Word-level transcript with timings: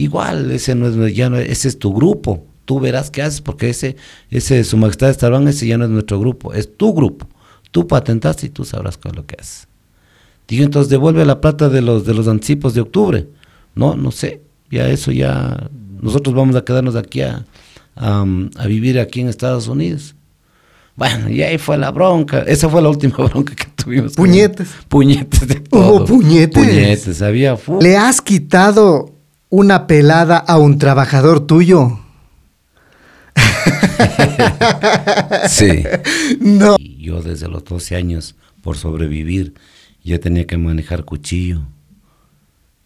igual, 0.00 0.50
ese 0.50 0.74
no 0.74 0.88
es, 0.88 1.14
ya 1.14 1.30
no, 1.30 1.36
ese 1.36 1.68
es 1.68 1.78
tu 1.78 1.92
grupo. 1.94 2.44
Tú 2.64 2.80
verás 2.80 3.10
qué 3.10 3.22
haces, 3.22 3.40
porque 3.40 3.70
ese, 3.70 3.96
ese 4.30 4.62
Su 4.64 4.76
Majestad 4.76 5.12
Starban, 5.12 5.48
ese 5.48 5.66
ya 5.66 5.76
no 5.76 5.84
es 5.84 5.90
nuestro 5.90 6.20
grupo, 6.20 6.52
es 6.52 6.76
tu 6.76 6.94
grupo. 6.94 7.26
Tú 7.70 7.86
patentaste 7.86 8.46
y 8.46 8.50
tú 8.50 8.64
sabrás 8.64 8.96
qué 8.96 9.08
es 9.08 9.16
lo 9.16 9.26
que 9.26 9.36
haces. 9.38 9.68
Digo, 10.48 10.64
entonces 10.64 10.90
devuelve 10.90 11.24
la 11.24 11.40
plata 11.40 11.68
de 11.68 11.80
los, 11.80 12.04
de 12.04 12.14
los 12.14 12.26
anticipos 12.26 12.74
de 12.74 12.80
octubre. 12.80 13.28
No, 13.74 13.94
no 13.94 14.10
sé. 14.10 14.40
Ya 14.70 14.88
eso 14.88 15.12
ya. 15.12 15.68
Nosotros 16.00 16.34
vamos 16.34 16.56
a 16.56 16.64
quedarnos 16.64 16.96
aquí 16.96 17.22
a, 17.22 17.44
a, 17.94 18.24
vivir 18.66 18.98
aquí 18.98 19.20
en 19.20 19.28
Estados 19.28 19.68
Unidos. 19.68 20.16
Bueno, 20.96 21.30
y 21.30 21.42
ahí 21.42 21.56
fue 21.56 21.78
la 21.78 21.92
bronca. 21.92 22.40
Esa 22.42 22.68
fue 22.68 22.82
la 22.82 22.88
última 22.88 23.16
bronca 23.28 23.54
que 23.54 23.66
tuvimos. 23.76 24.14
Puñetes. 24.14 24.70
Puñetes 24.88 25.46
de 25.46 25.56
todo. 25.56 25.96
Hubo 25.96 26.04
puñetes. 26.04 26.64
Puñetes, 26.64 27.22
había. 27.22 27.56
¿Le 27.80 27.96
has 27.96 28.20
quitado 28.20 29.19
una 29.50 29.86
pelada 29.86 30.38
a 30.38 30.56
un 30.58 30.78
trabajador 30.78 31.46
tuyo? 31.46 31.98
sí. 35.48 35.84
No. 36.40 36.76
yo 36.78 37.22
desde 37.22 37.48
los 37.48 37.64
12 37.64 37.96
años, 37.96 38.36
por 38.62 38.76
sobrevivir, 38.76 39.54
ya 40.02 40.18
tenía 40.18 40.46
que 40.46 40.56
manejar 40.56 41.04
cuchillo. 41.04 41.62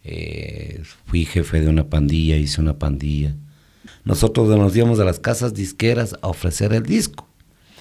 Eh, 0.03 0.83
fui 1.05 1.25
jefe 1.25 1.61
de 1.61 1.69
una 1.69 1.87
pandilla, 1.87 2.35
hice 2.37 2.61
una 2.61 2.77
pandilla. 2.77 3.35
Nosotros 4.03 4.47
nos 4.49 4.75
íbamos 4.75 4.99
a 4.99 5.05
las 5.05 5.19
casas 5.19 5.53
disqueras 5.53 6.15
a 6.21 6.27
ofrecer 6.27 6.73
el 6.73 6.83
disco. 6.83 7.27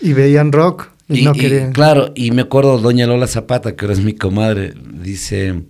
Y 0.00 0.12
veían 0.12 0.52
rock 0.52 0.90
y, 1.08 1.24
no 1.24 1.32
querían. 1.32 1.72
claro, 1.72 2.12
y 2.14 2.30
me 2.30 2.42
acuerdo 2.42 2.78
doña 2.78 3.06
Lola 3.06 3.26
Zapata, 3.26 3.76
que 3.76 3.84
ahora 3.84 3.94
es 3.94 4.00
mi 4.00 4.14
comadre, 4.14 4.74
dice, 4.74 5.64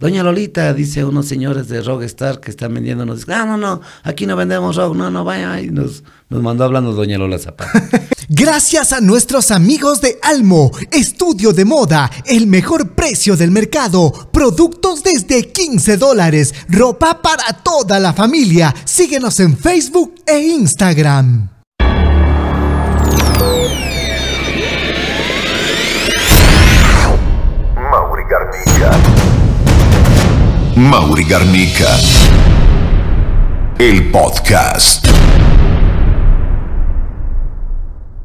Doña 0.00 0.22
Lolita, 0.22 0.72
dice 0.72 1.04
unos 1.04 1.28
señores 1.28 1.68
de 1.68 1.82
Rockstar 1.82 2.40
que 2.40 2.50
están 2.50 2.72
vendiendo 2.72 3.04
nos 3.04 3.28
ah, 3.28 3.44
no, 3.44 3.58
no, 3.58 3.82
aquí 4.02 4.24
no 4.24 4.34
vendemos 4.34 4.76
rock, 4.76 4.96
no, 4.96 5.10
no, 5.10 5.24
vaya, 5.24 5.60
y 5.60 5.68
nos, 5.68 6.02
nos 6.30 6.42
mandó 6.42 6.64
hablando 6.64 6.94
Doña 6.94 7.18
Lola 7.18 7.38
Zapata. 7.38 7.70
Gracias 8.30 8.94
a 8.94 9.02
nuestros 9.02 9.50
amigos 9.50 10.00
de 10.00 10.18
Almo, 10.22 10.70
estudio 10.90 11.52
de 11.52 11.66
moda, 11.66 12.10
el 12.24 12.46
mejor 12.46 12.94
precio 12.94 13.36
del 13.36 13.50
mercado, 13.50 14.10
productos 14.32 15.02
desde 15.02 15.52
15 15.52 15.98
dólares, 15.98 16.54
ropa 16.70 17.20
para 17.20 17.52
toda 17.62 18.00
la 18.00 18.14
familia. 18.14 18.74
Síguenos 18.86 19.38
en 19.40 19.54
Facebook 19.54 20.14
e 20.26 20.38
Instagram. 20.38 21.49
Mauri 30.80 31.24
Garnica. 31.24 31.94
El 33.78 34.10
podcast. 34.10 35.06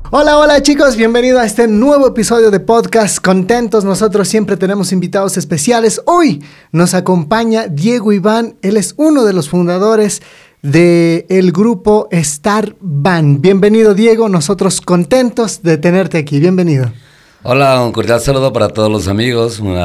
Hola, 0.09 0.37
hola 0.37 0.61
chicos, 0.61 0.95
bienvenido 0.95 1.37
a 1.41 1.45
este 1.45 1.67
nuevo 1.67 2.07
episodio 2.07 2.51
de 2.51 2.61
podcast. 2.61 3.19
Contentos, 3.19 3.83
nosotros 3.83 4.29
siempre 4.29 4.55
tenemos 4.55 4.93
invitados 4.93 5.35
especiales. 5.35 6.01
Hoy 6.05 6.45
nos 6.71 6.93
acompaña 6.93 7.67
Diego 7.67 8.13
Iván, 8.13 8.55
él 8.61 8.77
es 8.77 8.93
uno 8.95 9.25
de 9.25 9.33
los 9.33 9.49
fundadores 9.49 10.21
del 10.61 11.25
el 11.27 11.51
grupo 11.51 12.07
Star 12.11 12.77
Band. 12.79 13.41
Bienvenido 13.41 13.93
Diego, 13.93 14.29
nosotros 14.29 14.79
contentos 14.79 15.61
de 15.61 15.77
tenerte 15.77 16.17
aquí, 16.19 16.39
bienvenido. 16.39 16.89
Hola, 17.43 17.83
un 17.83 17.91
cordial 17.91 18.21
saludo 18.21 18.53
para 18.53 18.69
todos 18.69 18.89
los 18.89 19.09
amigos, 19.09 19.59
un 19.59 19.75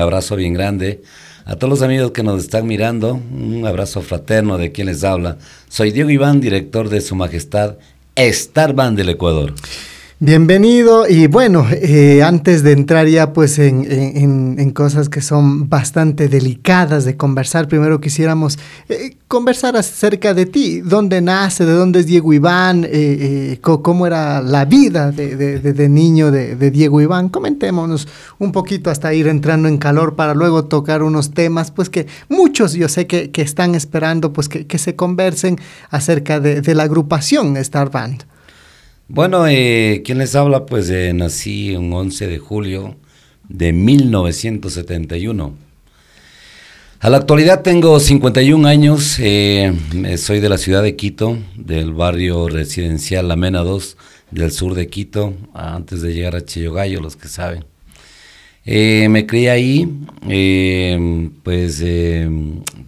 abrazo 0.00 0.34
bien 0.34 0.54
grande. 0.54 1.02
A 1.48 1.54
todos 1.54 1.70
los 1.70 1.82
amigos 1.82 2.10
que 2.10 2.24
nos 2.24 2.42
están 2.42 2.66
mirando, 2.66 3.14
un 3.14 3.64
abrazo 3.64 4.02
fraterno 4.02 4.58
de 4.58 4.72
quien 4.72 4.88
les 4.88 5.04
habla. 5.04 5.38
Soy 5.68 5.92
Diego 5.92 6.10
Iván, 6.10 6.40
director 6.40 6.88
de 6.88 7.00
Su 7.00 7.14
Majestad 7.14 7.76
Star 8.16 8.74
Band 8.74 8.98
del 8.98 9.10
Ecuador. 9.10 9.54
Bienvenido 10.18 11.06
y 11.06 11.26
bueno, 11.26 11.66
eh, 11.70 12.22
antes 12.22 12.62
de 12.62 12.72
entrar 12.72 13.06
ya 13.06 13.34
pues 13.34 13.58
en, 13.58 14.70
cosas 14.70 15.10
que 15.10 15.20
son 15.20 15.68
bastante 15.68 16.28
delicadas 16.28 17.04
de 17.04 17.18
conversar, 17.18 17.68
primero 17.68 18.00
quisiéramos 18.00 18.58
eh, 18.88 19.18
conversar 19.28 19.76
acerca 19.76 20.32
de 20.32 20.46
ti, 20.46 20.80
dónde 20.80 21.20
nace, 21.20 21.66
de 21.66 21.72
dónde 21.72 22.00
es 22.00 22.06
Diego 22.06 22.32
Iván, 22.32 22.86
eh, 22.88 23.58
cómo 23.60 24.06
era 24.06 24.40
la 24.40 24.64
vida 24.64 25.12
de, 25.12 25.88
niño 25.90 26.30
de, 26.30 26.70
Diego 26.70 27.02
Iván. 27.02 27.28
Comentémonos 27.28 28.08
un 28.38 28.52
poquito 28.52 28.88
hasta 28.88 29.12
ir 29.12 29.28
entrando 29.28 29.68
en 29.68 29.76
calor 29.76 30.16
para 30.16 30.32
luego 30.32 30.64
tocar 30.64 31.02
unos 31.02 31.32
temas 31.32 31.70
pues 31.70 31.90
que 31.90 32.06
muchos 32.30 32.72
yo 32.72 32.88
sé 32.88 33.06
que, 33.06 33.30
están 33.34 33.74
esperando 33.74 34.32
pues 34.32 34.48
que, 34.48 34.66
que 34.66 34.78
se 34.78 34.96
conversen 34.96 35.58
acerca 35.90 36.40
de, 36.40 36.74
la 36.74 36.84
agrupación 36.84 37.58
Star 37.58 37.90
Band. 37.90 38.24
Bueno, 39.08 39.46
eh, 39.46 40.02
¿quién 40.04 40.18
les 40.18 40.34
habla? 40.34 40.66
Pues 40.66 40.90
eh, 40.90 41.12
nací 41.14 41.76
un 41.76 41.92
11 41.92 42.26
de 42.26 42.38
julio 42.38 42.96
de 43.48 43.72
1971. 43.72 45.54
A 46.98 47.10
la 47.10 47.18
actualidad 47.18 47.62
tengo 47.62 48.00
51 48.00 48.66
años, 48.66 49.18
eh, 49.20 49.72
soy 50.18 50.40
de 50.40 50.48
la 50.48 50.58
ciudad 50.58 50.82
de 50.82 50.96
Quito, 50.96 51.38
del 51.54 51.94
barrio 51.94 52.48
residencial 52.48 53.28
La 53.28 53.36
Mena 53.36 53.60
2 53.60 53.96
del 54.32 54.50
sur 54.50 54.74
de 54.74 54.88
Quito, 54.88 55.34
antes 55.54 56.02
de 56.02 56.12
llegar 56.12 56.34
a 56.34 56.44
Chillogallo, 56.44 57.00
los 57.00 57.14
que 57.14 57.28
saben. 57.28 57.64
Eh, 58.68 59.06
me 59.08 59.26
crié 59.26 59.50
ahí, 59.50 59.88
eh, 60.28 61.30
pues 61.44 61.80
eh, 61.84 62.28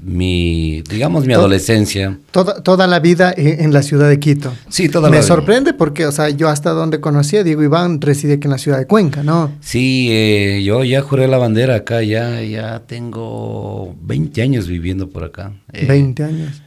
mi, 0.03 0.83
digamos, 0.83 1.25
mi 1.25 1.35
adolescencia. 1.35 2.19
Toda, 2.33 2.65
toda 2.65 2.89
la 2.89 2.99
vida 2.99 3.33
en, 3.37 3.73
la 3.73 3.85
ciudad 3.85 4.09
de 4.09 4.19
Quito. 4.19 4.53
Sí, 4.69 4.89
toda 4.89 5.09
la 5.09 5.13
vida. 5.13 5.21
Me 5.21 5.27
sorprende 5.29 5.75
porque, 5.75 6.05
o 6.07 6.11
sea, 6.11 6.31
yo 6.31 6.49
hasta 6.49 6.71
donde 6.71 7.01
conocí 7.01 7.37
a 7.37 7.45
Diego 7.45 7.63
Iván 7.63 8.01
reside 8.01 8.35
aquí 8.35 8.49
en 8.49 8.51
la 8.51 8.59
ciudad 8.59 8.79
de 8.79 8.89
Cuenca, 8.89 9.23
¿no? 9.23 9.53
Sí, 9.61 10.65
yo 10.65 10.83
ya 10.83 11.01
juré 11.01 11.29
la 11.29 11.39
bandera 11.39 11.77
acá, 11.77 12.03
ya, 12.03 12.43
ya 12.43 12.81
tengo 12.81 13.95
20 14.03 14.43
años 14.43 14.67
viviendo 14.67 15.09
por 15.09 15.23
acá. 15.23 15.53
20 15.73 16.25
años. 16.25 16.61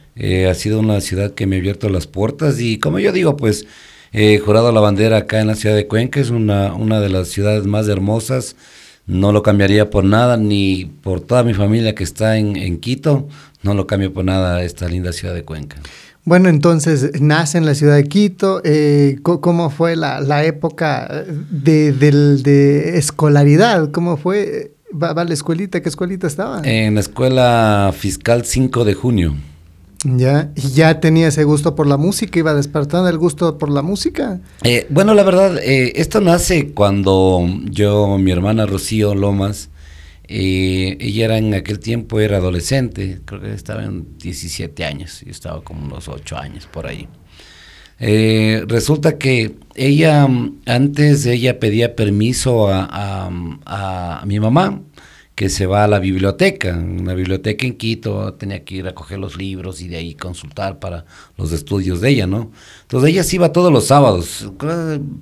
ha 0.48 0.54
sido 0.54 0.80
una 0.80 1.02
ciudad 1.02 1.32
que 1.32 1.46
me 1.46 1.56
ha 1.56 1.58
abierto 1.58 1.90
las 1.90 2.06
puertas 2.06 2.60
y 2.60 2.78
como 2.78 2.98
yo 2.98 3.12
digo, 3.12 3.36
pues 3.36 3.66
he 4.10 4.38
jurado 4.38 4.72
la 4.72 4.80
bandera 4.80 5.18
acá 5.18 5.42
en 5.42 5.48
la 5.48 5.54
ciudad 5.54 5.76
de 5.76 5.86
Cuenca, 5.86 6.18
es 6.18 6.30
una, 6.30 6.72
una 6.72 7.00
de 7.00 7.10
las 7.10 7.28
ciudades 7.28 7.66
más 7.66 7.88
hermosas 7.88 8.56
no 9.06 9.32
lo 9.32 9.42
cambiaría 9.42 9.90
por 9.90 10.04
nada, 10.04 10.36
ni 10.36 10.86
por 11.02 11.20
toda 11.20 11.42
mi 11.42 11.54
familia 11.54 11.94
que 11.94 12.04
está 12.04 12.36
en, 12.36 12.78
Quito, 12.78 13.28
no 13.62 13.74
lo 13.74 13.86
cambio 13.86 14.12
por 14.12 14.24
nada 14.24 14.62
esta 14.62 14.88
linda 14.88 15.12
ciudad 15.12 15.34
de 15.34 15.44
Cuenca. 15.44 15.78
Bueno, 16.24 16.48
entonces 16.48 17.20
nace 17.20 17.58
en 17.58 17.66
la 17.66 17.74
ciudad 17.74 17.96
de 17.96 18.04
Quito. 18.04 18.60
Eh, 18.64 19.18
¿Cómo 19.22 19.70
fue 19.70 19.96
la, 19.96 20.44
época 20.44 21.24
de, 21.50 21.92
de, 21.92 22.96
escolaridad? 22.96 23.90
¿Cómo 23.90 24.16
fue? 24.16 24.72
¿Va, 24.92 25.14
¿Va, 25.14 25.24
la 25.24 25.34
escuelita? 25.34 25.80
¿Qué 25.80 25.88
escuelita 25.88 26.26
estaba? 26.26 26.60
En 26.64 26.94
la 26.94 27.00
escuela 27.00 27.92
fiscal 27.96 28.44
5 28.44 28.84
de 28.84 28.94
junio. 28.94 29.34
Ya, 30.04 30.50
ya 30.54 30.98
tenía 30.98 31.28
ese 31.28 31.44
gusto 31.44 31.74
por 31.76 31.86
la 31.86 31.96
música, 31.96 32.38
iba 32.38 32.54
despertando 32.54 33.08
el 33.08 33.18
gusto 33.18 33.56
por 33.56 33.70
la 33.70 33.82
música. 33.82 34.40
Eh, 34.64 34.86
bueno, 34.90 35.14
la 35.14 35.22
verdad, 35.22 35.58
eh, 35.58 35.92
esto 35.96 36.20
nace 36.20 36.72
cuando 36.72 37.46
yo, 37.70 38.18
mi 38.18 38.32
hermana 38.32 38.66
Rocío 38.66 39.14
Lomas, 39.14 39.70
eh, 40.26 40.96
ella 40.98 41.26
era 41.26 41.38
en 41.38 41.54
aquel 41.54 41.78
tiempo, 41.78 42.18
era 42.18 42.38
adolescente, 42.38 43.20
creo 43.24 43.40
que 43.40 43.52
estaba 43.52 43.84
en 43.84 44.18
17 44.18 44.84
años, 44.84 45.22
y 45.24 45.30
estaba 45.30 45.62
como 45.62 45.84
unos 45.86 46.08
8 46.08 46.36
años 46.36 46.66
por 46.66 46.86
ahí. 46.86 47.06
resulta 47.98 49.18
que 49.18 49.54
ella, 49.76 50.28
antes 50.66 51.26
ella 51.26 51.60
pedía 51.60 51.94
permiso 51.94 52.68
a, 52.68 53.30
a 53.66 54.26
mi 54.26 54.40
mamá, 54.40 54.80
que 55.34 55.48
se 55.48 55.66
va 55.66 55.84
a 55.84 55.88
la 55.88 55.98
biblioteca, 55.98 56.76
una 56.76 57.14
biblioteca 57.14 57.66
en 57.66 57.74
Quito, 57.74 58.34
tenía 58.34 58.64
que 58.64 58.76
ir 58.76 58.86
a 58.86 58.94
coger 58.94 59.18
los 59.18 59.36
libros 59.36 59.80
y 59.80 59.88
de 59.88 59.96
ahí 59.96 60.14
consultar 60.14 60.78
para 60.78 61.06
los 61.38 61.52
estudios 61.52 62.00
de 62.00 62.10
ella, 62.10 62.26
¿no? 62.26 62.50
Entonces 62.82 63.10
ella 63.10 63.24
se 63.24 63.36
iba 63.36 63.52
todos 63.52 63.72
los 63.72 63.86
sábados, 63.86 64.50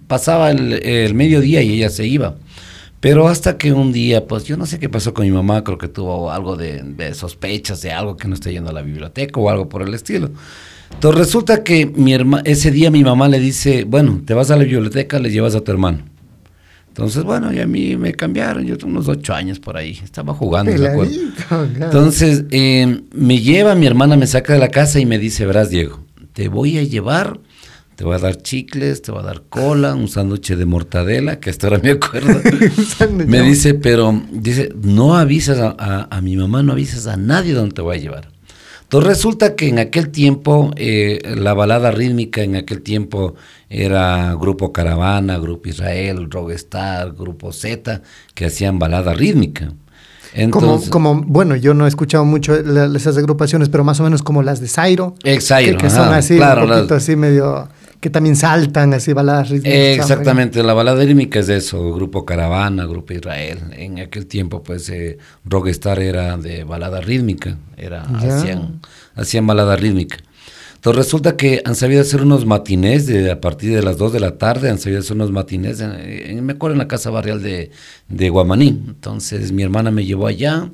pasaba 0.08 0.50
el, 0.50 1.14
mediodía 1.14 1.62
y 1.62 1.74
ella 1.74 1.90
se 1.90 2.06
iba. 2.06 2.34
Pero 2.98 3.28
hasta 3.28 3.56
que 3.56 3.72
un 3.72 3.92
día, 3.92 4.26
pues 4.26 4.44
yo 4.44 4.56
no 4.56 4.66
sé 4.66 4.78
qué 4.78 4.88
pasó 4.88 5.14
con 5.14 5.24
mi 5.24 5.30
mamá, 5.30 5.64
creo 5.64 5.78
que 5.78 5.88
tuvo 5.88 6.30
algo 6.30 6.56
de, 6.56 7.14
sospechas 7.14 7.80
de 7.80 7.92
algo 7.92 8.16
que 8.16 8.28
no 8.28 8.34
está 8.34 8.50
yendo 8.50 8.70
a 8.70 8.74
la 8.74 8.82
biblioteca 8.82 9.40
o 9.40 9.48
algo 9.48 9.68
por 9.68 9.82
el 9.82 9.94
estilo. 9.94 10.30
Entonces 10.92 11.18
resulta 11.18 11.62
que 11.62 11.86
mi 11.86 12.14
ese 12.44 12.70
día 12.72 12.90
mi 12.90 13.04
mamá 13.04 13.28
le 13.28 13.38
dice, 13.38 13.84
bueno, 13.84 14.20
te 14.26 14.34
vas 14.34 14.50
a 14.50 14.56
la 14.56 14.64
biblioteca, 14.64 15.20
le 15.20 15.30
llevas 15.30 15.54
a 15.54 15.60
tu 15.62 15.70
hermano. 15.70 16.00
Entonces, 17.00 17.24
bueno, 17.24 17.50
y 17.50 17.58
a 17.60 17.66
mí 17.66 17.96
me 17.96 18.12
cambiaron, 18.12 18.66
yo 18.66 18.76
tengo 18.76 18.92
unos 18.92 19.08
ocho 19.08 19.32
años 19.32 19.58
por 19.58 19.74
ahí, 19.78 19.98
estaba 20.04 20.34
jugando, 20.34 20.70
Entonces, 21.80 22.44
eh, 22.50 23.00
me 23.14 23.40
lleva, 23.40 23.74
mi 23.74 23.86
hermana 23.86 24.18
me 24.18 24.26
saca 24.26 24.52
de 24.52 24.58
la 24.58 24.68
casa 24.68 25.00
y 25.00 25.06
me 25.06 25.18
dice, 25.18 25.46
verás, 25.46 25.70
Diego, 25.70 26.04
te 26.34 26.48
voy 26.48 26.76
a 26.76 26.82
llevar, 26.82 27.40
te 27.96 28.04
voy 28.04 28.16
a 28.16 28.18
dar 28.18 28.36
chicles, 28.36 29.00
te 29.00 29.12
voy 29.12 29.22
a 29.22 29.24
dar 29.24 29.44
cola, 29.48 29.94
un 29.94 30.08
sándwich 30.08 30.54
de 30.54 30.66
mortadela, 30.66 31.40
que 31.40 31.48
hasta 31.48 31.68
ahora 31.68 31.80
me 31.82 31.92
acuerdo. 31.92 32.38
me 33.26 33.40
dice, 33.44 33.72
pero, 33.72 34.22
dice, 34.30 34.70
no 34.82 35.16
avisas 35.16 35.58
a, 35.58 36.06
a, 36.10 36.20
mi 36.20 36.36
mamá, 36.36 36.62
no 36.62 36.72
avisas 36.72 37.06
a 37.06 37.16
nadie 37.16 37.54
dónde 37.54 37.76
te 37.76 37.80
voy 37.80 37.96
a 37.96 37.98
llevar. 37.98 38.28
Entonces 38.90 39.08
resulta 39.08 39.54
que 39.54 39.68
en 39.68 39.78
aquel 39.78 40.08
tiempo, 40.08 40.72
eh, 40.74 41.20
la 41.36 41.54
balada 41.54 41.92
rítmica 41.92 42.42
en 42.42 42.56
aquel 42.56 42.82
tiempo 42.82 43.36
era 43.68 44.34
Grupo 44.34 44.72
Caravana, 44.72 45.38
Grupo 45.38 45.68
Israel, 45.68 46.28
Rockstar, 46.28 47.12
Grupo 47.12 47.52
Z, 47.52 48.02
que 48.34 48.46
hacían 48.46 48.80
balada 48.80 49.14
rítmica. 49.14 49.72
como, 50.50 50.82
como, 50.90 51.22
bueno, 51.22 51.54
yo 51.54 51.72
no 51.72 51.84
he 51.84 51.88
escuchado 51.88 52.24
mucho 52.24 52.52
esas 52.52 53.16
agrupaciones, 53.16 53.68
pero 53.68 53.84
más 53.84 54.00
o 54.00 54.02
menos 54.02 54.24
como 54.24 54.42
las 54.42 54.58
de 54.58 54.66
Zairo. 54.66 55.14
Exacto. 55.22 55.76
que, 55.76 55.88
son 55.88 56.12
así, 56.12 56.40
un 56.40 56.68
poquito 56.68 56.96
así 56.96 57.14
medio 57.14 57.68
que 58.00 58.08
también 58.08 58.34
saltan 58.34 58.94
así 58.94 59.12
baladas 59.12 59.50
rítmicas. 59.50 60.00
exactamente, 60.00 60.62
la 60.62 60.72
balada 60.72 61.04
rítmica 61.04 61.38
es 61.38 61.50
eso, 61.50 61.92
Grupo 61.92 62.24
Caravana, 62.24 62.86
Grupo 62.86 63.12
Israel. 63.12 63.58
En 63.72 63.98
aquel 63.98 64.26
tiempo, 64.26 64.62
pues, 64.62 64.88
eh, 64.88 65.18
Rockstar 65.44 66.00
era 66.00 66.36
de 66.38 66.64
balada 66.64 67.00
rítmica, 67.00 67.58
era, 67.76 68.02
hacían, 68.02 68.80
hacían 69.14 69.46
balada 69.46 69.76
rítmica. 69.76 70.16
Entonces 70.80 71.04
resulta 71.04 71.36
que 71.36 71.60
han 71.66 71.74
sabido 71.74 72.00
hacer 72.00 72.22
unos 72.22 72.46
matinés 72.46 73.06
de, 73.06 73.30
a 73.30 73.38
partir 73.38 73.74
de 73.74 73.82
las 73.82 73.98
2 73.98 74.14
de 74.14 74.20
la 74.20 74.38
tarde, 74.38 74.70
han 74.70 74.78
sabido 74.78 75.00
hacer 75.00 75.14
unos 75.14 75.30
matinés, 75.30 75.82
me 75.82 76.54
acuerdo 76.54 76.72
en 76.72 76.78
la 76.78 76.88
casa 76.88 77.10
barrial 77.10 77.42
de, 77.42 77.70
de 78.08 78.30
Guamaní. 78.30 78.68
Entonces 78.68 79.52
mi 79.52 79.62
hermana 79.62 79.90
me 79.90 80.06
llevó 80.06 80.26
allá 80.26 80.70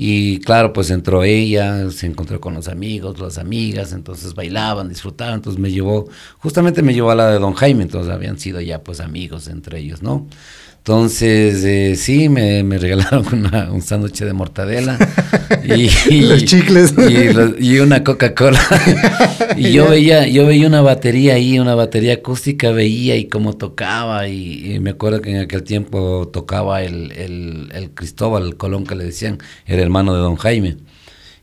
y 0.00 0.38
claro, 0.38 0.72
pues 0.72 0.90
entró 0.90 1.24
ella, 1.24 1.90
se 1.90 2.06
encontró 2.06 2.40
con 2.40 2.54
los 2.54 2.68
amigos, 2.68 3.18
las 3.18 3.36
amigas, 3.36 3.92
entonces 3.92 4.32
bailaban, 4.32 4.88
disfrutaban, 4.88 5.34
entonces 5.34 5.60
me 5.60 5.72
llevó, 5.72 6.08
justamente 6.38 6.84
me 6.84 6.94
llevó 6.94 7.10
a 7.10 7.16
la 7.16 7.32
de 7.32 7.40
Don 7.40 7.52
Jaime, 7.54 7.82
entonces 7.82 8.12
habían 8.12 8.38
sido 8.38 8.60
ya 8.60 8.84
pues 8.84 9.00
amigos 9.00 9.48
entre 9.48 9.80
ellos, 9.80 10.00
¿no? 10.00 10.28
Entonces, 10.88 11.64
eh, 11.64 11.96
sí, 11.96 12.30
me, 12.30 12.62
regalaron 12.78 13.26
un 13.72 13.82
sándwich 13.82 14.20
de 14.20 14.32
mortadela 14.32 14.98
y, 15.62 16.22
los 16.22 16.46
chicles 16.46 16.94
y, 17.58 17.78
una 17.78 18.02
Coca-Cola. 18.02 18.58
y 19.58 19.70
yo 19.70 19.90
veía, 19.90 20.26
yo 20.26 20.46
veía 20.46 20.66
una 20.66 20.80
batería 20.80 21.34
ahí, 21.34 21.58
una 21.58 21.74
batería 21.74 22.14
acústica, 22.14 22.70
veía 22.70 23.16
y 23.16 23.28
cómo 23.28 23.52
tocaba. 23.52 24.28
Y, 24.28 24.78
me 24.80 24.88
acuerdo 24.88 25.20
que 25.20 25.30
en 25.30 25.42
aquel 25.42 25.62
tiempo 25.62 26.30
tocaba 26.32 26.82
el, 26.82 27.12
el, 27.12 27.68
el 27.74 27.90
Cristóbal, 27.90 28.46
el 28.46 28.56
Colón 28.56 28.86
que 28.86 28.94
le 28.94 29.04
decían, 29.04 29.36
era 29.66 29.82
hermano 29.82 30.14
de 30.14 30.20
don 30.20 30.36
Jaime. 30.36 30.78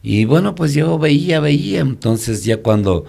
Y 0.02 0.26
bueno, 0.26 0.56
pues 0.56 0.74
yo 0.74 0.98
veía, 0.98 1.40
veía. 1.40 1.82
Entonces 1.82 2.44
ya 2.46 2.64
cuando 2.64 3.06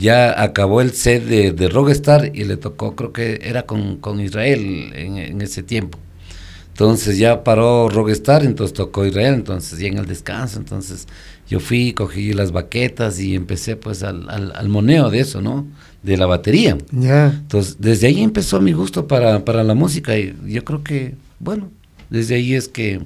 ya 0.00 0.42
acabó 0.42 0.80
el 0.80 0.92
set 0.92 1.24
de, 1.24 1.52
de 1.52 1.68
Rockstar 1.68 2.32
y 2.34 2.44
le 2.44 2.56
tocó, 2.56 2.94
creo 2.96 3.12
que 3.12 3.40
era 3.42 3.64
con, 3.64 4.20
Israel 4.20 4.92
en, 4.94 5.40
ese 5.40 5.62
tiempo. 5.62 5.98
Entonces 6.68 7.18
ya 7.18 7.42
paró 7.42 7.88
Rockstar, 7.88 8.44
entonces 8.44 8.74
tocó 8.74 9.06
Israel, 9.06 9.34
entonces 9.34 9.78
ya 9.78 9.88
en 9.88 9.98
el 9.98 10.06
descanso, 10.06 10.58
entonces 10.58 11.06
yo 11.48 11.58
fui, 11.60 11.92
cogí 11.92 12.32
las 12.32 12.52
baquetas 12.52 13.18
y 13.18 13.34
empecé 13.34 13.76
pues 13.76 14.02
al, 14.02 14.28
al, 14.28 14.68
moneo 14.68 15.08
de 15.10 15.20
eso, 15.20 15.40
¿no? 15.40 15.66
De 16.02 16.16
la 16.16 16.26
batería. 16.26 16.76
Ya. 16.90 17.28
Entonces 17.28 17.76
desde 17.78 18.08
ahí 18.08 18.22
empezó 18.22 18.60
mi 18.60 18.72
gusto 18.72 19.06
para, 19.06 19.44
para 19.44 19.64
la 19.64 19.74
música 19.74 20.18
y 20.18 20.36
yo 20.46 20.64
creo 20.64 20.84
que, 20.84 21.14
bueno, 21.38 21.70
desde 22.10 22.34
ahí 22.34 22.54
es 22.54 22.68
que 22.68 23.00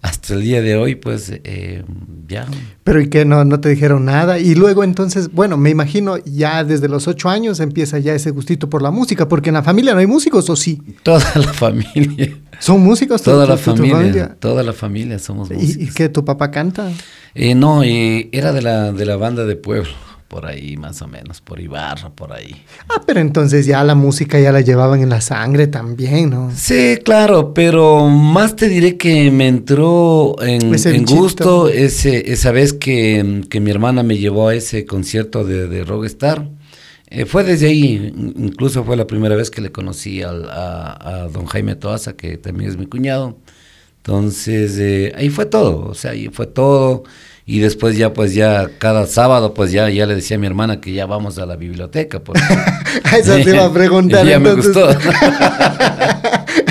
hasta 0.00 0.34
el 0.34 0.42
día 0.42 0.62
de 0.62 0.76
hoy, 0.76 0.94
pues 0.94 1.32
eh, 1.32 1.84
ya. 2.28 2.46
Pero 2.84 3.00
¿y 3.00 3.08
qué? 3.08 3.24
No, 3.24 3.44
no 3.44 3.60
te 3.60 3.68
dijeron 3.68 4.04
nada. 4.04 4.38
Y 4.38 4.54
luego 4.54 4.84
entonces, 4.84 5.32
bueno, 5.32 5.56
me 5.56 5.70
imagino 5.70 6.18
ya 6.18 6.62
desde 6.62 6.88
los 6.88 7.08
ocho 7.08 7.28
años 7.28 7.60
empieza 7.60 7.98
ya 7.98 8.14
ese 8.14 8.30
gustito 8.30 8.70
por 8.70 8.80
la 8.80 8.90
música, 8.90 9.28
porque 9.28 9.50
en 9.50 9.54
la 9.54 9.62
familia 9.62 9.94
no 9.94 10.00
hay 10.00 10.06
músicos, 10.06 10.48
¿o 10.50 10.56
sí? 10.56 10.80
Toda 11.02 11.32
la 11.34 11.52
familia. 11.52 12.36
¿Son 12.60 12.80
músicos? 12.80 13.22
Toda 13.22 13.46
la 13.46 13.56
familia, 13.56 14.36
Toda 14.38 14.62
la 14.62 14.72
familia 14.72 15.18
somos 15.18 15.50
músicos. 15.50 15.88
¿Y, 15.88 15.92
qué? 15.92 16.08
¿Tu 16.08 16.24
papá 16.24 16.50
canta? 16.50 16.90
Eh, 17.34 17.54
no, 17.54 17.82
eh, 17.82 18.28
era 18.32 18.52
de 18.52 18.62
la, 18.62 18.92
de 18.92 19.04
la 19.04 19.16
banda 19.16 19.44
de 19.44 19.56
pueblo 19.56 19.90
por 20.28 20.44
ahí 20.44 20.76
más 20.76 21.00
o 21.00 21.08
menos, 21.08 21.40
por 21.40 21.58
Ibarra, 21.58 22.10
por 22.10 22.32
ahí. 22.32 22.54
Ah, 22.88 23.02
pero 23.06 23.20
entonces 23.20 23.64
ya 23.64 23.82
la 23.82 23.94
música 23.94 24.38
ya 24.38 24.52
la 24.52 24.60
llevaban 24.60 25.00
en 25.00 25.08
la 25.08 25.22
sangre 25.22 25.66
también, 25.66 26.30
¿no? 26.30 26.52
Sí, 26.54 26.98
claro, 27.02 27.54
pero 27.54 28.06
más 28.08 28.54
te 28.54 28.68
diré 28.68 28.98
que 28.98 29.30
me 29.30 29.48
entró 29.48 30.36
en, 30.42 30.70
gusto 31.06 31.68
ese, 31.68 32.30
esa 32.30 32.52
vez 32.52 32.74
que, 32.74 33.42
mi 33.58 33.70
hermana 33.70 34.02
me 34.02 34.18
llevó 34.18 34.48
a 34.48 34.54
ese 34.54 34.84
concierto 34.84 35.44
de, 35.44 35.66
de 35.66 35.84
Rockstar. 35.84 36.46
Eh, 37.10 37.24
fue 37.24 37.42
desde 37.42 37.68
ahí, 37.68 38.12
incluso 38.36 38.84
fue 38.84 38.96
la 38.96 39.06
primera 39.06 39.34
vez 39.34 39.50
que 39.50 39.62
le 39.62 39.72
conocí 39.72 40.22
a, 40.22 40.30
a, 40.30 41.28
don 41.32 41.46
Jaime 41.46 41.74
Toaza, 41.74 42.12
que 42.12 42.36
también 42.36 42.68
es 42.68 42.76
mi 42.76 42.84
cuñado. 42.84 43.38
Entonces, 43.98 44.78
eh, 44.78 45.12
ahí 45.16 45.30
fue 45.30 45.46
todo, 45.46 45.86
o 45.86 45.94
sea, 45.94 46.10
ahí 46.10 46.28
fue 46.28 46.46
todo 46.46 47.04
y 47.50 47.60
después 47.60 47.96
ya 47.96 48.12
pues 48.12 48.34
ya 48.34 48.68
cada 48.76 49.06
sábado 49.06 49.54
pues 49.54 49.72
ya 49.72 49.88
ya 49.88 50.04
le 50.04 50.16
decía 50.16 50.36
a 50.36 50.40
mi 50.40 50.46
hermana 50.46 50.82
que 50.82 50.92
ya 50.92 51.06
vamos 51.06 51.38
a 51.38 51.46
la 51.46 51.56
biblioteca 51.56 52.20
porque 52.24 52.42
eso 53.18 53.36
te 53.36 53.54
iba 53.54 53.64
a 53.64 53.72
preguntar 53.72 54.26
ya 54.26 54.38
me 54.38 54.52
gustó. 54.52 54.86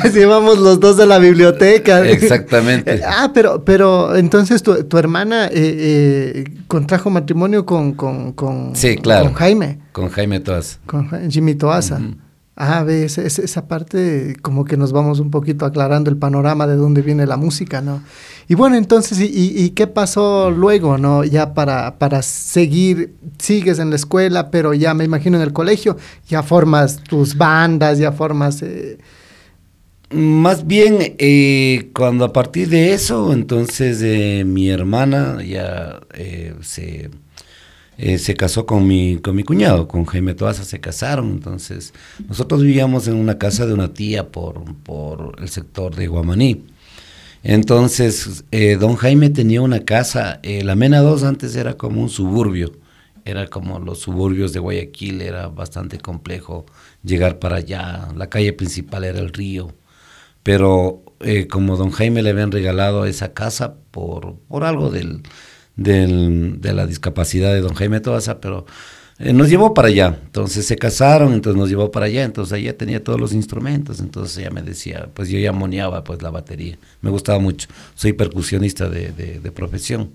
Así 0.04 0.24
vamos 0.26 0.60
los 0.60 0.80
dos 0.80 1.00
a 1.00 1.08
la 1.08 1.18
biblioteca. 1.18 2.08
Exactamente. 2.08 3.02
Ah 3.04 3.32
pero 3.34 3.66
pero 3.66 4.16
entonces 4.16 4.62
tu, 4.62 4.84
tu 4.84 5.00
hermana 5.00 5.48
eh, 5.48 5.52
eh, 5.56 6.44
contrajo 6.68 7.10
matrimonio 7.10 7.66
con 7.66 7.94
con, 7.94 8.34
con 8.34 8.76
sí 8.76 8.98
claro. 8.98 9.26
con 9.26 9.34
Jaime. 9.34 9.80
Con 9.92 10.10
Jaime 10.10 10.40
Toaza 10.40 10.78
con 10.86 11.10
Jimmy 11.32 11.56
Toaza 11.56 12.00
Ah, 12.60 12.84
ves, 12.84 13.20
esa 13.20 13.68
parte 13.68 14.36
como 14.42 14.66
que 14.66 14.78
nos 14.78 14.92
vamos 14.92 15.20
un 15.20 15.30
poquito 15.30 15.64
aclarando 15.64 16.10
el 16.10 16.18
panorama 16.18 16.66
de 16.66 16.76
dónde 16.76 17.04
viene 17.04 17.28
la 17.28 17.38
música, 17.38 17.82
¿no? 17.82 18.02
Y 18.48 18.56
bueno, 18.56 18.78
entonces, 18.78 19.20
¿y, 19.22 19.70
qué 19.72 19.86
pasó 19.86 20.50
luego, 20.50 20.98
no? 20.98 21.24
Ya 21.24 21.54
para, 21.54 22.00
para 22.00 22.24
seguir, 22.24 23.14
sigues 23.38 23.78
en 23.78 23.92
la 23.92 23.96
escuela, 23.96 24.50
pero 24.50 24.74
ya 24.74 24.96
me 24.96 25.04
imagino 25.04 25.38
en 25.38 25.44
el 25.44 25.54
colegio, 25.54 25.98
ya 26.28 26.42
formas 26.42 27.04
tus 27.04 27.38
bandas, 27.38 28.00
ya 28.00 28.12
formas... 28.12 28.64
Eh, 28.64 28.98
Más 30.10 30.66
bien, 30.66 31.16
eh, 31.20 31.92
cuando 31.94 32.26
a 32.26 32.34
partir 32.34 32.70
de 32.70 32.94
eso, 32.94 33.34
entonces 33.34 34.02
eh, 34.02 34.44
mi 34.48 34.70
hermana 34.70 35.44
ya 35.44 36.00
se 36.62 37.12
eh, 37.98 38.20
se 38.20 38.36
casó 38.36 38.68
con 38.68 38.86
mi, 38.88 39.18
con 39.18 39.36
mi 39.36 39.44
cuñado, 39.44 39.88
con 39.88 40.06
Jaime 40.06 40.36
Toaza, 40.36 40.64
se 40.64 40.80
casaron. 40.80 41.32
Entonces, 41.32 41.94
nosotros 42.28 42.62
vivíamos 42.62 43.08
en 43.08 43.16
una 43.16 43.40
casa 43.40 43.66
de 43.66 43.74
una 43.74 43.94
tía 43.94 44.30
por, 44.32 44.76
por 44.84 45.36
el 45.40 45.50
sector 45.50 45.96
de 45.96 46.08
Guamaní. 46.08 46.64
Entonces, 47.44 48.44
eh, 48.52 48.76
don 48.76 48.96
Jaime 48.96 49.30
tenía 49.30 49.62
una 49.62 49.80
casa, 49.80 50.40
eh, 50.44 50.64
la 50.64 50.76
Mena 50.76 51.00
2 51.00 51.24
antes 51.24 51.56
era 51.56 51.76
como 51.76 52.02
un 52.02 52.10
suburbio, 52.10 52.74
era 53.26 53.48
como 53.48 53.80
los 53.80 54.00
suburbios 54.00 54.54
de 54.54 54.60
Guayaquil, 54.60 55.22
era 55.22 55.48
bastante 55.48 56.00
complejo 56.00 56.66
llegar 57.04 57.40
para 57.40 57.58
allá, 57.58 58.10
la 58.16 58.30
calle 58.30 58.54
principal 58.54 59.04
era 59.06 59.20
el 59.20 59.34
río, 59.34 59.74
pero 60.44 61.04
como 61.50 61.78
don 61.78 61.92
Jaime 61.92 62.22
le 62.22 62.30
habían 62.32 62.52
regalado 62.52 63.06
esa 63.06 63.34
casa 63.34 63.76
por, 63.92 64.36
por 64.48 64.64
algo 64.64 64.92
del, 64.92 65.24
del, 65.78 66.60
de 66.60 66.74
la 66.74 66.86
discapacidad 66.86 67.54
de 67.54 67.62
don 67.62 67.74
Jaime 67.76 68.02
Toaza, 68.02 68.42
pero 68.42 68.66
eh, 69.20 69.34
nos 69.34 69.50
llevó 69.50 69.74
para 69.74 69.88
allá. 69.88 70.20
Entonces 70.26 70.66
se 70.66 70.76
casaron, 70.76 71.34
entonces 71.34 71.60
nos 71.60 71.70
llevó 71.70 71.92
para 71.92 72.08
allá, 72.08 72.24
entonces 72.24 72.60
ella 72.60 72.78
tenía 72.78 73.04
todos 73.04 73.20
los 73.20 73.34
instrumentos, 73.34 74.00
entonces 74.00 74.38
ella 74.38 74.52
me 74.52 74.62
decía, 74.62 75.10
pues 75.14 75.30
yo 75.30 75.40
ya 75.40 75.52
moneaba 75.52 76.04
pues 76.04 76.22
la 76.22 76.30
batería, 76.30 76.78
me 77.02 77.10
gustaba 77.10 77.40
mucho, 77.40 77.68
soy 77.96 78.14
percusionista 78.14 78.90
de, 78.90 79.12
de, 79.12 79.52
profesión. 79.52 80.12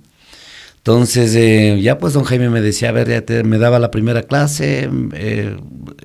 Entonces, 0.78 1.34
eh, 1.36 1.80
ya 1.80 1.98
pues 1.98 2.12
don 2.12 2.24
Jaime 2.24 2.50
me 2.50 2.60
decía, 2.60 2.88
a 2.88 2.92
ver, 2.92 3.08
ya 3.08 3.44
me 3.44 3.58
daba 3.58 3.78
la 3.78 3.90
primera 3.92 4.24
clase, 4.24 4.90
eh, 5.14 5.56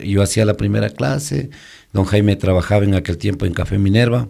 yo 0.04 0.22
hacía 0.22 0.46
la 0.46 0.56
primera 0.56 0.90
clase, 0.92 1.50
don 1.94 2.06
Jaime 2.06 2.36
trabajaba 2.36 2.84
en 2.84 2.94
aquel 2.94 3.18
tiempo 3.18 3.46
en 3.46 3.54
Café 3.54 3.80
Minerva, 3.80 4.28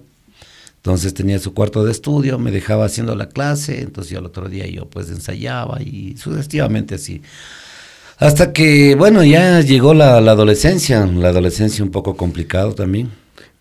entonces 0.87 1.13
tenía 1.13 1.37
su 1.37 1.53
cuarto 1.53 1.83
de 1.83 1.91
estudio, 1.91 2.39
me 2.39 2.49
dejaba 2.49 2.85
haciendo 2.85 3.13
la 3.13 3.27
clase, 3.27 3.81
entonces 3.81 4.13
yo 4.13 4.19
al 4.19 4.25
otro 4.25 4.47
día 4.47 4.65
yo 4.67 4.89
pues 4.89 5.09
ensayaba 5.09 5.81
y 5.81 6.15
sucesivamente 6.15 6.95
así. 6.95 7.21
Hasta 8.19 8.53
que, 8.53 8.95
bueno, 8.95 9.21
ya 9.21 9.59
llegó 9.59 9.93
la, 9.93 10.15
adolescencia, 10.15 11.05
la 11.05 11.27
adolescencia 11.27 11.83
un 11.83 11.91
poco 11.91 12.15
complicado 12.15 12.73
también. 12.73 13.09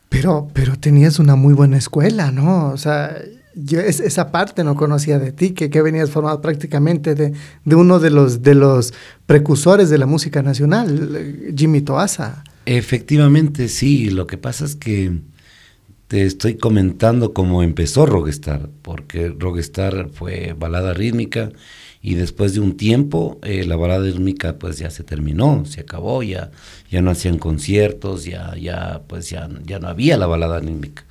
Pero, 0.09 0.49
pero 0.53 0.79
tenías 0.79 1.19
una 1.19 1.35
muy 1.35 1.53
buena 1.53 1.79
escuela, 1.79 2.31
¿no? 2.31 2.69
O 2.69 2.77
sea, 2.77 3.19
yo 3.57 3.81
esa 3.81 4.31
parte 4.31 4.63
no 4.63 4.77
conocía 4.77 5.19
de 5.19 5.33
ti, 5.33 5.51
que, 5.51 5.69
que 5.69 5.83
venías 5.83 6.11
formado 6.11 6.41
prácticamente 6.41 7.17
de, 7.17 7.33
de, 7.65 7.75
uno 7.75 7.99
de 7.99 8.11
los, 8.11 8.43
de 8.43 8.55
los 8.55 8.95
precursores 9.27 9.91
de 9.91 9.99
la 9.99 10.07
música 10.07 10.43
nacional, 10.43 11.53
Jimmy 11.57 11.81
Toaza. 11.81 12.45
Efectivamente, 12.67 13.67
sí. 13.69 14.11
Lo 14.11 14.29
que 14.29 14.39
pasa 14.39 14.65
es 14.65 14.77
que 14.77 15.23
te 16.09 16.25
estoy 16.25 16.57
comentando 16.57 17.33
cómo 17.33 17.63
empezó 17.63 18.07
Rockstar, 18.07 18.71
porque 18.83 19.35
Rockstar 19.37 20.11
fue 20.13 20.55
balada 20.57 20.95
rítmica 20.95 21.51
y 22.01 22.15
después 22.15 22.55
de 22.55 22.61
un 22.61 22.77
tiempo 22.77 23.41
eh, 23.43 23.65
la 23.65 23.75
balada 23.75 24.05
rítmica 24.05 24.59
pues 24.59 24.79
ya 24.79 24.91
se 24.91 25.03
terminó, 25.03 25.65
se 25.65 25.81
acabó, 25.81 26.23
ya, 26.23 26.53
ya 26.91 27.03
no 27.03 27.11
hacían 27.11 27.39
conciertos, 27.39 28.25
ya, 28.25 28.55
ya, 28.57 29.03
pues 29.09 29.31
ya, 29.31 29.49
ya 29.65 29.81
no 29.81 29.89
había 29.89 30.17
la 30.17 30.27
balada 30.27 30.61
rítmica. 30.61 31.05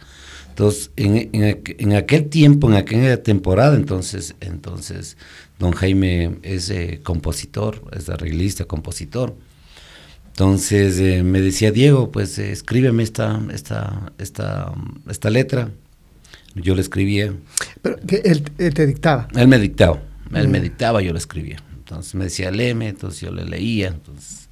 Entonces, 0.50 0.92
en, 0.96 1.18
en, 1.34 1.62
en, 1.66 1.94
aquel 1.94 2.30
tiempo, 2.30 2.70
en 2.70 2.76
aquella 2.76 3.22
temporada, 3.22 3.76
entonces, 3.76 4.36
entonces 4.40 5.18
don 5.60 5.74
Jaime 5.74 6.38
es 6.44 6.70
eh, 6.70 7.02
compositor, 7.04 7.82
es 7.92 8.08
arreglista, 8.08 8.64
compositor. 8.64 9.36
Entonces 10.36 11.00
eh, 11.00 11.24
me 11.24 11.40
decía, 11.40 11.72
Diego, 11.72 12.12
pues 12.12 12.38
eh, 12.40 12.52
escríbeme 12.52 13.04
esta, 13.04 13.42
esta, 13.54 14.12
esta, 14.18 14.74
esta 15.10 15.30
letra. 15.30 15.72
Yo 16.56 16.76
le 16.76 16.82
escribía. 16.82 17.34
Pero 17.82 17.96
que 18.06 18.18
él, 18.18 18.44
te 18.44 18.86
dictaba. 18.86 19.30
Él 19.34 19.48
me 19.48 19.58
dictaba. 19.58 20.02
Él 20.34 20.50
me 20.50 20.60
dictaba, 20.60 21.02
yo 21.02 21.14
le 21.14 21.20
escribía. 21.20 21.64
Entonces 21.78 22.16
me 22.16 22.26
decía, 22.26 22.52
léeme, 22.52 22.90
entonces 22.90 23.22
yo 23.22 23.32
le 23.32 23.46
leía. 23.46 23.88
Entonces, 23.88 24.50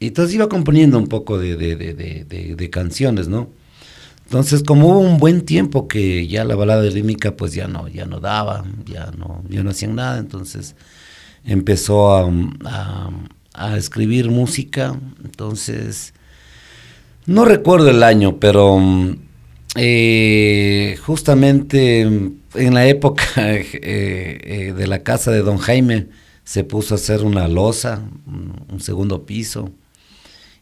y 0.00 0.08
entonces 0.08 0.34
iba 0.34 0.48
componiendo 0.48 0.98
un 0.98 1.06
poco 1.06 1.38
de, 1.38 1.54
de, 1.54 1.76
de, 1.76 2.56
de 2.56 2.70
canciones, 2.70 3.28
¿no? 3.28 3.48
Entonces, 4.24 4.64
como 4.64 4.88
hubo 4.88 4.98
un 4.98 5.18
buen 5.18 5.42
tiempo 5.42 5.86
que 5.86 6.26
ya 6.26 6.44
la 6.44 6.56
balada 6.56 6.82
rítmica 6.90 7.36
pues 7.36 7.54
ya 7.54 7.68
no, 7.68 7.86
ya 7.86 8.06
no 8.06 8.18
daba, 8.18 8.64
ya 8.84 9.12
no, 9.16 9.44
ya 9.48 9.62
no 9.62 9.70
hacían 9.70 9.94
nada, 9.94 10.18
entonces 10.18 10.74
empezó 11.44 12.12
a, 12.12 12.28
a, 12.64 13.10
escribir 13.76 14.30
música, 14.30 14.98
entonces 15.24 16.14
no 17.26 17.44
recuerdo 17.44 17.90
el 17.90 18.02
año, 18.02 18.38
pero 18.38 18.80
eh, 19.74 20.98
justamente 21.04 22.02
en 22.02 22.74
la 22.74 22.86
época 22.86 23.24
eh, 23.36 23.66
eh, 23.72 24.74
de 24.76 24.86
la 24.86 25.02
casa 25.02 25.30
de 25.30 25.42
don 25.42 25.58
Jaime 25.58 26.08
se 26.44 26.64
puso 26.64 26.94
a 26.94 26.96
hacer 26.96 27.22
una 27.22 27.48
losa, 27.48 28.02
un 28.26 28.80
segundo 28.80 29.26
piso, 29.26 29.72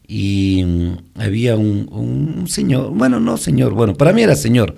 y 0.07 0.63
mm, 0.65 1.21
había 1.21 1.57
un, 1.57 2.45
señor, 2.49 2.91
bueno, 2.91 3.21
no 3.21 3.37
señor, 3.37 3.75
bueno, 3.75 3.95
para 3.95 4.13
mí 4.13 4.23
era 4.23 4.37
señor, 4.37 4.77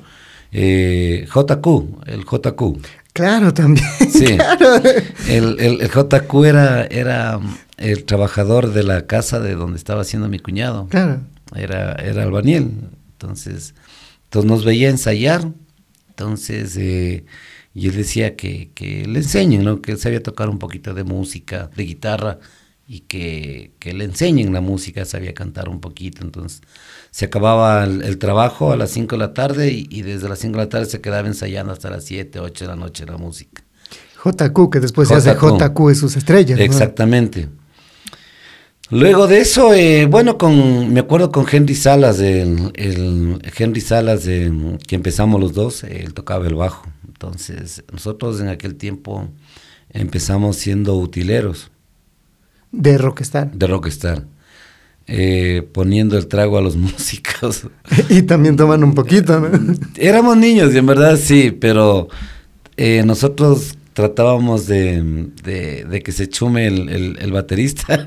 eh, 0.52 1.26
JQ, 1.32 2.06
el 2.06 2.24
JQ. 2.24 2.80
Claro, 3.12 3.52
también. 3.52 3.86
Sí, 4.10 4.38
El, 5.28 5.58
el, 5.58 5.90
JQ 5.90 6.44
era, 6.44 6.84
era 6.84 7.38
mm, 7.38 7.56
el 7.76 8.04
trabajador 8.04 8.72
de 8.72 8.82
la 8.82 9.06
casa 9.06 9.40
de 9.40 9.54
donde 9.54 9.78
estaba 9.78 10.02
haciendo 10.02 10.28
mi 10.28 10.38
cuñado. 10.38 10.86
Claro. 10.88 11.20
Era, 11.54 11.92
era 11.94 12.22
albañil, 12.24 12.72
entonces, 13.12 13.74
entonces 14.24 14.50
nos 14.50 14.64
veía 14.64 14.88
ensayar, 14.90 15.52
entonces... 16.08 16.76
Eh, 16.76 17.24
y 17.78 17.88
él 17.88 17.94
decía 17.94 18.36
que, 18.36 18.70
que 18.74 19.06
le 19.06 19.18
enseñen, 19.18 19.62
¿no? 19.62 19.82
que 19.82 19.92
él 19.92 19.98
sabía 19.98 20.22
tocar 20.22 20.48
un 20.48 20.58
poquito 20.58 20.94
de 20.94 21.04
música, 21.04 21.68
de 21.76 21.84
guitarra, 21.84 22.38
y 22.88 23.00
que, 23.00 23.72
le 23.82 24.04
enseñen 24.04 24.52
la 24.52 24.60
música, 24.60 25.04
sabía 25.04 25.34
cantar 25.34 25.68
un 25.68 25.80
poquito. 25.80 26.24
Entonces 26.24 26.62
se 27.10 27.24
acababa 27.24 27.84
el, 27.84 28.18
trabajo 28.18 28.72
a 28.72 28.76
las 28.76 28.90
5 28.90 29.16
de 29.16 29.18
la 29.18 29.34
tarde 29.34 29.72
y, 29.72 30.02
desde 30.02 30.28
las 30.28 30.38
5 30.38 30.52
de 30.52 30.64
la 30.64 30.68
tarde 30.68 30.86
se 30.86 31.00
quedaba 31.00 31.26
ensayando 31.26 31.72
hasta 31.72 31.90
las 31.90 32.04
7, 32.04 32.40
8 32.40 32.64
de 32.64 32.68
la 32.68 32.76
noche 32.76 33.04
la 33.06 33.16
música. 33.16 33.62
JQ, 34.24 34.70
que 34.70 34.80
después 34.80 35.08
se 35.08 35.14
hace 35.14 35.34
JQ 35.34 35.88
de 35.88 35.94
sus 35.94 36.16
estrellas. 36.16 36.58
Exactamente. 36.58 37.48
Luego 38.90 39.26
de 39.26 39.40
eso, 39.40 39.74
eh, 39.74 40.06
bueno, 40.06 40.38
con, 40.38 40.92
me 40.92 41.00
acuerdo 41.00 41.32
con 41.32 41.44
Henry 41.50 41.74
Salas, 41.74 42.20
el, 42.20 42.70
el 42.74 43.42
Henry 43.56 43.80
Salas, 43.80 44.24
que 44.24 44.94
empezamos 44.94 45.40
los 45.40 45.54
dos, 45.54 45.82
él 45.82 46.14
tocaba 46.14 46.46
el 46.46 46.54
bajo. 46.54 46.86
Entonces, 47.08 47.82
nosotros 47.92 48.40
en 48.40 48.48
aquel 48.48 48.76
tiempo 48.76 49.28
empezamos 49.90 50.56
siendo 50.56 50.96
utileros. 50.96 51.70
De 52.70 52.98
Rockstar. 52.98 53.50
De 53.52 53.66
Rockstar. 53.66 54.24
Eh, 55.08 55.66
poniendo 55.72 56.18
el 56.18 56.26
trago 56.26 56.58
a 56.58 56.60
los 56.60 56.76
músicos. 56.76 57.66
y 58.08 58.22
también 58.22 58.56
toman 58.56 58.84
un 58.84 58.94
poquito, 58.94 59.40
¿no? 59.40 59.74
Éramos 59.96 60.36
niños 60.36 60.74
y 60.74 60.78
en 60.78 60.86
verdad 60.86 61.16
sí, 61.16 61.50
pero 61.52 62.08
eh, 62.76 63.02
nosotros 63.06 63.75
tratábamos 63.96 64.66
de, 64.66 65.30
de, 65.42 66.02
que 66.02 66.12
se 66.12 66.28
chume 66.28 66.66
el, 66.66 67.16
el, 67.18 67.32
baterista 67.32 68.04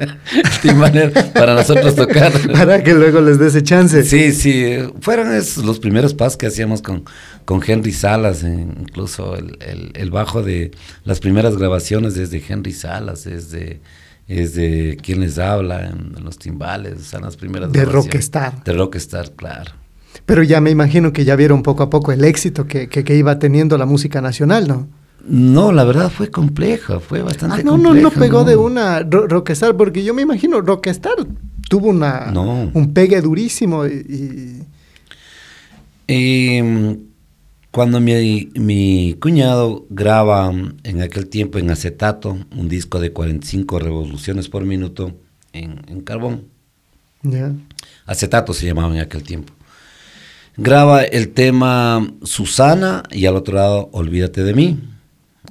para 1.33 1.55
nosotros 1.55 1.95
tocar. 1.95 2.31
Para 2.53 2.83
que 2.83 2.93
luego 2.93 3.21
les 3.21 3.39
dé 3.39 3.47
ese 3.47 3.63
chance. 3.63 4.03
Sí, 4.03 4.31
sí, 4.33 4.77
fueron 5.01 5.33
esos 5.33 5.65
los 5.65 5.79
primeros 5.79 6.13
pasos 6.13 6.37
que 6.37 6.45
hacíamos 6.45 6.83
con, 6.83 7.05
con 7.43 7.59
Henry 7.65 7.91
Salas, 7.91 8.43
incluso 8.43 9.35
el, 9.35 9.57
el, 9.95 10.11
bajo 10.11 10.43
de 10.43 10.69
las 11.05 11.19
primeras 11.19 11.57
grabaciones 11.57 12.13
desde 12.13 12.43
Henry 12.47 12.71
Salas, 12.71 13.23
desde 13.23 13.81
es 14.27 14.53
de 14.53 14.95
quién 15.01 15.21
les 15.21 15.39
habla 15.39 15.87
en, 15.87 16.23
los 16.23 16.37
timbales, 16.37 17.01
son 17.01 17.23
las 17.23 17.35
primeras. 17.35 17.71
De 17.71 17.83
Rockstar. 17.83 18.63
De 18.63 18.73
Rockstar, 18.73 19.31
claro. 19.31 19.71
Pero 20.27 20.43
ya 20.43 20.61
me 20.61 20.69
imagino 20.69 21.13
que 21.13 21.25
ya 21.25 21.35
vieron 21.35 21.63
poco 21.63 21.81
a 21.81 21.89
poco 21.89 22.11
el 22.11 22.23
éxito 22.23 22.67
que, 22.67 22.89
que, 22.89 23.15
iba 23.15 23.39
teniendo 23.39 23.75
la 23.79 23.87
música 23.87 24.21
nacional, 24.21 24.67
¿no? 24.67 24.87
No, 25.27 25.71
la 25.71 25.83
verdad 25.83 26.09
fue 26.09 26.31
compleja, 26.31 26.99
fue 26.99 27.21
bastante 27.21 27.61
ah, 27.61 27.63
no, 27.63 27.71
compleja. 27.73 27.95
No, 27.95 28.01
no 28.01 28.11
pegó 28.11 28.43
de 28.43 28.55
una 28.55 29.01
Rockstar, 29.01 29.75
porque 29.75 30.03
yo 30.03 30.13
me 30.13 30.21
imagino 30.21 30.61
Rockstar 30.61 31.15
tuvo 31.69 31.89
una, 31.89 32.33
un 32.73 32.93
pegue 32.93 33.21
durísimo 33.21 33.85
y... 33.85 34.65
y... 36.07 37.09
Cuando 37.71 37.99
mi, 37.99 38.49
mi, 38.55 39.15
cuñado 39.19 39.85
graba 39.91 40.51
en 40.83 41.01
aquel 41.03 41.29
tiempo 41.29 41.59
en 41.59 41.69
acetato 41.69 42.35
un 42.57 42.67
disco 42.67 42.99
de 42.99 43.13
45 43.13 43.77
revoluciones 43.77 44.49
por 44.49 44.65
minuto 44.65 45.13
en, 45.53 46.01
carbón. 46.01 46.45
Acetato 48.07 48.53
se 48.53 48.65
llamaba 48.65 48.95
en 48.95 49.01
aquel 49.01 49.21
tiempo. 49.21 49.53
Graba 50.57 51.03
el 51.03 51.29
tema 51.29 52.11
Susana 52.23 53.03
y 53.11 53.27
al 53.27 53.35
otro 53.35 53.53
lado 53.53 53.89
Olvídate 53.91 54.43
de 54.43 54.55
mí. 54.55 54.79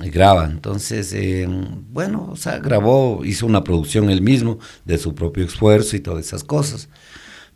Y 0.03 0.11
graba. 0.11 0.45
Entonces, 0.45 1.13
em, 1.13 1.67
bueno, 1.91 2.29
o 2.31 2.37
sea, 2.37 2.59
grabó, 2.59 3.25
hizo 3.25 3.47
una 3.47 3.65
producción 3.65 4.11
él 4.11 4.23
mismo 4.23 4.59
de 4.85 4.99
su 4.99 5.15
propio 5.15 5.45
esfuerzo 5.45 5.97
y 5.97 6.01
todas 6.01 6.25
esas 6.25 6.45
cosas. 6.45 6.89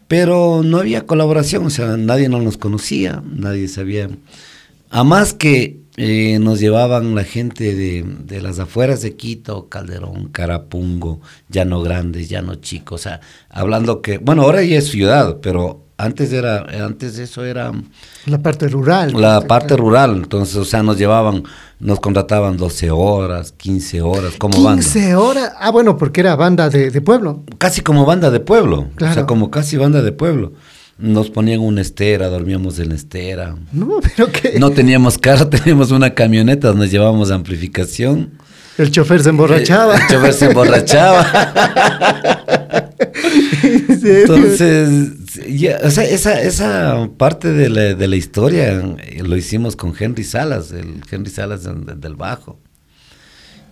Pero 0.08 0.62
no 0.64 0.78
había 0.78 1.06
colaboración, 1.06 1.66
o 1.66 1.70
sea, 1.70 1.96
nadie 1.96 2.28
no 2.28 2.40
nos 2.40 2.58
conocía, 2.58 3.22
nadie 3.24 3.68
sabía 3.68 4.10
a 4.90 5.04
más 5.04 5.32
que 5.32 5.80
eh, 5.96 6.38
nos 6.38 6.60
llevaban 6.60 7.14
la 7.14 7.24
gente 7.24 7.74
de, 7.74 8.02
de, 8.02 8.42
las 8.42 8.58
afueras 8.58 9.00
de 9.00 9.16
Quito, 9.16 9.68
Calderón, 9.70 10.28
Carapungo, 10.28 11.20
Llano 11.48 11.80
Grandes, 11.82 12.28
Llano 12.28 12.56
Chico, 12.56 12.96
o 12.96 12.98
sea, 12.98 13.20
hablando 13.48 14.02
que, 14.02 14.18
bueno, 14.18 14.42
ahora 14.42 14.62
ya 14.62 14.78
es 14.78 14.88
ciudad, 14.88 15.38
pero 15.40 15.81
antes 16.02 16.32
era, 16.32 16.66
antes 16.84 17.18
eso 17.18 17.44
era... 17.44 17.72
La 18.26 18.38
parte 18.42 18.68
rural. 18.68 19.12
La 19.14 19.40
parte 19.42 19.76
rural, 19.76 20.16
entonces, 20.16 20.56
o 20.56 20.64
sea, 20.64 20.82
nos 20.82 20.98
llevaban, 20.98 21.44
nos 21.78 22.00
contrataban 22.00 22.56
12 22.56 22.90
horas, 22.90 23.52
15 23.52 24.02
horas, 24.02 24.34
como 24.38 24.62
banda. 24.62 24.82
15 24.82 25.14
horas, 25.14 25.52
ah, 25.58 25.70
bueno, 25.70 25.96
porque 25.96 26.20
era 26.20 26.34
banda 26.34 26.68
de, 26.68 26.90
de 26.90 27.00
pueblo. 27.00 27.44
Casi 27.58 27.82
como 27.82 28.04
banda 28.04 28.30
de 28.30 28.40
pueblo, 28.40 28.88
o 28.96 29.12
sea, 29.12 29.26
como 29.26 29.50
casi 29.50 29.76
banda 29.76 30.02
de 30.02 30.10
pueblo. 30.12 30.52
Nos 30.98 31.30
ponían 31.30 31.60
una 31.60 31.80
estera, 31.80 32.28
dormíamos 32.28 32.78
en 32.78 32.90
la 32.90 32.94
estera. 32.96 33.56
No, 33.72 34.00
pero 34.16 34.30
qué. 34.30 34.58
No 34.58 34.70
teníamos 34.70 35.18
carro, 35.18 35.48
teníamos 35.50 35.90
una 35.90 36.14
camioneta 36.14 36.68
donde 36.68 36.88
llevábamos 36.88 37.30
amplificación. 37.30 38.32
El 38.78 38.90
chofer 38.90 39.22
se 39.22 39.30
emborrachaba. 39.30 39.96
El, 39.96 40.06
chofer 40.08 40.32
se 40.32 40.46
emborrachaba. 40.46 41.26
Entonces, 44.02 45.10
o 45.84 45.90
sea, 45.90 46.04
esa, 46.04 46.40
esa 46.42 47.10
parte 47.16 47.52
de 47.52 47.68
la, 47.68 47.94
de 47.94 48.08
la, 48.08 48.16
historia 48.16 48.72
eh, 48.98 49.22
lo 49.22 49.36
hicimos 49.36 49.76
con 49.76 49.94
Henry 49.98 50.24
Salas, 50.24 50.72
el 50.72 51.02
Henry 51.10 51.30
Salas 51.30 51.64
del 51.64 52.16
bajo. 52.16 52.58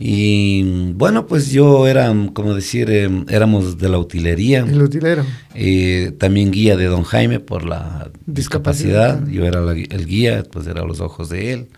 Y 0.02 0.92
bueno, 0.94 1.26
pues 1.26 1.50
yo 1.50 1.86
era, 1.86 2.10
como 2.32 2.54
decir, 2.54 2.90
em, 2.90 3.26
éramos 3.28 3.76
de 3.76 3.90
la 3.90 3.98
utilería. 3.98 4.60
El 4.60 4.80
utilero. 4.80 5.26
Eh, 5.54 6.12
también 6.18 6.50
guía 6.50 6.74
de 6.78 6.86
don 6.86 7.02
Jaime 7.02 7.38
por 7.38 7.66
la 7.66 8.10
discapacidad. 8.24 9.26
Yo 9.28 9.44
era 9.44 9.60
el 9.60 10.06
guía, 10.06 10.42
pues 10.50 10.66
eran 10.66 10.88
los 10.88 11.00
ojos 11.00 11.28
de 11.28 11.52
él. 11.52 11.68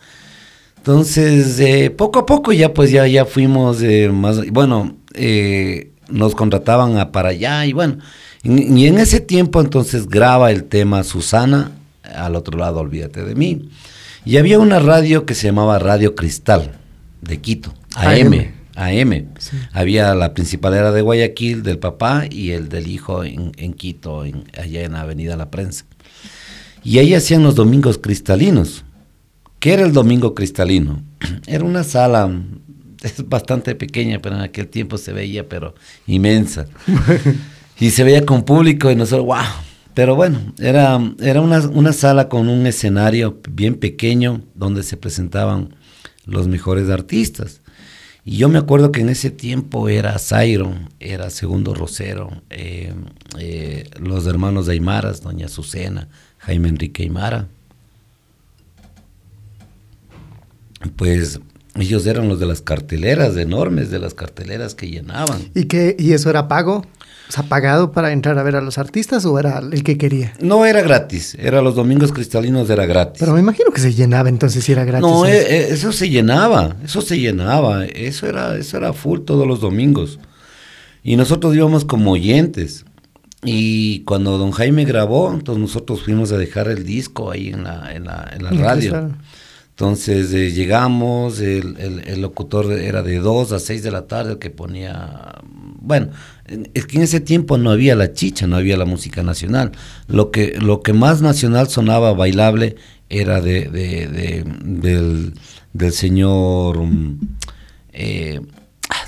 Entonces, 0.77 1.59
eh, 1.59 1.91
poco 1.91 2.21
a 2.21 2.27
poco 2.27 2.53
ya 2.53 2.73
pues 2.73 2.93
ya, 2.93 3.09
ya 3.09 3.25
fuimos 3.25 3.83
eh, 3.83 4.09
más, 4.13 4.45
bueno, 4.51 4.97
nos 6.13 6.35
contrataban 6.35 6.99
a 6.99 7.11
para 7.11 7.31
allá 7.31 7.67
y 7.67 7.73
bueno, 7.73 7.99
y 8.43 8.87
en 8.87 8.99
ese 8.99 9.21
tiempo 9.21 9.61
entonces 9.61 10.09
graba 10.09 10.51
el 10.51 10.65
tema 10.65 11.05
Susana, 11.05 11.73
al 12.03 12.37
otro 12.37 12.59
lado 12.59 12.81
olvídate 12.81 13.25
de 13.25 13.35
mí. 13.35 13.71
Y 14.25 14.37
había 14.37 14.59
una 14.59 14.79
radio 14.79 15.27
que 15.27 15.35
se 15.35 15.49
llamaba 15.49 15.79
Radio 15.79 16.15
Cristal 16.15 16.73
de 17.21 17.41
Quito. 17.41 17.75
AM. 17.97 18.53
AM. 18.77 19.29
Había 19.73 20.15
la 20.15 20.33
principal 20.33 20.75
era 20.75 20.93
de 20.93 21.03
Guayaquil, 21.03 21.63
del 21.63 21.79
papá, 21.79 22.25
y 22.31 22.51
el 22.53 22.69
del 22.69 22.87
hijo 22.87 23.25
en, 23.25 23.53
Quito, 23.75 24.25
en, 24.25 24.45
allá 24.57 24.83
en 24.83 24.95
Avenida 24.95 25.37
La 25.37 25.51
Prensa. 25.51 25.85
Y 26.85 26.99
ahí 26.99 27.15
hacían 27.15 27.43
los 27.43 27.55
domingos 27.55 27.99
cristalinos. 27.99 28.85
¿Qué 29.59 29.75
era 29.75 29.85
el 29.85 29.93
domingo 29.93 30.35
cristalino? 30.35 31.03
Era 31.47 31.65
una 31.65 31.85
sala, 31.85 32.29
es 33.07 33.29
bastante 33.29 33.75
pequeña, 33.75 34.21
pero 34.21 34.37
en 34.37 34.43
aquel 34.43 34.69
tiempo 34.69 34.99
se 34.99 35.13
veía, 35.13 35.49
pero 35.49 35.75
inmensa. 36.07 36.67
y 37.81 37.91
se 37.91 38.05
veía 38.05 38.25
con 38.25 38.45
público 38.45 38.91
y 38.91 38.97
nosotros, 38.97 39.27
wow, 39.27 39.45
Pero 39.95 40.15
bueno, 40.15 40.55
era, 40.59 41.01
era 41.21 41.41
una, 41.41 41.61
una 41.69 41.93
sala 41.93 42.29
con 42.29 42.49
un 42.49 42.67
escenario 42.67 43.41
bien 43.51 43.75
pequeño 43.75 44.43
donde 44.55 44.83
se 44.83 44.97
presentaban 44.97 45.75
los 46.25 46.49
mejores 46.49 46.89
artistas. 46.89 47.61
Y 48.25 48.37
yo 48.37 48.49
me 48.49 48.59
acuerdo 48.59 48.93
que 48.93 49.01
en 49.01 49.09
ese 49.09 49.31
tiempo 49.31 49.89
era 49.89 50.17
Zairo, 50.19 50.73
era 51.01 51.29
Segundo 51.29 51.75
Rosero, 51.75 52.31
eh, 52.51 52.95
eh, 53.39 53.91
los 53.99 54.29
hermanos 54.29 54.67
de 54.67 54.75
Aymaras, 54.75 55.23
doña 55.23 55.47
Azucena, 55.47 56.09
Jaime 56.39 56.69
Enrique 56.69 57.03
Aymara. 57.03 57.49
Pues 60.95 61.41
ellos 61.75 62.07
eran 62.07 62.29
los 62.29 62.39
de 62.39 62.47
las 62.47 62.61
carteleras 62.61 63.37
enormes, 63.37 63.91
de 63.91 63.99
las 63.99 64.15
carteleras 64.15 64.75
que 64.75 64.89
llenaban. 64.89 65.51
¿Y, 65.55 65.65
qué, 65.65 65.97
¿Y 65.99 66.13
eso 66.13 66.29
era 66.29 66.47
pago? 66.49 66.85
¿Se 67.29 67.41
ha 67.41 67.45
pagado 67.45 67.93
para 67.93 68.13
entrar 68.13 68.39
a 68.39 68.43
ver 68.43 68.57
a 68.57 68.61
los 68.61 68.77
artistas 68.77 69.25
o 69.25 69.39
era 69.39 69.59
el 69.59 69.83
que 69.83 69.97
quería? 69.97 70.35
No 70.39 70.67
era 70.67 70.83
gratis, 70.83 71.35
era 71.41 71.63
los 71.63 71.75
domingos 71.75 72.13
cristalinos, 72.13 72.69
era 72.69 72.85
gratis. 72.85 73.21
Pero 73.21 73.33
me 73.33 73.41
imagino 73.41 73.71
que 73.71 73.81
se 73.81 73.95
llenaba 73.95 74.29
entonces 74.29 74.63
si 74.63 74.73
era 74.73 74.85
gratis. 74.85 75.09
No, 75.09 75.25
eh, 75.25 75.39
eh, 75.39 75.69
eso 75.71 75.93
se 75.93 76.11
llenaba, 76.11 76.77
eso 76.85 77.01
se 77.01 77.19
llenaba, 77.19 77.87
eso 77.87 78.27
era, 78.27 78.57
eso 78.57 78.77
era 78.77 78.93
full 78.93 79.21
todos 79.21 79.47
los 79.47 79.61
domingos. 79.61 80.19
Y 81.03 81.17
nosotros 81.17 81.55
íbamos 81.55 81.87
como 81.87 82.13
oyentes. 82.13 82.85
Y 83.45 84.01
cuando 84.01 84.37
don 84.37 84.53
Jaime 84.53 84.85
grabó, 84.85 85.33
entonces 85.33 85.61
nosotros 85.61 86.03
fuimos 86.03 86.31
a 86.33 86.37
dejar 86.37 86.69
el 86.69 86.85
disco 86.85 87.31
ahí 87.31 87.49
en 87.49 87.65
la, 87.65 87.93
en 87.93 88.05
la, 88.05 88.31
en 88.33 88.45
la 88.45 88.51
radio. 88.51 89.11
Entonces 89.73 90.33
eh, 90.35 90.53
llegamos, 90.53 91.41
el, 91.41 91.77
el, 91.79 92.21
locutor 92.21 92.71
era 92.73 93.03
de 93.03 93.19
2 93.19 93.53
a 93.53 93.59
6 93.59 93.83
de 93.83 93.91
la 93.91 94.07
tarde, 94.07 94.33
el 94.33 94.39
que 94.39 94.51
ponía, 94.51 95.41
bueno, 95.81 96.11
es 96.75 96.87
que 96.87 96.99
en 96.99 97.03
ese 97.03 97.21
tiempo 97.21 97.57
no 97.57 97.71
había 97.71 97.97
la 97.97 98.13
chicha, 98.13 98.47
no 98.47 98.57
había 98.57 98.77
la 98.77 98.85
música 98.85 99.23
nacional. 99.23 99.73
Lo 100.09 100.31
que, 100.31 100.59
lo 100.61 100.83
que 100.83 100.93
más 100.93 101.23
nacional 101.23 101.69
sonaba 101.69 102.13
bailable 102.13 102.77
era 103.09 103.41
de, 103.41 103.69
de, 103.71 104.45
del, 104.63 105.35
del, 105.73 105.93
señor, 105.93 106.83
mm, 106.83 107.19
eh, 107.95 108.41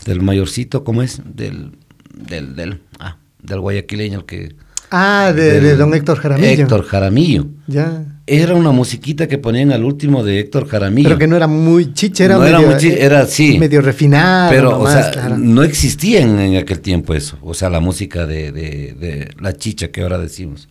del 0.06 0.22
mayorcito, 0.22 0.82
¿cómo 0.82 1.02
es? 1.02 1.20
Del, 1.24 1.72
del, 2.14 2.56
del, 2.56 2.80
ah, 2.98 3.18
del 3.42 3.60
guayaquileño, 3.60 4.20
el 4.20 4.24
que 4.24 4.56
Ah, 4.90 5.32
de, 5.34 5.76
don 5.76 5.92
Héctor 5.92 6.18
Jaramillo. 6.18 6.48
Héctor 6.48 6.84
Jaramillo. 6.84 7.46
Ya. 7.66 8.04
Era 8.26 8.54
una 8.54 8.70
musiquita 8.70 9.28
que 9.28 9.36
ponían 9.36 9.70
al 9.70 9.84
último 9.84 10.24
de 10.24 10.40
Héctor 10.40 10.66
Jaramillo. 10.66 11.08
Pero 11.08 11.18
que 11.18 11.26
no 11.26 11.36
era 11.36 11.46
muy 11.46 11.92
chicha, 11.92 12.24
era 12.24 12.34
no 12.36 12.40
medio, 12.40 12.58
era 12.58 12.66
muy 12.66 12.76
chicha, 12.78 12.96
era 12.96 13.26
sí. 13.26 13.58
Medio 13.58 13.82
refinado. 13.82 14.50
Pero, 14.50 14.80
o 14.80 14.90
sea, 14.90 15.28
no 15.36 15.62
existía 15.62 16.20
en, 16.20 16.56
aquel 16.56 16.80
tiempo 16.80 17.12
eso. 17.12 17.36
O 17.42 17.52
sea, 17.52 17.68
la 17.68 17.80
música 17.80 18.26
de, 18.26 18.50
de, 18.50 18.94
de 18.94 19.30
la 19.40 19.52
chicha 19.52 19.88
que 19.88 20.02
ahora 20.02 20.18
decimos. 20.18 20.68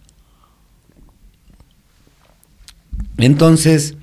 Entonces, 3.17 3.95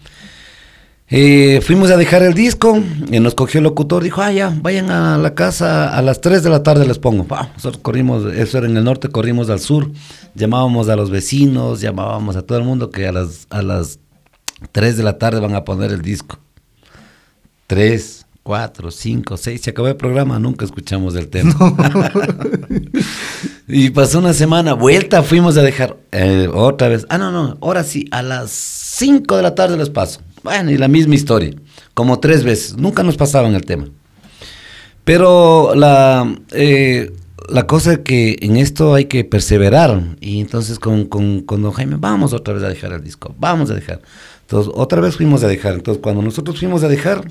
eh, 1.13 1.61
fuimos 1.61 1.91
a 1.91 1.97
dejar 1.97 2.23
el 2.23 2.35
disco, 2.35 2.81
y 3.11 3.19
nos 3.19 3.35
cogió 3.35 3.59
el 3.59 3.65
locutor, 3.65 4.05
dijo, 4.05 4.23
ah, 4.23 4.31
ya, 4.31 4.57
vayan 4.63 4.93
a 4.93 5.19
la 5.19 5.35
casa, 5.35 5.93
a 5.93 6.01
las 6.03 6.21
3 6.21 6.45
de 6.45 6.51
la 6.51 6.63
tarde 6.63 6.87
les 6.87 7.01
pongo. 7.01 7.27
nosotros 7.57 7.83
corrimos, 7.83 8.33
eso 8.33 8.59
era 8.59 8.69
en 8.69 8.77
el 8.77 8.85
norte, 8.85 9.09
corrimos 9.09 9.51
al 9.51 9.59
sur, 9.59 9.91
llamábamos 10.35 10.89
a 10.89 10.97
los 10.97 11.11
vecinos, 11.11 11.81
llamábamos 11.81 12.37
a 12.37 12.43
todo 12.43 12.59
el 12.59 12.65
mundo 12.65 12.91
que 12.91 13.07
a 13.07 13.13
las, 13.13 13.47
a 13.51 13.63
las 13.63 13.99
3 14.73 14.97
de 14.97 15.03
la 15.03 15.19
tarde 15.19 15.41
van 15.41 15.55
a 15.55 15.65
poner 15.65 15.93
el 15.93 16.03
disco. 16.03 16.39
3, 17.67 18.27
4, 18.43 18.91
5, 18.91 19.37
6, 19.37 19.61
se 19.61 19.71
acabó 19.71 19.89
el 19.89 19.97
programa, 19.97 20.39
nunca 20.39 20.65
escuchamos 20.65 21.15
el 21.15 21.29
tema. 21.29 21.55
y 23.69 23.91
pasó 23.91 24.19
una 24.19 24.33
semana, 24.33 24.75
vuelta, 24.75 25.23
fuimos 25.23 25.57
a 25.57 25.63
dejar 25.63 25.97
eh, 26.13 26.49
otra 26.53 26.89
vez. 26.89 27.07
Ah, 27.09 27.19
no, 27.19 27.31
no, 27.31 27.59
ahora 27.61 27.85
sí, 27.85 28.07
a 28.11 28.23
las 28.23 28.51
5 28.51 29.37
de 29.37 29.43
la 29.43 29.55
tarde 29.55 29.77
les 29.77 29.91
paso. 29.91 30.21
Bueno, 30.43 30.71
y 30.71 30.79
la 30.79 30.89
misma 30.89 31.15
historia, 31.15 31.55
como 31.95 32.19
tres 32.19 32.45
veces. 32.45 32.77
Nunca 32.77 33.03
nos 33.03 33.17
pasaban 33.17 33.55
el 33.55 33.65
tema. 33.65 33.87
Pero 35.05 35.75
la, 35.75 36.35
eh, 36.53 37.13
la 37.49 37.67
cosa 37.67 37.95
es 37.95 37.99
que 38.01 38.37
en 38.41 38.57
esto 38.57 38.95
hay 38.95 39.07
que 39.07 39.25
perseverar. 39.25 40.17
Y 40.21 40.41
entonces 40.41 40.79
con, 40.79 41.07
con, 41.07 41.41
con, 41.41 41.63
don 41.63 41.73
Jaime, 41.73 41.97
vamos 41.99 42.33
otra 42.33 42.55
vez 42.55 42.63
a 42.63 42.69
dejar 42.69 42.93
el 42.93 43.03
disco, 43.03 43.35
vamos 43.39 43.71
a 43.71 43.75
dejar. 43.75 44.03
Entonces, 44.43 44.73
otra 44.75 45.01
vez 45.01 45.17
fuimos 45.17 45.45
a 45.45 45.49
dejar. 45.49 45.75
Entonces, 45.75 46.03
cuando 46.03 46.23
nosotros 46.23 46.59
fuimos 46.59 46.83
a 46.83 46.89
dejar, 46.89 47.31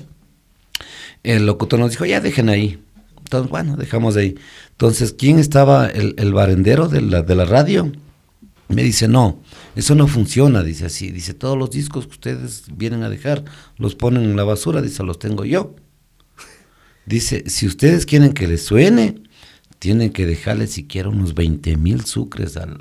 el 1.22 1.44
locutor 1.44 1.78
nos 1.78 1.90
dijo, 1.90 2.06
ya 2.06 2.20
dejen 2.20 2.48
ahí. 2.48 2.82
Entonces, 3.18 3.50
bueno, 3.50 3.76
dejamos 3.76 4.16
ahí. 4.16 4.36
Entonces, 4.70 5.12
¿quién 5.12 5.38
estaba? 5.38 5.86
El, 5.86 6.14
el 6.16 6.32
barendero 6.32 6.88
de 6.88 7.02
la, 7.02 7.22
de 7.22 7.34
la 7.34 7.44
radio. 7.44 7.92
Me 8.68 8.82
dice, 8.82 9.06
no, 9.06 9.42
eso 9.76 9.94
no 9.94 10.06
funciona, 10.06 10.62
dice 10.62 10.86
así. 10.86 11.10
Dice, 11.10 11.34
todos 11.34 11.58
los 11.58 11.70
discos 11.70 12.06
que 12.06 12.12
ustedes 12.12 12.64
vienen 12.74 13.02
a 13.02 13.10
dejar, 13.10 13.44
los 13.76 13.96
ponen 13.96 14.24
en 14.24 14.36
la 14.36 14.44
basura, 14.44 14.80
dice, 14.80 15.02
los 15.02 15.18
tengo 15.18 15.44
yo. 15.44 15.74
Dice, 17.04 17.44
si 17.48 17.66
ustedes 17.66 18.06
quieren 18.06 18.32
que 18.32 18.48
les 18.48 18.64
suene, 18.64 19.22
tienen 19.80 20.10
que 20.10 20.26
dejarle 20.26 20.68
siquiera 20.68 21.08
unos 21.08 21.34
20 21.34 21.76
mil 21.78 22.04
sucres 22.04 22.56
al, 22.56 22.78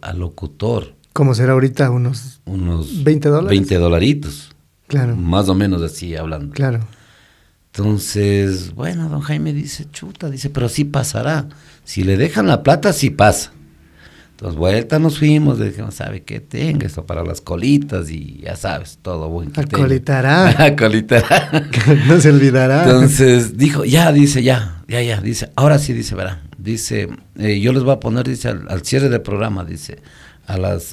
al, 0.00 0.18
locutor. 0.18 0.94
¿Cómo 1.14 1.34
será 1.34 1.54
ahorita? 1.54 1.90
¿Unos, 1.90 2.40
unos 2.44 3.02
20 3.02 3.28
dólares? 3.30 3.50
20 3.50 3.74
dolaritos. 3.76 4.54
Claro. 4.86 5.16
Más 5.16 5.48
o 5.48 5.54
menos 5.54 5.82
así 5.82 6.14
hablando. 6.14 6.54
Claro. 6.54 6.80
Entonces, 7.72 8.74
bueno, 8.74 9.08
don 9.08 9.22
Jaime 9.22 9.54
dice, 9.54 9.86
chuta, 9.90 10.28
dice, 10.28 10.50
pero 10.50 10.68
sí 10.68 10.84
pasará. 10.84 11.48
Si 11.84 12.04
le 12.04 12.18
dejan 12.18 12.46
la 12.46 12.62
plata, 12.62 12.92
sí 12.92 13.08
pasa. 13.08 13.52
Entonces, 14.42 14.58
vuelta 14.58 14.98
nos 14.98 15.20
fuimos, 15.20 15.60
le 15.60 15.66
dijimos, 15.66 15.94
¿sabe 15.94 16.24
qué? 16.24 16.40
Tenga 16.40 16.84
esto 16.84 17.06
para 17.06 17.22
las 17.22 17.40
colitas 17.40 18.10
y 18.10 18.40
ya 18.42 18.56
sabes, 18.56 18.98
todo 19.00 19.28
buen 19.28 19.52
que 19.52 19.60
Acolitará. 19.60 20.64
Acolitará. 20.64 21.70
no 22.08 22.20
se 22.20 22.30
olvidará. 22.30 22.82
Entonces, 22.82 23.56
dijo, 23.56 23.84
ya, 23.84 24.10
dice, 24.10 24.42
ya, 24.42 24.82
ya, 24.88 25.00
ya, 25.00 25.20
dice, 25.20 25.52
ahora 25.54 25.78
sí, 25.78 25.92
dice, 25.92 26.16
verá, 26.16 26.42
dice, 26.58 27.08
eh, 27.38 27.60
yo 27.60 27.72
les 27.72 27.84
voy 27.84 27.92
a 27.92 28.00
poner, 28.00 28.26
dice, 28.26 28.48
al, 28.48 28.82
cierre 28.82 29.08
del 29.08 29.20
programa, 29.20 29.64
dice, 29.64 30.02
a 30.48 30.58
las, 30.58 30.92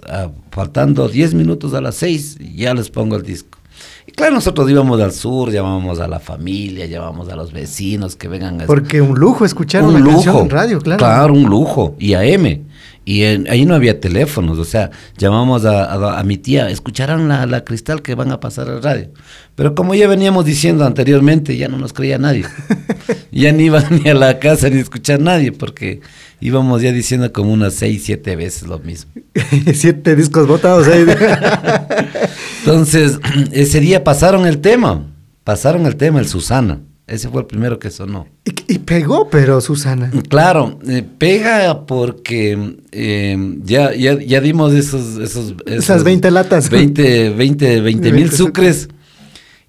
faltando 0.52 1.10
10 1.10 1.34
minutos 1.34 1.74
a 1.74 1.82
las 1.82 1.96
6, 1.96 2.38
ya 2.54 2.76
les 2.76 2.92
pongo 2.92 3.16
el 3.16 3.24
disco. 3.24 3.58
Y 4.06 4.12
claro, 4.12 4.36
nosotros 4.36 4.70
íbamos 4.70 5.02
al 5.02 5.12
sur, 5.12 5.50
llamábamos 5.50 6.00
a 6.00 6.08
la 6.08 6.20
familia, 6.20 6.86
llamábamos 6.86 7.30
a 7.30 7.36
los 7.36 7.52
vecinos 7.52 8.16
que 8.16 8.28
vengan 8.28 8.62
a 8.62 8.68
Porque 8.68 9.02
un 9.02 9.18
lujo 9.18 9.44
escuchar 9.44 9.82
un 9.82 9.96
una 9.96 10.00
lujo, 10.02 10.16
canción 10.18 10.38
en 10.38 10.50
radio, 10.52 10.80
claro. 10.82 11.00
Claro, 11.00 11.34
un 11.34 11.46
lujo. 11.46 11.96
Y 11.98 12.14
a 12.14 12.24
M. 12.24 12.70
Y 13.10 13.24
ahí 13.24 13.66
no 13.66 13.74
había 13.74 14.00
teléfonos, 14.00 14.60
o 14.60 14.66
sea, 14.66 14.92
llamamos 15.18 15.66
a, 15.66 16.22
mi 16.24 16.38
tía, 16.38 16.70
escucharán 16.70 17.28
la, 17.28 17.48
la, 17.48 17.64
cristal 17.66 18.04
que 18.04 18.14
van 18.14 18.32
a 18.32 18.40
pasar 18.40 18.70
al 18.70 18.84
radio. 18.84 19.10
Pero 19.56 19.74
como 19.74 19.96
ya 19.96 20.08
veníamos 20.08 20.46
diciendo 20.46 20.86
anteriormente, 20.86 21.58
ya 21.58 21.68
no 21.70 21.80
nos 21.80 21.92
creía 21.92 22.20
nadie. 22.20 22.46
ya 23.32 23.52
ni 23.52 23.64
iban 23.64 23.84
ni 23.90 24.12
a 24.12 24.14
la 24.14 24.38
casa 24.38 24.70
ni 24.70 24.78
a 24.78 24.82
escuchar 24.82 25.20
nadie, 25.22 25.52
porque 25.52 26.02
íbamos 26.40 26.84
ya 26.84 26.92
diciendo 26.92 27.34
como 27.34 27.52
unas 27.52 27.74
seis, 27.74 28.04
siete 28.06 28.36
veces 28.36 28.68
lo 28.68 28.78
mismo. 28.78 29.10
siete 29.74 30.16
discos 30.16 30.46
botados 30.46 30.88
ahí. 30.88 31.04
Entonces, 32.60 33.18
ese 33.52 33.80
día 33.80 34.04
pasaron 34.04 34.46
el 34.46 34.60
tema, 34.60 35.08
pasaron 35.44 35.88
el 35.88 35.96
tema, 35.96 36.20
el 36.20 36.28
Susana. 36.28 36.82
Ese 37.10 37.28
fue 37.30 37.42
el 37.42 37.48
primero 37.48 37.80
que 37.80 37.90
sonó. 37.90 38.28
Y, 38.68 38.80
pegó, 38.80 39.30
pero 39.30 39.62
Susana. 39.62 40.12
Claro, 40.30 40.80
eh, 40.88 41.04
pega 41.18 41.86
porque 41.88 42.78
eh, 42.92 43.58
ya, 43.64 43.94
ya, 43.94 44.42
dimos 44.42 44.74
esos, 44.74 45.18
esos, 45.18 45.56
Esas 45.66 46.04
20 46.04 46.30
latas. 46.30 46.70
20, 46.70 47.32
20, 47.32 47.82
20 47.82 48.12
mil 48.12 48.32
sucres. 48.32 48.90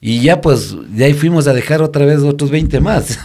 Y 0.00 0.20
ya 0.20 0.40
pues, 0.40 0.76
ya 0.94 1.06
ahí 1.06 1.14
fuimos 1.14 1.46
a 1.46 1.54
dejar 1.54 1.82
otra 1.82 2.04
vez 2.04 2.20
otros 2.20 2.50
20 2.50 2.80
más. 2.80 3.18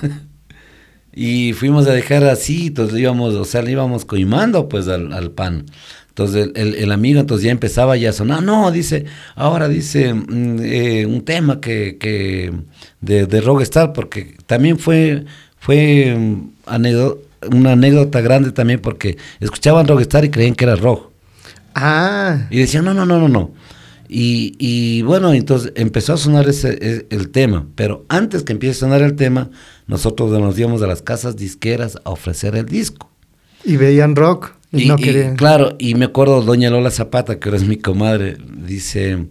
y 1.14 1.54
fuimos 1.54 1.88
a 1.88 1.92
dejar 1.92 2.24
así, 2.26 2.68
entonces 2.68 3.00
íbamos, 3.00 3.34
o 3.34 3.46
sea, 3.46 3.62
le 3.62 3.72
íbamos 3.72 4.06
coimando 4.06 4.70
pues 4.70 4.88
al, 4.88 5.14
al 5.14 5.32
pan. 5.32 5.66
Entonces 6.16 6.52
el, 6.56 6.76
el, 6.76 6.92
amigo 6.94 7.20
entonces 7.20 7.44
ya 7.44 7.52
empezaba 7.52 7.98
ya 7.98 8.12
a 8.12 8.14
sonar, 8.14 8.42
no, 8.42 8.72
dice, 8.72 9.04
ahora 9.36 9.68
dice 9.68 10.14
mm, 10.14 10.60
eh, 10.62 11.06
un 11.06 11.26
tema 11.26 11.60
que, 11.60 11.98
que 12.00 12.54
de, 13.02 13.26
de 13.26 13.42
Rockstar, 13.42 13.92
porque 13.92 14.38
también 14.46 14.80
fue, 14.80 15.26
fue 15.60 16.16
mm, 16.18 17.54
una 17.54 17.74
anécdota 17.74 18.22
grande 18.22 18.54
también 18.54 18.80
porque 18.80 19.18
escuchaban 19.42 19.90
Rockstar 19.90 20.24
y 20.24 20.30
creían 20.30 20.56
que 20.56 20.64
era 20.64 20.78
rock. 20.78 21.12
Ah. 21.74 22.48
Y 22.50 22.60
decían, 22.60 22.86
no, 22.86 22.94
no, 22.94 23.06
no, 23.06 23.20
no, 23.20 23.28
no. 23.28 23.52
Y, 24.08 24.56
y 24.58 25.02
bueno, 25.02 25.34
entonces 25.34 25.74
empezó 25.76 26.14
a 26.14 26.18
sonar 26.18 26.48
ese, 26.48 26.78
e, 26.80 27.08
el 27.10 27.28
tema, 27.28 27.68
pero 27.76 28.06
antes 28.08 28.44
que 28.44 28.54
empiece 28.54 28.78
a 28.78 28.88
sonar 28.88 29.02
el 29.02 29.18
tema, 29.18 29.50
nosotros 29.86 30.32
nos 30.32 30.58
íbamos 30.58 30.82
a 30.82 30.88
las 30.88 31.02
casas 31.02 31.36
disqueras 31.36 31.98
a 32.06 32.12
ofrecer 32.12 32.56
el 32.56 32.68
disco. 32.68 33.12
Y 33.66 33.76
veían 33.76 34.16
rock. 34.16 34.55
Y, 34.76 34.86
no 34.88 34.98
claro, 35.36 35.76
y 35.80 35.96
me 35.96 36.06
acuerdo 36.06 36.42
doña 36.42 36.70
Lola 36.70 36.92
Zapata, 36.92 37.40
que 37.40 37.50
ahora 37.50 37.58
es 37.58 37.68
mi 37.68 37.78
comadre, 37.78 38.38
dice, 38.40 39.28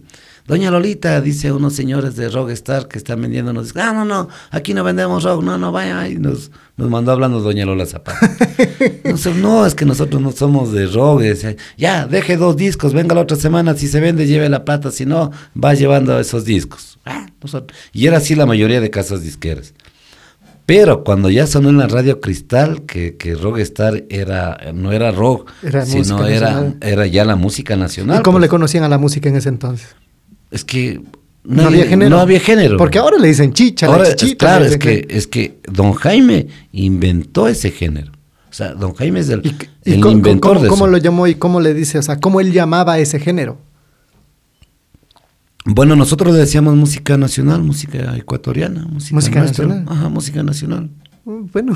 Doña 0.47 0.69
Lolita, 0.69 1.21
dice 1.21 1.51
unos 1.51 1.73
señores 1.73 2.15
de 2.15 2.29
Rockstar 2.29 2.87
que 2.87 2.99
están 2.99 3.19
discos. 3.19 3.81
Ah, 3.81 3.93
no, 3.93 4.05
no, 4.05 4.29
aquí 4.51 4.75
no 4.75 4.83
vendemos 4.83 5.23
rock, 5.23 5.41
no, 5.41 5.57
no, 5.57 5.71
vaya. 5.71 6.07
Y 6.07 6.17
nos, 6.17 6.51
nos 6.77 6.87
mandó 6.87 7.13
hablando 7.13 7.39
Doña 7.39 7.65
Lola 7.65 7.87
Zapata. 7.87 8.19
Nosotros, 9.05 9.37
no, 9.37 9.65
es 9.65 9.73
que 9.73 9.85
nosotros 9.85 10.21
no 10.21 10.31
somos 10.31 10.71
de 10.71 10.85
rock. 10.85 11.23
Ya, 11.77 12.05
deje 12.05 12.37
dos 12.37 12.57
discos, 12.57 12.93
venga 12.93 13.15
la 13.15 13.21
otra 13.21 13.37
semana, 13.37 13.73
si 13.73 13.87
se 13.87 13.99
vende, 13.99 14.27
lleve 14.27 14.47
la 14.47 14.63
plata, 14.65 14.91
si 14.91 15.07
no, 15.07 15.31
va 15.61 15.73
llevando 15.73 16.19
esos 16.19 16.45
discos. 16.45 16.99
Ah, 17.05 17.25
nosotros. 17.41 17.79
Y 17.91 18.05
era 18.05 18.17
así 18.17 18.35
la 18.35 18.45
mayoría 18.45 18.79
de 18.81 18.91
casas 18.91 19.23
disqueras. 19.23 19.73
Pero 20.65 21.03
cuando 21.03 21.29
ya 21.29 21.45
sonó 21.45 21.69
en 21.69 21.77
la 21.77 21.87
radio 21.87 22.19
Cristal, 22.19 22.83
que, 22.87 23.17
que 23.17 23.35
Rockstar 23.35 24.03
era, 24.09 24.57
no 24.73 24.91
era 24.91 25.11
rock, 25.11 25.51
Era 25.61 25.85
sino 25.85 26.25
era, 26.25 26.73
era 26.81 27.05
ya 27.05 27.23
la 27.23 27.35
música 27.35 27.75
nacional. 27.75 28.19
¿Y 28.19 28.23
cómo 28.23 28.37
pues. 28.37 28.43
le 28.43 28.49
conocían 28.49 28.83
a 28.83 28.89
la 28.89 28.97
música 28.97 29.29
en 29.29 29.35
ese 29.35 29.49
entonces? 29.49 29.95
Es 30.49 30.63
que 30.65 31.01
No 31.43 31.67
había 31.67 31.85
género. 31.85 32.09
No 32.09 32.19
había 32.19 32.39
género. 32.39 32.77
Porque 32.77 32.97
ahora 32.97 33.17
le 33.19 33.27
dicen 33.27 33.53
chicha, 33.53 33.85
Ahora, 33.85 34.05
la 34.09 34.15
chichita. 34.15 34.45
claro, 34.47 34.65
es 34.65 34.77
que, 34.77 35.05
es 35.07 35.27
que 35.27 35.59
don 35.71 35.93
Jaime 35.93 36.47
inventó 36.71 37.47
ese 37.47 37.69
género. 37.69 38.11
O 38.49 38.53
sea, 38.53 38.73
don 38.73 38.93
Jaime 38.95 39.19
es 39.19 39.29
el, 39.29 39.41
¿Y, 39.45 39.55
y 39.83 39.93
el 39.95 39.99
cómo- 40.01 40.13
inventor 40.13 40.53
cómo- 40.53 40.63
de 40.63 40.69
cómo 40.69 40.85
eso. 40.85 40.91
lo 40.91 40.97
llamó 40.97 41.27
y 41.27 41.35
cómo 41.35 41.59
le 41.61 41.73
dice? 41.75 41.99
O 41.99 42.01
sea, 42.01 42.19
¿cómo 42.19 42.39
él 42.41 42.51
llamaba 42.51 42.97
ese 42.97 43.19
género? 43.19 43.57
Bueno, 45.65 45.95
nosotros 45.95 46.31
le 46.33 46.39
decíamos 46.39 46.75
música 46.75 47.17
nacional, 47.17 47.63
música 47.63 48.15
ecuatoriana, 48.17 48.85
música, 48.85 49.41
nacional. 49.41 49.85
Ajá, 49.87 50.09
música 50.09 50.43
nacional. 50.43 50.91
Mm, 51.25 51.45
Bueno. 51.51 51.73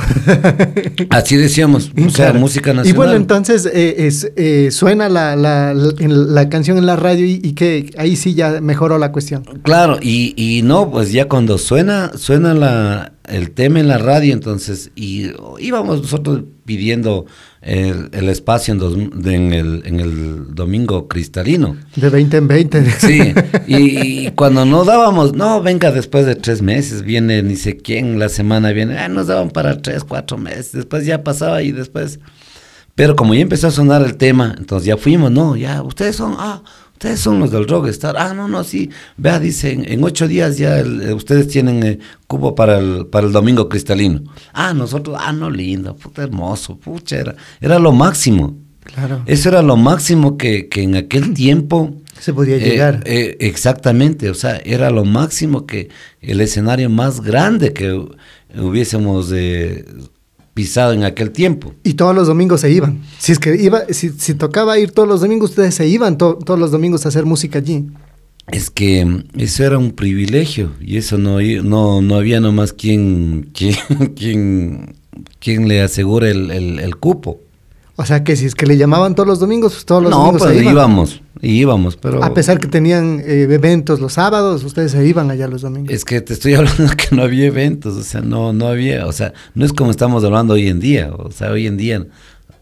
Así 1.10 1.36
decíamos, 1.38 1.90
o 1.98 2.10
sea, 2.12 2.26
Claro. 2.28 2.40
música 2.40 2.72
nacional. 2.72 2.88
Y 2.88 2.96
bueno, 2.96 3.14
entonces 3.14 3.66
eh, 3.66 4.06
es, 4.06 4.32
eh, 4.36 4.70
suena 4.72 5.10
la, 5.10 5.36
la, 5.36 5.74
la- 5.74 5.94
en 5.98 6.36
la 6.36 6.50
canción 6.50 6.78
en 6.78 6.86
la 6.86 6.98
radio 6.98 7.26
y, 7.26 7.42
y 7.44 7.54
que 7.54 7.92
ahí 7.98 8.16
sí 8.16 8.36
ya 8.36 8.62
mejoró 8.62 9.00
la 9.00 9.12
cuestión. 9.12 9.44
Claro, 9.64 9.98
y, 10.02 10.36
y 10.38 10.62
no, 10.62 10.92
pues 10.92 11.12
ya 11.12 11.28
cuando 11.28 11.58
suena, 11.58 12.12
suena 12.16 12.54
la, 12.54 13.14
el 13.28 13.50
tema 13.52 13.80
en 13.80 13.88
la 13.88 13.98
radio, 13.98 14.34
entonces, 14.34 14.92
y 14.96 15.32
íbamos 15.60 16.02
nosotros 16.04 16.44
pidiendo 16.66 17.26
el, 17.62 18.10
el 18.14 18.30
espacio 18.30 18.74
en, 18.74 18.80
dos- 18.80 18.96
de- 19.24 19.36
en, 19.36 19.54
el, 19.54 19.82
en 19.86 20.00
el 20.00 20.56
domingo 20.56 21.08
cristalino. 21.08 21.76
De 21.96 22.10
20 22.10 22.38
en 22.38 22.48
20. 22.48 22.92
Sí, 23.00 23.34
y, 23.68 23.76
y 24.28 24.32
cuando 24.32 24.66
no 24.66 24.86
dábamos, 24.86 25.34
no, 25.34 25.62
venga 25.62 25.92
después 25.92 26.26
de 26.26 26.36
tres 26.36 26.62
meses, 26.62 27.02
viene 27.04 27.44
ni 27.44 27.56
sé 27.56 27.78
quién, 27.78 28.18
la 28.20 28.30
semana 28.30 28.72
viene, 28.72 28.98
ah, 28.98 29.10
nos 29.10 29.28
daban 29.28 29.50
para 29.50 29.82
tres, 29.82 30.04
cuatro 30.04 30.38
meses, 30.38 30.72
después 30.74 31.06
ya 31.06 31.24
pasaba 31.24 31.62
y 31.62 31.72
después... 31.72 32.20
Pero 32.96 33.16
como 33.16 33.34
ya 33.34 33.42
empezó 33.42 33.68
a 33.68 33.72
sonar 33.72 34.02
el 34.02 34.18
tema, 34.18 34.56
entonces 34.58 34.86
ya 34.88 34.98
fuimos, 34.98 35.32
no, 35.32 35.56
ya, 35.56 35.82
ustedes 35.84 36.18
son, 36.18 36.36
ah, 36.38 36.62
ustedes 37.00 37.22
son 37.22 37.40
los 37.40 37.50
del 37.50 37.66
Rockstar, 37.66 38.18
ah, 38.18 38.34
no, 38.34 38.50
no, 38.50 38.62
sí, 38.66 38.90
vea, 39.16 39.40
dicen, 39.40 39.86
en 39.88 40.04
ocho 40.04 40.28
días 40.28 40.58
ya 40.58 40.80
el- 40.80 41.02
eh, 41.02 41.14
ustedes 41.14 41.48
tienen 41.48 41.82
eh, 41.82 42.00
cubo 42.28 42.56
para 42.56 42.78
el, 42.80 43.06
para 43.08 43.26
el 43.26 43.32
domingo 43.32 43.70
cristalino. 43.70 44.22
Ah, 44.52 44.74
nosotros, 44.74 45.16
ah, 45.18 45.32
no, 45.32 45.50
lindo, 45.50 45.96
puta 45.96 46.24
hermoso, 46.24 46.78
pucha, 46.78 47.16
era, 47.18 47.36
era 47.62 47.80
lo 47.80 47.94
máximo. 47.94 48.58
Claro. 48.84 49.22
Eso 49.28 49.48
era 49.48 49.62
lo 49.62 49.78
máximo 49.78 50.36
que, 50.36 50.68
que 50.68 50.82
en 50.84 50.96
aquel 50.98 51.34
tiempo... 51.34 51.96
Se 52.20 52.34
podía 52.34 52.58
eh, 52.58 52.60
llegar. 52.60 53.02
eh, 53.06 53.38
exactamente, 53.40 54.30
o 54.30 54.34
sea, 54.34 54.58
era 54.66 54.90
lo 54.90 55.06
máximo 55.06 55.66
que 55.66 55.88
el 56.20 56.42
escenario 56.42 56.90
más 56.90 57.22
grande 57.22 57.72
que 57.72 57.94
hu- 57.94 58.14
hubiésemos 58.58 59.32
pisado 60.54 60.94
en 60.94 61.04
aquel 61.04 61.32
tiempo. 61.32 61.74
Y 61.84 61.94
todos 61.94 62.16
los 62.16 62.28
domingos 62.28 62.62
se 62.62 62.72
iban. 62.72 63.02
Si 63.18 63.32
es 63.32 63.40
que 63.40 63.56
iba, 63.62 63.82
si, 63.92 64.10
si 64.10 64.34
tocaba 64.34 64.78
ir 64.80 64.92
todos 64.92 65.08
los 65.08 65.22
domingos, 65.22 65.52
ustedes 65.52 65.76
se 65.76 65.88
iban 65.88 66.18
to- 66.18 66.38
todos 66.46 66.60
los 66.60 66.72
domingos 66.72 67.06
a 67.06 67.10
hacer 67.10 67.26
música 67.26 67.60
allí. 67.60 67.86
Es 68.52 68.70
que 68.70 69.06
mm, 69.06 69.24
eso 69.38 69.64
era 69.64 69.78
un 69.78 69.92
privilegio 69.92 70.72
y 70.82 70.98
eso 70.98 71.18
no, 71.18 71.40
no, 71.42 72.02
no 72.02 72.16
había 72.16 72.40
nomás 72.40 72.74
quien, 72.74 73.50
quien, 73.54 73.76
quien, 74.16 74.96
quien 75.40 75.68
le 75.68 75.82
asegure 75.82 76.32
el, 76.32 76.52
el- 76.52 76.80
el 76.80 76.96
cupo. 76.98 77.40
O 78.02 78.06
sea 78.06 78.24
que 78.24 78.38
si 78.38 78.46
es 78.46 78.56
que 78.56 78.66
le 78.66 78.78
llamaban 78.78 79.14
todos 79.14 79.28
los 79.28 79.40
domingos, 79.42 79.74
pues 79.74 79.86
todos 79.86 80.02
los 80.02 80.10
no, 80.10 80.20
domingos 80.20 80.44
pues 80.44 80.54
se 80.54 80.62
iban. 80.62 80.74
íbamos, 80.74 81.22
íbamos, 81.42 81.98
pero... 81.98 82.24
A 82.24 82.34
pesar 82.34 82.58
que 82.58 82.68
tenían 82.68 83.20
eh, 83.20 83.46
eventos 83.50 84.00
los 84.00 84.14
sábados, 84.14 84.64
ustedes 84.64 84.94
se 84.94 85.06
iban 85.06 85.30
allá 85.30 85.50
los 85.50 85.64
domingos. 85.64 85.94
Es 85.94 86.06
que 86.06 86.22
te 86.22 86.32
estoy 86.32 86.54
hablando 86.56 86.86
que 86.96 87.14
no 87.14 87.24
había 87.24 87.48
eventos, 87.48 87.98
o 87.98 88.04
sea, 88.04 88.22
no, 88.22 88.54
no 88.54 88.68
había, 88.68 89.06
o 89.06 89.12
sea, 89.12 89.34
no 89.54 89.66
es 89.66 89.74
como 89.74 89.92
estamos 89.92 90.24
hablando 90.24 90.54
hoy 90.54 90.70
en 90.70 90.80
día, 90.80 91.12
o 91.14 91.30
sea, 91.30 91.52
hoy 91.52 91.68
en 91.68 91.76
día, 91.76 92.08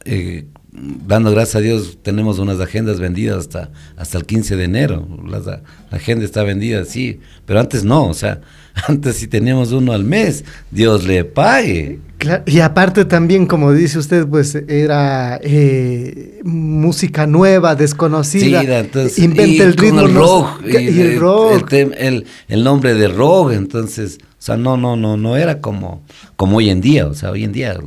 eh, 0.05 0.47
dando 0.71 1.29
gracias 1.29 1.57
a 1.57 1.59
Dios, 1.59 1.99
tenemos 2.01 2.39
unas 2.39 2.59
agendas 2.59 2.99
vendidas 2.99 3.37
hasta, 3.37 3.69
hasta 3.95 4.17
el 4.17 4.25
15 4.25 4.55
de 4.55 4.63
enero, 4.63 5.07
Las- 5.27 5.45
la, 5.45 5.61
agenda 5.91 6.25
está 6.25 6.41
vendida, 6.41 6.83
sí, 6.85 7.19
pero 7.45 7.59
antes 7.59 7.83
no, 7.83 8.07
o 8.07 8.13
sea, 8.15 8.41
antes 8.87 9.15
si 9.17 9.27
teníamos 9.27 9.71
uno 9.71 9.93
al 9.93 10.03
mes, 10.03 10.43
Dios 10.71 11.05
le 11.05 11.23
pague. 11.23 11.99
Claro, 12.17 12.43
y 12.47 12.59
aparte 12.61 13.05
también, 13.05 13.45
como 13.45 13.73
dice 13.73 13.99
usted, 13.99 14.25
pues 14.27 14.55
era 14.55 15.39
eh, 15.43 16.39
música 16.43 17.27
nueva, 17.27 17.75
desconocida. 17.75 18.61
Sí, 18.61 18.67
entonces, 18.71 19.19
inventa 19.19 19.47
y 19.53 19.59
el 19.59 19.75
con 19.75 19.83
ritmo. 19.85 20.01
el 20.01 20.13
rock, 20.15 20.61
y, 20.65 20.75
el 20.75 20.99
el, 20.99 21.19
rock. 21.19 21.73
el- 21.73 22.25
el 22.47 22.63
nombre 22.63 22.95
de 22.95 23.07
rock, 23.07 23.51
entonces, 23.53 24.17
o 24.21 24.25
sea, 24.39 24.57
no, 24.57 24.77
no, 24.77 24.95
no, 24.95 25.15
no 25.15 25.37
era 25.37 25.61
como, 25.61 26.03
como 26.35 26.57
hoy 26.57 26.69
en 26.71 26.81
día, 26.81 27.05
o 27.07 27.13
sea, 27.13 27.29
hoy 27.31 27.43
en 27.43 27.51
día 27.51 27.77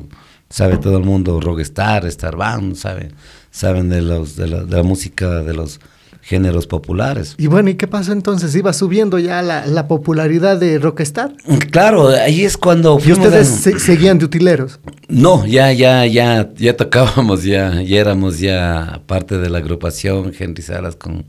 sabe 0.49 0.79
todo 0.79 0.97
el 0.99 1.05
mundo 1.05 1.41
rockstar, 1.41 2.07
star 2.07 2.37
band, 2.37 2.77
sabe, 2.77 3.11
saben 3.51 3.89
de 3.89 4.03
los, 4.03 4.37
de 4.37 4.47
la, 4.47 4.63
de 4.65 4.77
la 4.77 4.83
música 4.85 5.43
de 5.43 5.55
los 5.55 5.81
géneros 6.31 6.69
populares. 6.69 7.35
y 7.39 7.49
bueno, 7.49 7.71
¿y 7.71 7.75
qué 7.75 7.89
pasó 7.89 8.13
entonces? 8.13 8.55
Iba 8.55 8.73
subiendo 8.73 9.19
ya 9.19 9.43
la, 9.43 9.67
la 9.67 9.89
popularidad 9.89 10.57
de 10.61 10.79
Rockstar. 10.79 11.35
Claro, 11.73 12.07
ahí 12.11 12.45
es 12.45 12.57
cuando 12.57 13.01
Y 13.05 13.11
ustedes 13.11 13.67
a- 13.67 13.79
seguían 13.81 14.19
de 14.21 14.27
utileros. 14.27 14.79
No, 15.09 15.45
ya, 15.45 15.73
ya, 15.73 16.07
ya, 16.07 16.49
ya 16.55 16.77
tocábamos, 16.77 17.43
ya, 17.43 17.83
ya 17.83 17.99
éramos 18.01 18.39
ya 18.39 19.03
parte 19.09 19.39
de 19.39 19.51
la 19.51 19.59
agrupación 19.59 20.33
Henry 20.39 20.63
Salas 20.63 20.95
con, 20.95 21.27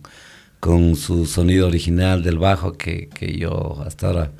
con 0.60 0.96
su 0.96 1.26
sonido 1.26 1.66
original 1.68 2.22
del 2.22 2.38
bajo 2.38 2.74
que, 2.74 3.10
que 3.10 3.36
yo 3.40 3.82
hasta 3.84 4.06
ahora, 4.06 4.32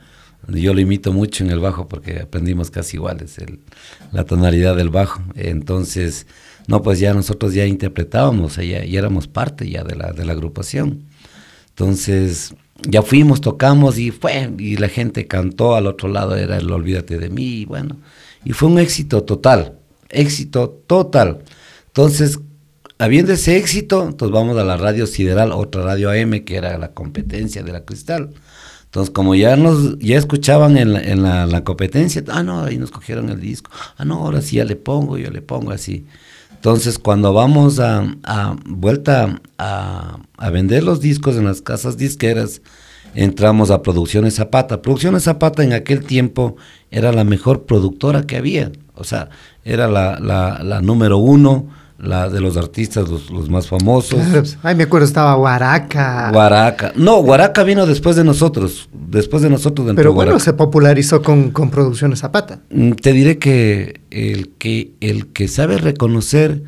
yo 0.48 0.76
lo 0.76 0.80
imito 0.80 1.12
mucho 1.12 1.44
en 1.44 1.50
el 1.50 1.60
bajo 1.60 1.88
porque 1.88 2.20
aprendimos 2.20 2.70
casi 2.70 2.98
iguales 2.98 3.40
el, 3.40 3.62
la 4.12 4.26
tonalidad 4.26 4.76
del 4.76 4.90
bajo. 4.92 5.24
Entonces, 5.34 6.28
no, 6.68 6.82
pues 6.82 7.00
ya 7.00 7.14
nosotros 7.14 7.54
ya 7.54 7.66
interpretábamos, 7.66 8.58
ya, 8.58 8.80
éramos 8.80 9.28
parte 9.28 9.70
ya 9.70 9.84
de 9.84 9.96
la, 9.96 10.12
de 10.12 10.26
la 10.26 10.34
agrupación. 10.34 11.04
Entonces, 11.70 12.54
ya 12.88 13.02
fuimos, 13.02 13.42
tocamos 13.42 13.98
y 13.98 14.12
fue, 14.12 14.52
y 14.58 14.78
la 14.78 14.90
gente 14.90 15.28
cantó, 15.28 15.76
al 15.76 15.88
otro 15.88 16.10
lado 16.10 16.36
era 16.36 16.58
el 16.58 16.72
Olvídate 16.72 17.18
de 17.18 17.30
mí, 17.30 17.62
y 17.62 17.66
bueno, 17.66 17.98
y 18.44 18.54
fue 18.54 18.70
un 18.70 18.80
éxito 18.80 19.24
total, 19.24 19.80
éxito 20.10 20.70
total. 20.88 21.40
Entonces, 21.88 22.40
habiendo 22.98 23.34
ese 23.34 23.58
éxito, 23.58 24.04
entonces 24.08 24.34
vamos 24.34 24.58
a 24.58 24.64
la 24.64 24.78
radio 24.78 25.08
Sideral, 25.08 25.52
otra 25.52 25.84
radio 25.84 26.10
AM, 26.10 26.44
que 26.44 26.56
era 26.56 26.78
la 26.78 26.92
competencia 26.92 27.64
de 27.64 27.72
la 27.72 27.86
Cristal. 27.86 28.32
Entonces, 28.86 29.12
como 29.12 29.36
ya 29.36 29.56
nos 29.56 29.98
ya 30.00 30.18
escuchaban 30.18 30.78
en 30.78 30.94
la, 30.94 31.02
en 31.02 31.24
la 31.24 31.64
competencia, 31.64 32.24
ah, 32.28 32.44
no, 32.44 32.64
ahí 32.64 32.78
nos 32.78 32.92
cogieron 32.92 33.30
el 33.30 33.40
disco, 33.40 33.72
ah, 33.98 34.04
no, 34.06 34.16
ahora 34.16 34.42
sí 34.42 34.58
ya 34.58 34.66
le 34.66 34.76
pongo, 34.76 35.18
yo 35.18 35.30
le 35.30 35.42
pongo 35.42 35.72
así. 35.72 36.06
Entonces, 36.62 37.00
cuando 37.00 37.34
vamos 37.34 37.80
a, 37.80 38.06
vuelta 38.68 39.42
a, 39.58 40.20
vender 40.52 40.84
los 40.84 41.02
discos 41.02 41.36
en 41.36 41.46
las 41.46 41.60
casas 41.64 41.98
disqueras, 41.98 42.62
entramos 43.16 43.72
a 43.72 43.82
Producciones 43.82 44.36
Zapata. 44.36 44.84
Producciones 44.84 45.24
Zapata 45.24 45.64
en 45.64 45.74
aquel 45.74 46.06
tiempo 46.06 46.58
era 46.92 47.12
la 47.14 47.24
mejor 47.24 47.64
productora 47.64 48.28
que 48.28 48.38
había. 48.38 48.72
O 48.94 49.04
sea, 49.04 49.30
era 49.66 49.88
la 49.88 50.82
número 50.84 51.18
uno, 51.18 51.66
la 52.02 52.30
de 52.30 52.42
los 52.42 52.58
artistas, 52.58 53.08
los, 53.10 53.30
los 53.30 53.50
más 53.50 53.68
famosos. 53.68 54.20
Claro, 54.20 54.40
pues, 54.40 54.58
ay, 54.64 54.76
me 54.76 54.84
acuerdo, 54.84 55.06
estaba 55.06 55.36
Guaraca. 55.36 56.32
Guaraca. 56.32 56.92
No, 56.96 57.22
Guaraca 57.22 57.64
vino 57.64 57.86
después 57.86 58.16
de 58.16 58.24
nosotros. 58.24 58.90
Después 58.92 59.44
de 59.44 59.50
nosotros 59.50 59.86
dentro 59.88 60.02
pero 60.02 60.14
bueno, 60.14 60.32
Guaraca. 60.32 60.44
se 60.44 60.54
popularizó 60.54 61.22
con, 61.22 61.52
con 61.52 61.70
Producciones 61.70 62.20
Zapata. 62.20 62.60
Mm, 62.72 62.92
Te 62.94 63.14
diré 63.14 63.38
que 63.38 64.02
el 64.10 64.50
que 64.58 64.94
el 65.00 65.28
que 65.28 65.48
sabe 65.48 65.78
reconocer 65.78 66.64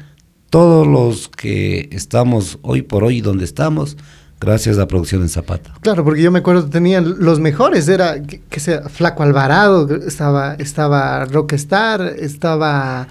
todos 0.51 0.85
los 0.85 1.29
que 1.29 1.89
estamos 1.91 2.59
hoy 2.61 2.83
por 2.83 3.03
hoy 3.03 3.21
donde 3.21 3.43
estamos, 3.43 3.97
gracias 4.39 4.77
a 4.77 4.87
Producción 4.87 5.23
en 5.23 5.29
Zapata. 5.29 5.73
Claro, 5.81 6.03
porque 6.03 6.21
yo 6.21 6.31
me 6.31 6.39
acuerdo 6.39 6.65
que 6.65 6.69
tenían 6.69 7.15
los 7.17 7.39
mejores, 7.39 7.87
era, 7.87 8.21
que, 8.21 8.39
que 8.41 8.59
sea, 8.59 8.81
Flaco 8.87 9.23
Alvarado, 9.23 9.89
estaba, 10.05 10.53
estaba 10.55 11.25
Rockstar, 11.25 12.01
estaba 12.19 13.07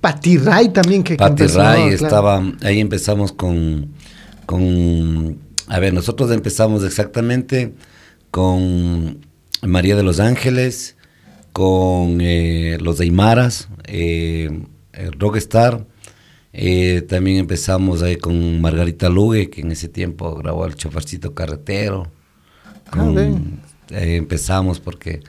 Patti 0.00 0.38
Ray 0.38 0.70
también 0.70 1.02
que 1.02 1.14
que 1.14 1.18
Patti 1.18 1.42
empezó, 1.42 1.58
Ray 1.60 1.82
claro. 1.90 1.94
estaba, 2.06 2.52
ahí 2.62 2.80
empezamos 2.80 3.32
con, 3.32 3.92
con, 4.46 5.38
a 5.68 5.78
ver, 5.78 5.92
nosotros 5.94 6.30
empezamos 6.30 6.84
exactamente 6.84 7.74
con 8.30 9.18
María 9.62 9.96
de 9.96 10.02
los 10.02 10.20
Ángeles, 10.20 10.96
con 11.52 12.18
eh, 12.20 12.78
los 12.80 13.00
Aymaras, 13.00 13.68
eh, 13.84 14.64
Rockstar, 15.18 15.86
Eh, 16.52 17.02
también 17.08 17.36
empezamos 17.38 18.02
ahí 18.02 18.16
con 18.16 18.60
Margarita 18.60 19.08
Lugue, 19.08 19.50
que 19.50 19.60
en 19.60 19.70
ese 19.70 19.88
tiempo 19.88 20.34
grabó 20.34 20.66
el 20.66 20.74
chofercito 20.74 21.32
carretero. 21.32 22.10
Ah, 22.86 22.90
Con- 22.90 23.60
eh, 23.90 24.16
empezamos 24.16 24.80
porque 24.80 25.20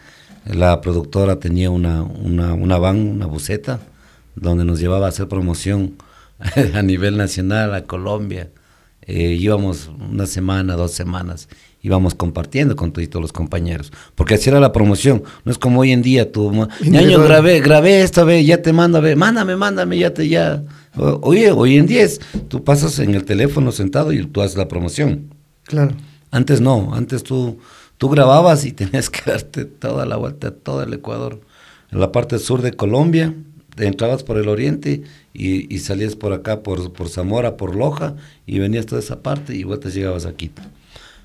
la 0.46 0.82
productora 0.82 1.38
tenía 1.40 1.70
una, 1.70 2.02
una, 2.02 2.54
una 2.56 2.78
van, 2.80 2.98
una 3.08 3.28
buseta, 3.28 3.80
donde 4.36 4.66
nos 4.66 4.80
llevaba 4.80 5.08
a 5.08 5.10
hacer 5.10 5.28
promoción 5.28 5.96
a 6.74 6.82
nivel 6.82 7.18
nacional, 7.18 7.74
a 7.74 7.84
Colombia. 7.84 8.50
Eh, 9.04 9.36
íbamos 9.40 9.90
una 10.10 10.28
semana, 10.28 10.76
dos 10.76 10.92
semanas, 10.92 11.50
íbamos 11.82 12.14
compartiendo 12.14 12.76
con 12.76 12.92
todos 12.92 13.16
los 13.16 13.34
compañeros, 13.34 13.92
porque 14.14 14.36
así 14.36 14.50
era 14.50 14.60
la 14.60 14.72
promoción, 14.72 15.24
no 15.44 15.52
es 15.52 15.58
como 15.58 15.80
hoy 15.80 15.92
en 15.92 16.04
día, 16.04 16.32
tú, 16.32 16.52
Individual. 16.82 17.24
grabé, 17.24 17.62
grabé 17.62 18.02
esto, 18.04 18.26
ve, 18.26 18.46
ya 18.46 18.62
te 18.62 18.74
mando, 18.74 19.02
ve, 19.02 19.16
mándame, 19.16 19.56
mándame, 19.56 19.98
ya 19.98 20.14
te, 20.14 20.28
ya. 20.28 20.64
Oye, 20.96 21.52
hoy 21.52 21.78
en 21.78 21.88
día 21.88 22.04
es, 22.04 22.22
tú 22.48 22.64
pasas 22.64 23.00
en 23.00 23.16
el 23.16 23.26
teléfono 23.26 23.72
sentado 23.72 24.14
y 24.14 24.24
tú 24.26 24.42
haces 24.42 24.58
la 24.58 24.68
promoción. 24.68 25.34
Claro. 25.64 25.96
Antes 26.30 26.62
no, 26.62 26.94
antes 26.94 27.24
tú, 27.24 27.58
tú 27.98 28.10
grababas 28.10 28.66
y 28.66 28.72
tenías 28.74 29.10
que 29.10 29.30
darte 29.30 29.66
toda 29.66 30.06
la 30.06 30.16
vuelta 30.18 30.50
a 30.50 30.52
todo 30.52 30.84
el 30.84 30.94
Ecuador. 30.94 31.42
En 31.92 32.00
la 32.00 32.12
parte 32.12 32.38
sur 32.40 32.62
de 32.62 32.74
Colombia, 32.74 33.34
entrabas 33.88 34.24
por 34.24 34.38
el 34.38 34.48
oriente 34.50 35.02
y, 35.34 35.74
y 35.74 35.80
salías 35.80 36.16
por 36.16 36.34
acá, 36.34 36.62
por, 36.64 36.92
por 36.94 37.10
Zamora, 37.10 37.58
por 37.58 37.76
Loja, 37.76 38.16
y 38.46 38.60
venías 38.60 38.86
toda 38.86 39.02
esa 39.02 39.22
parte 39.22 39.56
y 39.56 39.64
vueltas 39.64 39.94
llegabas 39.94 40.26
a 40.26 40.34
Quito. 40.34 40.62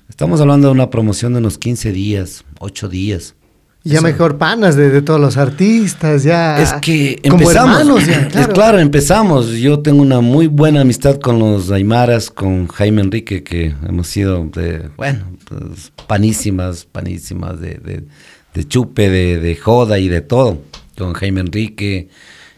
Estamos 0.09 0.39
hablando 0.41 0.67
de 0.67 0.73
una 0.73 0.89
promoción 0.89 1.33
de 1.33 1.39
unos 1.39 1.57
15 1.57 1.91
días, 1.91 2.45
8 2.59 2.87
días. 2.89 3.35
Ya 3.83 3.95
Eso. 3.95 4.03
mejor 4.03 4.37
panas 4.37 4.75
de, 4.75 4.89
de 4.89 5.01
todos 5.01 5.19
los 5.19 5.37
artistas, 5.37 6.23
ya. 6.23 6.61
Es 6.61 6.73
que 6.81 7.19
como 7.23 7.41
empezamos. 7.41 7.79
hermanos 7.79 8.05
ya, 8.05 8.21
Es 8.21 8.27
claro. 8.33 8.53
claro, 8.53 8.79
empezamos. 8.79 9.51
Yo 9.51 9.79
tengo 9.79 10.01
una 10.01 10.19
muy 10.19 10.47
buena 10.47 10.81
amistad 10.81 11.19
con 11.19 11.39
los 11.39 11.71
Aymaras, 11.71 12.29
con 12.29 12.67
Jaime 12.67 13.01
Enrique, 13.01 13.43
que 13.43 13.73
hemos 13.87 14.07
sido 14.07 14.45
de, 14.53 14.89
bueno, 14.97 15.25
pues, 15.47 15.93
panísimas, 16.07 16.85
panísimas 16.85 17.61
de, 17.61 17.75
de- 17.75 18.03
de 18.53 18.67
chupe, 18.67 19.09
de, 19.09 19.39
de 19.39 19.55
joda 19.55 19.99
y 19.99 20.07
de 20.09 20.21
todo. 20.21 20.61
Con 20.97 21.13
Jaime 21.13 21.41
Enrique, 21.41 22.09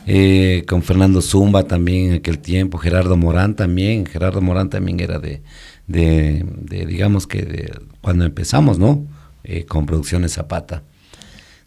eh, 0.07 0.63
con 0.67 0.81
Fernando 0.83 1.21
Zumba 1.21 1.63
también 1.63 2.07
en 2.09 2.13
aquel 2.15 2.39
tiempo, 2.39 2.77
Gerardo 2.77 3.15
Morán 3.17 3.55
también. 3.55 4.05
Gerardo 4.05 4.41
Morán 4.41 4.69
también 4.69 4.99
era 4.99 5.19
de, 5.19 5.41
de, 5.87 6.45
de, 6.61 6.85
digamos 6.85 7.27
que 7.27 7.41
de 7.43 7.73
cuando 8.01 8.25
empezamos, 8.25 8.79
¿no? 8.79 9.05
Eh, 9.43 9.65
con 9.65 9.85
Producciones 9.85 10.33
Zapata. 10.33 10.83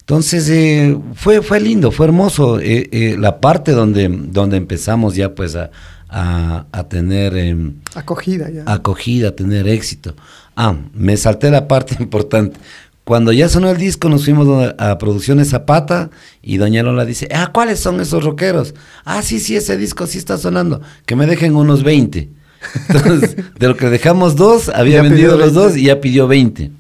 Entonces 0.01 0.49
eh, 0.51 0.99
fue, 1.14 1.42
fue 1.42 1.61
lindo, 1.61 1.92
fue 1.92 2.07
hermoso 2.07 2.59
eh, 2.61 2.88
eh, 2.90 3.16
la 3.18 3.40
parte 3.40 3.73
donde, 3.73 4.09
donde 4.09 4.57
empezamos 4.57 5.14
ya 5.14 5.35
pues 5.35 5.55
a, 5.55 5.71
a- 6.09 6.66
a 6.73 6.88
tener 6.88 7.37
em, 7.37 7.75
Acogida 7.95 8.51
ya. 8.51 8.64
acogida, 8.66 9.29
a 9.29 9.37
tener 9.37 9.68
éxito. 9.68 10.14
Ah, 10.57 10.75
me 10.92 11.16
salté 11.16 11.51
la 11.51 11.68
parte 11.68 11.97
importante. 12.03 12.59
Cuando 13.05 13.33
ya 13.33 13.49
sonó 13.49 13.69
el 13.71 13.79
disco 13.79 14.09
nos 14.09 14.25
fuimos 14.25 14.73
a, 14.79 14.97
Producciones 14.99 15.51
Zapata 15.51 16.11
y 16.41 16.59
Doña 16.59 16.83
Lola 16.85 17.05
dice, 17.05 17.29
ah, 17.35 17.51
¿cuáles 17.53 17.81
son 17.81 18.01
esos 18.01 18.23
rockeros? 18.25 18.75
Ah, 19.05 19.23
sí, 19.23 19.41
sí, 19.41 19.57
ese 19.57 19.77
disco 19.77 20.07
sí 20.07 20.19
está 20.19 20.38
sonando, 20.38 20.81
que 21.05 21.17
me 21.17 21.27
dejen 21.27 21.57
unos 21.57 21.83
20. 21.83 22.29
Entonces, 22.88 23.37
de 23.59 23.69
lo 23.69 23.77
que 23.77 23.91
dejamos 23.91 24.37
dos, 24.37 24.69
había 24.69 24.99
Ya 24.99 25.03
vendido 25.03 25.33
los 25.33 25.53
20. 25.53 25.61
dos 25.61 25.77
y 25.77 25.85
ya 25.87 26.01
pidió 26.01 26.29
20. 26.29 26.71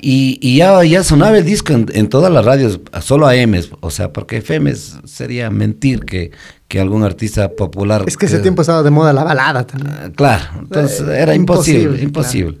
Y, 0.00 0.38
y 0.42 0.58
ya, 0.58 0.84
ya 0.84 1.02
sonaba 1.02 1.38
el 1.38 1.44
disco 1.44 1.72
en, 1.72 1.86
en 1.92 2.08
todas 2.08 2.30
las 2.30 2.44
radios, 2.44 2.78
solo 3.00 3.26
AMs, 3.26 3.70
o 3.80 3.90
sea, 3.90 4.12
porque 4.12 4.36
FMs 4.42 4.98
sería 5.06 5.50
mentir 5.50 6.04
que, 6.04 6.30
que 6.68 6.78
algún 6.78 7.02
artista 7.02 7.48
popular... 7.52 8.04
Es 8.06 8.16
que 8.16 8.26
ese 8.26 8.38
tiempo 8.38 8.60
estaba 8.60 8.82
de 8.84 8.90
moda 8.90 9.12
la 9.14 9.24
balada 9.24 9.66
también. 9.66 9.92
Ah, 9.98 10.10
Claro, 10.14 10.44
entonces 10.60 11.00
Eh, 11.00 11.18
era 11.20 11.34
imposible, 11.34 12.00
imposible, 12.00 12.02
imposible. 12.04 12.58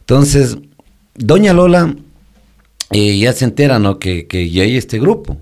Entonces, 0.00 0.56
Doña 1.14 1.52
Lola 1.52 1.94
eh, 2.92 3.18
ya 3.18 3.32
se 3.32 3.44
entera, 3.44 3.78
¿no? 3.78 3.98
Que, 3.98 4.26
que 4.26 4.50
ya 4.50 4.62
hay 4.64 4.76
este 4.76 4.98
grupo. 4.98 5.38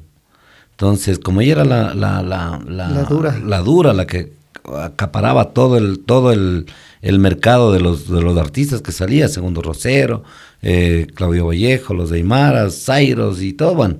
Entonces, 0.72 1.18
como 1.18 1.40
ella 1.40 1.52
era 1.52 1.64
la, 1.64 1.94
la, 1.94 2.22
la, 2.22 2.58
La 2.66 3.02
dura. 3.04 3.38
la 3.38 3.58
dura, 3.60 3.92
la 3.92 4.06
que 4.06 4.32
acaparaba 4.78 5.52
todo 5.52 5.76
el, 5.76 6.00
todo 6.00 6.32
el, 6.32 6.66
el 7.02 7.18
mercado 7.18 7.72
de 7.72 7.80
los, 7.80 8.08
de 8.10 8.22
los 8.22 8.36
artistas 8.38 8.82
que 8.82 8.92
salía, 8.92 9.28
Segundo 9.28 9.62
Rosero, 9.62 10.22
eh, 10.62 11.06
Claudio 11.14 11.46
Vallejo, 11.46 11.94
los 11.94 12.10
de 12.10 12.18
Aymaras, 12.18 12.84
Zairos 12.84 13.42
y 13.42 13.52
todo, 13.52 13.74
bueno. 13.74 13.96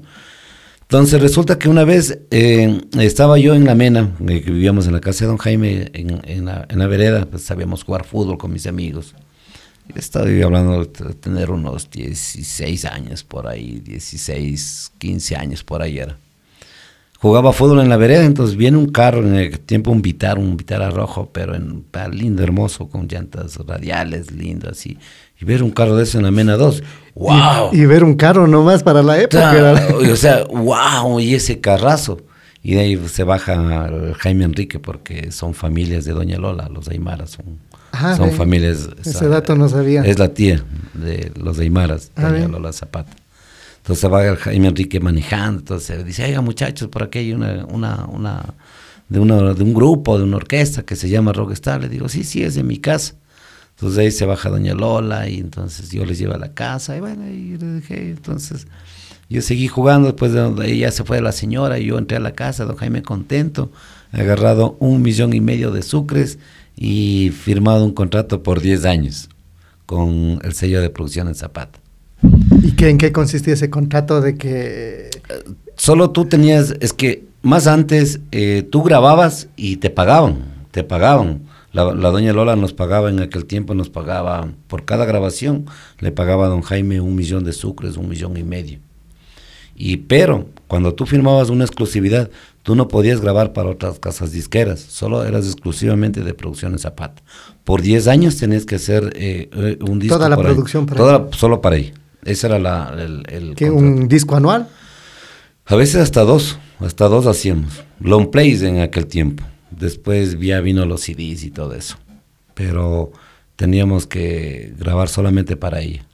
Entonces 0.83 1.21
resulta 1.21 1.57
que 1.59 1.69
una 1.69 1.85
vez 1.85 2.19
eh, 2.31 2.81
estaba 2.99 3.39
yo 3.39 3.55
en 3.55 3.65
la 3.65 3.75
Mena, 3.75 4.11
eh, 4.27 4.43
que 4.43 4.51
vivíamos 4.51 4.87
en 4.87 4.93
la 4.93 5.01
casa 5.01 5.25
de 5.25 5.29
don 5.29 5.39
Jaime, 5.39 5.91
en, 5.93 6.21
en 6.25 6.45
la, 6.47 6.67
en 6.69 6.79
la 6.79 6.87
vereda, 6.89 7.27
pues 7.31 7.43
sabíamos 7.43 7.85
jugar 7.85 8.05
fútbol 8.05 8.39
con 8.39 8.53
mis 8.53 8.67
amigos. 8.67 9.15
Estaba 9.97 10.29
yo 10.29 10.47
hablando 10.47 10.85
de 10.85 11.15
tener 11.15 11.51
unos 11.51 11.91
16 11.91 12.85
años 12.85 13.25
por 13.25 13.47
ahí, 13.47 13.81
16, 13.81 14.93
15 14.99 15.37
años 15.37 15.65
por 15.65 15.83
ahí 15.83 15.99
era. 15.99 16.17
Jugaba 17.21 17.53
fútbol 17.53 17.81
en 17.81 17.91
la 17.91 17.99
vereda, 17.99 18.25
entonces 18.25 18.57
viene 18.57 18.79
un 18.79 18.87
carro, 18.87 19.21
en 19.21 19.35
el 19.35 19.61
tiempo 19.61 19.91
un 19.91 20.01
Vitar, 20.01 20.39
un 20.39 20.57
Vitara 20.57 20.89
rojo, 20.89 21.29
pero 21.31 21.55
en, 21.55 21.85
lindo, 22.13 22.43
hermoso, 22.43 22.89
con 22.89 23.09
llantas 23.09 23.57
radiales, 23.59 24.31
lindo 24.31 24.71
así. 24.71 24.97
Y 25.39 25.45
ver 25.45 25.63
un 25.63 25.71
carro 25.71 25.97
de 25.97 26.05
eso 26.05 26.17
en 26.17 26.25
la 26.25 26.31
Mena 26.31 26.57
2, 26.57 26.83
¡wow! 27.15 27.71
Y, 27.73 27.81
y 27.81 27.87
ver 27.87 28.05
un 28.05 28.15
carro 28.15 28.47
nomás 28.47 28.83
para 28.83 29.03
la 29.03 29.21
época. 29.21 29.89
O 30.11 30.17
sea, 30.17 30.45
wow, 30.45 31.21
y 31.21 31.35
ese 31.35 31.61
carrazo. 31.61 32.23
Y 32.63 32.75
de 32.75 32.81
ahí 32.81 33.09
se 33.09 33.25
baja 33.25 33.91
Jaime 34.19 34.45
Enrique 34.45 34.79
porque 34.79 35.31
son 35.31 35.55
familias 35.55 36.05
de 36.05 36.13
Doña 36.13 36.39
Lola, 36.39 36.69
los 36.69 36.89
Aymaras 36.89 37.31
son, 37.31 37.59
Ah, 37.93 38.17
son 38.17 38.33
familias. 38.33 38.89
Ese 39.05 39.29
dato 39.29 39.57
no 39.57 39.69
sabía. 39.69 40.03
Es 40.05 40.19
la 40.19 40.29
tía 40.29 40.65
de 40.95 41.33
los 41.41 41.59
Aymaras, 41.59 42.11
Ah, 42.17 42.29
Doña 42.31 42.47
ve. 42.47 42.49
Lola 42.49 42.73
Zapata. 42.73 43.13
Entonces 43.79 44.11
va 44.13 44.37
Jaime 44.37 44.69
Enrique 44.69 45.01
manejando, 45.01 45.61
entonces 45.61 46.05
dice, 46.05 46.25
oiga 46.25 46.41
muchachos, 46.43 46.89
por 46.89 47.03
aquí 47.03 47.19
hay 47.21 47.33
una, 47.33 47.65
una, 47.65 48.05
una, 48.05 48.55
de, 49.09 49.19
una, 49.19 49.55
de 49.55 49.65
un 49.65 49.73
grupo, 49.73 50.19
de 50.19 50.25
una 50.25 50.37
orquesta 50.37 50.83
que 50.83 50.97
se 50.97 51.09
llama 51.09 51.33
Rockstar. 51.33 51.81
Le 51.81 51.89
digo, 51.89 52.09
sí, 52.09 52.23
sí, 52.23 52.43
es 52.43 52.55
de 52.55 52.63
mi 52.63 52.79
casa. 52.79 53.15
Entonces 53.77 53.99
ahí 53.99 54.11
se 54.11 54.27
baja 54.27 54.51
Doña 54.51 54.75
Lola 54.75 55.29
y 55.29 55.39
entonces 55.39 55.91
yo 55.91 56.05
les 56.05 56.19
llevo 56.19 56.35
a 56.35 56.39
la 56.39 56.53
casa 56.53 56.97
y 56.97 57.01
bueno, 57.01 57.27
y 57.27 57.57
le 57.57 57.77
dije, 57.77 58.11
entonces 58.11 58.67
yo 59.31 59.41
seguí 59.41 59.69
jugando, 59.69 60.09
después 60.09 60.33
de 60.33 60.41
donde 60.41 60.71
ella 60.71 60.93
se 60.93 61.03
fue 61.03 61.23
la 61.23 61.33
señora 61.33 61.79
y 61.79 61.87
yo 61.87 61.97
entré 61.97 62.19
a 62.19 62.21
la 62.21 62.33
casa, 62.33 62.67
don 62.67 62.77
Jaime 62.77 63.03
contento, 63.03 63.73
agarrado 64.13 64.77
un 64.81 65.01
millón 65.01 65.33
y 65.33 65.41
medio 65.41 65.71
de 65.71 65.83
sucres 65.83 66.39
y 66.83 67.29
firmado 67.29 67.85
un 67.85 67.93
contrato 67.93 68.43
por 68.43 68.63
10 68.63 68.87
años 68.87 69.29
con 69.85 70.41
el 70.43 70.55
sello 70.55 70.81
de 70.81 70.89
producción 70.89 71.29
en 71.29 71.35
Zapata. 71.35 71.79
¿Y 72.63 72.73
qué, 72.73 72.89
en 72.89 72.97
qué 72.97 73.13
consistía 73.13 73.53
ese 73.53 73.69
contrato 73.69 74.23
de 74.23 74.37
que... 74.37 75.11
Solo 75.77 76.11
tú 76.11 76.25
tenías, 76.25 76.75
es 76.81 76.95
que 76.95 77.25
más 77.43 77.67
antes 77.67 78.21
eh, 78.33 78.67
tú 78.71 78.83
grababas 78.83 79.49
y 79.57 79.77
te 79.77 79.91
pagaban, 79.91 80.45
te 80.71 80.83
pagaban. 80.83 81.43
La, 81.73 81.93
la 81.93 82.09
doña 82.11 82.33
Lola 82.33 82.57
nos 82.57 82.73
pagaba 82.73 83.11
en 83.11 83.21
aquel 83.21 83.45
tiempo, 83.45 83.75
nos 83.75 83.91
pagaba 83.91 84.49
por 84.67 84.87
cada 84.87 85.05
grabación, 85.05 85.67
le 85.99 86.13
pagaba 86.13 86.47
a 86.47 86.49
don 86.49 86.63
Jaime 86.63 87.01
un 87.01 87.15
millón 87.15 87.45
de 87.45 87.53
sucres, 87.53 87.99
un 87.99 88.09
millón 88.09 88.39
y 88.39 88.43
medio. 88.43 88.79
Y 89.75 89.99
pero 89.99 90.47
cuando 90.67 90.95
tú 90.95 91.07
firmabas 91.07 91.51
una 91.51 91.65
exclusividad, 91.65 92.31
tú 92.63 92.75
no 92.75 92.89
podías 92.89 93.21
grabar 93.21 93.53
para 93.53 93.71
otras 93.71 93.99
casas 93.99 94.33
disqueras, 94.33 94.81
solo 94.81 95.25
eras 95.25 95.47
exclusivamente 95.47 96.23
de 96.23 96.35
Producciones 96.35 96.83
Zapata. 96.83 97.23
Por 97.65 97.83
10 97.83 98.07
años 98.09 98.37
tenías 98.37 98.65
que 98.67 98.77
hacer 98.77 99.13
eh, 99.17 99.49
eh, 99.53 99.79
un 99.81 99.99
disco. 99.99 100.17
Toda 100.17 100.29
la 100.29 100.37
ahí. 100.37 100.43
producción 100.43 100.87
para 100.87 100.99
Toda 100.99 101.13
la- 101.19 101.29
solo 101.33 101.61
para 101.61 101.77
ahí. 101.77 101.93
Ese 102.25 102.47
era 102.49 102.59
la, 102.59 102.95
el, 102.99 103.23
contrato. 103.55 103.75
un 103.75 104.09
disco 104.09 104.37
anual? 104.37 104.69
A 105.67 105.77
veces 105.77 105.97
hasta 106.03 106.23
dos, 106.23 106.59
hasta 106.81 107.07
dos 107.09 107.27
hacíamos. 107.27 107.83
Long 108.01 108.31
plays 108.31 108.63
en 108.63 108.81
aquel 108.81 109.07
tiempo. 109.07 109.45
Después 109.71 110.39
ya 110.39 110.61
vino 110.61 110.85
los 110.85 111.03
CDs 111.03 111.45
y 111.45 111.51
todo 111.51 111.75
eso. 111.75 111.97
Pero 112.55 113.13
teníamos 113.57 114.07
que 114.07 114.75
grabar 114.79 115.09
solamente 115.09 115.57
para 115.57 115.81
ella. 115.81 116.05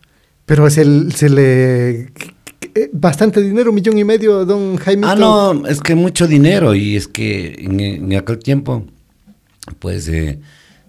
Pero 0.45 0.69
se, 0.71 1.11
se 1.11 1.29
le... 1.31 2.13
eh, 2.77 2.91
Bastante 2.93 3.43
dinero, 3.43 3.71
un 3.71 3.75
millón 3.75 3.99
y 3.99 4.05
medio, 4.05 4.45
don 4.45 4.77
Jaime. 4.77 5.07
Ah, 5.07 5.17
no, 5.17 5.67
es 5.67 5.81
que 5.81 5.95
mucho 5.95 6.27
dinero 6.27 6.75
y 6.75 6.97
es 6.97 7.09
que 7.09 7.57
en, 7.59 8.15
aquel 8.15 8.39
tiempo, 8.39 8.85
pues 9.79 10.07
eh, 10.09 10.39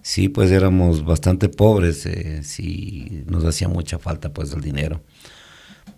sí, 0.02 0.28
pues 0.28 0.50
éramos 0.50 1.04
bastante 1.04 1.48
pobres, 1.48 2.06
eh, 2.06 2.40
sí 2.42 3.24
nos 3.26 3.44
hacía 3.44 3.68
mucha 3.68 3.98
falta 3.98 4.32
pues 4.32 4.52
el 4.52 4.60
dinero. 4.60 5.00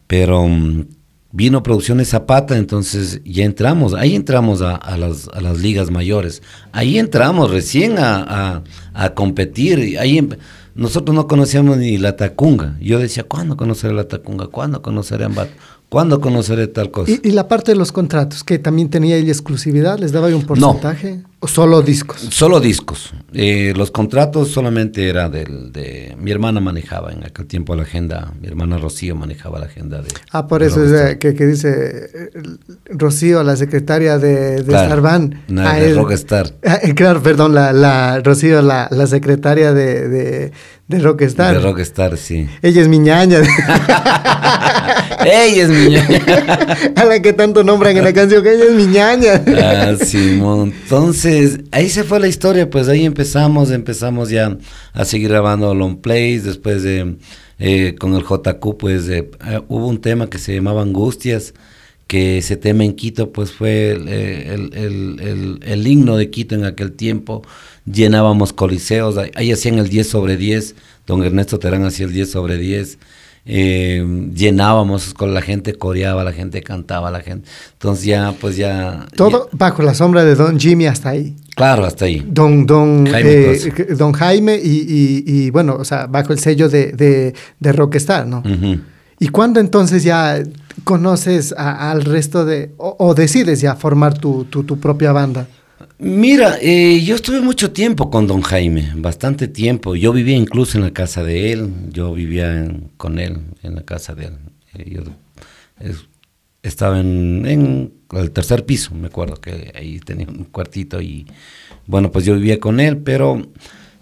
Pero 0.07 0.47
mm, 0.49 0.87
vino 1.33 1.63
Producciones 1.63 2.09
Zapata, 2.09 2.57
entonces 2.57 3.21
ya 3.25 3.45
entramos, 3.45 3.95
ahí 3.95 4.15
entramos 4.17 4.63
a, 4.63 4.97
las, 4.97 5.29
a 5.29 5.41
las 5.41 5.59
ligas 5.61 5.91
mayores, 5.91 6.43
ahí 6.73 6.99
entramos 6.99 7.51
recién 7.51 7.99
a, 7.99 8.63
a- 8.95 9.15
competir, 9.15 9.99
ahí 9.99 10.29
nosotros 10.75 11.15
no 11.15 11.27
conocíamos 11.29 11.77
ni 11.79 11.99
la 11.99 12.17
Tacunga, 12.17 12.77
yo 12.81 12.99
decía, 12.99 13.23
¿cuándo 13.25 13.57
conoceré 13.57 13.95
la 13.95 14.09
Tacunga? 14.09 14.49
¿Cuándo 14.49 14.83
conoceré 14.83 15.25
Ambato? 15.25 15.53
¿Cuándo 15.91 16.21
conoceré 16.21 16.69
tal 16.69 16.91
cosa? 16.93 17.11
¿Y, 17.11 17.21
y 17.29 17.33
la 17.33 17.49
parte 17.49 17.73
de 17.73 17.77
los 17.77 17.91
contratos, 17.91 18.45
que 18.45 18.59
también 18.61 18.89
tenía 18.91 19.17
ella 19.17 19.33
exclusividad? 19.33 19.99
¿Les 19.99 20.13
daba 20.13 20.29
ahí 20.29 20.35
un 20.35 20.45
porcentaje? 20.47 21.23
¿O 21.41 21.49
solo 21.49 21.83
discos? 21.83 22.21
Solo 22.31 22.61
discos. 22.61 23.13
Eh, 23.33 23.73
los 23.77 23.91
contratos 23.91 24.49
solamente 24.51 25.09
era 25.09 25.29
del, 25.29 25.73
de... 25.73 26.15
Mi 26.21 26.31
hermana 26.31 26.61
manejaba 26.61 27.11
en 27.13 27.25
aquel 27.25 27.47
tiempo 27.47 27.75
la 27.75 27.83
agenda, 27.83 28.33
mi 28.41 28.47
hermana 28.47 28.79
Rocío 28.79 29.17
manejaba 29.17 29.59
la 29.59 29.67
agenda 29.67 30.01
de... 30.01 30.09
Ah, 30.31 30.47
por 30.47 30.61
de 30.61 30.67
eso 30.69 30.85
es 30.85 31.17
que, 31.17 31.35
que 31.35 31.47
dice 31.47 32.11
eh, 32.15 32.31
Rocío, 32.91 33.43
la 33.43 33.57
secretaria 33.57 34.19
de, 34.19 34.59
de 34.63 34.65
Claro, 34.65 34.87
Starban. 34.89 35.43
no, 35.49 35.63
Ah, 35.67 35.75
de 35.77 35.93
Rockstar. 35.95 36.53
Ah, 36.65 36.79
claro, 36.95 37.21
perdón, 37.23 37.53
la, 37.55 37.73
la 37.73 38.21
Rocío, 38.21 38.63
la, 38.63 38.87
la 38.93 39.07
secretaria 39.09 39.73
de, 39.73 40.53
de, 40.91 40.99
Rockstar. 41.05 41.55
De 41.55 41.61
Rockstar, 41.61 42.17
sí. 42.17 42.49
Ella 42.63 42.83
es 42.83 42.89
mi 42.89 42.99
ñaña, 42.99 43.41
¡Ey, 45.25 45.61
es 45.61 45.69
mi 45.69 45.97
a 46.97 47.05
la 47.05 47.21
que 47.23 47.33
tanto 47.33 47.63
nombran 47.63 47.97
en 47.97 48.05
la 48.05 48.13
canción, 48.13 48.43
que 48.43 48.55
ella 48.55 48.65
es 48.65 48.73
mi 48.75 48.87
ñaña. 48.87 49.43
Ah, 49.63 49.95
Simón. 50.03 50.73
Entonces, 50.83 51.61
ahí 51.71 51.89
se 51.89 52.05
fue 52.05 52.21
la 52.21 52.27
historia, 52.29 52.69
pues 52.71 52.89
ahí 52.89 53.05
empezamos, 53.05 53.71
empezamos 53.71 54.31
ya 54.31 54.57
a 54.93 55.05
seguir 55.05 55.29
grabando 55.29 55.75
long 55.75 56.01
plays, 56.01 56.45
después 56.45 56.83
de, 56.83 57.17
eh, 57.59 57.95
con 57.99 58.15
el 58.15 58.23
JQ, 58.25 58.77
pues 58.79 59.09
eh, 59.09 59.29
hubo 59.69 59.87
un 59.87 60.01
tema 60.01 60.29
que 60.29 60.39
se 60.39 60.55
llamaba 60.55 60.83
Angustias, 60.83 61.55
que 62.07 62.39
ese 62.39 62.57
tema 62.57 62.85
en 62.85 62.95
Quito, 62.95 63.31
pues 63.31 63.53
fue 63.53 63.93
el, 63.93 64.09
eh, 64.09 64.53
el- 64.55 64.75
el- 64.75 65.21
el- 65.21 65.61
el 65.63 65.87
himno 65.87 66.17
de 66.17 66.29
Quito 66.31 66.55
en 66.57 66.65
aquel 66.65 66.93
tiempo, 66.93 67.43
llenábamos 67.85 68.53
coliseos, 68.53 69.17
ahí, 69.35 69.53
hacían 69.53 69.79
el 69.79 69.89
10 69.89 70.09
sobre 70.09 70.37
10, 70.37 70.75
don 71.07 71.23
Ernesto 71.23 71.59
Terán 71.59 71.85
hacía 71.85 72.07
el 72.07 72.13
10 72.13 72.31
sobre 72.31 72.57
10, 72.57 72.99
eh, 73.47 74.31
llenábamos 74.35 75.15
con 75.15 75.33
la 75.35 75.41
gente 75.43 75.75
coreaba, 75.75 76.23
la 76.25 76.33
gente 76.33 76.63
cantaba, 76.63 77.11
la 77.11 77.21
gente, 77.21 77.49
entonces 77.73 78.05
ya, 78.05 78.35
pues 78.41 78.57
ya... 78.57 79.07
Todo 79.17 79.49
bajo 79.53 79.83
la 79.83 79.95
sombra 79.95 80.25
de 80.25 80.35
Don 80.35 80.59
Jimmy 80.61 80.87
hasta 80.87 81.11
ahí. 81.11 81.35
ya- 81.49 81.55
claro, 81.57 81.85
hasta 81.87 82.05
ahí. 82.05 82.25
Don, 82.29 82.67
don, 82.67 83.07
Jaime 83.07 83.31
eh, 83.53 83.73
que- 83.75 83.85
don 83.95 84.13
Jaime 84.13 84.57
y, 84.63 84.69
y- 84.69 85.25
y, 85.27 85.51
bueno, 85.51 85.77
o 85.79 85.85
sea, 85.85 86.07
bajo 86.07 86.33
el 86.33 86.39
sello 86.39 86.69
de, 86.69 86.93
de, 86.93 87.35
de 87.59 87.73
Rockstar, 87.73 88.27
¿no? 88.27 88.43
¿Y 89.19 89.29
cuándo 89.29 89.59
entonces 89.61 90.03
ya 90.03 90.43
conoces 90.85 91.53
a- 91.57 91.91
al 91.91 92.03
resto 92.05 92.45
de, 92.45 92.73
o, 92.77 92.95
o 92.99 93.15
decides 93.15 93.61
ya 93.61 93.75
formar 93.75 94.17
tu, 94.19 94.45
tu, 94.45 94.65
tu 94.65 94.79
propia 94.79 95.13
banda? 95.13 95.49
Mira, 95.99 96.57
eh, 96.61 97.03
yo 97.05 97.15
estuve 97.15 97.41
mucho 97.41 97.73
tiempo 97.73 98.11
con 98.11 98.27
don 98.27 98.43
Jaime, 98.43 98.93
bastante 98.97 99.49
tiempo. 99.49 99.97
Yo 99.97 100.13
vivía 100.13 100.37
incluso 100.37 100.77
en 100.79 100.85
la 100.85 100.91
casa 100.93 101.23
de 101.25 101.53
él, 101.53 101.71
yo 101.91 102.13
vivía 102.13 102.57
en- 102.59 102.91
con 102.97 103.19
él 103.19 103.39
en 103.63 103.75
la 103.77 103.83
casa 103.83 104.15
de 104.15 104.27
él. 104.27 104.33
Eh, 104.75 104.91
yo 104.95 105.03
es- 105.79 106.07
estaba 106.63 107.01
en, 107.01 107.47
en 107.47 107.93
el 108.13 108.31
tercer 108.31 108.67
piso, 108.67 108.95
me 108.95 109.07
acuerdo 109.07 109.37
que 109.37 109.73
ahí 109.75 109.99
tenía 110.01 110.27
un 110.29 110.45
cuartito 110.45 111.01
y 111.01 111.27
bueno, 111.87 112.11
pues 112.13 112.25
yo 112.27 112.35
vivía 112.35 112.61
con 112.61 112.79
él, 112.81 112.99
pero 112.99 113.47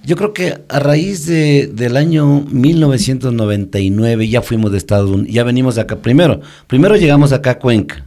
yo 0.05 0.17
creo 0.17 0.33
que 0.33 0.59
a 0.69 0.79
raíz 0.81 1.27
de, 1.27 1.69
del 1.73 1.97
año 1.97 2.45
1999 2.51 4.29
ya 4.29 4.43
fuimos 4.43 4.73
de 4.73 4.79
Estados 4.79 5.11
Unidos, 5.11 5.33
ya 5.33 5.45
venimos 5.45 5.79
acá 5.79 5.97
primero, 5.97 6.41
primero 6.67 6.97
llegamos 6.97 7.33
acá 7.33 7.53
a 7.53 7.59
Cuenca. 7.59 8.07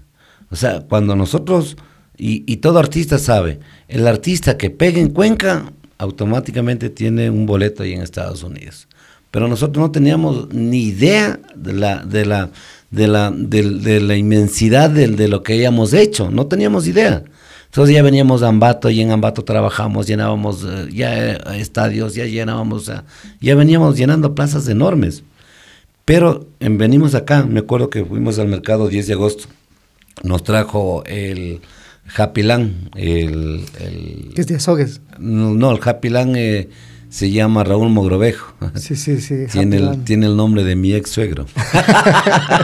O 0.50 0.56
sea, 0.58 0.82
cuando 0.82 1.16
nosotros, 1.16 1.78
y, 2.24 2.58
todo 2.58 2.78
artista 2.78 3.18
sabe, 3.18 3.60
el 3.88 4.06
artista 4.06 4.56
que 4.56 4.70
pega 4.70 5.00
en 5.00 5.10
Cuenca 5.10 5.72
automáticamente 5.98 6.92
tiene 6.92 7.32
un 7.32 7.48
boleto 7.48 7.82
ahí 7.82 7.94
en 7.94 8.02
Estados 8.04 8.44
Unidos. 8.44 8.88
Pero 9.32 9.48
nosotros 9.48 9.82
no 9.82 9.90
teníamos 9.92 10.54
ni 10.54 10.84
idea 10.84 11.40
de 11.56 11.74
la, 11.74 12.06
de 12.06 12.26
la, 12.26 12.50
de 12.92 13.08
la, 13.08 13.32
de 13.32 14.00
la 14.02 14.16
inmensidad 14.18 14.92
de, 14.92 15.28
lo 15.28 15.42
que 15.42 15.54
habíamos 15.54 15.94
hecho, 15.94 16.30
no 16.30 16.46
teníamos 16.46 16.86
idea. 16.86 17.24
Entonces 17.66 17.96
ya 17.96 18.04
veníamos 18.04 18.44
a 18.44 18.50
Ambato 18.50 18.92
y 18.92 19.02
en 19.02 19.10
Ambato 19.12 19.44
trabajamos, 19.44 20.06
llenábamos 20.06 20.64
eh, 20.64 20.90
ya 20.94 21.32
eh, 21.32 21.40
estadios, 21.56 22.14
ya 22.14 22.26
llenábamos, 22.26 22.92
ya 23.40 23.56
veníamos 23.56 23.98
llenando 23.98 24.36
plazas 24.36 24.68
enormes. 24.68 25.24
Pero 26.06 26.46
en- 26.60 26.78
venimos 26.78 27.16
acá, 27.16 27.46
me 27.46 27.62
acuerdo 27.62 27.90
que 27.90 28.06
fuimos 28.06 28.38
al 28.38 28.48
mercado 28.48 28.90
10 28.90 29.08
de 29.08 29.14
agosto, 29.14 29.46
nos 30.24 30.44
trajo 30.44 31.04
el 31.06 31.62
Happy 32.18 32.44
Land, 32.44 32.90
el, 32.96 33.64
el- 33.80 34.32
Que 34.36 34.42
es 34.42 34.48
de 34.48 34.56
Azogues. 34.56 35.02
no, 35.20 35.54
no, 35.54 35.72
el 35.72 35.80
Happy 35.84 36.10
Land 36.10 36.36
eh, 36.36 36.70
se 37.10 37.32
llama 37.32 37.64
Raúl 37.64 37.90
Mogrovejo. 37.90 38.54
Sí, 38.76 38.96
sí, 38.96 39.22
sí. 39.22 39.46
Tiene 39.52 39.78
el, 39.78 39.86
Land. 39.86 40.06
tiene 40.06 40.26
el 40.28 40.36
nombre 40.36 40.64
de 40.64 40.76
mi 40.76 40.94
ex 40.94 41.10
suegro. 41.10 41.46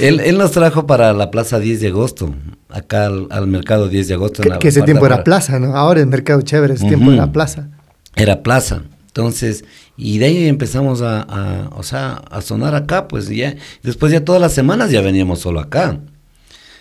él, 0.00 0.20
él 0.20 0.38
nos 0.38 0.52
trajo 0.52 0.86
para 0.86 1.12
la 1.12 1.30
Plaza 1.30 1.58
10 1.58 1.80
de 1.80 1.88
agosto, 1.88 2.34
acá 2.68 3.06
al, 3.06 3.26
al 3.30 3.46
mercado 3.46 3.88
10 3.88 4.08
de 4.08 4.14
agosto. 4.14 4.42
en 4.42 4.44
Que, 4.44 4.48
la 4.50 4.58
que 4.58 4.68
ese 4.68 4.82
tiempo 4.82 5.06
era 5.06 5.24
plaza, 5.24 5.58
¿no? 5.58 5.76
Ahora 5.76 6.00
es 6.00 6.06
Mercado 6.06 6.42
Chévere, 6.42 6.74
ese 6.74 6.86
tiempo 6.86 7.12
era 7.12 7.32
plaza. 7.32 7.68
Era 8.16 8.42
plaza. 8.42 8.82
Entonces, 9.06 9.64
y 9.96 10.18
de 10.18 10.24
ahí 10.26 10.46
empezamos 10.48 11.00
a, 11.02 11.20
a, 11.22 11.68
o 11.76 11.82
sea, 11.84 12.14
a 12.30 12.40
sonar 12.40 12.74
acá, 12.74 13.06
pues 13.06 13.28
ya. 13.28 13.54
Después 13.82 14.12
ya 14.12 14.24
todas 14.24 14.40
las 14.40 14.52
semanas 14.52 14.90
ya 14.90 15.00
veníamos 15.02 15.38
solo 15.40 15.60
acá. 15.60 16.00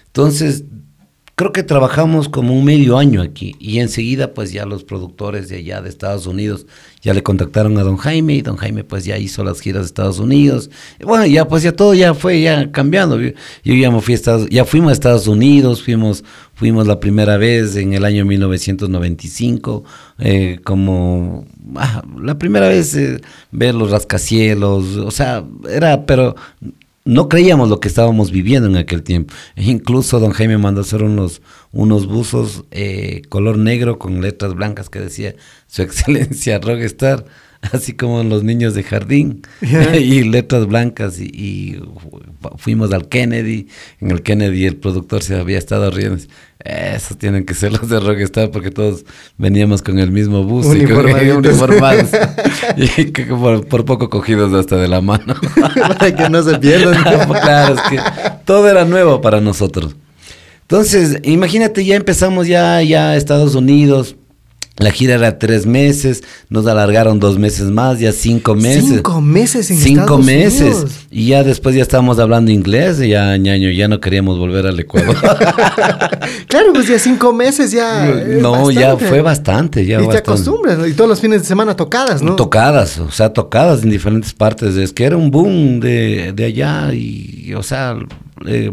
Entonces, 0.07 0.63
creo 1.35 1.51
que 1.51 1.63
trabajamos 1.63 2.29
como 2.29 2.53
un 2.53 2.63
medio 2.63 2.97
año 2.97 3.21
aquí 3.21 3.55
y 3.59 3.79
enseguida 3.79 4.33
pues 4.33 4.51
ya 4.51 4.65
los 4.65 4.83
productores 4.83 5.49
de 5.49 5.57
allá 5.57 5.81
de 5.81 5.89
Estados 5.89 6.27
Unidos 6.27 6.67
ya 7.01 7.13
le 7.13 7.23
contactaron 7.23 7.77
a 7.77 7.83
don 7.83 7.97
Jaime 7.97 8.35
y 8.35 8.41
don 8.41 8.55
Jaime 8.55 8.83
pues 8.83 9.03
ya 9.03 9.17
hizo 9.17 9.43
las 9.43 9.59
giras 9.59 9.81
de 9.81 9.87
Estados 9.87 10.19
Unidos. 10.19 10.69
Bueno, 11.03 11.25
ya 11.25 11.47
pues 11.47 11.63
ya 11.63 11.75
todo 11.75 11.93
ya 11.95 12.13
fue 12.13 12.41
ya 12.41 12.71
cambiando. 12.71 13.19
Yo, 13.19 13.31
yo 13.63 13.73
ya 13.73 13.89
me 13.89 13.99
fui 13.99 14.13
a 14.13 14.15
Estados, 14.15 14.47
ya 14.49 14.63
fuimos 14.63 14.91
a 14.91 14.93
Estados 14.93 15.27
Unidos, 15.27 15.83
fuimos 15.83 16.23
fuimos 16.53 16.85
la 16.85 16.99
primera 16.99 17.37
vez 17.37 17.75
en 17.75 17.93
el 17.93 18.05
año 18.05 18.25
1995 18.25 19.83
eh, 20.19 20.59
como 20.63 21.45
ah, 21.75 22.03
la 22.21 22.37
primera 22.37 22.67
vez 22.67 22.95
eh, 22.95 23.19
ver 23.51 23.73
los 23.73 23.89
rascacielos, 23.89 24.97
o 24.97 25.11
sea, 25.11 25.43
era 25.69 26.05
pero 26.05 26.35
no 27.05 27.27
creíamos 27.27 27.69
lo 27.69 27.79
que 27.79 27.87
estábamos 27.87 28.31
viviendo 28.31 28.67
en 28.67 28.77
aquel 28.77 29.03
tiempo. 29.03 29.33
E 29.55 29.63
incluso 29.63 30.19
don 30.19 30.31
Jaime 30.31 30.57
mandó 30.57 30.81
hacer 30.81 31.03
unos, 31.03 31.41
unos 31.71 32.07
buzos 32.07 32.63
eh, 32.71 33.21
color 33.29 33.57
negro 33.57 33.99
con 33.99 34.21
letras 34.21 34.53
blancas 34.53 34.89
que 34.89 34.99
decía 34.99 35.35
Su 35.67 35.81
Excelencia 35.83 36.59
Rockstar, 36.59 37.25
así 37.71 37.93
como 37.93 38.23
los 38.23 38.43
niños 38.43 38.73
de 38.75 38.83
jardín, 38.83 39.41
y 39.61 40.23
letras 40.23 40.67
blancas. 40.67 41.19
Y, 41.19 41.23
y 41.33 41.79
fu- 41.99 42.21
fuimos 42.57 42.91
al 42.93 43.07
Kennedy. 43.07 43.67
En 43.99 44.11
el 44.11 44.21
Kennedy 44.21 44.65
el 44.65 44.75
productor 44.75 45.23
se 45.23 45.35
había 45.35 45.57
estado 45.57 45.89
riendo. 45.91 46.21
Esos 46.63 47.17
tienen 47.17 47.45
que 47.45 47.53
ser 47.53 47.73
los 47.73 47.89
de 47.89 47.99
Rockstar 47.99 48.49
porque 48.51 48.71
todos 48.71 49.03
veníamos 49.37 49.81
con 49.81 49.99
el 49.99 50.11
mismo 50.11 50.43
bus 50.43 50.65
y 50.75 50.85
con- 50.85 51.05
uniformados. 51.37 52.09
y 52.77 53.05
que 53.11 53.25
por, 53.25 53.67
por 53.67 53.83
poco 53.85 54.09
cogidos 54.09 54.53
hasta 54.53 54.77
de 54.77 54.87
la 54.87 55.01
mano. 55.01 55.35
Para 55.75 56.15
que 56.15 56.29
no 56.29 56.41
se 56.43 56.57
pierdan. 56.59 57.03
claro, 57.27 57.75
es 57.75 57.81
que 57.89 57.99
todo 58.45 58.69
era 58.69 58.85
nuevo 58.85 59.19
para 59.21 59.41
nosotros. 59.41 59.95
Entonces, 60.61 61.19
imagínate, 61.23 61.83
ya 61.85 61.95
empezamos 61.95 62.47
ya, 62.47 62.81
ya 62.81 63.09
a 63.11 63.17
Estados 63.17 63.53
Unidos. 63.55 64.15
La 64.77 64.89
gira 64.91 65.13
era 65.13 65.37
tres 65.37 65.67
meses, 65.67 66.23
nos 66.49 66.65
alargaron 66.65 67.19
dos 67.19 67.37
meses 67.37 67.69
más, 67.69 67.99
ya 67.99 68.11
cinco 68.11 68.55
meses. 68.55 68.85
Cinco 68.85 69.21
meses 69.21 69.69
en 69.69 69.77
Cinco 69.77 70.01
Estados 70.01 70.25
meses. 70.25 70.61
Unidos. 70.61 70.91
Y 71.11 71.27
ya 71.27 71.43
después 71.43 71.75
ya 71.75 71.83
estábamos 71.83 72.17
hablando 72.17 72.49
inglés, 72.49 72.99
y 72.99 73.09
ya 73.09 73.37
ñaño, 73.37 73.69
ya 73.69 73.87
no 73.87 73.99
queríamos 73.99 74.39
volver 74.39 74.65
al 74.65 74.79
Ecuador. 74.79 75.15
Claro, 76.47 76.71
pues 76.73 76.87
ya 76.87 76.99
cinco 76.99 77.33
meses 77.33 77.71
ya. 77.71 78.05
no, 78.39 78.69
ya 78.69 78.95
fue 78.95 79.21
bastante, 79.21 79.85
ya 79.85 79.95
y 79.95 80.01
te 80.01 80.05
bastante. 80.07 80.31
acostumbras, 80.31 80.77
¿no? 80.77 80.85
Y 80.87 80.93
todos 80.93 81.09
los 81.09 81.19
fines 81.19 81.41
de 81.41 81.47
semana 81.47 81.75
tocadas, 81.75 82.21
¿no? 82.21 82.35
Tocadas, 82.35 82.99
o 82.99 83.09
sea, 83.09 83.33
tocadas 83.33 83.81
en 83.83 83.89
diferentes 83.89 84.33
partes. 84.33 84.75
Es 84.75 84.93
que 84.93 85.03
era 85.05 85.17
un 85.17 85.31
boom 85.31 85.79
de, 85.79 86.31
de 86.31 86.45
allá 86.45 86.93
y, 86.93 87.53
o 87.55 87.63
sea, 87.63 87.97
eh, 88.45 88.71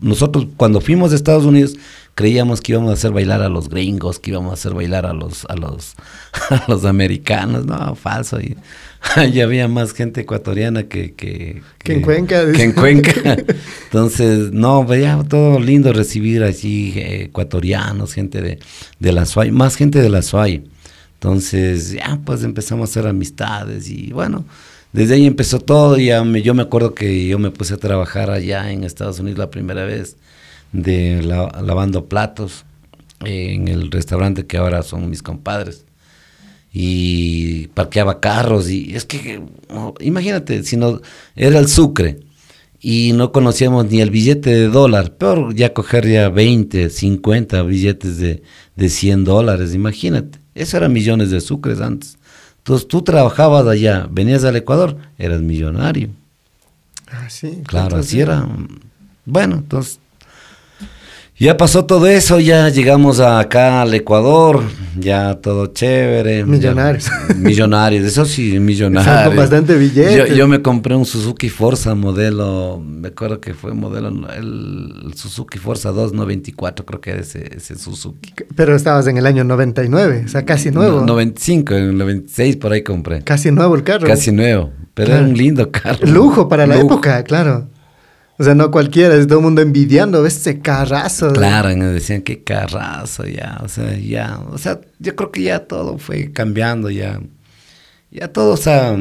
nosotros 0.00 0.46
cuando 0.56 0.80
fuimos 0.80 1.12
a 1.12 1.14
Estados 1.14 1.44
Unidos 1.44 1.74
creíamos 2.14 2.60
que 2.60 2.72
íbamos 2.72 2.90
a 2.90 2.94
hacer 2.94 3.12
bailar 3.12 3.42
a 3.42 3.48
los 3.48 3.68
gringos, 3.68 4.18
que 4.18 4.30
íbamos 4.30 4.50
a 4.50 4.54
hacer 4.54 4.74
bailar 4.74 5.06
a 5.06 5.12
los, 5.12 5.44
a 5.46 5.56
los, 5.56 5.94
a 6.50 6.64
los 6.68 6.84
americanos. 6.84 7.66
No, 7.66 7.94
falso. 7.94 8.40
Y, 8.40 8.56
y 9.32 9.40
había 9.40 9.68
más 9.68 9.92
gente 9.92 10.22
ecuatoriana 10.22 10.84
que... 10.84 11.14
Que, 11.14 11.62
Que 11.78 11.94
en 11.94 12.02
Cuenca. 12.02 12.52
Que 12.52 12.62
en 12.62 12.72
Cuenca. 12.72 13.36
Entonces, 13.84 14.52
no, 14.52 14.84
veía 14.84 15.22
todo 15.28 15.58
lindo 15.58 15.92
recibir 15.92 16.42
allí 16.42 16.92
eh, 16.96 17.24
ecuatorianos, 17.24 18.14
gente 18.14 18.40
de, 18.40 18.58
de 18.98 19.12
la 19.12 19.26
SUAY, 19.26 19.50
más 19.50 19.76
gente 19.76 20.00
de 20.00 20.08
la 20.08 20.22
SUAY. 20.22 20.64
Entonces, 21.14 21.92
ya 21.92 22.20
pues 22.24 22.44
empezamos 22.44 22.90
a 22.90 22.90
hacer 22.90 23.08
amistades 23.08 23.88
y 23.88 24.12
bueno, 24.12 24.44
desde 24.92 25.14
ahí 25.14 25.26
empezó 25.26 25.58
todo. 25.58 25.98
y 25.98 26.06
Ya 26.06 26.22
me, 26.22 26.42
yo 26.42 26.54
me 26.54 26.62
acuerdo 26.62 26.94
que 26.94 27.26
yo 27.26 27.38
me 27.38 27.50
puse 27.50 27.74
a 27.74 27.78
trabajar 27.78 28.30
allá 28.30 28.70
en 28.70 28.84
Estados 28.84 29.18
Unidos 29.20 29.38
la 29.38 29.50
primera 29.50 29.84
vez 29.84 30.16
de 30.74 31.22
la- 31.22 31.62
lavando 31.62 32.04
platos 32.06 32.66
en 33.24 33.68
el 33.68 33.90
restaurante 33.90 34.44
que 34.46 34.58
ahora 34.58 34.82
son 34.82 35.08
mis 35.08 35.22
compadres. 35.22 35.86
Y 36.72 37.68
parqueaba 37.68 38.18
carros 38.20 38.68
y 38.68 38.94
es 38.96 39.04
que, 39.04 39.40
imagínate, 40.00 40.64
si 40.64 40.76
no, 40.76 41.00
era 41.36 41.58
el 41.58 41.68
Sucre. 41.68 42.18
y 42.86 43.12
no 43.14 43.32
conocíamos 43.32 43.86
ni 43.90 44.02
el 44.02 44.10
billete 44.10 44.50
de 44.50 44.68
dólar, 44.68 45.14
peor 45.16 45.54
ya 45.54 45.72
coger 45.72 46.06
ya 46.06 46.28
20, 46.28 46.90
50 46.90 47.62
billetes 47.62 48.18
de, 48.18 48.42
de 48.76 48.88
100 48.90 49.24
dólares, 49.24 49.74
imagínate. 49.74 50.38
Eso 50.54 50.76
eran 50.76 50.92
millones 50.92 51.30
de 51.30 51.40
sucres 51.40 51.80
antes. 51.80 52.18
Entonces 52.58 52.86
tú 52.86 53.00
trabajabas 53.00 53.66
allá, 53.66 54.06
venías 54.10 54.44
al 54.44 54.56
Ecuador, 54.56 54.98
eras 55.16 55.40
millonario. 55.40 56.10
Ah, 57.10 57.30
sí. 57.30 57.60
Claro, 57.66 57.86
entonces, 57.86 58.06
así 58.10 58.20
era. 58.20 58.46
Bueno, 59.24 59.56
entonces 59.56 59.98
ya 61.36 61.56
pasó 61.56 61.84
todo 61.84 62.06
eso, 62.06 62.38
ya 62.40 62.68
llegamos 62.68 63.18
acá 63.20 63.82
al 63.82 63.92
Ecuador, 63.92 64.62
ya 64.98 65.34
todo 65.34 65.66
chévere. 65.66 66.44
Millonarios. 66.44 67.06
ya- 67.06 67.34
millonarios, 67.34 68.04
eso 68.04 68.24
sí, 68.24 68.58
millonarios. 68.60 69.26
Con 69.28 69.36
bastante 69.36 69.76
billete. 69.76 70.16
Yo, 70.16 70.26
yo 70.26 70.46
me 70.48 70.62
compré 70.62 70.94
un 70.94 71.04
Suzuki 71.04 71.48
Forza 71.48 71.94
modelo, 71.94 72.80
me 72.84 73.08
acuerdo 73.08 73.40
que 73.40 73.52
fue 73.52 73.74
modelo, 73.74 74.08
el, 74.36 75.12
Suzuki 75.16 75.58
Forza 75.58 75.90
294, 75.90 76.86
creo 76.86 77.00
que 77.00 77.10
era 77.10 77.20
ese, 77.20 77.50
ese 77.56 77.76
Suzuki. 77.76 78.32
Pero 78.54 78.76
estabas 78.76 79.06
en 79.08 79.16
el 79.18 79.26
año 79.26 79.42
99, 79.44 80.22
o 80.26 80.28
sea, 80.28 80.44
casi 80.44 80.70
nuevo. 80.70 81.00
No, 81.00 81.06
95, 81.06 81.74
en 81.74 81.82
el 81.90 81.98
96 81.98 82.56
por 82.56 82.72
ahí 82.72 82.82
compré. 82.82 83.22
Casi 83.22 83.50
nuevo 83.50 83.74
el 83.74 83.82
carro. 83.82 84.06
Casi 84.06 84.30
nuevo, 84.30 84.70
pero 84.94 85.06
Claro. 85.08 85.22
era 85.22 85.30
un 85.30 85.36
lindo 85.36 85.70
carro. 85.72 86.06
Lujo 86.06 86.48
para 86.48 86.66
la 86.66 86.76
Lujo. 86.76 86.86
época, 86.94 87.22
claro. 87.24 87.66
O 88.36 88.42
sea, 88.42 88.54
no 88.54 88.70
cualquiera, 88.70 89.14
es 89.14 89.28
todo 89.28 89.38
el 89.38 89.44
mundo 89.44 89.62
envidiando, 89.62 90.22
ves 90.22 90.36
ese 90.38 90.60
carrazo. 90.60 91.32
Claro, 91.32 91.70
y 91.70 91.76
me 91.76 91.86
decían 91.86 92.22
qué 92.22 92.42
carrazo 92.42 93.24
ya, 93.26 93.60
o 93.62 93.68
sea, 93.68 93.96
ya, 93.96 94.40
o 94.50 94.58
sea, 94.58 94.80
yo 94.98 95.14
creo 95.14 95.30
que 95.30 95.42
ya 95.42 95.66
todo 95.66 95.98
fue 95.98 96.32
cambiando 96.32 96.90
ya, 96.90 97.20
ya 98.10 98.32
todo, 98.32 98.54
o 98.54 98.56
sea, 98.56 98.96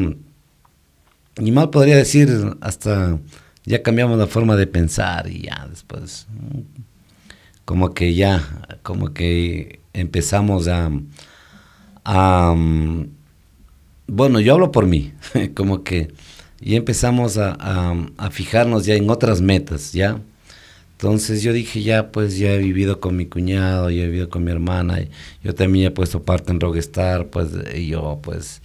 ni 1.38 1.52
mal 1.52 1.72
podría 1.72 1.98
decir, 1.98 2.30
hasta 2.62 3.18
ya 3.66 3.82
cambiamos 3.82 4.20
la 4.20 4.28
forma 4.28 4.56
de 4.56 4.68
pensar 4.68 5.28
y 5.28 5.44
ya 5.44 5.66
después, 5.68 6.28
mm, 6.30 6.60
como 7.66 7.94
que 7.96 8.14
ya, 8.14 8.44
como 8.84 9.14
que 9.14 9.80
empezamos 9.94 10.68
a, 10.68 10.92
a 12.04 12.54
mm, 12.56 13.08
bueno, 14.08 14.40
yo 14.40 14.54
hablo 14.54 14.72
por 14.72 14.86
mí, 14.86 15.14
como 15.56 15.84
que 15.84 16.14
ya 16.66 16.78
empezamos 16.78 17.38
a, 17.38 17.56
a- 17.60 18.08
a 18.18 18.32
fijarnos 18.32 18.86
ya 18.86 18.96
en 18.96 19.10
otras 19.10 19.42
metas, 19.42 19.94
¿ya? 19.94 20.20
Entonces 20.94 21.44
yo 21.44 21.52
dije, 21.52 21.84
ya 21.84 22.12
pues 22.12 22.38
ya 22.38 22.54
he 22.54 22.60
vivido 22.60 23.00
con 23.02 23.18
mi 23.18 23.26
cuñado, 23.26 23.90
ya 23.90 24.04
he 24.04 24.06
vivido 24.08 24.30
con 24.30 24.44
mi 24.46 24.52
hermana, 24.52 25.02
y 25.02 25.10
yo 25.44 25.54
también 25.54 25.88
he 25.88 25.92
puesto 25.92 26.24
parte 26.24 26.52
en 26.52 26.60
Rockstar, 26.62 27.28
pues 27.28 27.50
y 27.76 27.88
yo 27.88 28.20
pues 28.24 28.62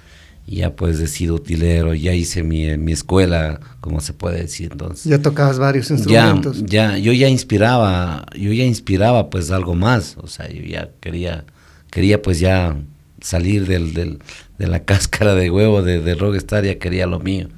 ya 0.46 0.74
pues 0.76 1.00
he 1.00 1.08
sido 1.08 1.34
utilero, 1.34 1.94
ya 1.94 2.14
hice 2.14 2.42
mi, 2.44 2.76
mi 2.78 2.92
escuela, 2.92 3.60
como 3.80 4.00
se 4.00 4.12
puede 4.12 4.40
decir, 4.42 4.70
entonces 4.72 5.04
Ya 5.04 5.20
tocabas 5.20 5.58
varios 5.58 5.88
ya, 5.88 5.94
instrumentos. 5.96 6.64
ya, 6.64 6.96
yo 6.98 7.12
ya 7.12 7.28
inspiraba, 7.28 8.24
yo 8.38 8.52
ya 8.52 8.64
inspiraba 8.64 9.30
pues 9.30 9.50
algo 9.50 9.74
más, 9.74 10.16
o 10.18 10.26
sea, 10.28 10.48
yo 10.48 10.62
ya 10.62 10.90
quería, 11.00 11.44
quería 11.90 12.22
pues 12.22 12.38
ya 12.40 12.76
salir 13.20 13.66
del, 13.66 13.94
del- 13.94 14.18
de 14.58 14.66
la 14.68 14.84
cáscara 14.84 15.34
de 15.34 15.50
huevo 15.50 15.82
de, 15.82 16.00
de 16.00 16.14
Rockstar, 16.14 16.64
ya 16.64 16.78
quería 16.78 17.06
lo 17.06 17.18
mío. 17.18 17.48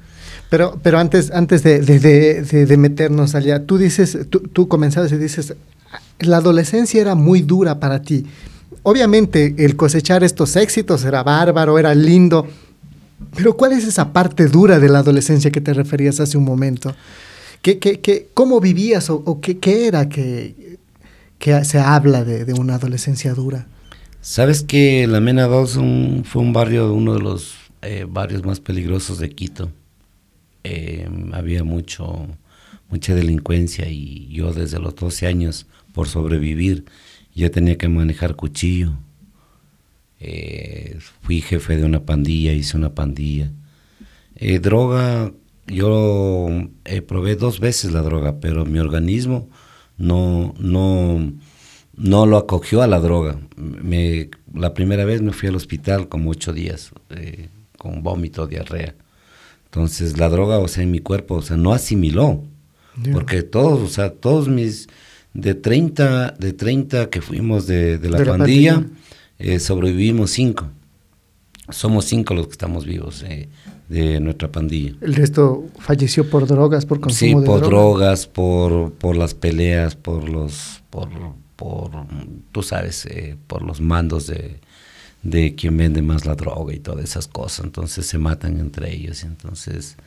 Pero, 0.51 0.77
pero 0.83 0.99
antes, 0.99 1.31
antes 1.31 1.63
de, 1.63 1.79
de- 1.79 2.43
de- 2.65 2.77
meternos 2.77 3.35
allá, 3.35 3.65
tú 3.65 3.77
dices, 3.77 4.17
tú, 4.29 4.41
tú 4.41 4.67
comenzabas 4.67 5.09
y 5.13 5.17
dices, 5.17 5.55
la 6.19 6.37
adolescencia 6.37 6.99
era 6.99 7.15
muy 7.15 7.41
dura 7.41 7.79
para 7.79 8.01
ti. 8.01 8.25
Obviamente 8.83 9.55
el 9.59 9.77
cosechar 9.77 10.25
estos 10.25 10.57
éxitos 10.57 11.05
era 11.05 11.23
bárbaro, 11.23 11.79
era 11.79 11.95
lindo, 11.95 12.45
pero 13.33 13.55
¿cuál 13.55 13.71
es 13.71 13.85
esa 13.85 14.11
parte 14.11 14.47
dura 14.47 14.77
de 14.77 14.89
la 14.89 14.99
adolescencia 14.99 15.51
que 15.51 15.61
te 15.61 15.73
referías 15.73 16.19
hace 16.19 16.37
un 16.37 16.43
momento? 16.43 16.93
¿Qué, 17.61 17.79
qué, 17.79 18.01
qué- 18.01 18.27
cómo 18.33 18.59
vivías 18.59 19.09
o, 19.09 19.39
qué, 19.39 19.57
qué 19.57 19.87
era 19.87 20.09
que, 20.09 20.77
que 21.39 21.63
se 21.63 21.79
habla 21.79 22.25
de, 22.25 22.43
de 22.43 22.51
una 22.51 22.75
adolescencia 22.75 23.33
dura? 23.33 23.67
¿Sabes 24.19 24.63
que 24.63 25.07
La 25.07 25.21
Mena 25.21 25.45
2 25.47 25.77
un- 25.77 26.23
fue 26.25 26.41
un 26.41 26.51
barrio, 26.51 26.93
uno 26.93 27.13
de 27.13 27.21
los 27.21 27.53
eh, 27.83 28.05
barrios 28.05 28.43
más 28.43 28.59
peligrosos 28.59 29.17
de 29.19 29.29
Quito? 29.29 29.71
Eh, 30.63 31.09
había 31.33 31.63
mucho, 31.63 32.27
mucha 32.89 33.15
delincuencia 33.15 33.89
y 33.89 34.27
yo 34.29 34.53
desde 34.53 34.79
los 34.79 34.95
12 34.95 35.27
años, 35.27 35.67
por 35.93 36.07
sobrevivir, 36.07 36.85
ya 37.33 37.49
tenía 37.49 37.77
que 37.77 37.87
manejar 37.87 38.35
cuchillo. 38.35 38.93
Eh, 40.19 40.99
fui 41.21 41.41
jefe 41.41 41.77
de 41.77 41.85
una 41.85 42.05
pandilla, 42.05 42.53
hice 42.53 42.77
una 42.77 42.93
pandilla. 42.93 43.51
Eh, 44.35 44.59
droga, 44.59 45.31
yo 45.67 46.49
eh, 46.85 47.01
probé 47.01 47.35
dos 47.35 47.59
veces 47.59 47.91
la 47.91 48.01
droga, 48.01 48.39
pero 48.39 48.65
mi 48.65 48.79
organismo 48.79 49.49
no, 49.97 50.53
no, 50.59 51.33
no 51.95 52.25
lo 52.25 52.37
acogió 52.37 52.81
a 52.81 52.87
la 52.87 52.99
droga. 52.99 53.39
Me, 53.55 54.29
la 54.53 54.73
primera 54.73 55.05
vez 55.05 55.21
me 55.21 55.33
fui 55.33 55.49
al 55.49 55.55
hospital 55.55 56.07
como 56.07 56.31
ocho 56.31 56.53
días, 56.53 56.91
con 57.77 58.03
vómito, 58.03 58.47
diarrea. 58.47 58.95
Entonces 59.73 60.17
la 60.17 60.27
droga, 60.27 60.59
o 60.59 60.67
sea, 60.67 60.83
en 60.83 60.91
mi 60.91 60.99
cuerpo, 60.99 61.35
o 61.35 61.41
sea, 61.41 61.55
no 61.55 61.71
asimiló. 61.71 62.43
Porque 63.13 63.41
todos, 63.41 63.79
o 63.79 63.87
sea, 63.87 64.11
todos 64.11 64.49
mis, 64.49 64.89
de 65.33 65.55
30, 65.55 66.31
de 66.37 66.51
30 66.51 67.09
que 67.09 67.21
fuimos 67.21 67.67
de, 67.67 67.97
de 67.97 68.09
la 68.09 68.19
De 68.19 68.25
la 68.25 68.31
pandilla, 68.37 68.83
eh, 69.39 69.59
sobrevivimos 69.59 70.31
cinco. 70.31 70.67
Somos 71.69 72.03
cinco 72.03 72.33
los 72.33 72.47
que 72.47 72.51
estamos 72.51 72.85
vivos 72.85 73.23
eh, 73.25 73.47
de 73.87 74.19
nuestra 74.19 74.51
pandilla. 74.51 74.93
El 74.99 75.15
resto 75.15 75.63
falleció 75.79 76.29
por 76.29 76.47
drogas, 76.47 76.85
por 76.85 76.97
Sí, 76.97 77.01
consumo 77.31 77.39
de 77.39 77.47
por 77.47 77.61
drogas. 77.61 77.69
drogas, 77.69 78.27
por, 78.27 78.91
por 78.91 79.15
las 79.15 79.33
peleas, 79.33 79.95
por 79.95 80.27
los, 80.27 80.83
por, 80.89 81.07
por 81.55 81.91
tú 82.51 82.61
sabes, 82.61 83.05
eh, 83.05 83.37
por 83.47 83.61
los 83.61 83.79
mandos 83.79 84.27
de, 84.27 84.59
de 85.23 85.55
quien 85.55 85.77
vende 85.77 86.01
más 86.01 86.25
la 86.25 86.35
droga 86.35 86.73
y 86.73 86.79
todas 86.79 87.03
esas 87.03 87.27
cosas. 87.27 87.65
Entonces 87.65 88.05
se 88.05 88.17
matan 88.17 88.59
entre 88.59 88.93
ellos. 88.93 89.23
Entonces 89.23 89.97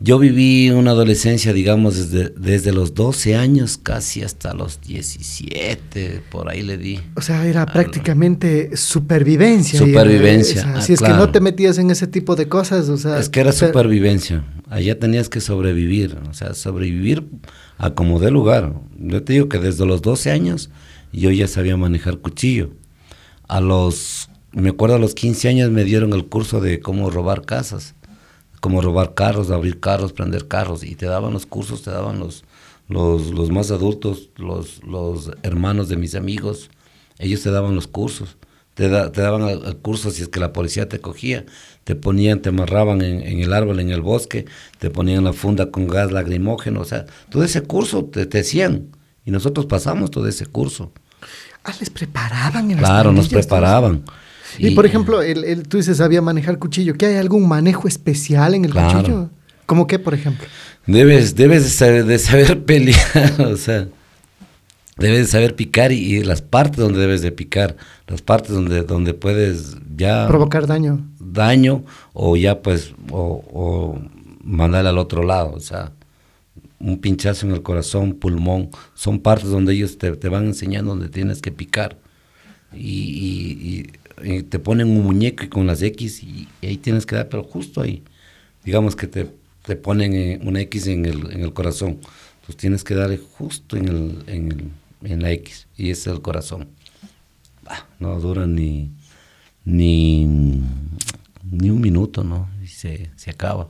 yo 0.00 0.20
viví 0.20 0.70
una 0.70 0.92
adolescencia, 0.92 1.52
digamos, 1.52 1.96
desde, 1.96 2.32
desde 2.36 2.72
los 2.72 2.94
12 2.94 3.34
años 3.34 3.78
casi 3.82 4.22
hasta 4.22 4.54
los 4.54 4.80
17, 4.80 6.22
por 6.30 6.48
ahí 6.48 6.62
le 6.62 6.78
di. 6.78 7.00
O 7.16 7.20
sea, 7.20 7.44
era 7.44 7.66
prácticamente 7.66 8.76
supervivencia. 8.76 9.76
Supervivencia, 9.80 10.60
o 10.60 10.64
sea, 10.64 10.74
ah, 10.76 10.82
si 10.82 10.92
es 10.92 11.00
que 11.00 11.08
no 11.08 11.32
te 11.32 11.40
metías 11.40 11.78
en 11.78 11.90
ese 11.90 12.06
tipo 12.06 12.36
de 12.36 12.48
cosas, 12.48 12.88
o 12.88 12.96
sea... 12.96 13.18
Es 13.18 13.28
que 13.28 13.40
era 13.40 13.50
supervivencia. 13.50 14.44
Allá 14.70 14.96
tenías 15.00 15.28
que 15.28 15.40
sobrevivir. 15.40 16.16
O 16.30 16.34
sea, 16.34 16.54
sobrevivir 16.54 17.26
a 17.76 17.90
como 17.90 18.20
dé 18.20 18.30
lugar. 18.30 18.74
Yo 18.98 19.24
te 19.24 19.32
digo 19.32 19.48
que 19.48 19.58
desde 19.58 19.84
los 19.84 20.00
12 20.02 20.30
años 20.30 20.70
yo 21.12 21.32
ya 21.32 21.48
sabía 21.48 21.76
manejar 21.76 22.18
cuchillo. 22.18 22.70
A 23.48 23.60
los, 23.60 24.27
me 24.52 24.70
acuerdo 24.70 24.96
a 24.96 24.98
los 24.98 25.14
15 25.14 25.48
años 25.48 25.70
me 25.70 25.84
dieron 25.84 26.12
el 26.12 26.26
curso 26.26 26.60
de 26.60 26.80
cómo 26.80 27.10
robar 27.10 27.42
casas. 27.44 27.94
Cómo 28.60 28.80
robar 28.82 29.14
carros, 29.14 29.50
abrir 29.50 29.78
carros, 29.78 30.12
prender 30.12 30.48
carros. 30.48 30.82
Y 30.82 30.96
te 30.96 31.06
daban 31.06 31.32
los 31.32 31.46
cursos, 31.46 31.82
te 31.82 31.90
daban 31.90 32.18
los, 32.18 32.44
los, 32.88 33.30
los 33.30 33.50
más 33.50 33.70
adultos, 33.70 34.30
los, 34.36 34.82
los 34.84 35.30
hermanos 35.42 35.88
de 35.88 35.96
mis 35.96 36.14
amigos. 36.16 36.70
Ellos 37.18 37.42
te 37.42 37.50
daban 37.50 37.74
los 37.76 37.86
cursos. 37.86 38.36
Te, 38.74 38.88
da- 38.88 39.12
te 39.12 39.20
daban 39.20 39.42
el, 39.42 39.64
el 39.64 39.76
curso 39.76 40.10
si 40.10 40.22
es 40.22 40.28
que 40.28 40.40
la 40.40 40.52
policía 40.52 40.88
te 40.88 41.00
cogía. 41.00 41.46
Te 41.84 41.94
ponían, 41.94 42.42
te 42.42 42.48
amarraban 42.48 43.00
en, 43.02 43.22
en 43.22 43.40
el 43.40 43.52
árbol, 43.52 43.78
en 43.80 43.90
el 43.90 44.00
bosque. 44.02 44.46
Te 44.78 44.90
ponían 44.90 45.22
la 45.24 45.32
funda 45.32 45.70
con 45.70 45.86
gas 45.86 46.10
lacrimógeno. 46.10 46.80
O 46.80 46.84
sea, 46.84 47.06
todo 47.30 47.44
ese 47.44 47.62
curso 47.62 48.06
te, 48.06 48.26
te 48.26 48.40
hacían. 48.40 48.88
Y 49.24 49.30
nosotros 49.30 49.66
pasamos 49.66 50.10
todo 50.10 50.26
ese 50.26 50.46
curso. 50.46 50.90
Ah, 51.62 51.72
les 51.78 51.90
preparaban 51.90 52.70
en 52.72 52.76
las 52.80 52.88
Claro, 52.90 53.12
nos 53.12 53.26
pandillas, 53.28 53.46
Y, 54.58 54.70
por 54.74 54.86
ejemplo, 54.86 55.20
el, 55.22 55.44
el- 55.44 55.68
tú 55.68 55.76
dices 55.76 55.96
sabía 55.98 56.22
manejar 56.22 56.58
cuchillo. 56.58 56.94
¿Qué 56.94 57.06
hay 57.06 57.16
algún 57.16 57.46
manejo 57.48 57.88
especial 57.88 58.54
en 58.54 58.64
el 58.64 58.70
Claro. 58.72 58.98
cuchillo? 58.98 59.30
¿Cómo 59.66 59.86
qué, 59.86 59.98
por 59.98 60.14
ejemplo? 60.14 60.46
Debes, 60.86 61.34
debes 61.34 61.64
de 61.64 61.70
saber, 61.70 62.04
de 62.06 62.18
saber 62.18 62.64
pelear, 62.64 63.40
o 63.42 63.56
sea, 63.56 63.86
debes 64.96 65.18
de 65.18 65.26
saber 65.26 65.54
picar 65.54 65.92
y, 65.92 65.96
y 66.16 66.24
las 66.24 66.40
partes 66.40 66.78
donde 66.78 66.98
debes 67.00 67.20
de 67.22 67.30
picar, 67.32 67.76
las 68.06 68.22
partes 68.22 68.50
donde, 68.52 68.82
donde 68.82 69.12
puedes 69.14 69.76
ya 69.96 70.26
Provocar 70.28 70.66
daño. 70.66 71.06
daño 71.20 71.84
o 72.14 72.36
ya 72.36 72.62
pues, 72.62 72.94
o, 73.10 73.44
o 73.52 74.00
mandarle 74.42 74.88
al 74.88 74.98
otro 74.98 75.22
lado, 75.22 75.52
o 75.52 75.60
sea, 75.60 75.92
un 76.80 76.98
pinchazo 76.98 77.44
en 77.46 77.52
el 77.52 77.62
corazón, 77.62 78.14
pulmón, 78.14 78.70
son 78.94 79.18
partes 79.20 79.50
donde 79.50 79.74
ellos 79.74 79.98
te, 79.98 80.12
te 80.12 80.28
van 80.28 80.46
enseñando 80.46 80.92
donde 80.92 81.08
tienes 81.10 81.42
que 81.42 81.50
picar. 81.52 81.98
Y, 82.72 82.78
y- 82.78 83.68
y- 83.68 83.90
te 84.48 84.58
ponen 84.58 84.88
un 84.88 85.02
muñeco 85.02 85.44
y 85.44 85.48
con 85.48 85.66
las 85.66 85.82
X 85.82 86.22
y, 86.22 86.48
y 86.62 86.66
ahí 86.66 86.76
tienes 86.76 87.06
que 87.06 87.16
dar, 87.16 87.28
pero 87.28 87.42
justo 87.44 87.80
ahí. 87.80 88.02
Digamos 88.64 88.96
que 88.96 89.06
te, 89.06 89.30
te 89.64 89.76
ponen 89.76 90.12
eh, 90.14 90.40
una 90.42 90.60
X 90.62 90.86
en 90.88 91.04
el, 91.06 91.30
en 91.32 91.42
el 91.42 91.52
corazón. 91.52 91.98
Entonces 92.40 92.56
tienes 92.56 92.84
que 92.84 92.94
darle 92.94 93.18
justo 93.18 93.76
en, 93.76 93.88
el, 93.88 94.24
en, 94.26 94.52
el- 94.52 94.70
en 95.10 95.22
la 95.22 95.30
X 95.32 95.66
y 95.76 95.90
ese 95.90 96.10
es 96.10 96.16
el 96.16 96.22
corazón. 96.22 96.68
Bah, 97.64 97.86
no 98.00 98.18
dura 98.20 98.46
ni, 98.46 98.90
ni, 99.64 100.26
ni 101.50 101.70
un 101.70 101.80
minuto, 101.80 102.24
¿no? 102.24 102.48
Y 102.62 102.66
se, 102.66 103.10
se 103.16 103.30
acaba. 103.30 103.68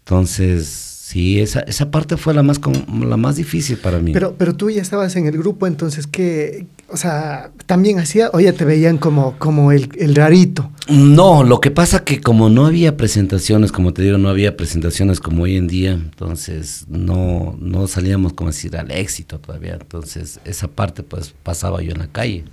Entonces, 0.00 0.86
Sí, 1.10 1.40
esa, 1.40 1.58
esa 1.62 1.90
parte 1.90 2.16
fue 2.16 2.34
la 2.34 2.44
más, 2.44 2.60
la 3.02 3.16
más 3.16 3.34
difícil 3.34 3.76
para 3.78 3.98
mí. 3.98 4.12
Pero, 4.12 4.36
pero 4.36 4.54
tú 4.54 4.70
ya 4.70 4.80
estabas 4.80 5.16
en 5.16 5.26
el 5.26 5.36
grupo, 5.36 5.66
entonces, 5.66 6.06
¿qué? 6.06 6.66
O 6.92 6.96
sea, 6.96 7.52
también 7.66 7.98
hacía, 7.98 8.30
o 8.32 8.40
ya 8.40 8.52
te 8.52 8.64
veían 8.64 8.98
como, 8.98 9.36
como 9.38 9.70
el, 9.72 9.90
el 9.98 10.14
rarito. 10.14 10.70
No, 10.88 11.44
lo 11.44 11.60
que 11.60 11.70
pasa 11.70 12.02
que 12.02 12.20
como 12.20 12.48
no 12.48 12.66
había 12.66 12.96
presentaciones, 12.96 13.70
como 13.70 13.92
te 13.92 14.02
digo, 14.02 14.18
no 14.18 14.28
había 14.28 14.56
presentaciones 14.56 15.20
como 15.20 15.44
hoy 15.44 15.56
en 15.56 15.68
día, 15.68 15.92
entonces 15.92 16.86
no, 16.88 17.56
no 17.60 17.86
salíamos 17.86 18.32
como 18.32 18.50
decir 18.50 18.76
al 18.76 18.90
éxito 18.90 19.38
todavía. 19.38 19.78
Entonces 19.80 20.40
esa 20.44 20.66
parte 20.66 21.04
pues 21.04 21.32
pasaba 21.44 21.80
yo 21.80 21.92
en 21.92 22.00
la 22.00 22.08
calle, 22.08 22.44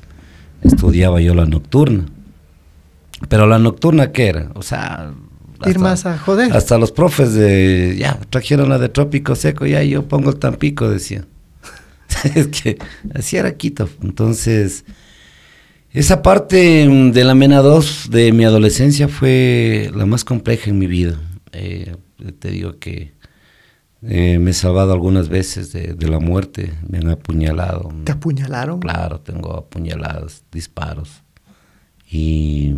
estudiaba 0.62 1.20
yo 1.20 1.34
la 1.34 1.46
nocturna. 1.46 2.06
Pero 3.28 3.48
la 3.48 3.58
nocturna 3.58 4.12
¿qué 4.12 4.28
era? 4.28 4.52
O 4.54 4.62
sea... 4.62 5.14
Ir 5.66 5.80
más 5.80 6.06
a 6.06 6.20
joder. 6.20 6.56
Hasta 6.56 6.78
los 6.78 6.92
profes 6.92 7.34
de, 7.34 7.96
ya, 7.98 8.20
trajeron 8.30 8.70
la 8.70 8.78
de 8.78 8.90
Trópico 8.90 9.34
Seco, 9.34 9.66
ya 9.66 9.82
yo 9.82 10.08
pongo 10.08 10.30
el 10.30 10.38
Tampico, 10.38 10.88
decía. 10.88 11.26
es 12.36 12.48
que 12.48 12.78
así 13.14 13.38
era 13.38 13.56
Quito. 13.56 13.90
Entonces, 14.02 14.86
esa 15.92 16.22
parte 16.22 16.88
mm, 16.88 17.12
de 17.12 17.24
la 17.24 17.36
Mena 17.36 17.62
2 17.62 18.10
de 18.12 18.32
mi 18.32 18.46
adolescencia 18.46 19.08
fue 19.08 19.92
la 19.96 20.06
más 20.06 20.24
compleja 20.24 20.70
en 20.70 20.78
mi 20.78 20.88
vida. 20.88 21.20
Eh, 21.52 21.96
te 22.40 22.52
digo 22.52 22.78
que 22.80 23.14
eh, 24.04 24.38
me 24.40 24.52
he 24.52 24.54
salvado 24.54 24.94
algunas 24.94 25.30
veces 25.30 25.72
de, 25.74 25.94
de 25.94 26.08
la 26.08 26.20
muerte, 26.20 26.74
me 26.88 27.00
han 27.00 27.10
apuñalado. 27.10 27.90
¿Te 28.04 28.12
apuñalaron? 28.12 28.80
Claro, 28.80 29.20
tengo 29.22 29.56
apuñaladas, 29.56 30.44
disparos. 30.52 31.24
Y, 32.10 32.76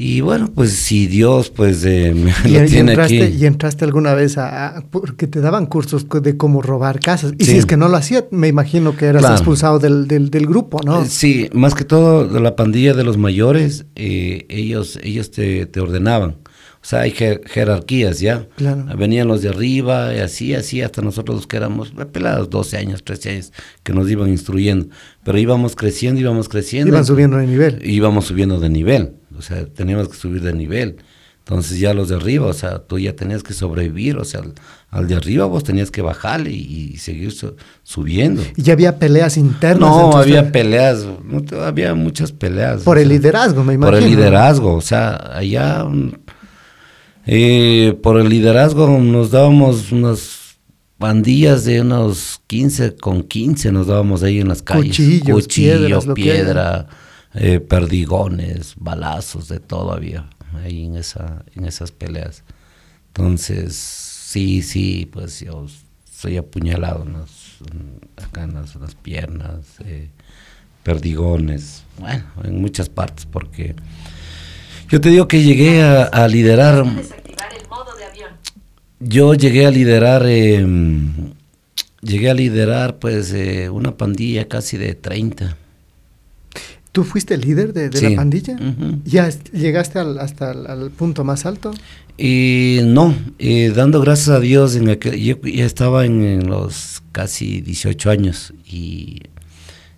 y 0.00 0.20
bueno, 0.20 0.50
pues 0.54 0.70
si 0.74 1.08
Dios 1.08 1.50
pues 1.50 1.84
eh, 1.84 2.14
me 2.14 2.32
¿Y, 2.48 2.52
lo 2.54 2.64
y 2.64 2.68
tiene 2.68 2.92
entraste, 2.92 3.22
aquí. 3.24 3.36
¿Y 3.36 3.46
entraste 3.46 3.84
alguna 3.84 4.14
vez 4.14 4.38
a, 4.38 4.76
a- 4.78 4.80
porque 4.82 5.26
te 5.26 5.40
daban 5.40 5.66
cursos 5.66 6.06
de 6.22 6.36
cómo 6.36 6.62
robar 6.62 7.00
casas? 7.00 7.32
Y 7.38 7.44
Sí. 7.44 7.50
si 7.52 7.56
es 7.58 7.66
que 7.66 7.76
no 7.76 7.88
lo 7.88 7.96
hacía, 7.96 8.24
me 8.30 8.46
imagino 8.46 8.96
que 8.96 9.06
eras 9.06 9.22
Claro. 9.22 9.34
expulsado 9.34 9.78
del, 9.80 10.06
del, 10.06 10.30
del 10.30 10.46
grupo, 10.46 10.80
¿no? 10.84 11.02
Eh, 11.02 11.06
Sí, 11.08 11.48
más 11.52 11.74
que 11.74 11.84
todo 11.84 12.28
de 12.28 12.38
la 12.40 12.54
pandilla 12.54 12.94
de 12.94 13.02
los 13.02 13.18
mayores, 13.18 13.86
eh, 13.96 14.46
ellos, 14.48 15.00
ellos 15.02 15.32
te, 15.32 15.66
te 15.66 15.80
ordenaban. 15.80 16.36
O 16.80 16.86
sea, 16.88 17.00
hay 17.00 17.10
jer- 17.10 17.44
jerarquías, 17.44 18.20
¿ya? 18.20 18.46
Claro. 18.56 18.86
Venían 18.96 19.26
los 19.26 19.42
de 19.42 19.48
arriba, 19.48 20.14
y 20.14 20.20
así, 20.20 20.54
así, 20.54 20.80
hasta 20.80 21.02
nosotros 21.02 21.36
los 21.38 21.46
que 21.48 21.56
éramos 21.56 21.92
pelados, 22.12 22.48
12 22.50 22.76
años, 22.76 23.02
13 23.02 23.30
años, 23.30 23.52
que 23.82 23.92
nos 23.92 24.08
iban 24.08 24.28
instruyendo. 24.30 24.86
Pero 25.24 25.38
íbamos 25.38 25.74
creciendo, 25.74 26.20
íbamos 26.20 26.48
creciendo. 26.48 26.88
Iban 26.88 27.04
subiendo 27.04 27.36
de 27.36 27.46
nivel. 27.48 27.80
Íbamos 27.84 28.26
subiendo 28.26 28.60
de 28.60 28.70
nivel, 28.70 29.14
o 29.38 29.42
sea, 29.42 29.64
teníamos 29.66 30.08
que 30.08 30.16
subir 30.16 30.42
de 30.42 30.52
nivel. 30.52 30.96
Entonces 31.38 31.78
ya 31.80 31.94
los 31.94 32.10
de 32.10 32.16
arriba, 32.16 32.44
o 32.46 32.52
sea, 32.52 32.78
tú 32.80 32.98
ya 32.98 33.14
tenías 33.16 33.42
que 33.42 33.54
sobrevivir, 33.54 34.18
o 34.18 34.24
sea, 34.26 34.40
al, 34.40 34.52
al 34.90 35.08
de 35.08 35.14
arriba 35.14 35.46
vos 35.46 35.64
tenías 35.64 35.90
que 35.90 36.02
bajarle 36.02 36.50
y, 36.50 36.90
y 36.92 36.98
seguir 36.98 37.32
su- 37.32 37.56
subiendo. 37.82 38.42
Y 38.54 38.60
ya 38.62 38.74
había 38.74 38.98
peleas 38.98 39.38
internas. 39.38 39.88
No, 39.88 40.04
entre 40.06 40.20
había 40.20 40.52
peleas, 40.52 41.06
no 41.24 41.42
había 41.62 41.94
muchas 41.94 42.32
peleas. 42.32 42.82
Por 42.82 42.98
el 42.98 43.08
sea, 43.08 43.16
liderazgo, 43.16 43.64
me 43.64 43.72
imagino. 43.74 43.96
Por 43.96 44.04
el 44.04 44.10
liderazgo, 44.10 44.74
o 44.74 44.80
sea, 44.82 45.16
allá, 45.38 45.84
mm, 45.84 46.12
eh, 47.26 47.98
por 48.02 48.18
el 48.20 48.28
liderazgo 48.28 48.86
nos 48.98 49.30
dábamos 49.30 49.92
unas 49.92 50.58
pandillas 50.98 51.64
de 51.64 51.80
unos 51.80 52.40
15 52.46 52.96
con 52.96 53.22
15, 53.22 53.70
nos 53.72 53.86
dábamos 53.86 54.22
ahí 54.22 54.40
en 54.40 54.48
las 54.48 54.62
calles. 54.62 54.88
Cuchillos, 54.88 55.42
Cuchillo, 55.44 55.78
piedras, 55.78 56.06
piedra, 56.14 56.86
eh, 57.34 57.60
perdigones, 57.60 58.74
balazos, 58.76 59.48
de 59.48 59.60
todo 59.60 59.92
había 59.92 60.28
ahí 60.64 60.84
en, 60.86 60.96
esa, 60.96 61.44
en 61.54 61.64
esas 61.66 61.92
peleas. 61.92 62.42
Entonces, 63.08 63.76
sí, 63.76 64.62
sí, 64.62 65.08
pues 65.12 65.40
yo 65.40 65.66
soy 66.10 66.36
apuñalado 66.36 67.04
en 67.04 67.12
las- 67.14 67.48
acá 68.24 68.44
en 68.44 68.54
las, 68.54 68.74
en 68.76 68.82
las 68.82 68.94
piernas, 68.94 69.60
eh, 69.84 70.08
perdigones, 70.82 71.82
bueno, 71.98 72.24
en 72.44 72.60
muchas 72.60 72.88
partes, 72.88 73.26
porque 73.26 73.74
yo 74.88 75.00
te 75.00 75.10
digo 75.10 75.28
que 75.28 75.42
llegué 75.42 75.82
a, 75.82 76.04
a 76.04 76.28
liderar, 76.28 76.76
el 76.78 76.84
modo 77.68 77.94
de 77.96 78.04
avión. 78.04 78.30
yo 79.00 79.34
llegué 79.34 79.66
a 79.66 79.70
liderar, 79.70 80.22
eh, 80.26 80.64
llegué 82.00 82.30
a 82.30 82.34
liderar 82.34 82.98
pues 82.98 83.32
eh, 83.32 83.68
una 83.70 83.96
pandilla 83.96 84.48
casi 84.48 84.76
de 84.78 84.94
30. 84.94 85.56
¿Tú 86.92 87.04
fuiste 87.04 87.34
el 87.34 87.42
líder 87.42 87.72
de, 87.72 87.90
de 87.90 87.98
Sí. 87.98 88.08
la 88.10 88.16
pandilla? 88.16 88.54
Ujú. 88.54 89.00
¿Ya 89.04 89.28
llegaste 89.52 89.98
al- 89.98 90.18
hasta 90.18 90.52
el 90.52 90.66
al 90.66 90.90
punto 90.90 91.22
más 91.24 91.46
alto? 91.46 91.72
Y 92.16 92.80
no, 92.84 93.14
eh, 93.38 93.72
dando 93.74 94.00
gracias 94.00 94.30
a 94.30 94.40
Dios, 94.40 94.74
en 94.74 94.88
aquel- 94.88 95.16
yo 95.22 95.40
ya 95.42 95.64
estaba 95.64 96.04
en, 96.04 96.22
en 96.22 96.48
los 96.48 97.02
casi 97.12 97.60
18 97.60 98.10
años 98.10 98.52
y, 98.66 99.20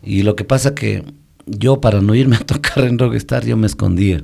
y 0.03 0.23
lo 0.23 0.37
que 0.37 0.45
pasa 0.45 0.75
que 0.75 1.05
yo 1.47 1.81
para 1.81 2.01
no 2.03 2.15
irme 2.15 2.37
a 2.37 2.41
tocar 2.41 2.85
en 2.85 2.99
Rockstar 2.99 3.47
yo 3.47 3.57
me 3.57 3.67
escondía. 3.67 4.23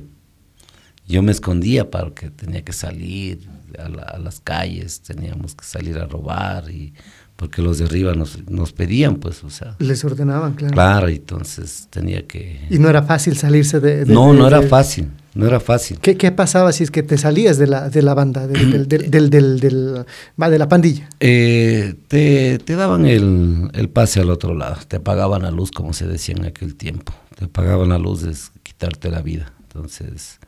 Yo 1.07 1.23
me 1.23 1.31
escondía 1.31 1.89
porque 1.89 2.29
tenía 2.29 2.63
que 2.63 2.73
salir 2.73 3.47
a, 3.79 3.87
la- 3.89 4.03
a 4.03 4.19
las 4.19 4.41
calles, 4.41 5.01
teníamos 5.01 5.55
que 5.55 5.63
salir 5.65 5.97
a 5.97 6.05
robar 6.05 6.69
y 6.69 6.93
porque 7.37 7.61
los 7.61 7.77
de 7.77 7.85
arriba 7.85 8.13
nos, 8.13 8.39
nos 8.49 8.73
pedían 8.73 9.15
pues, 9.15 9.43
o 9.45 9.49
sea, 9.49 9.75
Les 9.79 10.03
ordenaban, 10.03 10.53
claro. 10.55 10.73
claro, 10.73 11.07
entonces 11.07 11.87
tenía 11.89 12.27
que... 12.27 12.59
Y 12.69 12.79
no 12.79 12.89
era 12.89 13.03
fácil 13.03 13.37
salirse 13.37 13.79
de... 13.79 14.03
de- 14.05 14.13
No, 14.13 14.33
de- 14.33 14.39
no 14.39 14.47
era 14.47 14.59
de- 14.59 14.67
fácil, 14.67 15.11
no 15.35 15.45
era 15.45 15.59
fácil. 15.59 15.99
¿Qué, 16.01 16.17
qué 16.17 16.31
pasaba 16.31 16.71
si 16.73 16.83
es 16.83 16.89
que 16.91 17.03
te 17.03 17.17
salías 17.17 17.57
de 17.59 17.67
la, 17.67 17.89
de 17.89 18.01
la 18.01 18.15
banda, 18.15 18.47
del, 18.47 18.87
del, 18.87 19.29
del, 19.29 19.59
de 19.59 20.57
la 20.59 20.67
pandilla? 20.67 21.07
Eh, 21.19 21.93
te, 22.07 22.57
te 22.57 22.75
daban 22.75 23.05
el, 23.05 23.69
el 23.73 23.87
pase 23.89 24.19
al 24.19 24.31
otro 24.31 24.55
lado, 24.55 24.77
te 24.87 24.95
apagaban 24.97 25.43
la 25.43 25.51
luz, 25.51 25.69
como 25.71 25.93
se 25.93 26.07
decía 26.07 26.33
en 26.35 26.45
aquel 26.45 26.75
tiempo. 26.75 27.13
Te 27.37 27.45
apagaban 27.45 27.89
la 27.89 27.99
luz 27.99 28.23
es 28.23 28.51
quitarte 28.63 29.11
la 29.11 29.21
vida. 29.21 29.53
Entonces 29.61 30.39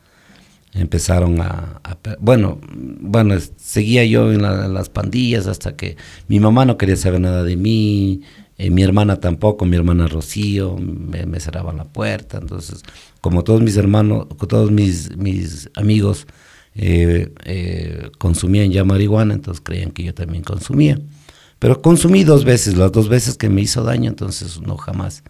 empezaron 0.73 1.41
a... 1.41 1.81
bueno, 2.19 2.59
bueno, 3.01 3.35
seguía 3.57 4.05
yo 4.05 4.31
en, 4.31 4.41
la- 4.41 4.65
en 4.65 4.73
las 4.73 4.89
pandillas 4.89 5.47
hasta 5.47 5.75
que 5.75 5.97
mi 6.27 6.39
mamá 6.39 6.65
no 6.65 6.77
quería 6.77 6.95
saber 6.95 7.21
nada 7.21 7.43
de 7.43 7.55
mí, 7.55 8.21
eh, 8.57 8.69
mi 8.69 8.83
hermana 8.83 9.19
tampoco, 9.19 9.65
mi 9.65 9.75
hermana 9.77 10.07
Rocío, 10.07 10.77
me, 10.77 11.25
me 11.25 11.39
cerraban 11.39 11.77
la 11.77 11.85
puerta. 11.85 12.37
Entonces, 12.39 12.83
como 13.21 13.43
todos 13.43 13.61
mis 13.61 13.77
hermanos, 13.77 14.27
todos 14.47 14.71
mis, 14.71 15.15
mis 15.17 15.69
amigos 15.75 16.27
eh, 16.75 17.33
eh, 17.45 18.09
consumían 18.17 18.71
ya 18.71 18.83
marihuana, 18.83 19.33
entonces 19.33 19.61
creían 19.63 19.91
que 19.91 20.03
yo 20.03 20.13
también 20.13 20.43
consumía. 20.43 20.99
Pero 21.57 21.81
consumí 21.81 22.23
dos 22.23 22.45
veces, 22.45 22.77
las 22.77 22.91
dos 22.91 23.09
veces 23.09 23.35
que 23.37 23.49
me 23.49 23.61
hizo 23.61 23.83
daño, 23.83 24.09
entonces 24.09 24.61
no 24.61 24.77
jamás 24.77 25.23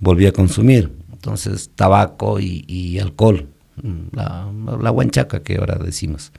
volví 0.00 0.26
a 0.26 0.32
consumir. 0.32 0.90
Entonces, 1.12 1.70
tabaco 1.74 2.38
y, 2.40 2.98
alcohol, 3.00 3.48
la, 4.12 4.50
la 4.80 4.90
guanchaca 4.90 5.42
que 5.42 5.56
ahora 5.56 5.78
decimos. 5.82 6.32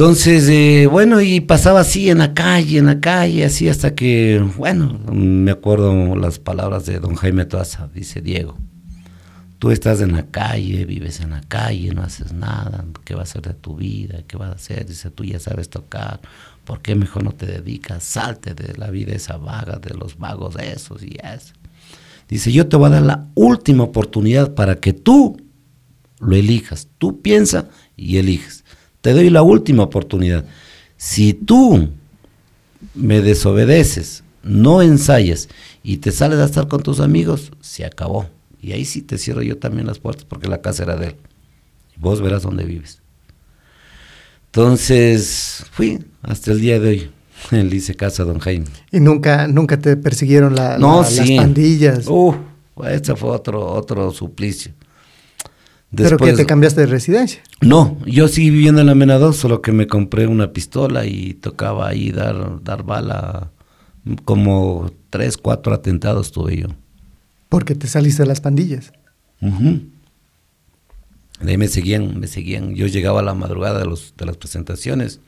Entonces, 0.00 0.48
eh, 0.48 0.86
bueno, 0.90 1.20
y 1.20 1.40
pasaba 1.40 1.80
así 1.80 2.08
en 2.08 2.18
la 2.18 2.32
calle, 2.32 2.78
en 2.78 2.86
la 2.86 3.00
calle, 3.00 3.44
así 3.44 3.68
hasta 3.68 3.94
que, 3.94 4.42
bueno, 4.56 4.98
me 5.12 5.50
acuerdo 5.50 6.16
las 6.16 6.38
palabras 6.38 6.86
de 6.86 7.00
don 7.00 7.16
Jaime 7.16 7.44
Toaza, 7.44 7.88
dice 7.92 8.22
Diego, 8.22 8.56
tú 9.58 9.70
estás 9.70 10.00
en 10.00 10.12
la 10.12 10.24
calle, 10.28 10.86
vives 10.86 11.20
en 11.20 11.30
la 11.30 11.42
calle, 11.42 11.92
no 11.92 12.00
haces 12.00 12.32
nada, 12.32 12.86
¿qué 13.04 13.14
va 13.14 13.20
a 13.20 13.24
hacer 13.24 13.42
de 13.42 13.52
tu 13.52 13.76
vida? 13.76 14.22
¿Qué 14.26 14.38
vas 14.38 14.48
a 14.48 14.54
hacer? 14.54 14.86
Dice, 14.86 15.10
tú 15.10 15.22
ya 15.22 15.38
sabes 15.38 15.68
tocar, 15.68 16.20
¿por 16.64 16.80
qué 16.80 16.94
mejor 16.94 17.22
no 17.22 17.32
te 17.32 17.44
dedicas? 17.44 18.02
Salte 18.02 18.54
de 18.54 18.78
la 18.78 18.90
vida 18.90 19.12
esa 19.12 19.36
vaga, 19.36 19.80
de 19.80 19.94
los 19.94 20.16
vagos 20.16 20.56
esos 20.56 21.02
y 21.02 21.18
eso. 21.22 21.52
Dice, 22.26 22.50
yo 22.52 22.68
te 22.68 22.76
voy 22.78 22.86
a 22.86 22.90
dar 22.90 23.02
la 23.02 23.26
última 23.34 23.82
oportunidad 23.84 24.54
para 24.54 24.76
que 24.76 24.94
tú 24.94 25.36
lo 26.20 26.36
elijas. 26.36 26.88
Tú 26.98 27.20
piensa 27.20 27.68
y 27.96 28.18
eliges. 28.18 28.64
Te 29.00 29.12
doy 29.12 29.30
la 29.30 29.42
última 29.42 29.82
oportunidad. 29.84 30.44
Si 30.96 31.32
tú 31.34 31.88
me 32.94 33.20
desobedeces, 33.22 34.22
no 34.42 34.82
ensayas 34.82 35.48
y 35.82 35.98
te 35.98 36.12
sales 36.12 36.38
a 36.38 36.44
estar 36.44 36.68
con 36.68 36.82
tus 36.82 37.00
amigos, 37.00 37.50
se 37.60 37.84
acabó. 37.84 38.26
Y 38.62 38.72
ahí 38.72 38.84
sí 38.84 39.00
te 39.02 39.16
cierro 39.18 39.42
yo 39.42 39.56
también 39.58 39.86
las 39.86 39.98
puertas 39.98 40.24
porque 40.24 40.48
la 40.48 40.60
casa 40.60 40.82
era 40.82 40.96
de 40.96 41.08
él. 41.08 41.16
Vos 41.96 42.20
verás 42.20 42.42
dónde 42.42 42.64
vives. 42.64 43.00
Entonces, 44.46 45.64
fui 45.70 46.04
hasta 46.22 46.52
el 46.52 46.60
día 46.60 46.80
de 46.80 46.88
hoy. 46.88 47.10
Le 47.50 47.74
hice 47.76 47.94
casa 47.94 48.24
don 48.24 48.38
Jaime. 48.38 48.66
Y 48.90 49.00
nunca, 49.00 49.46
nunca 49.46 49.78
te 49.78 49.96
persiguieron 49.96 50.54
la- 50.54 50.76
No, 50.78 51.02
la- 51.02 51.06
sí. 51.08 51.34
las 51.36 51.44
pandillas. 51.44 52.06
Uh, 52.06 52.34
ese 52.88 53.14
fue 53.16 53.30
otro, 53.30 53.64
otro 53.72 54.10
suplicio. 54.10 54.72
Pero 55.94 56.16
que 56.18 56.32
te 56.32 56.46
cambiaste 56.46 56.82
de 56.82 56.86
residencia. 56.86 57.42
No, 57.60 57.98
yo 58.06 58.28
seguí 58.28 58.50
viviendo 58.50 58.80
en 58.80 58.86
la 58.86 58.94
Mena 58.94 59.18
2, 59.18 59.36
solo 59.36 59.60
que 59.60 59.72
me 59.72 59.86
compré 59.86 60.26
una 60.26 60.52
pistola 60.52 61.04
y 61.06 61.34
tocaba 61.34 61.88
ahí 61.88 62.10
dar, 62.10 62.62
dar 62.62 62.84
bala. 62.84 63.50
Como 64.24 64.90
tres, 65.10 65.36
cuatro 65.36 65.74
atentados 65.74 66.32
tuve 66.32 66.56
yo. 66.58 66.68
Porque 67.48 67.74
te 67.74 67.86
saliste 67.86 68.22
de 68.22 68.28
las 68.28 68.40
pandillas. 68.40 68.92
Ujú. 69.42 69.80
De 71.40 71.50
ahí 71.52 71.56
me 71.58 71.68
seguían, 71.68 72.18
me 72.20 72.26
seguían. 72.26 72.74
Yo 72.74 72.86
llegaba 72.86 73.20
a 73.20 73.22
la 73.22 73.34
madrugada 73.34 73.78
de, 73.80 73.86
los, 73.86 74.14
de 74.16 74.26
las 74.26 74.36
presentaciones 74.36 75.20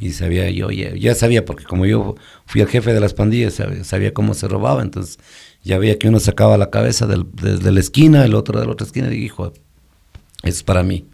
Y 0.00 0.10
sabía, 0.12 0.50
yo 0.50 0.70
ya, 0.70 0.94
ya 0.96 1.14
sabía, 1.14 1.44
porque 1.44 1.64
como 1.64 1.86
yo 1.86 2.16
fui 2.46 2.60
el 2.60 2.68
jefe 2.68 2.92
de 2.92 3.00
las 3.00 3.14
pandillas, 3.14 3.54
sabía, 3.54 3.84
sabía 3.84 4.12
cómo 4.12 4.34
se 4.34 4.48
robaba, 4.48 4.82
entonces 4.82 5.18
ya 5.62 5.78
veía 5.78 5.98
que 5.98 6.08
uno 6.08 6.18
sacaba 6.18 6.58
la 6.58 6.70
cabeza 6.70 7.06
del- 7.06 7.26
desde 7.32 7.70
la 7.70 7.78
esquina, 7.80 8.24
el 8.24 8.34
otro 8.34 8.58
de 8.58 8.66
la 8.66 8.72
otra 8.72 8.86
esquina, 8.86 9.06
y 9.06 9.10
dije, 9.20 9.34
es 10.44 10.62
para 10.62 10.82
mí. 10.82 11.06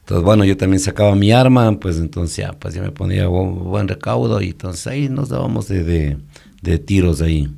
Entonces, 0.00 0.24
bueno, 0.24 0.44
yo 0.44 0.56
también 0.56 0.80
sacaba 0.80 1.14
mi 1.14 1.32
arma, 1.32 1.78
pues 1.78 1.98
entonces 1.98 2.36
ya, 2.38 2.52
pues 2.52 2.74
ya 2.74 2.82
me 2.82 2.90
ponía 2.92 3.28
bu- 3.28 3.62
buen 3.64 3.88
recaudo 3.88 4.40
y 4.40 4.48
entonces 4.50 4.86
ahí 4.86 5.08
nos 5.08 5.28
dábamos 5.28 5.68
de, 5.68 5.84
de, 5.84 6.16
de 6.62 6.78
tiros 6.78 7.20
ahí. 7.20 7.48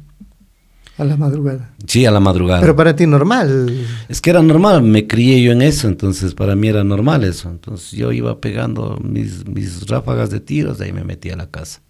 A 0.99 1.05
la 1.05 1.17
madrugada. 1.17 1.71
Sí, 1.87 2.05
a 2.05 2.11
la 2.11 2.21
madrugada. 2.21 2.61
Pero 2.61 2.77
para 2.77 2.95
ti 2.95 3.07
normal. 3.07 3.87
Es 4.09 4.21
que 4.21 4.31
era 4.31 4.43
normal, 4.43 4.83
me 4.83 5.07
crié 5.07 5.41
yo 5.43 5.53
en 5.53 5.63
eso, 5.63 5.89
entonces 5.89 6.35
para 6.35 6.55
mí 6.57 6.69
era 6.69 6.85
normal 6.85 7.25
eso. 7.25 7.49
Entonces 7.49 7.93
yo 7.93 8.13
iba 8.13 8.39
pegando 8.41 8.99
mis, 9.03 9.47
mis 9.47 9.87
ráfagas 9.87 10.31
de 10.31 10.41
tiros, 10.41 10.79
de 10.79 10.87
ahí 10.87 10.93
me 10.93 11.05
metí 11.05 11.31
a 11.31 11.37
la 11.37 11.49
casa. 11.49 11.81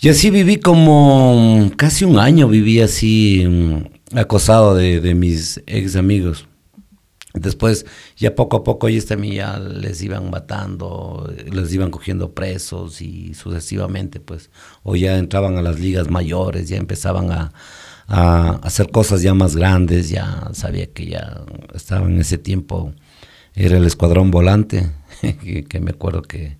Y 0.00 0.08
así 0.08 0.30
viví 0.30 0.58
como 0.58 1.70
casi 1.76 2.04
un 2.04 2.18
año, 2.18 2.48
viví 2.48 2.80
así 2.80 3.44
mm, 3.46 4.16
acosado 4.18 4.74
de, 4.74 5.00
de 5.00 5.14
mis 5.14 5.60
ex 5.66 5.96
amigos. 5.96 6.46
Después, 7.34 7.84
ya 8.16 8.36
poco 8.36 8.58
a 8.58 8.64
poco, 8.64 8.86
ellos 8.86 9.06
también 9.06 9.34
ya 9.34 9.58
les 9.58 10.00
iban 10.02 10.30
matando, 10.30 11.28
les 11.50 11.72
iban 11.74 11.90
cogiendo 11.90 12.32
presos 12.32 13.02
y 13.02 13.34
sucesivamente, 13.34 14.20
pues, 14.20 14.50
o 14.84 14.94
ya 14.94 15.18
entraban 15.18 15.56
a 15.58 15.62
las 15.62 15.80
ligas 15.80 16.08
mayores, 16.08 16.68
ya 16.68 16.76
empezaban 16.76 17.32
a, 17.32 17.52
hacer 18.62 18.90
cosas 18.90 19.22
ya 19.22 19.34
más 19.34 19.56
grandes, 19.56 20.10
ya 20.10 20.50
sabía 20.52 20.86
que 20.92 21.06
ya 21.06 21.44
estaba 21.74 22.06
en 22.06 22.20
ese 22.20 22.38
tiempo, 22.38 22.92
era 23.54 23.78
el 23.78 23.84
escuadrón 23.84 24.30
volante, 24.30 24.90
que, 25.20 25.64
que 25.64 25.80
me 25.80 25.90
acuerdo 25.90 26.22
que, 26.22 26.58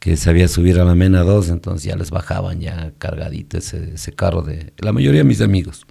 que 0.00 0.16
sabía 0.16 0.48
subir 0.48 0.80
a 0.80 0.84
la 0.84 0.96
Mena 0.96 1.22
2, 1.22 1.48
entonces 1.50 1.84
ya 1.84 1.94
les 1.94 2.10
bajaban 2.10 2.60
ya 2.60 2.92
cargadito 2.98 3.56
ese, 3.56 3.94
ese 3.94 4.12
carro 4.12 4.42
de 4.42 4.72
la 4.78 4.92
mayoría 4.92 5.20
de 5.20 5.24
mis 5.24 5.40
amigos. 5.40 5.86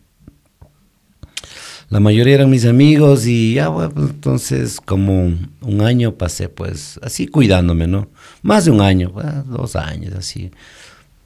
La 1.91 1.99
mayoría 1.99 2.35
eran 2.35 2.49
mis 2.49 2.65
amigos 2.65 3.27
y 3.27 3.55
ya, 3.55 3.67
bueno, 3.67 3.91
pues, 3.91 4.11
entonces 4.11 4.79
como 4.79 5.33
un 5.59 5.81
año 5.81 6.13
pasé 6.13 6.47
pues 6.47 6.97
así 7.03 7.27
cuidándome, 7.27 7.85
¿no? 7.85 8.07
Más 8.41 8.63
de 8.63 8.71
un 8.71 8.79
año, 8.79 9.11
dos 9.45 9.75
años 9.75 10.13
así. 10.17 10.51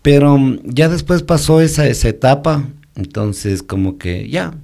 Pero 0.01 0.39
ya 0.63 0.89
después 0.89 1.21
pasó 1.21 1.61
esa, 1.61 1.87
esa 1.87 2.09
etapa, 2.09 2.63
entonces 2.95 3.61
como 3.61 3.99
que 3.99 4.27
ya, 4.27 4.55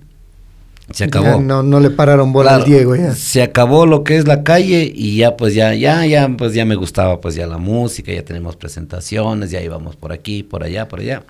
se 0.91 1.03
acabó. 1.03 1.25
Ya 1.25 1.37
no, 1.37 1.61
no 1.61 1.79
le 1.79 1.91
pararon 1.91 2.33
bola 2.33 2.49
Claro, 2.49 2.63
al 2.63 2.69
Diego 2.69 2.95
ya. 2.95 3.13
Se 3.13 3.43
acabó 3.43 3.85
lo 3.85 4.03
que 4.03 4.17
es 4.17 4.27
la 4.27 4.41
calle 4.41 4.91
y 4.91 5.17
ya 5.17 5.37
pues 5.37 5.53
ya, 5.53 5.75
ya, 5.75 6.03
ya, 6.07 6.27
pues 6.35 6.55
ya 6.55 6.65
me 6.65 6.73
gustaba 6.73 7.21
pues 7.21 7.35
ya 7.35 7.45
la 7.45 7.59
música, 7.59 8.11
ya 8.11 8.25
tenemos 8.25 8.55
presentaciones, 8.55 9.51
ya 9.51 9.61
íbamos 9.61 9.97
por 9.97 10.13
aquí, 10.13 10.41
por 10.41 10.63
allá, 10.63 10.87
por 10.87 11.01
allá. 11.01 11.21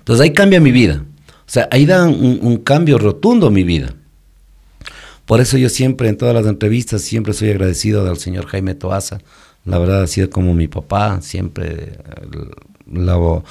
Entonces 0.00 0.24
ahí 0.24 0.32
cambia 0.32 0.60
mi 0.60 0.72
vida. 0.72 1.04
Sea, 1.50 1.68
ahí 1.72 1.84
da 1.84 2.06
un, 2.06 2.58
cambio 2.58 2.96
rotundo 2.96 3.48
en 3.48 3.52
mi 3.52 3.64
vida. 3.64 3.96
Por 5.26 5.40
eso 5.40 5.58
yo 5.58 5.68
siempre, 5.68 6.08
en 6.08 6.16
todas 6.16 6.32
las 6.32 6.46
entrevistas, 6.46 7.02
siempre 7.02 7.32
soy 7.32 7.50
agradecido 7.50 8.08
al 8.08 8.18
señor 8.18 8.46
Jaime 8.46 8.76
Toaza. 8.76 9.18
La 9.64 9.80
verdad 9.80 10.04
ha 10.04 10.06
sido 10.06 10.30
como 10.30 10.54
mi 10.54 10.68
papá, 10.68 11.20
siempre 11.22 11.72
eh, 11.72 11.94
lo, 12.92 13.42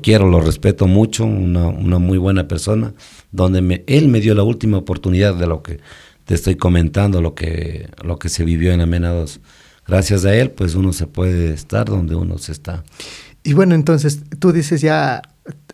quiero, 0.00 0.28
lo 0.28 0.40
respeto 0.40 0.86
mucho, 0.86 1.24
una, 1.24 1.98
muy 1.98 2.16
buena 2.16 2.46
persona, 2.46 2.94
donde 3.32 3.82
él 3.88 4.06
me 4.06 4.20
dio 4.20 4.36
la 4.36 4.44
última 4.44 4.78
oportunidad 4.78 5.34
de 5.34 5.48
lo 5.48 5.64
que 5.64 5.80
te 6.26 6.34
estoy 6.34 6.54
comentando, 6.54 7.20
lo 7.20 7.34
que, 7.34 7.88
lo 8.04 8.20
que 8.20 8.28
se 8.28 8.44
vivió 8.44 8.70
en 8.72 8.82
Amena 8.82 9.10
2. 9.10 9.40
Gracias 9.84 10.24
a 10.24 10.32
él, 10.32 10.52
pues 10.52 10.76
uno 10.76 10.92
se 10.92 11.08
puede 11.08 11.54
estar 11.54 11.86
donde 11.86 12.14
uno 12.14 12.38
se 12.38 12.52
está. 12.52 12.84
Y 13.42 13.54
bueno, 13.54 13.74
entonces 13.74 14.20
tú 14.38 14.52
dices 14.52 14.80
ya 14.80 15.22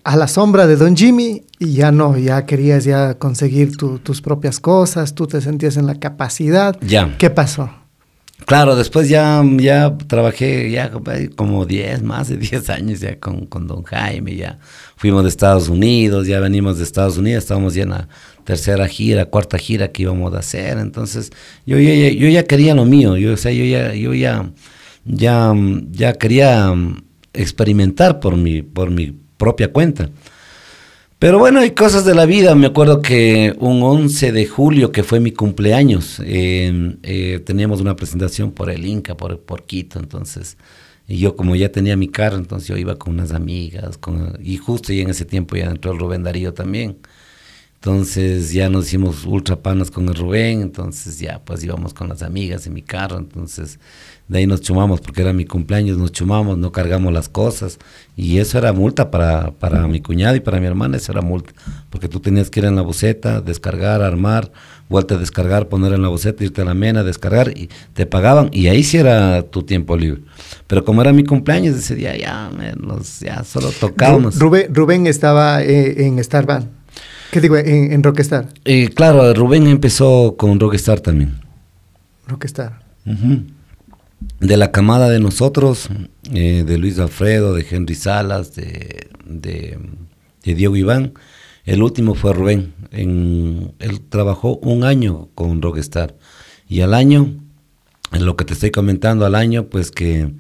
a 0.05 0.17
la 0.17 0.29
sombra 0.29 0.67
de 0.67 0.77
Don 0.77 0.97
Jimmy 0.97 1.45
y 1.59 1.73
ya 1.73 1.91
no, 1.91 2.17
ya 2.19 2.45
querías 2.47 2.85
ya 2.85 3.15
conseguir 3.19 3.77
tu- 3.77 3.99
tus 3.99 4.21
propias 4.21 4.61
cosas, 4.61 5.15
tú 5.15 5.27
te 5.27 5.41
sentías 5.41 5.77
en 5.79 5.87
la 5.87 5.95
capacidad. 5.99 6.77
Ya. 6.83 7.17
¿Qué 7.19 7.31
pasó? 7.31 7.71
Claro, 8.47 8.77
después 8.77 9.09
ya, 9.09 9.43
ya 9.57 9.97
trabajé 10.07 10.71
ya 10.71 10.91
como 11.37 11.65
10, 11.65 12.03
más 12.03 12.29
de 12.29 12.37
10 12.37 12.69
años 12.69 13.01
ya 13.01 13.19
con, 13.19 13.47
con 13.47 13.67
don 13.67 13.85
Jaime, 13.85 14.37
ya 14.37 14.59
fuimos 14.97 15.23
de 15.23 15.29
Estados 15.31 15.69
Unidos, 15.71 16.27
ya 16.27 16.41
venimos 16.41 16.77
de 16.77 16.85
Estados 16.85 17.17
Unidos, 17.17 17.45
estábamos 17.45 17.73
ya 17.75 17.85
en 17.85 17.91
la 17.91 18.09
tercera 18.43 18.87
gira, 18.89 19.25
cuarta 19.27 19.57
gira 19.57 19.89
que 19.93 20.03
íbamos 20.03 20.35
a 20.35 20.41
hacer, 20.41 20.77
entonces 20.79 21.31
yo, 21.65 21.79
yo, 21.79 21.95
ya- 21.95 22.11
yo 22.13 22.29
ya 22.29 22.45
quería 22.45 22.75
lo 22.75 22.85
mío, 22.85 23.17
yo, 23.17 23.33
o 23.33 23.37
sea, 23.39 23.53
yo 23.53 23.65
ya, 23.65 23.95
yo 23.95 24.13
ya, 24.13 24.51
ya, 25.07 25.55
ya 25.93 26.13
quería 26.15 26.75
experimentar 27.33 28.21
por 28.21 28.37
mi, 28.37 28.63
por 28.63 28.91
mi 28.91 29.17
propia 29.37 29.73
cuenta. 29.73 30.11
Pero 31.19 31.39
bueno, 31.39 31.61
hay 31.61 31.71
cosas 31.71 32.05
de 32.05 32.15
la 32.15 32.27
vida. 32.27 32.55
Me 32.55 32.67
acuerdo 32.67 33.01
que 33.01 33.55
un 33.59 33.83
11 33.83 34.33
de 34.33 34.47
julio, 34.47 34.93
que 34.93 35.03
fue 35.03 35.21
mi 35.21 35.33
cumpleaños, 35.33 36.21
eh, 36.25 36.97
eh, 37.03 37.41
teníamos 37.45 37.81
una 37.81 37.97
presentación 37.97 38.53
por 38.53 38.71
el 38.71 38.85
Inca, 38.85 39.17
por, 39.17 39.41
por 39.41 39.65
Quito, 39.65 39.99
entonces, 39.99 40.59
y 41.09 41.19
yo 41.19 41.35
como 41.35 41.57
ya 41.57 41.71
tenía 41.71 41.97
mi 41.97 42.09
carro, 42.09 42.37
entonces 42.37 42.69
yo 42.69 42.77
iba 42.77 42.97
con 42.99 43.15
unas 43.15 43.33
amigas, 43.33 43.97
con, 43.97 44.39
y 44.43 44.59
justo 44.59 44.93
y 44.93 45.01
en 45.01 45.09
ese 45.11 45.25
tiempo 45.25 45.57
ya 45.57 45.67
entró 45.67 45.93
el 45.93 45.99
Rubén 45.99 46.25
Darío 46.25 46.53
también. 46.53 46.99
Entonces 47.85 48.51
ya 48.55 48.71
nos 48.71 48.87
hicimos 48.87 49.27
ultra 49.27 49.57
panas 49.57 49.91
con 49.91 50.09
el 50.09 50.15
Rubén, 50.15 50.63
entonces 50.63 51.19
ya 51.19 51.43
pues 51.45 51.63
íbamos 51.63 51.93
con 51.93 52.09
las 52.09 52.23
amigas 52.23 52.67
en 52.67 52.73
mi 52.73 52.81
carro, 52.81 53.19
entonces 53.19 53.79
de 54.27 54.39
ahí 54.39 54.47
nos 54.47 54.63
chumamos 54.63 55.03
porque 55.03 55.21
era 55.21 55.35
mi 55.35 55.45
cumpleaños, 55.45 55.99
nos 55.99 56.11
chumamos, 56.11 56.57
no 56.57 56.73
cargamos 56.73 57.13
las 57.13 57.29
cosas 57.29 57.79
y 58.17 58.39
eso 58.39 58.57
era 58.57 58.73
multa 58.73 59.11
para, 59.11 59.51
para 59.51 59.87
mi 59.87 60.01
cuñado 60.01 60.35
y 60.35 60.41
para 60.41 60.61
mi 60.61 60.67
hermana, 60.67 60.97
eso 60.97 61.13
era 61.13 61.21
multa, 61.21 61.53
porque 61.91 62.09
tú 62.09 62.21
tenías 62.21 62.49
que 62.49 62.61
ir 62.61 62.65
en 62.65 62.77
la 62.77 62.81
boceta, 62.81 63.43
descargar, 63.43 64.01
armar, 64.01 64.51
vuelta 64.89 65.17
a 65.17 65.19
descargar, 65.19 65.69
poner 65.69 65.93
en 65.93 66.01
la 66.01 66.09
boceta, 66.09 66.43
irte 66.43 66.63
a 66.63 66.65
la 66.65 66.73
mena, 66.73 67.05
descargar 67.05 67.51
y 67.55 67.69
te 67.93 68.07
pagaban 68.07 68.49
y 68.51 68.69
ahí 68.69 68.83
sí 68.83 68.97
era 68.97 69.43
tu 69.43 69.63
tiempo 69.63 69.95
libre. 69.95 70.23
Pero 70.69 70.87
como 70.87 71.03
era 71.03 71.13
mi 71.13 71.25
cumpleaños 71.25 71.77
ese 71.77 71.95
día 71.95 72.17
ya, 72.17 72.51
menos, 72.57 73.21
ya 73.21 73.45
solo 73.45 73.71
tocábamos. 73.79 74.37
Ru- 74.37 74.41
Rubén, 74.41 74.75
Rubén 74.75 75.07
estaba 75.07 75.63
eh, 75.63 76.07
en 76.07 76.19
Star 76.21 76.47
Band. 76.47 76.71
¿Qué 77.35 77.41
digo? 77.41 77.57
En, 77.57 77.91
en 77.91 78.01
Rockstar. 78.05 78.49
Eh, 78.65 78.91
claro, 78.91 79.35
Rubén 79.35 79.67
empezó 79.67 80.37
con 80.39 80.61
Rockstar 80.61 81.01
también. 81.01 81.35
Rockstar. 82.29 82.79
De 84.39 84.57
la 84.57 84.71
camada 84.71 85.09
de 85.09 85.19
nosotros, 85.19 85.89
eh, 86.33 86.63
de 86.65 86.79
Luis 86.79 87.01
Alfredo, 87.01 87.53
de 87.53 87.67
Henry 87.69 87.97
Salas, 87.97 88.55
de, 88.55 89.09
de, 89.27 89.77
de 90.45 90.55
Diego 90.55 90.77
Iván, 90.77 91.15
el 91.65 91.83
último 91.83 92.15
fue 92.15 92.35
Rubén. 92.35 92.73
En, 92.93 93.73
él 93.81 94.01
trabajó 94.09 94.59
un 94.59 94.85
año 94.85 95.29
con 95.35 95.61
Rockstar. 95.61 96.15
Y 96.69 96.83
al 96.83 96.95
año, 96.95 97.35
en 98.13 98.27
lo 98.27 98.37
que 98.37 98.45
te 98.45 98.53
estoy 98.53 98.71
comentando, 98.71 99.27
al 99.27 99.35
año, 99.35 99.67
pues 99.67 99.91
que, 99.91 100.33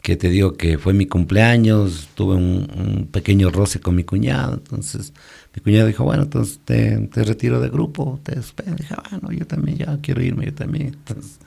que 0.00 0.16
te 0.16 0.30
digo 0.30 0.54
que 0.54 0.78
fue 0.78 0.94
mi 0.94 1.04
cumpleaños, 1.04 2.08
tuve 2.14 2.34
un, 2.34 2.66
un 2.74 3.08
pequeño 3.08 3.50
roce 3.50 3.78
con 3.78 3.94
mi 3.94 4.04
cuñado, 4.04 4.54
entonces 4.54 5.12
mi 5.54 5.62
cuñado 5.62 5.86
dijo, 5.88 6.04
bueno, 6.04 6.22
entonces 6.24 6.60
te, 6.64 6.96
te 7.12 7.24
retiro 7.24 7.60
del 7.60 7.70
grupo, 7.70 8.20
te 8.22 8.38
espero. 8.38 8.74
Dije, 8.76 8.94
"Ah, 8.96 9.02
bueno, 9.18 9.32
yo 9.36 9.46
también 9.46 9.78
ya 9.78 9.98
quiero 10.00 10.22
irme, 10.22 10.46
yo 10.46 10.54
también. 10.54 10.86
Entonces, 11.06 11.38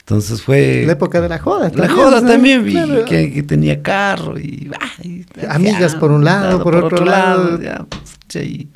entonces 0.00 0.42
fue... 0.42 0.84
La 0.86 0.92
época 0.92 1.20
de 1.20 1.28
la 1.28 1.38
joda. 1.38 1.70
La 1.74 1.88
joda 1.88 2.20
¿no? 2.20 2.26
también, 2.28 2.64
vi 2.64 2.72
Claro. 2.72 3.04
que, 3.04 3.32
que 3.32 3.42
tenía 3.42 3.82
carro 3.82 4.38
y, 4.38 4.70
ah, 4.80 5.02
y- 5.02 5.24
Amigas 5.48 5.92
ya, 5.94 6.00
por 6.00 6.10
un 6.10 6.24
lado, 6.24 6.62
por 6.62 6.74
otro 6.76 7.04
lado. 7.04 7.60
ya, 7.60 7.84
pues, 7.88 8.44
y- 8.46 8.68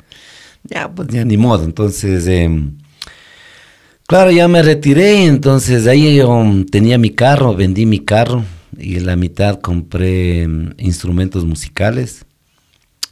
ya, 0.63 0.89
pues 0.91 1.07
ya 1.09 1.25
ni 1.25 1.37
modo. 1.37 1.63
Entonces, 1.65 2.27
em, 2.27 2.77
claro, 4.07 4.31
ya 4.31 4.47
me 4.47 4.61
retiré. 4.61 5.25
Entonces, 5.25 5.87
ahí 5.87 6.15
yo 6.15 6.43
tenía 6.71 6.97
mi 6.97 7.11
carro, 7.11 7.55
vendí 7.55 7.85
mi 7.85 7.99
carro 7.99 8.43
y 8.77 8.97
en 8.97 9.05
la 9.05 9.15
mitad 9.15 9.59
compré 9.61 10.43
em, 10.43 10.73
instrumentos 10.77 11.45
musicales, 11.45 12.25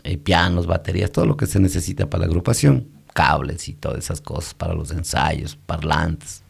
eh, 0.08 0.18
pianos, 0.18 0.68
baterías, 0.68 1.12
todo 1.12 1.26
lo 1.26 1.36
que 1.36 1.46
se 1.48 1.60
necesita 1.60 2.10
para 2.10 2.22
la 2.22 2.28
agrupación, 2.28 2.88
cables 3.14 3.68
y 3.68 3.74
todas 3.74 4.00
esas 4.00 4.22
cosas 4.22 4.54
para 4.54 4.74
los 4.74 4.92
ensayos, 4.92 5.58
parlantes. 5.66 6.44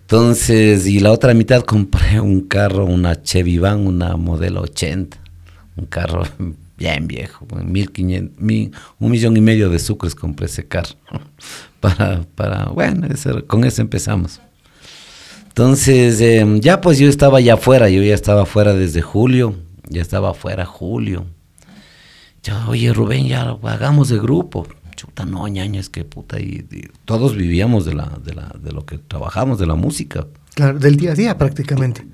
Entonces, 0.00 0.86
y 0.86 0.98
la 0.98 1.12
otra 1.12 1.34
mitad 1.34 1.62
compré 1.62 2.20
un 2.20 2.40
carro, 2.40 2.86
una 2.86 3.20
Chevy 3.20 3.58
Van, 3.58 3.86
una 3.86 4.16
modelo 4.16 4.62
80, 4.62 5.18
un 5.76 5.84
carro 5.84 6.22
bien 6.78 7.06
viejo, 7.06 7.46
1500, 7.54 8.40
mil, 8.40 8.72
un 8.98 9.10
millón 9.10 9.36
y 9.36 9.42
medio 9.42 9.68
de 9.68 9.78
sucres 9.78 10.14
compré 10.14 10.46
ese 10.46 10.66
carro. 10.66 10.94
Para, 11.80 12.22
para 12.34 12.64
bueno, 12.70 13.06
ese 13.08 13.42
con 13.42 13.62
eso 13.62 13.82
empezamos. 13.82 14.40
Entonces, 15.48 16.18
em, 16.22 16.60
ya 16.60 16.80
pues 16.80 16.98
yo 16.98 17.10
estaba 17.10 17.42
ya 17.42 17.54
afuera, 17.54 17.90
yo 17.90 18.02
ya 18.02 18.14
estaba 18.14 18.44
afuera 18.44 18.72
desde 18.72 19.02
julio, 19.02 19.54
ya 19.90 20.00
estaba 20.00 20.30
afuera 20.30 20.64
julio. 20.64 21.26
Ya, 22.44 22.68
oye 22.68 22.92
Rubén, 22.92 23.26
ya 23.26 23.56
hagamos 23.62 24.08
de 24.10 24.18
grupo. 24.18 24.66
Chuta, 24.94 25.24
no, 25.24 25.48
ñaña, 25.48 25.80
es 25.80 25.88
que 25.88 26.04
puta, 26.04 26.38
y, 26.38 26.66
y 26.70 26.88
todos 27.04 27.34
vivíamos 27.34 27.84
de, 27.84 27.94
la, 27.94 28.12
de, 28.24 28.32
la, 28.34 28.54
de 28.62 28.70
lo 28.70 28.86
que 28.86 28.98
trabajamos, 28.98 29.58
de 29.58 29.66
la 29.66 29.74
música. 29.74 30.26
Claro, 30.54 30.78
del 30.78 30.96
día 30.96 31.12
a 31.12 31.14
día 31.14 31.36
prácticamente. 31.36 32.06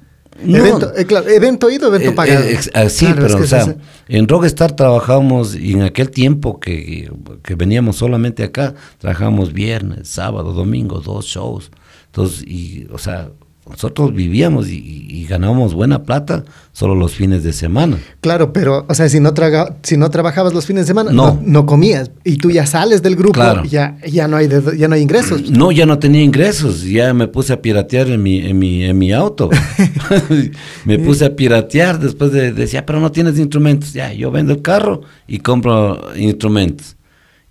No. 0.42 0.56
Evento, 0.56 0.90
eh, 0.96 1.04
claro, 1.04 1.28
evento 1.28 1.68
ido, 1.68 1.88
evento 1.88 2.10
Eh, 2.10 2.14
pagado. 2.14 2.42
eh, 2.46 2.58
ah, 2.72 2.88
sí, 2.88 3.04
Claro, 3.04 3.20
pero 3.26 3.38
o 3.40 3.46
sea, 3.46 3.76
en 4.08 4.26
Rockstar 4.26 4.72
trabajábamos 4.72 5.54
y 5.54 5.72
en 5.74 5.82
aquel 5.82 6.10
tiempo 6.10 6.58
que, 6.58 7.10
que 7.42 7.54
veníamos 7.56 7.96
solamente 7.96 8.42
acá, 8.44 8.74
trabajábamos 8.98 9.52
viernes, 9.52 10.08
sábado, 10.08 10.54
domingo, 10.54 11.00
dos 11.00 11.26
shows. 11.26 11.70
Entonces, 12.06 12.42
y, 12.46 12.86
o 12.90 12.96
sea, 12.96 13.28
nosotros 13.70 14.14
vivíamos 14.14 14.68
y, 14.68 14.76
y 15.08 15.26
ganábamos 15.26 15.74
buena 15.74 16.02
plata 16.02 16.44
solo 16.72 16.94
los 16.94 17.14
fines 17.14 17.42
de 17.42 17.52
semana. 17.52 17.98
Claro, 18.20 18.52
pero, 18.52 18.84
o 18.88 18.94
sea, 18.94 19.08
si 19.08 19.20
no, 19.20 19.32
traga, 19.34 19.76
si 19.82 19.96
no 19.96 20.10
trabajabas 20.10 20.52
los 20.54 20.66
fines 20.66 20.84
de 20.84 20.88
semana, 20.88 21.12
No. 21.12 21.34
no, 21.34 21.42
no 21.44 21.66
comías. 21.66 22.10
Y 22.24 22.36
tú 22.36 22.50
ya 22.50 22.66
sales 22.66 23.02
del 23.02 23.16
grupo, 23.16 23.34
Claro. 23.34 23.64
ya, 23.64 23.96
ya, 24.06 24.28
no 24.28 24.36
hay 24.36 24.46
de- 24.48 24.76
ya 24.76 24.88
no 24.88 24.94
hay 24.94 25.02
ingresos. 25.02 25.50
No, 25.50 25.72
ya 25.72 25.86
no 25.86 25.98
tenía 25.98 26.22
ingresos, 26.22 26.82
ya 26.84 27.12
me 27.14 27.28
puse 27.28 27.52
a 27.52 27.60
piratear 27.62 28.08
en 28.08 28.22
mi, 28.22 28.38
en 28.38 28.58
mi, 28.58 28.84
en 28.84 28.98
mi 28.98 29.12
auto. 29.12 29.50
me 30.84 30.98
puse 30.98 31.24
a 31.24 31.34
piratear 31.36 31.98
después 31.98 32.32
de 32.32 32.52
decía, 32.52 32.84
pero 32.86 33.00
no 33.00 33.10
tienes 33.12 33.38
instrumentos. 33.38 33.92
Ya, 33.92 34.12
yo 34.12 34.30
vendo 34.30 34.52
el 34.52 34.62
carro 34.62 35.02
y 35.26 35.38
compro 35.38 36.00
instrumentos. 36.16 36.96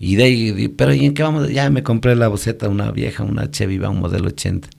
Y 0.01 0.15
de 0.15 0.23
ahí, 0.23 0.67
pero 0.69 0.93
¿y 0.93 1.05
en 1.05 1.13
qué 1.13 1.23
vamos? 1.23 1.49
Ya 1.49 1.69
me 1.69 1.83
compré 1.83 2.15
la 2.15 2.29
boceta, 2.29 2.69
una 2.69 2.89
vieja, 2.91 3.23
una 3.23 3.51
Chevy, 3.51 3.77
va, 3.79 3.89
un 3.89 3.99
modelo 3.99 4.27
80. 4.29 4.69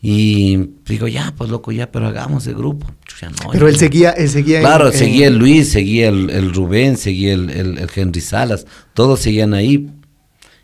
Y 0.00 0.56
digo, 0.86 1.08
ya, 1.08 1.34
pues 1.36 1.50
loco, 1.50 1.72
ya, 1.72 1.90
pero 1.90 2.06
hagamos 2.06 2.46
el 2.46 2.54
grupo. 2.54 2.86
Chucha, 3.04 3.30
no, 3.30 3.50
Pero 3.50 3.66
él 3.66 3.72
no. 3.74 3.78
seguía, 3.80 4.10
él 4.12 4.28
seguía 4.28 4.60
Claro, 4.60 4.86
en- 4.86 4.92
seguía 4.92 5.26
el 5.26 5.36
Luis, 5.38 5.70
seguía 5.70 6.08
el, 6.08 6.30
el 6.30 6.54
Rubén, 6.54 6.96
seguía 6.96 7.32
el, 7.34 7.50
el- 7.50 7.78
el 7.78 7.90
Henry 7.94 8.20
Salas, 8.20 8.64
todos 8.94 9.18
seguían 9.20 9.54
ahí 9.54 9.90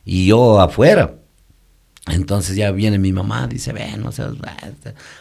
y 0.05 0.27
yo 0.27 0.61
afuera. 0.61 1.17
Entonces 2.07 2.55
ya 2.55 2.71
viene 2.71 2.99
mi 2.99 3.13
mamá, 3.13 3.49
dice, 3.49 3.73
ven, 3.73 4.03
no 4.03 4.13
seas, 4.13 4.35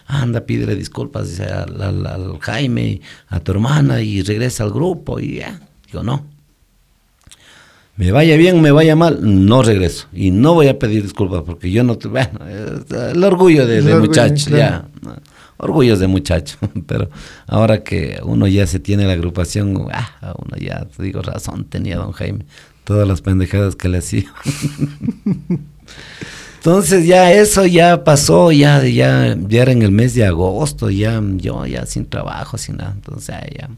anda, 0.06 0.42
pídele 0.46 0.76
disculpas 0.76 1.30
dice, 1.30 1.46
al, 1.46 1.82
al- 1.82 2.06
al 2.06 2.40
Jaime, 2.40 3.00
a 3.30 3.40
tu 3.40 3.54
hermana 3.54 4.02
y 4.02 4.22
regresa 4.22 4.64
al 4.64 4.72
grupo 4.72 5.20
y 5.20 5.36
ya. 5.38 5.60
Digo, 5.88 6.04
no. 6.04 6.26
Me 7.96 8.12
vaya 8.12 8.36
bien, 8.38 8.60
me 8.62 8.72
vaya 8.72 8.96
mal, 8.96 9.20
no 9.22 9.62
regreso. 9.62 10.08
Y 10.14 10.32
no 10.32 10.54
voy 10.56 10.68
a 10.68 10.80
pedir 10.80 11.04
disculpas 11.04 11.44
porque 11.46 11.72
yo 11.72 11.84
no, 11.84 11.98
te- 11.98 12.08
bueno, 12.08 12.40
el 12.48 13.24
orgullo 13.24 13.68
de, 13.68 13.78
El 13.80 13.86
de 13.86 13.94
orgullo, 13.94 14.10
muchacho, 14.10 14.46
claro. 14.50 14.86
ya. 15.04 15.20
Orgullos 15.58 16.00
de 16.00 16.08
muchacho, 16.08 16.58
pero 16.88 17.10
ahora 17.48 17.84
que 17.84 18.20
uno 18.24 18.48
ya 18.48 18.66
se 18.68 18.80
tiene 18.80 19.06
la 19.06 19.14
agrupación, 19.14 19.88
ah, 19.92 20.34
uno 20.44 20.58
ya, 20.58 20.88
digo, 20.98 21.22
razón 21.22 21.66
tenía 21.66 21.98
don 21.98 22.12
Jaime, 22.14 22.46
todas 22.84 23.08
las 23.08 23.22
pendejadas 23.22 23.76
que 23.76 23.88
le 23.90 24.00
hacía. 24.00 24.26
Entonces 26.58 27.06
ya 27.06 27.32
eso 27.32 27.66
ya 27.66 28.04
pasó, 28.06 28.52
ya, 28.52 28.84
ya, 28.86 29.36
ya 29.48 29.62
era 29.62 29.72
en 29.74 29.82
el 29.82 29.92
mes 29.92 30.16
de 30.16 30.26
agosto, 30.26 30.90
ya 30.90 31.22
yo 31.36 31.66
ya 31.66 31.86
sin 31.86 32.06
trabajo, 32.06 32.58
sin 32.58 32.78
nada, 32.78 32.94
entonces 32.96 33.36
ya. 33.58 33.70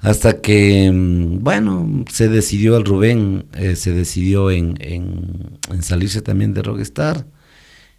Hasta 0.00 0.40
que, 0.40 0.90
mm, 0.90 1.42
bueno, 1.42 2.04
se 2.10 2.28
decidió 2.28 2.76
el 2.76 2.84
Rubén, 2.84 3.44
eh, 3.54 3.76
se 3.76 3.92
decidió 3.92 4.50
en, 4.50 4.76
en, 4.80 5.58
en 5.70 5.82
salirse 5.82 6.22
también 6.22 6.54
de 6.54 6.62
Rockstar. 6.62 7.26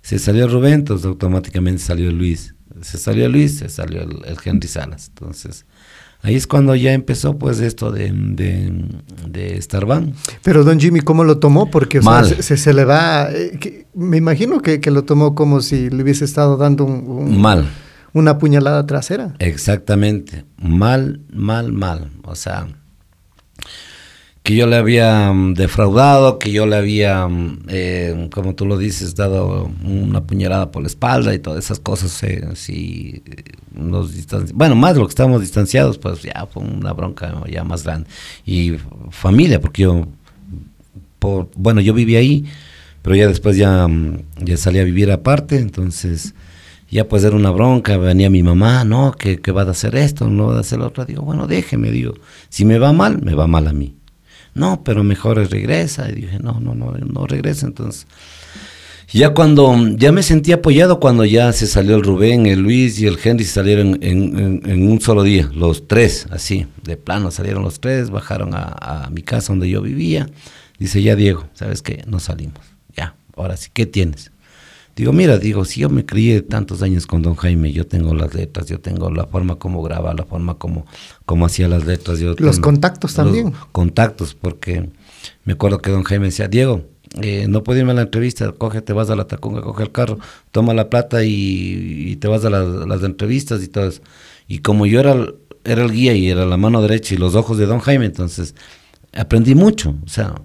Se 0.02 0.18
salió 0.18 0.48
Rubén, 0.48 0.74
entonces 0.74 1.06
automáticamente 1.06 1.82
salió 1.82 2.12
Luis. 2.12 2.56
Se 2.82 2.98
salió 2.98 3.30
Luis, 3.30 3.60
se 3.60 3.70
salió 3.70 4.02
el, 4.02 4.18
el 4.26 4.38
Henry 4.44 4.68
Salas. 4.68 5.10
Entonces, 5.10 5.66
ahí 6.24 6.34
es 6.36 6.48
cuando 6.48 6.74
ya 6.76 6.94
empezó 6.94 7.38
pues 7.38 7.60
esto 7.60 7.92
de, 7.92 8.12
de, 8.12 8.74
de 9.30 9.62
Starban. 9.62 10.14
Pero 10.42 10.64
don 10.64 10.80
Jimmy, 10.80 11.02
¿cómo 11.02 11.24
lo 11.24 11.38
tomó? 11.38 11.70
Porque 11.70 12.00
o 12.00 12.02
sea, 12.02 12.12
se, 12.38 12.42
se- 12.42 12.58
se 12.58 12.74
le 12.74 12.84
va... 12.86 13.30
eh, 13.32 13.60
que- 13.60 13.86
me 13.94 14.18
imagino 14.18 14.62
que, 14.62 14.80
que 14.80 14.90
lo 14.90 15.04
tomó 15.04 15.36
como 15.36 15.62
si 15.62 15.92
le 15.92 16.02
hubiese 16.02 16.26
estado 16.26 16.58
dando 16.58 16.84
un- 16.86 17.06
un- 17.08 17.40
Mal. 17.40 17.70
Una 18.14 18.38
puñalada 18.38 18.86
trasera. 18.86 19.36
Exactamente, 19.40 20.46
mal, 20.58 21.22
mal, 21.32 21.72
mal. 21.72 22.12
O 22.24 22.36
sea, 22.36 22.68
que 24.44 24.56
yo 24.56 24.66
le 24.66 24.76
había 24.76 25.32
mm, 25.32 25.54
defraudado, 25.54 26.40
que 26.40 26.52
yo 26.52 26.66
le 26.66 26.76
había, 26.76 27.28
mm, 27.28 27.66
eh, 27.68 28.30
como 28.34 28.56
tú 28.56 28.66
lo 28.66 28.78
dices, 28.78 29.16
dado 29.16 29.72
una 29.84 30.24
puñalada 30.24 30.72
por 30.72 30.82
la 30.82 30.88
espalda 30.88 31.34
y 31.34 31.40
todas 31.40 31.64
esas 31.64 31.80
cosas. 31.80 32.22
eh, 32.24 32.44
eh, 32.68 33.24
bueno, 34.54 34.76
más 34.76 34.98
lo 34.98 35.06
que 35.06 35.12
estábamos 35.12 35.42
distanciados, 35.42 35.98
pues 35.98 36.24
ya 36.24 36.48
fue 36.52 36.64
una 36.64 36.94
bronca 36.94 37.44
ya 37.50 37.64
más 37.64 37.84
grande. 37.84 38.10
Y 38.46 38.74
familia, 39.12 39.62
porque 39.62 39.84
yo, 39.84 40.08
por, 41.20 41.50
bueno, 41.56 41.82
yo 41.82 41.94
vivía 41.94 42.20
ahí, 42.20 42.46
pero 43.02 43.16
ya 43.16 43.28
después 43.28 43.58
ya, 43.58 43.88
mm, 43.88 44.24
ya 44.40 44.58
salí 44.58 44.80
a 44.80 44.84
vivir 44.84 45.12
aparte, 45.12 45.58
entonces 45.60 46.34
ya 46.92 47.08
pues 47.08 47.24
era 47.24 47.38
una 47.38 47.52
bronca, 47.52 47.98
venía 47.98 48.30
mi 48.30 48.44
mamá, 48.44 48.84
no, 48.84 49.14
que, 49.14 49.40
va 49.52 49.62
a 49.62 49.72
hacer 49.72 49.96
esto, 49.96 50.30
no 50.30 50.48
va 50.48 50.58
a 50.58 50.60
hacer 50.60 50.80
lo 50.80 50.88
otro, 50.88 51.06
digo, 51.06 51.24
bueno, 51.24 51.48
déjeme, 51.48 51.90
digo, 51.90 52.16
si 52.50 52.66
me 52.66 52.78
va 52.80 52.92
mal, 52.92 53.22
me 53.22 53.34
va 53.34 53.48
mal 53.48 53.68
a 53.68 53.74
mí. 53.74 53.96
No, 54.54 54.84
pero 54.84 55.02
mejor 55.02 55.38
regresa, 55.50 56.10
y 56.10 56.16
dije, 56.16 56.40
no, 56.40 56.60
no, 56.60 56.76
no, 56.76 56.92
no 56.92 57.26
regresa, 57.26 57.66
entonces. 57.66 58.08
Ya 59.14 59.34
cuando, 59.34 59.76
ya 59.96 60.12
me 60.12 60.22
sentí 60.22 60.52
apoyado 60.52 61.00
cuando 61.00 61.24
ya 61.24 61.54
se 61.54 61.66
salió 61.66 61.96
el 61.96 62.04
Rubén, 62.04 62.46
el 62.46 62.60
Luis 62.60 63.00
y 63.00 63.08
el 63.08 63.18
Henry 63.24 63.46
salieron 63.46 63.98
en 64.02 64.90
un 64.90 65.00
solo 65.00 65.24
día, 65.24 65.50
los 65.54 65.88
tres, 65.88 66.28
así, 66.30 66.68
de 66.84 66.98
plano 66.98 67.32
salieron 67.32 67.64
los 67.64 67.80
tres, 67.80 68.10
bajaron 68.10 68.54
a, 68.54 69.06
a 69.06 69.10
mi 69.10 69.22
casa 69.22 69.54
donde 69.54 69.70
yo 69.70 69.82
vivía. 69.82 70.30
Dice, 70.78 71.02
ya 71.02 71.16
Diego, 71.16 71.48
¿sabes 71.54 71.82
qué? 71.82 72.04
No 72.08 72.20
salimos. 72.20 72.62
Ya, 72.98 73.16
ahora 73.38 73.56
sí, 73.56 73.70
¿qué 73.74 73.86
tienes? 73.86 74.32
Digo, 74.96 75.14
mira, 75.14 75.38
digo, 75.38 75.64
si 75.66 75.82
yo 75.82 75.90
me 75.90 76.06
crié 76.06 76.42
tantos 76.42 76.82
años 76.82 77.08
con 77.08 77.22
don 77.22 77.36
Jaime, 77.36 77.72
yo 77.72 77.88
tengo 77.88 78.14
las 78.14 78.34
letras, 78.34 78.68
yo 78.68 78.80
tengo 78.80 79.10
la 79.10 79.26
forma 79.26 79.56
como 79.56 79.82
graba, 79.82 80.14
la 80.14 80.26
forma 80.26 80.56
como, 80.56 80.86
como 81.26 81.46
hacía 81.46 81.68
las 81.68 81.86
letras. 81.86 82.20
Yo 82.20 82.30
Los 82.38 82.58
tengo- 82.58 82.62
contactos 82.62 83.14
también. 83.14 83.52
Los 83.52 83.66
contactos, 83.72 84.36
porque 84.36 84.90
me 85.46 85.54
acuerdo 85.54 85.80
que 85.80 85.92
don 85.92 86.04
Jaime 86.04 86.26
decía, 86.26 86.48
Diego, 86.48 86.84
eh, 87.22 87.46
no 87.50 87.64
puedo 87.64 87.80
irme 87.80 87.92
a 87.92 87.96
la 87.96 88.02
entrevista, 88.04 88.52
coge, 88.52 88.82
te 88.82 88.94
vas 88.94 89.10
a 89.10 89.16
la 89.16 89.26
tacunga, 89.28 89.62
coge 89.62 89.84
el 89.84 89.92
carro, 89.92 90.20
toma 90.52 90.74
la 90.74 90.90
plata 90.90 91.24
y, 91.24 91.32
y 92.12 92.16
te 92.18 92.28
vas 92.28 92.44
a 92.46 92.50
las, 92.50 92.68
las 92.88 93.04
entrevistas 93.04 93.64
y 93.64 93.68
todo 93.70 93.88
eso. 93.88 94.02
Y 94.48 94.60
como 94.60 94.86
yo 94.86 95.00
era, 95.00 95.16
era 95.64 95.84
el 95.84 95.92
guía 95.92 96.14
y 96.16 96.30
era 96.30 96.46
la 96.46 96.58
mano 96.58 96.82
derecha 96.82 97.14
y 97.14 97.18
los 97.18 97.36
ojos 97.36 97.58
de 97.58 97.66
don 97.66 97.80
Jaime, 97.80 98.06
entonces 98.06 98.56
aprendí 99.14 99.56
mucho, 99.56 99.96
o 100.06 100.10
sea, 100.10 100.36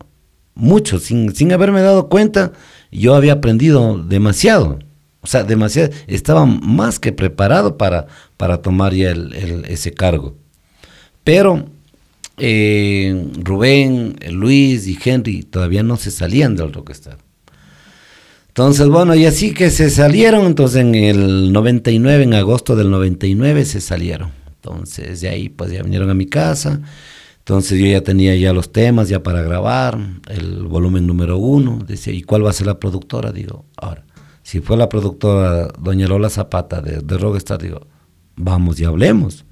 mucho, 0.54 0.98
sin, 0.98 1.34
sin 1.34 1.52
haberme 1.52 1.82
dado 1.82 2.08
cuenta, 2.08 2.52
yo 2.98 3.14
había 3.14 3.34
aprendido 3.34 3.98
demasiado. 4.02 4.78
O 5.20 5.26
sea, 5.26 5.42
demasiado, 5.44 5.90
estaba 6.06 6.46
más 6.46 6.98
que 7.00 7.12
preparado 7.12 7.76
para, 7.76 8.06
para 8.36 8.62
tomar 8.62 8.94
ya 8.94 9.10
el- 9.10 9.34
el- 9.34 9.64
ese 9.66 9.92
cargo. 9.92 10.36
Pero 11.24 11.66
eh, 12.38 13.28
Rubén, 13.42 14.16
eh, 14.20 14.30
Luis 14.30 14.86
y 14.86 14.96
Henry 15.02 15.42
todavía 15.42 15.82
no 15.82 15.96
se 15.96 16.10
salían 16.10 16.54
del 16.54 16.72
Rockstar. 16.72 17.16
Entonces, 18.48 18.88
bueno, 18.88 19.14
y 19.14 19.26
así 19.26 19.52
que 19.52 19.70
se 19.70 19.90
salieron, 19.90 20.46
entonces 20.46 20.80
en 20.80 20.94
el 20.94 21.52
99, 21.52 22.24
en 22.24 22.34
agosto 22.34 22.74
del 22.76 22.90
99 22.90 23.64
se 23.64 23.80
salieron. 23.80 24.30
Entonces, 24.54 25.20
de 25.20 25.28
ahí 25.28 25.48
pues 25.48 25.70
ya 25.72 25.82
vinieron 25.82 26.08
a 26.10 26.14
mi 26.14 26.26
casa. 26.26 26.80
Entonces 27.46 27.78
yo 27.78 27.86
ya 27.86 28.00
tenía 28.02 28.34
ya 28.34 28.52
los 28.52 28.72
temas 28.72 29.08
ya 29.08 29.22
para 29.22 29.40
grabar, 29.40 29.96
el 30.28 30.64
volumen 30.64 31.06
número 31.06 31.38
uno. 31.38 31.78
Decía, 31.86 32.12
¿y 32.12 32.22
cuál 32.22 32.44
va 32.44 32.50
a 32.50 32.52
ser 32.52 32.66
la 32.66 32.80
productora? 32.80 33.30
Digo, 33.30 33.66
ahora, 33.76 34.04
si 34.42 34.58
fue 34.58 34.76
la 34.76 34.88
productora 34.88 35.68
doña 35.78 36.08
Lola 36.08 36.28
Zapata 36.28 36.82
de, 36.82 37.02
de 37.02 37.18
Rockstar, 37.18 37.62
digo, 37.62 37.86
vamos 38.34 38.80
y 38.80 38.84
hablemos. 38.84 39.45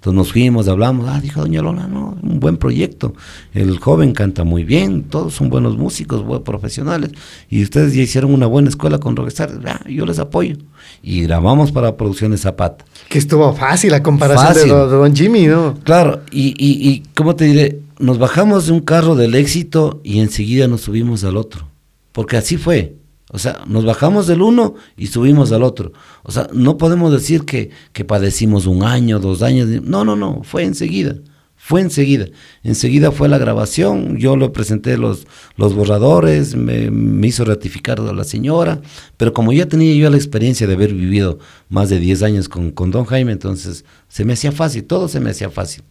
Entonces 0.00 0.16
nos 0.16 0.32
fuimos, 0.32 0.66
hablamos, 0.66 1.06
ah, 1.10 1.20
dijo 1.20 1.42
doña 1.42 1.60
Lola, 1.60 1.86
no, 1.86 2.16
un 2.22 2.40
buen 2.40 2.56
proyecto. 2.56 3.12
El 3.52 3.78
joven 3.78 4.12
canta 4.14 4.44
muy 4.44 4.64
bien, 4.64 5.02
todos 5.02 5.34
son 5.34 5.50
buenos 5.50 5.76
músicos, 5.76 6.24
buenos 6.24 6.42
profesionales, 6.42 7.10
y 7.50 7.62
ustedes 7.62 7.92
ya 7.92 8.00
hicieron 8.00 8.32
una 8.32 8.46
buena 8.46 8.70
escuela 8.70 8.98
con 8.98 9.14
Rockstar, 9.14 9.60
ah, 9.66 9.80
yo 9.86 10.06
les 10.06 10.18
apoyo. 10.18 10.56
Y 11.02 11.20
grabamos 11.24 11.70
para 11.70 11.98
Producciones 11.98 12.40
Zapata. 12.40 12.82
Que 13.10 13.18
estuvo 13.18 13.52
fácil 13.52 13.90
la 13.90 14.02
comparación 14.02 14.46
Fácil. 14.46 14.62
de, 14.70 14.74
do- 14.74 14.88
de 14.88 14.96
don 14.96 15.14
Jimmy, 15.14 15.46
¿no? 15.48 15.74
Claro, 15.84 16.22
y, 16.30 16.54
y, 16.56 16.88
y 16.88 17.02
¿cómo 17.14 17.36
te 17.36 17.44
diré? 17.44 17.80
Nos 17.98 18.18
bajamos 18.18 18.68
de 18.68 18.72
un 18.72 18.80
carro 18.80 19.16
del 19.16 19.34
éxito 19.34 20.00
y 20.02 20.20
enseguida 20.20 20.66
nos 20.66 20.80
subimos 20.80 21.24
al 21.24 21.36
otro. 21.36 21.66
Porque 22.12 22.38
así 22.38 22.56
fue. 22.56 22.96
O 23.32 23.38
sea, 23.38 23.62
nos 23.66 23.84
bajamos 23.84 24.26
del 24.26 24.42
uno 24.42 24.74
y 24.96 25.06
subimos 25.06 25.52
al 25.52 25.62
otro. 25.62 25.92
O 26.24 26.32
sea, 26.32 26.48
no 26.52 26.76
podemos 26.78 27.12
decir 27.12 27.44
que, 27.44 27.70
que 27.92 28.04
padecimos 28.04 28.66
un 28.66 28.82
año, 28.82 29.20
dos 29.20 29.42
años. 29.42 29.68
No, 29.82 30.04
no, 30.04 30.16
no, 30.16 30.42
fue 30.42 30.64
enseguida. 30.64 31.14
Fue 31.62 31.82
enseguida. 31.82 32.26
Enseguida 32.64 33.12
fue 33.12 33.28
la 33.28 33.38
grabación, 33.38 34.16
yo 34.16 34.36
le 34.36 34.48
presenté 34.48 34.96
los, 34.96 35.26
los 35.56 35.74
borradores, 35.74 36.56
me, 36.56 36.90
me 36.90 37.26
hizo 37.26 37.44
ratificar 37.44 38.00
a 38.00 38.12
la 38.14 38.24
señora, 38.24 38.80
pero 39.18 39.34
como 39.34 39.52
ya 39.52 39.66
tenía 39.66 39.94
yo 39.94 40.08
la 40.08 40.16
experiencia 40.16 40.66
de 40.66 40.72
haber 40.72 40.94
vivido 40.94 41.38
más 41.68 41.90
de 41.90 42.00
10 42.00 42.22
años 42.22 42.48
con, 42.48 42.70
con 42.70 42.90
don 42.90 43.04
Jaime, 43.04 43.32
entonces 43.32 43.84
se 44.08 44.24
me 44.24 44.32
hacía 44.32 44.52
fácil, 44.52 44.84
todo 44.84 45.06
se 45.06 45.20
me 45.20 45.30
hacía 45.30 45.50
fácil. 45.50 45.84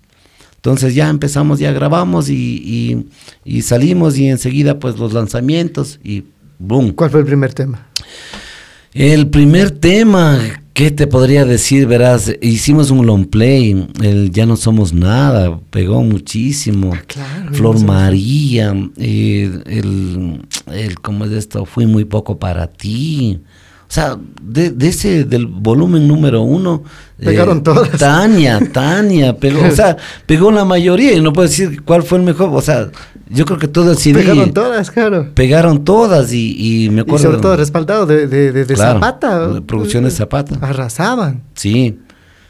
Entonces 0.56 0.96
ya 0.96 1.08
empezamos, 1.08 1.60
ya 1.60 1.72
grabamos 1.72 2.30
y, 2.30 2.34
y, 2.36 3.06
y 3.46 3.62
salimos 3.62 4.18
y 4.18 4.28
enseguida 4.28 4.80
pues 4.80 4.98
los 4.98 5.14
lanzamientos 5.14 6.00
y 6.04 6.26
boom. 6.60 6.92
¿Cuál 6.92 7.10
fue 7.10 7.22
el 7.22 7.26
primer 7.26 7.54
tema? 7.54 7.88
El 8.94 9.30
primer 9.30 9.72
tema 9.72 10.40
¿Qué 10.80 10.92
te 10.92 11.08
podría 11.08 11.44
decir? 11.44 11.88
Verás, 11.88 12.34
hicimos 12.42 12.90
un 12.90 13.06
long 13.06 13.26
play, 13.26 13.86
el 14.02 14.32
Ya 14.32 14.46
no 14.46 14.56
somos 14.56 14.94
nada, 14.94 15.60
pegó 15.72 16.02
muchísimo. 16.04 16.94
Ah, 16.96 17.04
claro, 17.06 17.54
Flor 17.54 17.82
no. 17.82 17.88
María, 17.88 18.74
eh, 18.96 19.60
el, 19.66 20.42
el, 20.72 21.00
¿cómo 21.02 21.26
es 21.26 21.34
esto? 21.34 21.66
Fui 21.66 21.86
muy 21.86 22.06
poco 22.06 22.40
para 22.40 22.68
ti. 22.68 23.42
O 23.90 23.92
sea, 23.92 24.18
de, 24.44 24.70
de 24.70 24.88
ese, 24.90 25.24
del 25.24 25.48
volumen 25.48 26.08
número 26.08 26.44
uno. 26.44 26.84
eh, 27.18 27.26
Pegaron 27.26 27.64
todas. 27.64 27.90
Tania, 27.98 28.60
Tania, 28.72 29.36
pegó, 29.36 29.66
o 29.68 29.72
sea, 29.72 29.98
pegó 30.28 30.52
la 30.52 30.64
mayoría 30.64 31.14
y 31.14 31.22
no 31.22 31.34
puedo 31.34 31.48
decir 31.48 31.82
cuál 31.84 32.04
fue 32.04 32.20
el 32.20 32.24
mejor. 32.24 32.50
O 32.54 32.62
sea, 32.62 32.90
yo 33.30 33.46
creo 33.46 33.58
que 33.58 33.68
todo 33.68 33.92
el 33.92 33.98
CD. 33.98 34.20
Pegaron 34.22 34.54
todas, 34.54 34.92
claro. 34.92 35.32
pegaron 35.34 35.84
todas 35.84 36.32
y, 36.34 36.86
y 36.86 36.90
me 36.92 36.98
Y 36.98 37.00
acuerdo. 37.02 37.26
sobre 37.26 37.38
todo 37.42 37.56
respaldado 37.58 38.06
de, 38.06 38.28
de, 38.28 38.52
de, 38.52 38.66
de 38.66 38.74
Claro, 38.76 39.00
Zapata. 39.00 39.48
de 39.48 39.62
Producciones 39.62 40.16
Zapata. 40.16 40.56
Arrasaban. 40.62 41.42
Sí. 41.56 41.98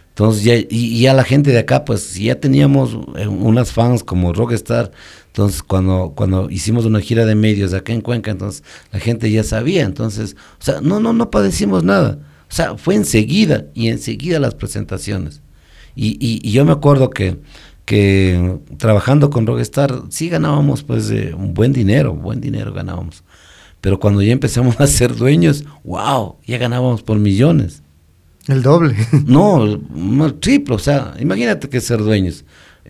Entonces 0.10 0.44
ya, 0.44 0.56
y, 0.58 0.68
y 0.70 1.00
ya 1.04 1.14
la 1.14 1.24
gente 1.24 1.52
de 1.52 1.60
acá, 1.60 1.86
pues 1.86 2.16
ya 2.16 2.36
teníamos 2.36 2.98
eh, 3.16 3.28
unas 3.28 3.72
fans 3.72 4.04
como 4.04 4.34
Rockstar. 4.34 4.92
Entonces 5.30 5.64
cuando, 5.64 6.14
cuando 6.16 6.50
hicimos 6.50 6.86
una 6.86 7.00
gira 7.00 7.26
de 7.26 7.36
medios 7.36 7.74
acá 7.74 7.94
en 7.94 8.02
Cuenca, 8.02 8.32
entonces 8.32 8.64
la 8.92 9.00
gente 9.00 9.32
ya 9.32 9.44
sabía. 9.44 9.84
Entonces, 9.84 10.36
o 10.60 10.64
sea, 10.64 10.82
no, 10.82 11.00
no, 11.00 11.14
no 11.14 11.30
padecimos 11.30 11.84
nada. 11.84 12.20
O 12.50 12.54
sea, 12.54 12.78
fue 12.78 12.96
enseguida 12.96 13.66
y 13.74 13.90
enseguida 13.90 14.40
las 14.40 14.56
presentaciones. 14.56 15.42
Y, 15.96 16.18
y, 16.20 16.40
y 16.44 16.52
yo 16.52 16.66
me 16.66 16.72
acuerdo 16.72 17.10
que, 17.10 17.38
que 17.86 18.60
trabajando 18.78 19.30
con 19.30 19.46
Rockstar 19.46 20.04
sí 20.10 20.30
ganábamos 20.30 20.84
pues 20.84 21.10
eh, 21.12 21.34
un 21.36 21.54
buen 21.54 21.74
dinero, 21.74 22.14
buen 22.14 22.42
dinero 22.42 22.74
ganábamos. 22.74 23.24
Pero 23.82 24.00
cuando 24.00 24.22
ya 24.22 24.32
empezamos 24.32 24.80
a 24.80 24.88
ser 24.88 25.16
dueños, 25.16 25.64
wow, 25.84 26.36
ya 26.46 26.58
ganábamos 26.58 27.02
por 27.02 27.18
millones. 27.18 27.82
El 28.48 28.64
doble. 28.64 28.96
No, 29.26 29.80
más 29.90 30.40
triple, 30.40 30.76
o 30.76 30.80
sea, 30.80 31.14
imagínate 31.20 31.70
que 31.70 31.80
ser 31.80 32.00
dueños. 32.00 32.46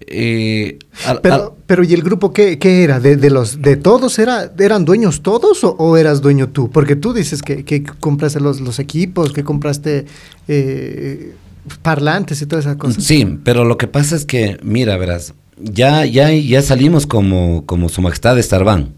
Eh, 0.07 0.79
al- 1.05 1.21
Pero, 1.21 1.35
al- 1.35 1.49
pero 1.65 1.83
¿y 1.83 1.93
el 1.93 2.01
grupo 2.01 2.33
qué, 2.33 2.57
qué 2.57 2.83
era? 2.83 2.99
¿De, 2.99 3.15
de 3.17 3.29
los 3.29 3.61
de 3.61 3.75
todos 3.75 4.17
era 4.19 4.51
eran 4.57 4.85
dueños 4.85 5.21
todos 5.21 5.63
o, 5.63 5.71
o 5.77 5.97
eras 5.97 6.21
dueño 6.21 6.49
tú? 6.49 6.69
Porque 6.71 6.95
tú 6.95 7.13
dices 7.13 7.41
que, 7.41 7.63
que 7.65 7.83
compraste 7.83 8.39
los, 8.39 8.59
los 8.61 8.79
equipos, 8.79 9.31
que 9.33 9.43
compraste 9.43 10.05
eh, 10.47 11.33
parlantes 11.81 12.41
y 12.41 12.45
todas 12.45 12.65
esas 12.65 12.77
cosas. 12.77 13.03
sí, 13.03 13.37
pero 13.43 13.65
lo 13.65 13.77
que 13.77 13.87
pasa 13.87 14.15
es 14.15 14.25
que, 14.25 14.57
mira, 14.63 14.97
verás, 14.97 15.33
ya, 15.61 16.05
ya, 16.05 16.31
ya 16.31 16.61
salimos 16.61 17.05
como, 17.05 17.65
como 17.65 17.89
Su 17.89 18.01
Majestad 18.01 18.37
Starban. 18.41 18.93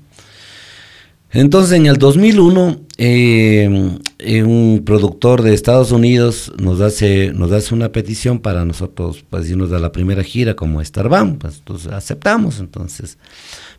Entonces, 1.34 1.78
en 1.78 1.86
el 1.86 1.98
2001, 1.98 2.82
eh, 2.98 3.98
eh, 4.20 4.44
un 4.44 4.84
productor 4.86 5.42
de 5.42 5.54
Estados 5.54 5.92
Unidos 5.92 6.52
nos 6.58 6.82
hace, 6.82 7.32
nos 7.34 7.54
hace 7.54 7.74
una 7.74 7.92
petición 7.92 8.40
para 8.40 8.66
nosotros, 8.66 9.24
pues, 9.30 9.50
irnos 9.50 9.72
a 9.72 9.80
la 9.80 9.94
primera 9.94 10.24
gira 10.24 10.56
como 10.56 10.84
Starban. 10.84 11.38
Pues, 11.38 11.60
entonces, 11.60 11.92
aceptamos, 11.94 12.60
entonces. 12.60 13.18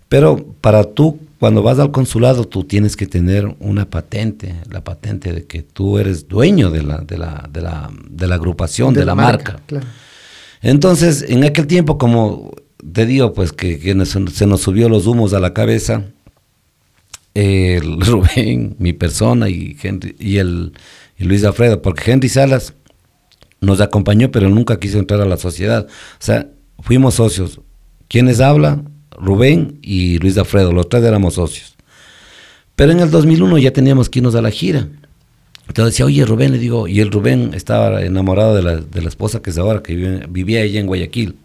Pero 0.08 0.54
para 0.60 0.84
tú, 0.84 1.18
cuando 1.38 1.62
vas 1.62 1.78
al 1.78 1.90
consulado, 1.90 2.44
tú 2.44 2.64
tienes 2.64 2.96
que 2.96 3.06
tener 3.06 3.54
una 3.60 3.88
patente, 3.88 4.54
la 4.70 4.82
patente 4.82 5.32
de 5.32 5.44
que 5.44 5.62
tú 5.62 5.98
eres 5.98 6.28
dueño 6.28 6.70
de 6.70 6.82
la, 6.82 6.98
de 6.98 7.18
la, 7.18 7.48
de 7.50 7.60
la, 7.60 7.90
de 8.10 8.26
la 8.26 8.34
agrupación, 8.34 8.94
de, 8.94 9.04
la, 9.04 9.14
marca. 9.14 9.60
Claro. 9.66 9.86
Entonces, 10.62 11.24
en 11.28 11.44
aquel 11.44 11.66
tiempo, 11.66 11.98
como 11.98 12.52
te 12.92 13.04
digo, 13.04 13.32
pues 13.32 13.52
que, 13.52 13.78
que 13.78 14.06
se 14.06 14.46
nos 14.46 14.60
subió 14.60 14.88
los 14.88 15.06
humos 15.06 15.34
a 15.34 15.40
la 15.40 15.54
cabeza, 15.54 16.04
el 17.34 18.00
Rubén, 18.06 18.76
mi 18.78 18.92
persona 18.92 19.48
y, 19.48 19.76
y, 20.18 20.38
el, 20.38 20.72
Luis 21.18 21.44
Alfredo, 21.44 21.82
porque 21.82 22.10
Henry 22.10 22.28
Salas 22.28 22.74
nos 23.60 23.80
acompañó, 23.80 24.30
pero 24.30 24.48
nunca 24.48 24.78
quiso 24.78 24.98
entrar 24.98 25.20
a 25.20 25.24
la 25.24 25.36
sociedad. 25.36 25.86
O 25.86 26.16
sea, 26.18 26.48
fuimos 26.80 27.14
socios. 27.14 27.60
¿Quiénes 28.08 28.40
habla? 28.40 28.82
Rubén 29.12 29.78
y 29.82 30.18
Luis 30.18 30.36
Alfredo, 30.36 30.72
los 30.72 30.88
tres 30.88 31.04
éramos 31.04 31.34
socios. 31.34 31.76
Pero 32.74 32.92
en 32.92 33.00
el 33.00 33.10
2001 33.10 33.58
ya 33.58 33.72
teníamos 33.72 34.08
que 34.08 34.18
irnos 34.18 34.34
a 34.34 34.42
la 34.42 34.50
gira. 34.50 34.88
Entonces 35.68 35.94
decía, 35.94 36.06
oye 36.06 36.24
Rubén, 36.24 36.52
le 36.52 36.58
digo, 36.58 36.88
y 36.88 37.00
el 37.00 37.10
Rubén 37.10 37.52
estaba 37.54 38.02
enamorado 38.02 38.56
de 38.56 38.62
la, 38.62 38.76
de 38.76 39.02
la 39.02 39.08
esposa 39.08 39.40
que 39.40 39.50
es 39.50 39.58
ahora, 39.58 39.82
que 39.82 39.94
vivía 40.28 40.62
ella 40.62 40.80
en 40.80 40.86
Guayaquil. 40.86 41.36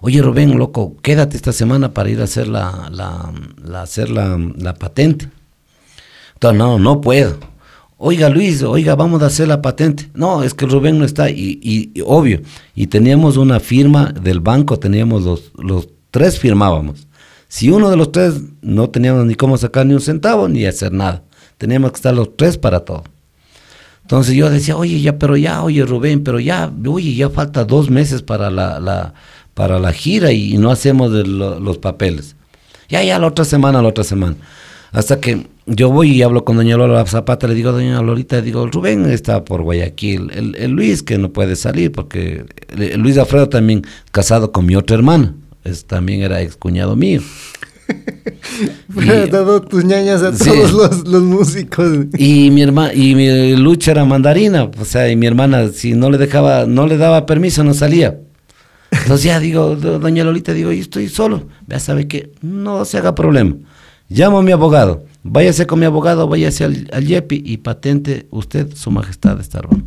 Oye 0.00 0.22
Rubén, 0.22 0.56
loco, 0.58 0.96
quédate 1.02 1.36
esta 1.36 1.52
semana 1.52 1.92
para 1.92 2.08
ir 2.10 2.20
a 2.20 2.24
hacer 2.24 2.48
la, 2.48 2.88
la, 2.90 3.82
hacer 3.82 4.08
la, 4.10 4.38
la 4.56 4.74
patente. 4.74 5.28
Entonces, 6.34 6.58
no, 6.58 6.78
no 6.78 7.00
puedo. 7.00 7.38
Oiga 7.98 8.30
Luis, 8.30 8.62
oiga, 8.62 8.94
vamos 8.94 9.22
a 9.22 9.26
hacer 9.26 9.46
la 9.48 9.60
patente. 9.60 10.08
No, 10.14 10.42
es 10.42 10.54
que 10.54 10.64
Rubén 10.64 10.98
no 10.98 11.04
está, 11.04 11.28
y, 11.28 11.60
y- 11.62 12.00
obvio. 12.06 12.40
Y 12.74 12.86
teníamos 12.86 13.36
una 13.36 13.60
firma 13.60 14.06
del 14.06 14.40
banco, 14.40 14.78
teníamos 14.78 15.24
los, 15.24 15.52
los 15.58 15.88
tres 16.10 16.38
firmábamos. 16.38 17.06
Si 17.48 17.68
uno 17.68 17.90
de 17.90 17.96
los 17.98 18.10
tres 18.10 18.40
no 18.62 18.88
teníamos 18.88 19.26
ni 19.26 19.34
cómo 19.34 19.58
sacar 19.58 19.84
ni 19.84 19.92
un 19.92 20.00
centavo 20.00 20.48
ni 20.48 20.64
hacer 20.64 20.92
nada. 20.92 21.24
Teníamos 21.58 21.90
que 21.90 21.96
estar 21.96 22.14
los 22.14 22.34
tres 22.38 22.56
para 22.56 22.80
todo. 22.80 23.04
Entonces 24.02 24.34
yo 24.34 24.48
decía, 24.48 24.76
oye, 24.78 24.98
ya, 25.02 25.18
pero 25.18 25.36
ya, 25.36 25.62
oye 25.62 25.84
Rubén, 25.84 26.24
pero 26.24 26.40
ya, 26.40 26.72
oye, 26.86 27.14
ya 27.14 27.28
falta 27.28 27.64
dos 27.64 27.90
meses 27.90 28.22
para 28.22 28.50
la- 28.50 29.12
para 29.54 29.78
la 29.78 29.92
gira 29.92 30.32
y, 30.32 30.56
no 30.58 30.70
hacemos 30.70 31.12
de 31.12 31.24
lo- 31.24 31.60
los 31.60 31.78
papeles. 31.78 32.36
Ya, 32.88 33.02
ya, 33.02 33.18
la 33.18 33.26
otra 33.28 33.44
semana, 33.44 33.82
la 33.82 33.88
otra 33.88 34.04
semana. 34.04 34.36
Hasta 34.92 35.20
que 35.20 35.46
yo 35.66 35.90
voy 35.90 36.10
y 36.10 36.22
hablo 36.22 36.44
con 36.44 36.56
doña 36.56 36.76
Lola 36.76 37.06
Zapata, 37.06 37.46
le 37.46 37.54
digo, 37.54 37.70
doña 37.70 38.02
Lolita, 38.02 38.40
digo, 38.42 38.66
Rubén 38.66 39.06
está 39.08 39.44
por 39.44 39.62
Guayaquil, 39.62 40.30
el, 40.34 40.56
el 40.56 40.70
Luis 40.72 41.02
que 41.04 41.16
no 41.16 41.30
puede 41.32 41.54
salir, 41.54 41.92
porque 41.92 42.44
el, 42.70 42.82
el 42.82 43.00
Luis 43.00 43.16
Alfredo 43.18 43.48
también 43.48 43.82
casado 44.10 44.50
con 44.50 44.66
mi 44.66 44.74
otra 44.74 44.96
hermana, 44.96 45.34
es, 45.62 45.84
también 45.84 46.22
era 46.22 46.42
ex 46.42 46.56
cuñado 46.56 46.96
mío. 46.96 47.20
Has 48.96 49.30
dado 49.30 49.62
tus 49.62 49.84
ñañas 49.84 50.22
a 50.22 50.32
Sí. 50.32 50.44
todos 50.50 50.72
los, 50.72 51.06
los 51.08 51.22
músicos. 51.22 51.88
Y 52.16 52.50
mi 52.50 52.62
hermana, 52.62 52.92
y 52.94 53.14
mi 53.14 53.56
lucha 53.56 53.92
era 53.92 54.04
mandarina, 54.04 54.64
o 54.64 54.84
sea, 54.84 55.08
y 55.10 55.16
mi 55.16 55.26
hermana, 55.26 55.68
si 55.68 55.92
no 55.94 56.10
le 56.10 56.18
dejaba, 56.18 56.66
no 56.66 56.86
le 56.86 56.96
daba 56.96 57.26
permiso, 57.26 57.62
no 57.64 57.74
salía. 57.74 58.18
Entonces 59.10 59.24
ya 59.26 59.40
digo, 59.40 59.74
do- 59.74 59.98
doña 59.98 60.22
Lolita, 60.22 60.52
digo, 60.54 60.70
yo 60.70 60.80
estoy 60.80 61.08
solo. 61.08 61.48
Ya 61.66 61.80
sabe 61.80 62.06
que 62.06 62.30
no 62.42 62.84
se 62.84 62.96
haga 62.96 63.12
problema. 63.16 63.56
Llamo 64.08 64.38
a 64.38 64.42
mi 64.44 64.52
abogado, 64.52 65.04
váyase 65.24 65.66
con 65.66 65.80
mi 65.80 65.84
abogado, 65.86 66.28
váyase 66.28 66.62
al, 66.62 66.88
al 66.92 67.04
YEPI 67.04 67.42
y 67.44 67.56
patente 67.56 68.28
usted 68.30 68.72
su 68.76 68.92
majestad 68.92 69.42
Starban. 69.42 69.84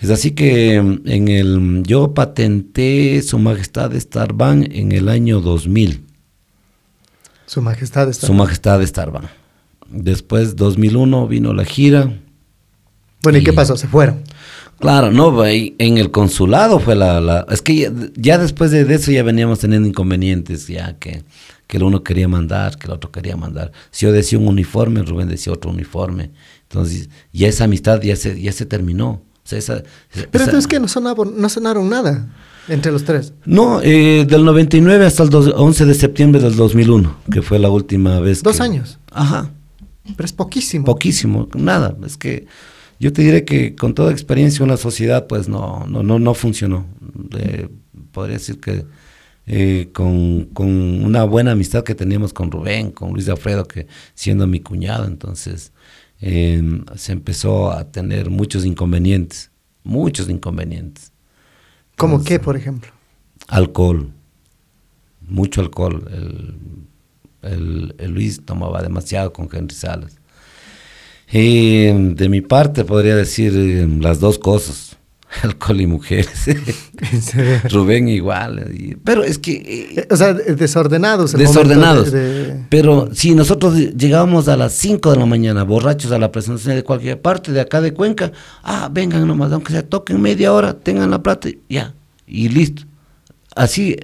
Es 0.00 0.08
así 0.08 0.30
que 0.30 0.76
en 0.76 1.28
el, 1.28 1.82
yo 1.86 2.14
patenté 2.14 3.20
su 3.20 3.38
majestad 3.38 3.92
Starban 3.98 4.66
en 4.72 4.92
el 4.92 5.10
año 5.10 5.42
2000. 5.42 6.04
Su 7.44 7.60
majestad 7.60 8.08
está. 8.08 8.26
Su 8.26 8.32
majestad 8.32 8.82
Starban. 8.86 9.28
Después, 9.90 10.56
2001, 10.56 11.28
vino 11.28 11.52
la 11.52 11.66
gira. 11.66 12.10
bueno, 13.22 13.36
¿y 13.38 13.44
qué 13.44 13.52
pasó? 13.52 13.76
Se 13.76 13.88
fueron. 13.88 14.22
Claro, 14.80 15.10
no, 15.10 15.44
en 15.46 15.98
el 15.98 16.10
consulado 16.10 16.78
fue 16.80 16.94
la... 16.94 17.20
la- 17.20 17.46
es 17.50 17.62
que 17.62 17.76
ya, 17.76 17.92
ya 18.16 18.38
después 18.38 18.70
de, 18.70 18.82
eso 18.94 19.10
ya 19.12 19.22
veníamos 19.22 19.58
teniendo 19.60 19.88
inconvenientes, 19.88 20.66
ya 20.68 20.96
que, 20.98 21.22
que 21.66 21.76
el 21.78 21.82
uno 21.84 22.02
quería 22.02 22.28
mandar, 22.28 22.76
que 22.78 22.86
el 22.88 22.92
otro 22.92 23.10
quería 23.10 23.36
mandar. 23.36 23.72
Si 23.90 24.04
yo 24.06 24.12
decía 24.12 24.38
un 24.38 24.48
uniforme, 24.48 25.02
Rubén 25.02 25.28
decía 25.28 25.52
otro 25.52 25.70
uniforme. 25.70 26.30
Entonces, 26.68 27.08
ya 27.32 27.48
esa 27.48 27.64
amistad 27.64 28.00
ya 28.02 28.16
se, 28.16 28.40
ya 28.40 28.52
se 28.52 28.66
terminó. 28.66 29.08
O 29.10 29.22
sea, 29.46 29.58
esa- 29.58 29.82
esa- 30.12 30.26
Pero 30.30 30.44
entonces 30.44 30.66
que 30.66 30.80
no 30.80 30.88
sonaron, 30.88 31.40
no 31.40 31.48
sonaron 31.48 31.88
nada 31.88 32.28
entre 32.68 32.90
los 32.92 33.04
tres. 33.04 33.32
No, 33.44 33.80
eh, 33.82 34.24
del 34.28 34.44
99 34.44 35.06
hasta 35.06 35.22
el 35.22 35.28
dos- 35.30 35.52
11 35.56 35.84
de 35.86 35.94
septiembre 35.94 36.40
del 36.42 36.56
2001, 36.56 37.16
que 37.30 37.42
fue 37.42 37.58
la 37.58 37.70
última 37.70 38.20
vez. 38.20 38.42
Dos 38.42 38.56
que- 38.56 38.62
años. 38.62 38.98
Ajá. 39.12 39.50
Pero 40.16 40.24
es 40.26 40.32
poquísimo. 40.32 40.84
Poquísimo, 40.84 41.48
nada. 41.54 41.96
Es 42.04 42.16
que 42.18 42.46
yo 43.00 43.12
te 43.12 43.22
diré 43.22 43.44
que 43.44 43.74
con 43.76 43.94
toda 43.94 44.12
experiencia 44.12 44.64
una 44.64 44.76
sociedad 44.76 45.26
pues 45.26 45.48
no, 45.48 45.86
no, 45.88 46.02
no, 46.02 46.18
no 46.18 46.34
funcionó. 46.34 46.86
Eh, 47.38 47.68
podría 48.12 48.34
decir 48.38 48.60
que 48.60 48.86
eh, 49.46 49.90
con, 49.92 50.46
con 50.46 50.68
una 51.04 51.24
buena 51.24 51.52
amistad 51.52 51.84
que 51.84 51.94
teníamos 51.94 52.32
con 52.32 52.50
Rubén, 52.50 52.90
con 52.92 53.12
Luis 53.12 53.28
Alfredo, 53.28 53.66
que 53.66 53.86
siendo 54.14 54.46
mi 54.46 54.60
cuñado, 54.60 55.06
entonces 55.06 55.72
eh, 56.20 56.62
se 56.96 57.12
empezó 57.12 57.70
a 57.72 57.90
tener 57.90 58.30
muchos 58.30 58.64
inconvenientes, 58.64 59.50
muchos 59.84 60.28
inconvenientes. 60.30 61.12
¿Cómo 61.96 62.22
qué, 62.24 62.38
por 62.40 62.56
ejemplo? 62.56 62.90
Alcohol, 63.48 64.12
mucho 65.20 65.60
alcohol. 65.60 66.04
El, 66.12 66.54
el- 67.42 67.94
el 67.98 68.10
Luis 68.12 68.44
tomaba 68.44 68.82
demasiado 68.82 69.32
con 69.32 69.48
Henry 69.52 69.74
Salas. 69.74 70.16
Y 71.32 71.86
de 72.14 72.28
mi 72.28 72.40
parte 72.40 72.84
podría 72.84 73.16
decir 73.16 73.52
eh, 73.56 73.88
las 74.00 74.20
dos 74.20 74.38
cosas. 74.38 74.96
Alcohol 75.42 75.80
y 75.80 75.86
mujeres. 75.88 76.46
Rubén 77.70 78.08
igual. 78.08 78.70
y- 78.72 78.94
pero 78.96 79.24
es 79.24 79.38
que... 79.38 79.94
eh, 79.96 80.06
O 80.10 80.16
sea, 80.16 80.32
de- 80.34 80.54
desordenados. 80.54 81.32
desordenados. 81.32 82.06
momento 82.12 82.16
de- 82.16 82.44
de- 82.54 82.64
Pero 82.68 83.08
si 83.12 83.34
nosotros 83.34 83.74
llegábamos 83.96 84.46
a 84.48 84.56
las 84.56 84.74
5 84.74 85.10
de 85.10 85.16
la 85.18 85.26
mañana, 85.26 85.64
borrachos 85.64 86.12
a 86.12 86.18
la 86.18 86.30
presentación 86.30 86.76
de 86.76 86.84
cualquier 86.84 87.20
parte 87.20 87.50
de 87.52 87.60
acá 87.60 87.80
de 87.80 87.92
Cuenca, 87.92 88.30
ah, 88.62 88.88
vengan 88.92 89.26
nomás, 89.26 89.50
aunque 89.52 89.72
se 89.72 89.82
toquen 89.82 90.20
media 90.20 90.52
hora, 90.52 90.78
tengan 90.78 91.10
la 91.10 91.22
plata, 91.22 91.48
y 91.48 91.58
ya, 91.68 91.94
y 92.26 92.48
listo. 92.48 92.82
Así, 93.56 93.96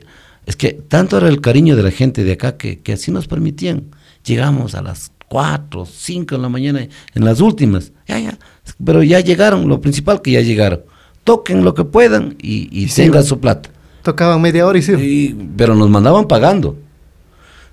es 0.46 0.56
que 0.56 0.72
tanto 0.72 1.16
era 1.16 1.28
el 1.28 1.40
cariño 1.40 1.76
de 1.76 1.82
la 1.84 1.90
gente 1.92 2.24
de 2.24 2.32
acá 2.32 2.56
que, 2.56 2.80
que 2.80 2.94
así 2.94 3.10
nos 3.12 3.28
permitían. 3.28 3.84
Llegamos 4.24 4.74
a 4.74 4.82
las 4.82 5.12
4, 5.30 5.86
5 5.86 6.34
de 6.34 6.42
la 6.42 6.48
mañana, 6.48 6.80
en 7.14 7.24
las 7.24 7.40
últimas, 7.40 7.92
ya, 8.08 8.18
ya, 8.18 8.36
pero 8.84 9.00
ya 9.04 9.20
llegaron, 9.20 9.68
lo 9.68 9.80
principal 9.80 10.20
que 10.22 10.32
ya 10.32 10.40
llegaron. 10.40 10.80
Toquen 11.22 11.62
lo 11.64 11.72
que 11.72 11.84
puedan 11.84 12.34
y, 12.42 12.68
y 12.76 12.86
Y 12.86 12.86
tengan 12.88 13.22
su 13.22 13.38
plata. 13.38 13.70
Tocaban 14.02 14.42
media 14.42 14.66
hora 14.66 14.76
y 14.78 14.82
sí. 14.82 14.92
Y- 14.94 15.48
pero 15.56 15.76
nos 15.76 15.88
mandaban 15.88 16.26
pagando. 16.26 16.76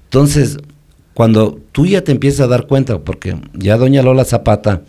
Entonces, 0.04 0.58
cuando 1.16 1.60
tú 1.72 1.88
ya 1.88 2.04
te 2.04 2.12
empiezas 2.12 2.42
a 2.42 2.48
dar 2.48 2.68
cuenta, 2.68 3.00
porque 3.00 3.42
ya 3.54 3.76
doña 3.78 4.04
Lola 4.04 4.24
Zapata 4.24 4.84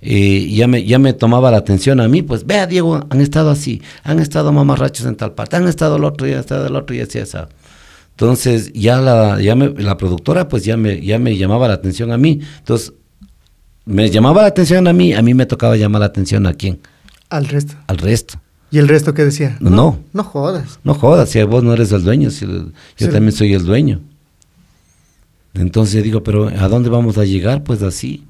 eh, 0.00 0.48
ya, 0.50 0.66
me, 0.68 0.84
ya 0.84 0.98
me 0.98 1.12
tomaba 1.12 1.50
la 1.50 1.58
atención 1.58 2.00
a 2.00 2.08
mí, 2.08 2.22
pues 2.22 2.46
vea 2.46 2.66
Diego, 2.66 3.04
han 3.10 3.20
estado 3.20 3.50
así, 3.50 3.82
han 4.02 4.18
estado 4.18 4.50
mamarrachos 4.50 5.04
en 5.04 5.14
tal 5.16 5.32
parte, 5.32 5.56
han 5.56 5.68
estado 5.68 5.96
el 5.96 6.04
otro, 6.04 6.26
y 6.26 6.32
han 6.32 6.40
estado 6.40 6.66
el 6.66 6.74
otro 6.74 6.96
y 6.96 7.00
así, 7.00 7.18
así. 7.18 7.36
Entonces, 8.12 8.72
ya 8.74 9.00
la, 9.00 9.40
ya 9.40 9.54
me- 9.56 9.70
la 9.70 9.96
productora 9.96 10.48
pues 10.48 10.64
ya 10.64 10.76
me, 10.76 11.00
ya 11.04 11.18
me 11.18 11.36
llamaba 11.36 11.66
la 11.68 11.74
atención 11.74 12.12
a 12.12 12.18
mí. 12.18 12.40
Entonces, 12.58 12.92
me 13.84 14.10
llamaba 14.10 14.42
la 14.42 14.48
atención 14.48 14.86
a 14.86 14.92
mí, 14.92 15.12
a 15.12 15.22
mí 15.22 15.34
me 15.34 15.46
tocaba 15.46 15.76
llamar 15.76 16.00
la 16.00 16.06
atención 16.06 16.46
a 16.46 16.54
quién, 16.54 16.78
Al 17.30 17.48
resto. 17.48 17.74
al 17.88 17.98
resto. 17.98 18.40
¿Y 18.70 18.78
el 18.78 18.88
resto 18.88 19.12
qué 19.12 19.24
decía? 19.24 19.56
No. 19.60 19.98
No 20.12 20.22
jodas. 20.24 20.78
No 20.84 20.94
jodas, 20.94 21.28
si 21.30 21.42
vos 21.42 21.62
no 21.64 21.72
eres 21.74 21.90
el 21.92 22.04
dueño, 22.04 22.30
si 22.30 22.44
el- 22.44 22.72
yo 22.96 23.06
Sí. 23.06 23.12
también 23.12 23.32
soy 23.32 23.52
el 23.54 23.64
dueño. 23.64 24.00
Entonces 25.54 26.02
digo, 26.02 26.22
pero 26.22 26.48
¿a 26.48 26.68
dónde 26.68 26.88
vamos 26.88 27.18
a 27.18 27.24
llegar? 27.24 27.62
Pues 27.64 27.82
así. 27.82 28.24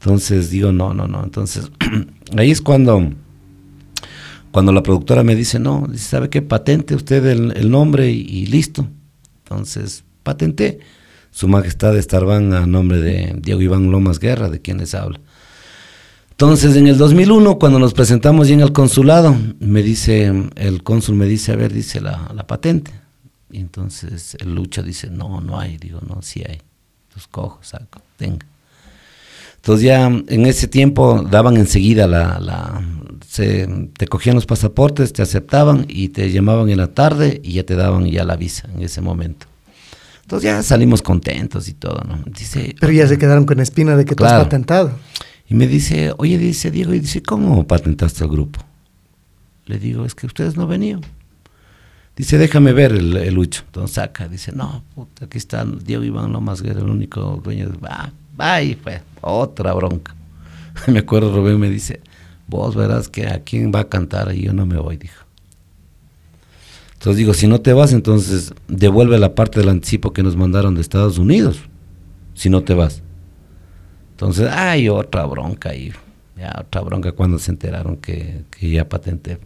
Entonces 0.00 0.50
digo, 0.50 0.70
no, 0.72 0.94
no, 0.94 1.08
no. 1.08 1.24
Entonces, 1.24 1.70
ahí 2.36 2.50
es 2.50 2.60
cuando, 2.60 3.10
cuando 4.52 4.70
la 4.70 4.82
productora 4.82 5.24
me 5.24 5.34
dice, 5.34 5.58
no, 5.58 5.86
dice, 5.90 6.04
¿sabe 6.04 6.28
qué? 6.28 6.42
Patente 6.42 6.94
usted 6.94 7.24
el, 7.26 7.70
nombre 7.70 8.10
y, 8.10 8.46
listo. 8.46 8.86
Entonces, 9.44 10.04
patenté. 10.22 10.80
Su 11.30 11.48
Majestad 11.48 11.96
Estarban 11.96 12.52
a 12.52 12.66
nombre 12.66 13.00
de 13.00 13.34
Diego 13.40 13.62
Iván 13.62 13.90
Lomas 13.90 14.18
Guerra, 14.18 14.50
de 14.50 14.60
quien 14.60 14.76
les 14.76 14.94
habla. 14.94 15.18
Entonces, 16.32 16.76
en 16.76 16.86
el 16.86 16.98
2001, 16.98 17.58
cuando 17.58 17.78
nos 17.78 17.94
presentamos 17.94 18.48
ya 18.48 18.54
en 18.54 18.60
el 18.60 18.72
consulado, 18.72 19.34
me 19.58 19.82
dice, 19.82 20.30
el 20.56 20.82
cónsul 20.82 21.14
me 21.14 21.24
dice, 21.24 21.52
a 21.52 21.56
ver, 21.56 21.72
dice 21.72 22.02
la, 22.02 22.28
patente. 22.46 22.92
Y 23.50 23.58
entonces 23.58 24.36
el 24.40 24.54
Lucho 24.54 24.82
dice, 24.82 25.08
no, 25.08 25.40
no 25.40 25.58
hay. 25.58 25.78
Digo, 25.78 26.00
no, 26.06 26.20
sí 26.20 26.42
hay. 26.46 26.60
Entonces 27.08 27.28
cojo, 27.30 27.58
saco, 27.62 28.02
tenga. 28.18 28.44
Entonces 29.62 29.84
ya 29.86 30.06
en 30.06 30.46
ese 30.46 30.66
tiempo 30.66 31.22
daban 31.22 31.56
enseguida 31.56 32.08
la, 32.08 32.40
la 32.40 32.82
se, 33.28 33.68
te 33.96 34.08
cogían 34.08 34.34
los 34.34 34.44
pasaportes, 34.44 35.12
te 35.12 35.22
aceptaban 35.22 35.86
y 35.88 36.08
te 36.08 36.32
llamaban 36.32 36.68
en 36.68 36.78
la 36.78 36.88
tarde 36.88 37.40
y 37.44 37.52
ya 37.52 37.64
te 37.64 37.76
daban 37.76 38.06
ya 38.06 38.24
la 38.24 38.34
visa 38.36 38.68
en 38.74 38.82
ese 38.82 39.00
momento. 39.00 39.46
Entonces 40.22 40.50
ya 40.50 40.62
salimos 40.64 41.00
contentos 41.00 41.68
y 41.68 41.74
todo, 41.74 42.00
¿no? 42.06 42.18
Dice, 42.26 42.74
Pero 42.80 42.92
ya 42.92 43.06
se 43.06 43.18
quedaron 43.18 43.44
con 43.44 43.60
espina 43.60 43.96
de 43.96 44.04
que 44.04 44.14
tú 44.16 44.24
has 44.24 44.30
Claro. 44.32 44.44
patentado. 44.44 44.92
y 45.48 45.54
me 45.54 45.66
dice, 45.68 46.12
oye, 46.18 46.38
dice 46.38 46.70
Diego, 46.70 46.92
y 46.94 47.00
dice, 47.00 47.22
¿cómo 47.22 47.64
patentaste 47.66 48.24
el 48.24 48.30
grupo? 48.30 48.58
Le 49.66 49.78
digo, 49.78 50.04
es 50.04 50.14
que 50.16 50.26
ustedes 50.26 50.56
no 50.56 50.66
venían. 50.66 51.02
Dice, 52.16 52.36
déjame 52.36 52.72
ver 52.72 52.92
el, 52.92 53.16
el 53.16 53.34
Lucho. 53.34 53.62
Entonces 53.66 53.94
saca, 53.94 54.26
dice, 54.28 54.50
no, 54.52 54.82
puta, 54.94 55.26
aquí 55.26 55.38
está 55.38 55.64
Diego 55.64 56.02
Iván 56.02 56.32
Lomas 56.32 56.62
Guerra, 56.62 56.80
el 56.80 56.90
único 56.90 57.40
dueño. 57.44 57.68
De... 57.68 57.78
Ah, 57.88 58.10
ahí 58.38 58.74
fue, 58.74 59.00
otra 59.20 59.72
bronca. 59.74 60.14
me 60.86 61.00
acuerdo, 61.00 61.34
Rubén 61.34 61.58
me 61.58 61.68
dice, 61.68 62.00
vos 62.46 62.74
verás 62.74 63.08
que 63.08 63.26
a 63.26 63.42
quién 63.42 63.72
va 63.74 63.80
a 63.80 63.88
cantar 63.88 64.34
y 64.34 64.42
yo 64.42 64.52
no 64.52 64.66
me 64.66 64.78
voy, 64.78 64.96
dijo. 64.96 65.22
Entonces 66.94 67.18
digo, 67.18 67.34
si 67.34 67.48
no 67.48 67.60
te 67.60 67.72
vas, 67.72 67.92
entonces 67.92 68.54
devuelve 68.68 69.18
la 69.18 69.34
parte 69.34 69.58
del 69.58 69.70
anticipo 69.70 70.12
que 70.12 70.22
nos 70.22 70.36
mandaron 70.36 70.74
de 70.74 70.80
Estados 70.80 71.18
Unidos, 71.18 71.60
si 72.34 72.48
no 72.48 72.62
te 72.62 72.74
vas. 72.74 73.02
Entonces, 74.12 74.48
hay 74.52 74.88
otra 74.88 75.24
bronca 75.24 75.70
ahí, 75.70 75.92
ya 76.36 76.56
otra 76.60 76.80
bronca 76.82 77.10
cuando 77.10 77.40
se 77.40 77.50
enteraron 77.50 77.96
que, 77.96 78.44
que 78.50 78.70
ya 78.70 78.88
patenté. 78.88 79.40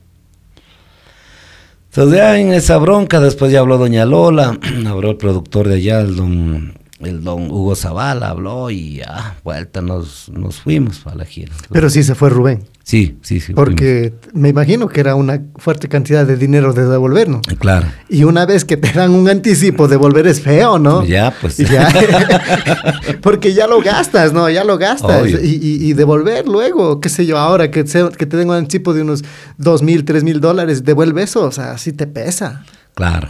Entonces 1.89 2.19
ya 2.19 2.39
en 2.39 2.53
esa 2.53 2.77
bronca, 2.77 3.21
después 3.21 3.51
ya 3.51 3.61
habló 3.61 3.79
doña 3.79 4.05
Lola, 4.05 4.59
habló 4.87 5.13
el 5.13 5.17
productor 5.17 5.67
de 5.67 5.77
allá, 5.77 6.03
el 6.03 6.15
don, 6.15 6.75
el 7.01 7.23
don 7.23 7.51
Hugo 7.51 7.77
Zavala, 7.77 8.31
habló 8.31 8.71
y 8.71 8.97
ya, 8.97 9.37
vuelta, 9.45 9.83
nos, 9.83 10.29
nos 10.31 10.57
fuimos 10.61 11.07
a 11.07 11.15
la 11.15 11.25
gira. 11.27 11.53
Pero 11.71 11.91
sí 11.91 12.03
se 12.03 12.15
fue 12.15 12.31
Rubén. 12.31 12.65
sí, 12.85 13.19
sí, 13.23 13.39
sí. 13.41 13.53
Porque 13.53 14.15
me 14.33 14.49
imagino 14.49 14.89
que 14.89 15.01
era 15.01 15.15
una 15.15 15.43
fuerte 15.57 15.89
cantidad 15.89 16.25
de 16.27 16.37
dinero 16.37 16.73
de 16.73 16.87
devolver, 16.87 17.29
¿no? 17.29 17.41
fuimos. 17.47 17.57
Claro. 17.61 17.87
Y 18.09 18.25
una 18.25 18.47
vez 18.47 18.65
que 18.65 18.77
te 18.79 18.93
dan 18.93 19.11
un 19.13 19.29
anticipo, 19.29 19.89
devolver 19.89 20.27
es 20.27 20.41
feo, 20.41 20.79
¿no? 20.79 21.05
Ya, 21.05 21.35
pues. 21.39 21.59
Ya. 21.59 21.87
Porque 23.23 23.53
ya 23.53 23.67
lo 23.67 23.83
gastas, 23.83 24.33
¿no? 24.33 24.49
Ya 24.49 24.65
lo 24.65 24.79
gastas. 24.79 25.27
Y- 25.29 25.89
y 25.89 25.93
devolver 25.93 26.47
luego, 26.49 27.01
qué 27.01 27.09
sé 27.09 27.27
yo, 27.27 27.39
ahora 27.39 27.71
que, 27.71 27.87
se- 27.87 28.09
que 28.17 28.27
te 28.27 28.37
den 28.37 28.49
un 28.49 28.55
anticipo 28.57 28.95
de 28.95 29.03
unos 29.03 29.23
dos 29.59 29.83
mil, 29.83 30.05
tres 30.05 30.25
mil 30.25 30.41
dólares, 30.41 30.85
devuelve 30.85 31.23
eso, 31.25 31.45
o 31.45 31.53
sea, 31.53 31.77
sí 31.79 31.93
te 31.93 32.07
pesa. 32.07 32.65
Claro, 32.95 33.29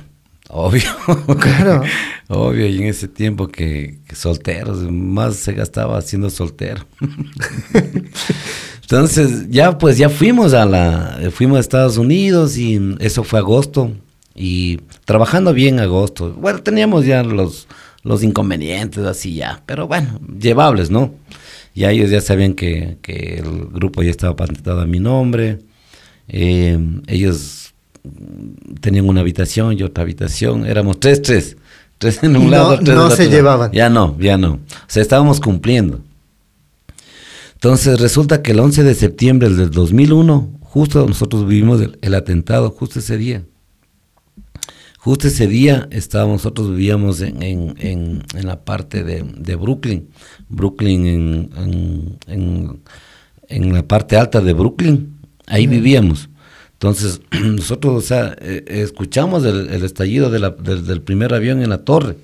obvio. 0.48 0.82
Claro. 1.40 1.82
Obvio, 2.28 2.66
y 2.66 2.78
en 2.78 2.84
ese 2.84 3.08
tiempo 3.08 3.48
que, 3.48 3.98
que 4.06 4.16
solteros, 4.16 4.78
más 4.90 5.36
se 5.36 5.52
gastaba 5.52 6.00
siendo 6.02 6.28
soltero. 6.30 6.84
Entonces, 8.82 9.48
ya 9.50 9.78
pues 9.78 9.98
ya 9.98 10.08
fuimos 10.08 10.52
a 10.54 10.64
la, 10.64 11.18
fuimos 11.32 11.56
a 11.56 11.60
Estados 11.60 11.96
Unidos 11.96 12.56
y 12.56 12.80
eso 13.00 13.24
fue 13.24 13.38
agosto 13.38 13.92
y 14.34 14.78
trabajando 15.04 15.52
bien 15.52 15.80
agosto. 15.80 16.32
Bueno, 16.34 16.62
teníamos 16.62 17.04
ya 17.04 17.22
los, 17.22 17.66
los 18.02 18.22
inconvenientes 18.22 19.04
así 19.04 19.34
ya, 19.34 19.62
pero 19.66 19.88
bueno, 19.88 20.20
llevables, 20.38 20.90
¿no? 20.90 21.14
Ya 21.74 21.90
ellos 21.90 22.10
ya 22.10 22.20
sabían 22.20 22.54
que, 22.54 22.98
que 23.02 23.38
el 23.38 23.66
grupo 23.72 24.02
ya 24.02 24.10
estaba 24.10 24.36
patentado 24.36 24.80
a 24.80 24.86
mi 24.86 25.00
nombre. 25.00 25.58
Eh, 26.28 26.78
ellos 27.06 27.65
tenían 28.80 29.08
una 29.08 29.20
habitación 29.20 29.78
y 29.78 29.82
otra 29.82 30.02
habitación. 30.02 30.66
Éramos 30.66 30.98
tres, 31.00 31.22
tres. 31.22 31.56
Tres 31.98 32.22
en 32.22 32.36
un 32.36 32.44
no- 32.44 32.50
lado, 32.50 32.78
tres 32.78 32.94
no 32.94 33.06
se 33.08 33.14
otro 33.14 33.24
lado. 33.24 33.30
llevaban. 33.36 33.72
Ya 33.72 33.88
no, 33.88 34.16
ya 34.18 34.36
no. 34.36 34.52
O 34.54 34.60
sea, 34.86 35.02
estábamos 35.02 35.40
cumpliendo. 35.40 36.00
Entonces 37.54 37.98
resulta 38.00 38.42
que 38.42 38.52
el 38.52 38.60
11 38.60 38.82
de 38.82 38.94
septiembre 38.94 39.48
del 39.48 39.70
2001, 39.70 40.50
justo 40.60 41.06
nosotros 41.06 41.46
vivimos 41.46 41.80
el, 41.80 41.98
el 42.02 42.14
atentado, 42.14 42.70
justo 42.70 42.98
ese 42.98 43.16
día. 43.16 43.42
Justo 44.98 45.28
ese 45.28 45.46
día 45.46 45.88
estábamos, 45.92 46.42
nosotros 46.44 46.70
vivíamos 46.70 47.20
en, 47.20 47.40
en, 47.42 47.74
en, 47.78 48.22
en 48.34 48.46
la 48.46 48.64
parte 48.64 49.04
de, 49.04 49.22
de 49.22 49.54
Brooklyn, 49.54 50.08
Brooklyn 50.48 51.06
en, 51.06 51.50
en, 51.56 52.18
en, 52.26 52.80
en 53.48 53.72
la 53.72 53.84
parte 53.86 54.16
alta 54.16 54.40
de 54.40 54.52
Brooklyn, 54.52 55.14
ahí 55.46 55.66
vivíamos. 55.68 56.28
Entonces, 56.76 57.20
nosotros, 57.42 57.94
o 58.04 58.06
sea, 58.06 58.36
eh, 58.40 58.64
escuchamos 58.68 59.44
el, 59.44 59.68
el 59.70 59.84
estallido 59.84 60.30
de 60.30 60.38
la- 60.38 60.50
del, 60.50 60.86
del 60.86 61.00
primer 61.00 61.32
avión 61.34 61.62
en 61.62 61.70
la 61.70 61.78
torre. 61.78 62.16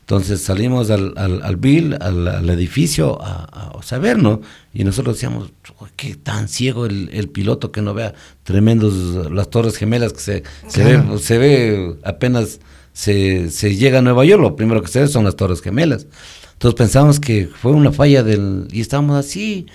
Entonces 0.00 0.42
salimos 0.42 0.90
al, 0.90 1.14
al, 1.16 1.40
al 1.42 1.56
Bill, 1.56 1.96
al, 1.98 2.28
al 2.28 2.50
edificio, 2.50 3.22
a, 3.22 3.44
a- 3.50 3.72
a 3.90 3.98
ver, 3.98 4.18
¿no? 4.18 4.42
Y 4.74 4.84
nosotros 4.84 5.16
decíamos, 5.16 5.50
"Uy, 5.80 5.88
qué 5.96 6.14
tan 6.16 6.48
ciego 6.48 6.84
el, 6.86 7.08
el 7.12 7.28
piloto 7.28 7.72
que 7.72 7.80
no 7.80 7.94
vea 7.94 8.12
tremendos 8.42 9.30
las 9.32 9.48
torres 9.48 9.76
gemelas 9.76 10.12
que 10.12 10.20
se, 10.20 10.42
se, 10.68 10.84
ve, 10.84 11.18
se 11.18 11.38
ve 11.38 11.94
apenas 12.04 12.60
se, 12.92 13.50
se 13.50 13.76
llega 13.76 14.00
a 14.00 14.02
Nueva 14.02 14.24
York, 14.26 14.42
lo 14.42 14.56
primero 14.56 14.82
que 14.82 14.88
se 14.88 15.00
ve 15.00 15.08
son 15.08 15.24
las 15.24 15.36
torres 15.36 15.62
gemelas. 15.62 16.06
Entonces 16.54 16.76
pensamos 16.76 17.18
que 17.18 17.48
fue 17.48 17.72
una 17.72 17.90
falla 17.92 18.22
del... 18.22 18.68
Y 18.72 18.80
estábamos 18.80 19.16
así, 19.16 19.66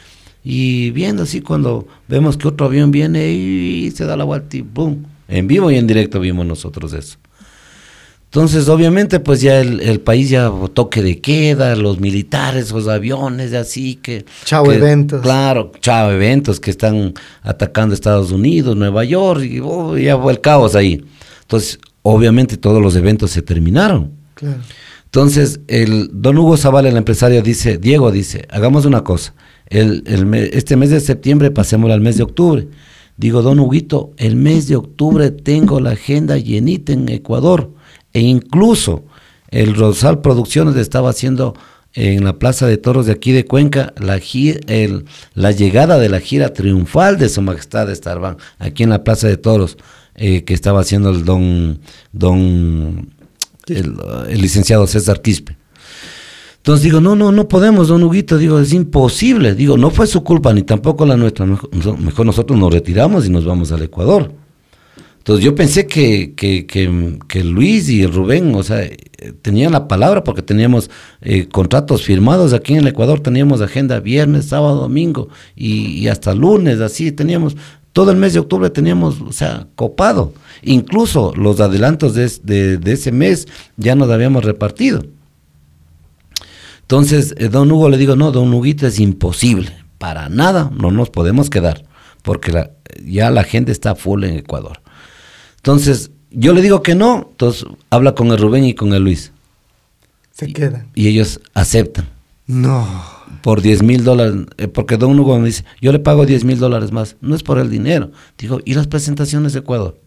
y 0.44 0.92
viendo 0.92 1.24
así 1.24 1.42
cuando 1.42 1.88
vemos 2.08 2.38
que 2.38 2.48
otro 2.48 2.68
avión 2.68 2.92
viene 2.92 3.32
y 3.32 3.92
se 3.92 4.06
da 4.06 4.16
la 4.18 4.24
vuelta 4.24 4.58
y 4.58 4.62
¡boom! 4.62 5.06
En 5.28 5.48
vivo 5.48 5.70
y 5.70 5.76
en 5.76 5.86
directo 5.88 6.20
vimos 6.20 6.46
nosotros 6.46 6.94
eso. 6.94 7.18
Entonces, 8.26 8.70
obviamente, 8.70 9.20
pues 9.20 9.42
ya 9.42 9.60
el, 9.60 9.80
el 9.82 10.02
país 10.02 10.30
ya 10.30 10.52
toque 10.74 11.02
de 11.02 11.20
queda, 11.20 11.76
los 11.76 12.00
militares, 12.00 12.72
los 12.72 12.88
aviones, 12.88 13.54
así 13.54 13.96
que... 13.96 14.24
Chao 14.46 14.66
que- 14.66 14.76
eventos. 14.76 15.22
Claro, 15.24 15.72
chao 15.82 16.12
eventos 16.12 16.60
que 16.60 16.70
están 16.70 17.16
atacando 17.42 17.96
Estados 17.96 18.32
Unidos, 18.32 18.78
Nueva 18.78 19.04
York, 19.04 19.42
y 19.44 19.60
oh, 19.64 19.98
ya 19.98 20.16
fue 20.16 20.34
el 20.34 20.42
caos 20.42 20.76
ahí. 20.76 21.04
Entonces, 21.42 21.80
obviamente 22.04 22.56
todos 22.58 22.80
los 22.80 22.96
eventos 22.96 23.32
se 23.32 23.42
terminaron. 23.42 24.12
Claro. 24.36 24.60
Entonces, 25.06 25.62
el 25.68 26.12
don 26.14 26.38
Hugo 26.38 26.56
Zavala, 26.56 26.90
el 26.90 26.98
empresario, 26.98 27.42
dice, 27.42 27.80
Diego 27.80 28.12
dice, 28.12 28.48
hagamos 28.52 28.86
una 28.86 29.04
cosa, 29.04 29.34
el, 29.70 30.04
el 30.08 30.34
este 30.54 30.76
mes 30.76 30.90
de 30.90 31.00
septiembre 31.00 31.52
pasémoslo 31.52 31.94
al 31.94 32.02
mes 32.02 32.18
de 32.18 32.24
octubre. 32.24 32.68
Digo, 33.18 33.42
don 33.42 33.60
Huguito, 33.60 34.14
el 34.18 34.36
mes 34.36 34.68
de 34.68 34.78
octubre 34.78 35.30
tengo 35.32 35.80
la 35.80 35.92
agenda 35.92 36.38
llenita 36.38 36.94
en 36.94 37.10
Ecuador 37.10 37.70
e 38.14 38.22
incluso 38.22 39.04
el 39.50 39.76
Rosal 39.76 40.22
Producciones 40.22 40.76
estaba 40.78 41.10
haciendo 41.10 41.54
en 41.94 42.24
la 42.24 42.38
Plaza 42.40 42.68
de 42.68 42.78
Toros 42.78 43.08
de 43.08 43.12
aquí 43.14 43.32
de 43.32 43.46
Cuenca 43.46 43.94
la, 44.00 44.20
el- 44.68 45.06
la 45.34 45.52
llegada 45.52 45.98
de 46.00 46.08
la 46.08 46.20
gira 46.20 46.54
triunfal 46.54 47.18
de 47.18 47.30
Su 47.30 47.42
Majestad 47.42 47.90
Estarbán, 47.92 48.38
aquí 48.60 48.84
en 48.84 48.92
la 48.92 49.04
Plaza 49.04 49.28
de 49.28 49.38
Toros, 49.38 49.78
eh, 50.16 50.44
que 50.44 50.54
estaba 50.54 50.82
haciendo 50.82 51.10
el 51.10 51.26
don, 51.26 51.80
don 52.14 53.10
el, 53.68 53.96
el 54.30 54.42
licenciado 54.42 54.86
César 54.88 55.22
Quispe. 55.22 55.58
Entonces 56.70 56.84
digo, 56.84 57.02
no, 57.02 57.16
no, 57.16 57.32
no 57.32 57.48
podemos, 57.48 57.88
don 57.88 58.04
Huguito, 58.04 58.38
digo, 58.38 58.60
es 58.60 58.74
imposible. 58.74 59.56
Digo, 59.56 59.76
no 59.76 59.90
fue 59.90 60.06
su 60.06 60.24
culpa 60.24 60.54
ni 60.54 60.62
tampoco 60.62 61.04
la 61.04 61.18
nuestra. 61.18 61.44
Mejor, 61.48 62.28
nosotros 62.28 62.60
nos 62.60 62.72
retiramos 62.72 63.26
y 63.26 63.32
nos 63.32 63.44
vamos 63.44 63.72
al 63.72 63.82
Ecuador. 63.82 64.32
Entonces 65.18 65.44
yo 65.44 65.56
pensé 65.56 65.88
que, 65.88 66.36
que, 66.36 66.68
que, 66.68 67.18
que 67.28 67.44
Luis 67.44 67.90
y 67.90 68.06
Rubén, 68.06 68.54
o 68.54 68.62
sea, 68.62 68.88
tenían 69.42 69.72
la 69.72 69.88
palabra 69.88 70.24
porque 70.24 70.44
teníamos 70.44 70.92
eh, 71.22 71.48
contratos 71.48 72.04
firmados 72.04 72.54
aquí 72.54 72.74
en 72.74 72.82
el 72.82 72.88
Ecuador, 72.90 73.20
teníamos 73.20 73.62
agenda 73.62 74.00
viernes, 74.00 74.46
sábado, 74.46 74.76
domingo 74.76 75.30
y, 75.56 76.08
hasta 76.08 76.36
lunes, 76.36 76.82
así 76.82 77.12
teníamos, 77.12 77.58
todo 77.94 78.12
el 78.12 78.18
mes 78.18 78.34
de 78.34 78.42
octubre 78.42 78.70
teníamos, 78.70 79.20
o 79.22 79.32
sea, 79.32 79.66
copado. 79.74 80.34
Incluso 80.62 81.34
los 81.36 81.60
adelantos 81.62 82.14
de- 82.14 82.78
de 82.78 82.92
ese 82.94 83.12
mes 83.12 83.48
ya 83.76 83.96
nos 83.96 84.12
habíamos 84.12 84.46
repartido. 84.46 85.04
Entonces, 86.90 87.36
eh, 87.38 87.50
don 87.50 87.72
Hugo 87.72 87.88
le 87.88 88.00
digo, 88.00 88.16
no, 88.16 88.32
don 88.32 88.52
Huguito 88.52 88.88
es 88.88 89.00
imposible, 89.00 89.72
para 90.00 90.28
nada 90.28 90.72
no 90.76 90.90
nos 90.90 91.12
podemos 91.12 91.52
quedar, 91.52 91.86
porque 92.24 92.52
la- 92.52 92.72
ya 93.06 93.30
la 93.30 93.44
gente 93.44 93.72
está 93.72 93.94
full 93.94 94.24
en 94.24 94.40
Ecuador. 94.40 94.82
Entonces, 95.58 96.10
yo 96.32 96.52
le 96.52 96.64
digo 96.64 96.82
que 96.82 96.96
no, 96.96 97.28
entonces 97.30 97.66
habla 97.92 98.16
con 98.16 98.30
el 98.32 98.40
Rubén 98.40 98.64
y 98.64 98.74
con 98.74 98.92
el 98.96 99.04
Luis, 99.04 99.32
Se 100.32 100.52
quedan. 100.52 100.88
y 100.96 101.08
ellos 101.10 101.40
aceptan 101.54 102.10
No. 102.48 102.88
por 103.44 103.62
10 103.62 103.84
mil 103.84 104.04
dólares, 104.04 104.48
eh, 104.58 104.68
porque 104.68 104.98
don 104.98 105.20
Hugo 105.20 105.38
me 105.38 105.46
dice, 105.46 105.66
yo 105.80 105.92
le 105.92 106.00
pago 106.00 106.26
10 106.26 106.44
mil 106.44 106.58
dólares 106.58 106.92
más, 106.92 107.18
no 107.22 107.36
es 107.36 107.44
por 107.44 107.60
el 107.60 107.70
dinero. 107.70 108.10
Digo, 108.36 108.62
¿y 108.66 108.74
las 108.74 108.88
presentaciones 108.88 109.54
de 109.54 109.60
Ecuador? 109.60 110.02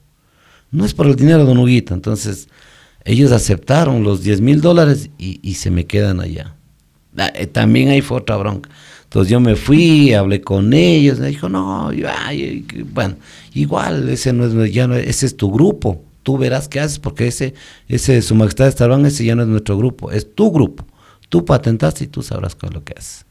No 0.72 0.84
es 0.84 0.94
por 0.94 1.06
el 1.06 1.14
dinero, 1.14 1.44
don 1.44 1.58
Huguito. 1.58 1.94
Entonces, 1.94 2.48
ellos 3.04 3.30
aceptaron 3.30 4.02
los 4.02 4.24
10 4.24 4.40
mil 4.40 4.60
dólares 4.60 5.10
y, 5.16 5.38
y 5.48 5.54
se 5.54 5.70
me 5.70 5.86
quedan 5.86 6.18
allá. 6.18 6.56
Ah, 7.16 7.30
eh, 7.34 7.46
También 7.46 7.88
ahí 7.90 8.00
fue 8.00 8.18
otra 8.18 8.36
bronca. 8.36 8.70
Entonces 9.04 9.30
yo 9.30 9.40
me 9.40 9.56
fui, 9.56 10.14
hablé 10.14 10.40
con 10.40 10.72
ellos, 10.72 11.18
me 11.18 11.28
dijo, 11.28 11.48
no, 11.48 11.90
que- 11.90 12.84
bueno, 12.90 13.16
igual, 13.52 14.08
ese 14.08 14.32
no 14.32 14.46
es, 14.64 14.72
ya 14.72 14.86
no, 14.86 14.94
ese 14.96 15.26
es 15.26 15.36
tu 15.36 15.52
grupo, 15.52 16.02
tú 16.22 16.38
verás 16.38 16.66
qué 16.68 16.80
haces, 16.80 16.98
porque 16.98 17.26
ese, 17.26 17.52
ese 17.88 18.22
Su 18.22 18.34
Majestad 18.34 18.68
Estarán, 18.68 19.04
ese 19.04 19.24
ya 19.26 19.34
no 19.34 19.42
es 19.42 19.48
nuestro 19.48 19.76
grupo, 19.76 20.10
es 20.10 20.34
tu 20.34 20.50
grupo, 20.50 20.86
tú 21.28 21.44
patentaste 21.44 22.04
y 22.04 22.06
tú 22.06 22.22
sabrás 22.22 22.54
qué 22.54 22.66
es 22.66 22.72
lo 22.72 22.82
que 22.84 22.94
haces. 22.96 23.26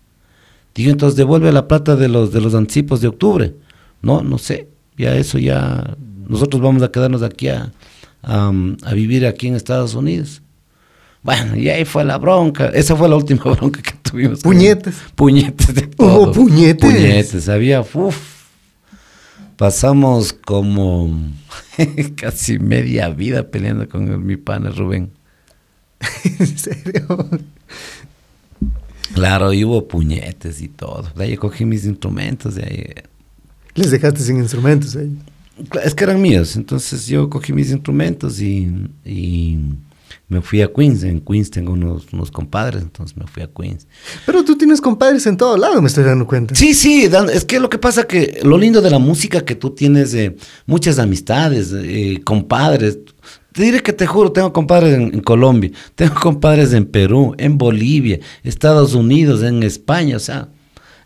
Digo, 0.75 0.91
entonces 0.91 1.17
devuelve 1.17 1.51
la 1.51 1.67
plata 1.67 1.95
de 1.95 2.07
los, 2.07 2.31
de 2.31 2.41
los 2.41 2.53
anticipos 2.55 3.01
de 3.01 3.07
octubre. 3.07 3.55
No, 4.03 4.21
no 4.21 4.37
sé, 4.37 4.67
ya 4.97 5.15
eso 5.15 5.39
ya, 5.39 5.97
nosotros 6.29 6.61
vamos 6.61 6.83
a 6.83 6.91
quedarnos 6.91 7.23
aquí 7.23 7.47
a, 7.47 7.71
a 8.21 8.93
vivir 8.93 9.25
aquí 9.25 9.47
en 9.47 9.55
Estados 9.55 9.95
Unidos. 9.95 10.43
Bueno, 11.23 11.55
y 11.55 11.69
ahí 11.69 11.85
fue 11.85 12.03
la 12.03 12.17
bronca. 12.17 12.67
Esa 12.69 12.95
fue 12.95 13.07
la 13.07 13.15
última 13.15 13.43
bronca 13.55 13.81
que 13.81 13.93
tuvimos. 14.01 14.41
con- 14.41 14.51
Puñetes. 14.53 14.95
Puñetes 15.15 15.75
de 15.75 15.89
Hubo 15.97 16.21
todo. 16.25 16.31
puñetes. 16.31 16.81
Puñetes, 16.91 17.49
había, 17.49 17.81
uf. 17.81 18.17
Pasamos 19.57 20.33
como 20.33 21.29
casi 22.15 22.57
media 22.57 23.09
vida 23.09 23.49
peleando 23.51 23.87
con 23.87 24.07
el- 24.11 24.17
mi 24.19 24.35
pana 24.37 24.71
Rubén. 24.71 25.11
¿En 26.39 26.57
serio? 26.57 27.29
Claro, 29.13 29.51
y 29.53 29.63
hubo 29.65 29.87
puñetes 29.87 30.61
y 30.61 30.67
todo. 30.69 31.03
De 31.15 31.25
ahí 31.25 31.37
cogí 31.37 31.65
mis 31.65 31.85
instrumentos, 31.85 32.55
de 32.55 32.63
ahí 32.63 33.03
Les 33.75 33.91
dejaste 33.91 34.21
sin 34.21 34.37
instrumentos 34.37 34.95
ahí. 34.95 35.15
Cla- 35.69 35.81
Es 35.83 35.93
que 35.93 36.05
eran 36.05 36.21
míos, 36.21 36.55
entonces 36.55 37.05
yo 37.07 37.29
cogí 37.29 37.53
mis 37.53 37.71
instrumentos 37.71 38.39
y, 38.41 38.71
y 39.05 39.59
me 40.31 40.41
fui 40.41 40.61
a 40.61 40.71
Queens. 40.71 41.03
En 41.03 41.19
Queens 41.19 41.51
tengo 41.51 41.73
unos, 41.73 42.05
unos 42.13 42.31
compadres, 42.31 42.81
entonces 42.81 43.17
me 43.17 43.27
fui 43.27 43.43
a 43.43 43.47
Queens. 43.47 43.85
Pero 44.25 44.45
tú 44.45 44.57
tienes 44.57 44.79
compadres 44.79 45.27
en 45.27 45.35
todo 45.35 45.57
lado, 45.57 45.81
me 45.81 45.89
estoy 45.89 46.05
dando 46.05 46.25
cuenta. 46.25 46.55
Sí, 46.55 46.73
sí, 46.73 47.09
es 47.33 47.43
que 47.43 47.59
lo 47.59 47.69
que 47.69 47.77
pasa 47.77 48.05
que 48.05 48.39
lo 48.43 48.57
lindo 48.57 48.81
de 48.81 48.89
la 48.89 48.97
música 48.97 49.43
que 49.43 49.55
tú 49.55 49.71
tienes 49.71 50.13
eh, 50.13 50.37
muchas 50.65 50.99
amistades, 50.99 51.73
eh, 51.75 52.21
compadres. 52.23 52.99
Te 53.51 53.63
diré 53.63 53.83
que 53.83 53.91
te 53.91 54.07
juro, 54.07 54.31
tengo 54.31 54.53
compadres 54.53 54.93
en, 54.93 55.13
en 55.13 55.19
Colombia, 55.19 55.71
tengo 55.95 56.15
compadres 56.15 56.71
en 56.71 56.85
Perú, 56.85 57.35
en 57.37 57.57
Bolivia, 57.57 58.21
Estados 58.43 58.93
Unidos, 58.93 59.43
en 59.43 59.63
España, 59.63 60.15
o 60.15 60.19
sea. 60.19 60.47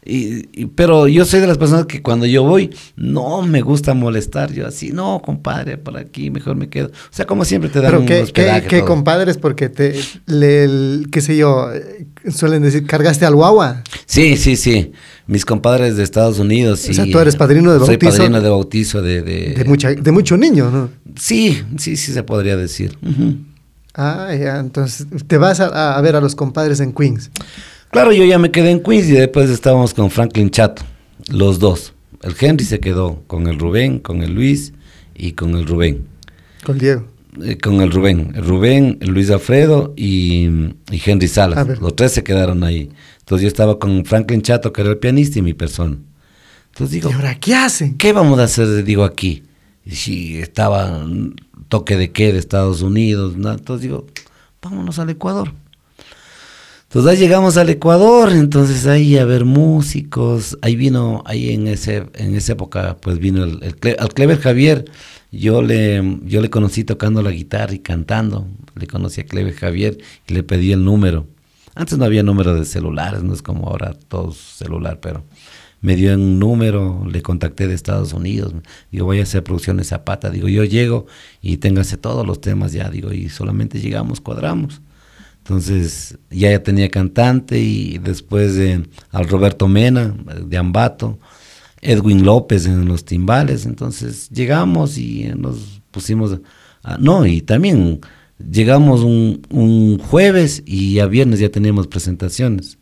Y, 0.07 0.47
y- 0.53 0.65
pero 0.67 1.07
yo 1.07 1.25
soy 1.25 1.39
de 1.39 1.47
las 1.47 1.57
personas 1.57 1.87
que 1.87 2.01
cuando 2.03 2.27
yo 2.27 2.43
voy, 2.43 2.69
no 2.95 3.41
me 3.41 3.61
gusta 3.61 3.93
molestar. 3.95 4.53
Yo 4.53 4.67
así, 4.67 4.91
no, 4.91 5.19
compadre, 5.25 5.77
por 5.79 5.97
aquí 5.97 6.29
mejor 6.29 6.55
me 6.55 6.69
quedo. 6.69 6.87
O 6.89 6.91
sea, 7.09 7.25
como 7.25 7.43
siempre 7.43 7.71
te 7.71 7.79
dan 7.81 7.89
Pero 7.89 8.01
un 8.01 8.05
qué, 8.05 8.15
qué, 8.17 8.21
hospedaje. 8.21 8.67
qué 8.67 8.77
todo. 8.79 8.87
compadres, 8.87 9.37
porque 9.37 9.69
te, 9.69 9.99
le, 10.27 10.63
el- 10.65 11.07
qué 11.11 11.21
sé 11.21 11.35
yo, 11.37 11.73
eh, 11.73 12.05
suelen 12.29 12.61
decir, 12.61 12.85
cargaste 12.85 13.25
al 13.25 13.33
guagua. 13.35 13.81
Sí, 14.05 14.37
sí, 14.37 14.55
sí. 14.57 14.91
Mis 15.27 15.43
compadres 15.43 15.97
de 15.97 16.03
Estados 16.03 16.37
Unidos. 16.37 16.87
O 16.87 16.93
sea, 16.93 17.05
y, 17.07 17.11
tú 17.11 17.17
eres 17.17 17.35
padrino 17.35 17.73
de 17.73 17.79
Soy 17.79 17.87
bautizo. 17.97 18.11
padrino 18.17 18.41
de 18.41 18.49
bautizo 18.49 19.01
de... 19.01 19.23
de, 19.23 19.53
De, 19.55 19.65
mucha, 19.65 19.89
de 19.91 20.11
mucho 20.11 20.37
niño, 20.37 20.69
¿no? 20.69 20.89
Sí, 21.19 21.63
sí, 21.77 21.97
sí 21.97 22.13
se 22.13 22.21
podría 22.21 22.55
decir. 22.57 22.95
Ah, 23.95 24.27
ya, 24.39 24.59
entonces 24.59 25.07
te 25.25 25.37
vas 25.37 25.59
a, 25.61 25.97
a 25.97 26.01
ver 26.01 26.15
a 26.15 26.21
los 26.21 26.35
compadres 26.35 26.79
en 26.81 26.93
Queens. 26.93 27.31
Claro, 27.95 28.11
yo 28.11 28.25
ya 28.25 28.37
me 28.37 28.51
quedé 28.51 28.71
en 28.71 28.83
Queens 28.83 29.07
y 29.07 29.13
después 29.13 29.49
estábamos 29.49 29.93
con 29.93 30.11
Franklin 30.11 30.49
Chato, 30.49 30.83
los 31.29 31.59
dos. 31.59 31.93
El 32.23 32.35
Henry 32.37 32.65
se 32.65 32.81
quedó 32.81 33.23
con 33.25 33.47
el 33.47 33.57
Rubén, 33.57 33.99
con 33.99 34.21
el 34.21 34.33
Luis 34.35 34.73
y 35.15 35.31
con 35.31 35.55
el 35.55 35.65
Rubén. 35.65 36.05
Con 36.65 36.77
Diego. 36.77 37.07
Eh, 37.41 37.57
con 37.57 37.79
el 37.79 37.93
Rubén, 37.93 38.33
el 38.35 38.43
Rubén, 38.43 38.97
el 38.99 39.11
Luis 39.11 39.29
Alfredo 39.29 39.93
y, 39.95 40.49
y 40.91 41.01
Henry 41.05 41.29
Salas. 41.29 41.79
Los 41.79 41.95
tres 41.95 42.11
se 42.11 42.21
quedaron 42.21 42.65
ahí. 42.65 42.89
Entonces 43.19 43.43
yo 43.43 43.47
estaba 43.47 43.79
con 43.79 44.03
Franklin 44.03 44.41
Chato, 44.41 44.73
que 44.73 44.81
era 44.81 44.89
el 44.89 44.97
pianista, 44.97 45.39
y 45.39 45.41
mi 45.41 45.53
persona. 45.53 45.95
Entonces 46.73 46.95
digo, 46.95 47.09
¿Y 47.09 47.13
ahora 47.13 47.39
qué 47.39 47.55
hacen? 47.55 47.95
¿qué 47.95 48.11
vamos 48.11 48.39
a 48.39 48.43
hacer? 48.43 48.83
Digo 48.83 49.05
aquí. 49.05 49.43
Y 49.85 49.91
si 49.91 50.37
estaba 50.39 51.07
toque 51.69 51.95
de 51.95 52.11
qué 52.11 52.33
de 52.33 52.39
Estados 52.39 52.81
Unidos, 52.81 53.37
¿no? 53.37 53.53
entonces 53.53 53.83
digo, 53.83 54.05
vámonos 54.61 54.99
al 54.99 55.11
Ecuador. 55.11 55.53
Entonces 56.87 57.11
ahí 57.11 57.17
llegamos 57.17 57.57
al 57.57 57.69
Ecuador, 57.69 58.31
entonces 58.31 58.85
ahí 58.85 59.17
a 59.17 59.25
ver 59.25 59.43
músicos, 59.43 60.57
ahí 60.61 60.75
vino, 60.75 61.23
ahí 61.25 61.51
en 61.51 61.67
ese, 61.67 62.05
en 62.13 62.35
esa 62.35 62.53
época, 62.53 62.97
pues 63.01 63.19
vino 63.19 63.43
el, 63.43 63.61
el 63.63 63.95
al 63.99 64.13
Clever 64.13 64.39
Javier, 64.39 64.85
yo 65.31 65.61
le, 65.61 66.19
yo 66.23 66.41
le 66.41 66.49
conocí 66.49 66.83
tocando 66.83 67.21
la 67.21 67.31
guitarra 67.31 67.73
y 67.73 67.79
cantando, 67.79 68.47
le 68.75 68.87
conocí 68.87 69.21
a 69.21 69.25
Clever 69.25 69.53
Javier 69.53 69.97
y 70.27 70.33
le 70.33 70.43
pedí 70.43 70.71
el 70.71 70.85
número. 70.85 71.27
Antes 71.73 71.97
no 71.97 72.05
había 72.05 72.23
número 72.23 72.55
de 72.55 72.63
celulares, 72.63 73.23
no 73.23 73.33
es 73.33 73.41
como 73.41 73.67
ahora 73.67 73.93
todo 74.07 74.31
celular, 74.31 74.99
pero 75.01 75.25
me 75.81 75.95
dio 75.95 76.13
un 76.15 76.39
número, 76.39 77.05
le 77.05 77.21
contacté 77.21 77.67
de 77.67 77.73
Estados 77.73 78.13
Unidos, 78.13 78.53
digo, 78.91 79.05
voy 79.05 79.19
a 79.19 79.23
hacer 79.23 79.43
producciones 79.43 79.89
Zapata, 79.89 80.29
digo, 80.29 80.47
yo 80.47 80.63
llego 80.63 81.05
y 81.41 81.57
téngase 81.57 81.97
todos 81.97 82.25
los 82.25 82.39
temas 82.39 82.71
ya, 82.71 82.89
digo, 82.89 83.11
y 83.11 83.29
solamente 83.29 83.81
llegamos, 83.81 84.21
cuadramos. 84.21 84.81
Entonces 85.45 86.17
ya 86.31 86.61
tenía 86.63 86.89
cantante 86.89 87.59
y 87.59 87.99
después 87.99 88.57
al 89.11 89.29
Roberto 89.29 89.67
Mena 89.67 90.15
de 90.43 90.57
Ambato, 90.57 91.19
Edwin 91.81 92.25
López 92.25 92.65
en 92.65 92.85
los 92.87 93.05
timbales, 93.05 93.67
entonces 93.67 94.27
llegamos 94.31 94.97
y 94.97 95.25
nos 95.37 95.83
pusimos, 95.91 96.39
a- 96.81 96.97
no, 96.97 97.27
y 97.27 97.41
también 97.41 98.01
llegamos 98.39 99.01
un, 99.01 99.43
un 99.51 99.99
jueves 99.99 100.63
y 100.65 100.97
a 100.97 101.05
viernes 101.05 101.39
ya 101.39 101.49
teníamos 101.49 101.85
presentaciones 101.85 102.79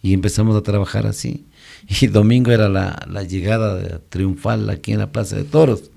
y 0.00 0.14
empezamos 0.14 0.56
a 0.56 0.62
trabajar 0.62 1.06
así. 1.06 1.44
Y 2.00 2.06
domingo 2.06 2.52
era 2.52 2.68
la, 2.70 3.06
la 3.10 3.22
llegada 3.24 4.00
triunfal 4.08 4.70
aquí 4.70 4.92
en 4.92 5.00
la 5.00 5.12
Plaza 5.12 5.36
de 5.36 5.44
Toros. 5.44 5.90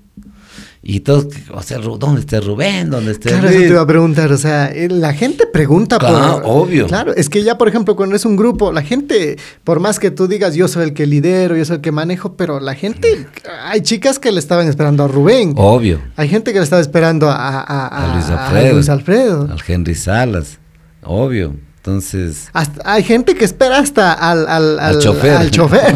Y 0.88 1.00
todos, 1.00 1.26
o 1.52 1.62
sea, 1.64 1.78
¿dónde 1.78 2.20
está 2.20 2.38
Rubén? 2.38 2.90
¿Dónde 2.90 3.10
está 3.10 3.30
Claro, 3.30 3.48
eso 3.48 3.58
te 3.58 3.66
iba 3.66 3.80
a 3.80 3.86
preguntar. 3.88 4.30
O 4.30 4.38
sea, 4.38 4.66
eh, 4.72 4.88
la 4.88 5.12
gente 5.14 5.44
pregunta 5.48 5.98
Claro, 5.98 6.42
por. 6.42 6.62
obvio. 6.68 6.86
Claro, 6.86 7.12
es 7.12 7.28
que 7.28 7.42
ya, 7.42 7.58
por 7.58 7.66
ejemplo, 7.66 7.96
cuando 7.96 8.14
es 8.14 8.24
un 8.24 8.36
grupo, 8.36 8.70
la 8.72 8.82
gente, 8.82 9.36
por 9.64 9.80
más 9.80 9.98
que 9.98 10.12
tú 10.12 10.28
digas 10.28 10.54
yo 10.54 10.68
soy 10.68 10.84
el 10.84 10.94
que 10.94 11.06
lidero, 11.06 11.56
yo 11.56 11.64
soy 11.64 11.76
el 11.76 11.82
que 11.82 11.90
manejo, 11.90 12.36
pero 12.36 12.60
la 12.60 12.76
gente, 12.76 13.26
hay 13.64 13.80
chicas 13.80 14.20
que 14.20 14.30
le 14.30 14.38
estaban 14.38 14.68
esperando 14.68 15.02
a 15.02 15.08
Rubén. 15.08 15.54
Obvio. 15.56 16.00
Hay 16.14 16.28
gente 16.28 16.52
que 16.52 16.58
le 16.60 16.64
estaba 16.64 16.80
esperando 16.82 17.28
a, 17.30 17.34
a- 17.34 17.60
a- 17.62 17.88
a 18.12 18.14
Luis 18.14 18.26
a 18.26 18.44
Alfredo. 18.46 18.74
Luis 18.74 18.88
Alfredo. 18.88 19.48
Al 19.50 19.58
Henry 19.66 19.94
Salas, 19.96 20.58
obvio. 21.02 21.56
Entonces, 21.86 22.48
Hasta- 22.52 22.82
hay 22.84 23.04
gente 23.04 23.36
que 23.36 23.44
espera 23.44 23.78
hasta 23.78 24.12
al, 24.12 24.48
al, 24.48 24.80
Al 24.80 24.96
al- 24.96 24.98
chofer. 24.98 25.36
al 25.36 25.50
chofer. 25.52 25.94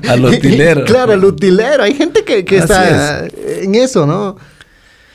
Al 0.08 0.24
utilero. 0.24 0.84
claro, 0.86 1.14
al 1.14 1.24
utilero. 1.24 1.82
Hay 1.82 1.94
gente 1.94 2.22
que, 2.22 2.44
está 2.56 3.26
en 3.26 3.74
eso, 3.74 4.06
¿no? 4.06 4.36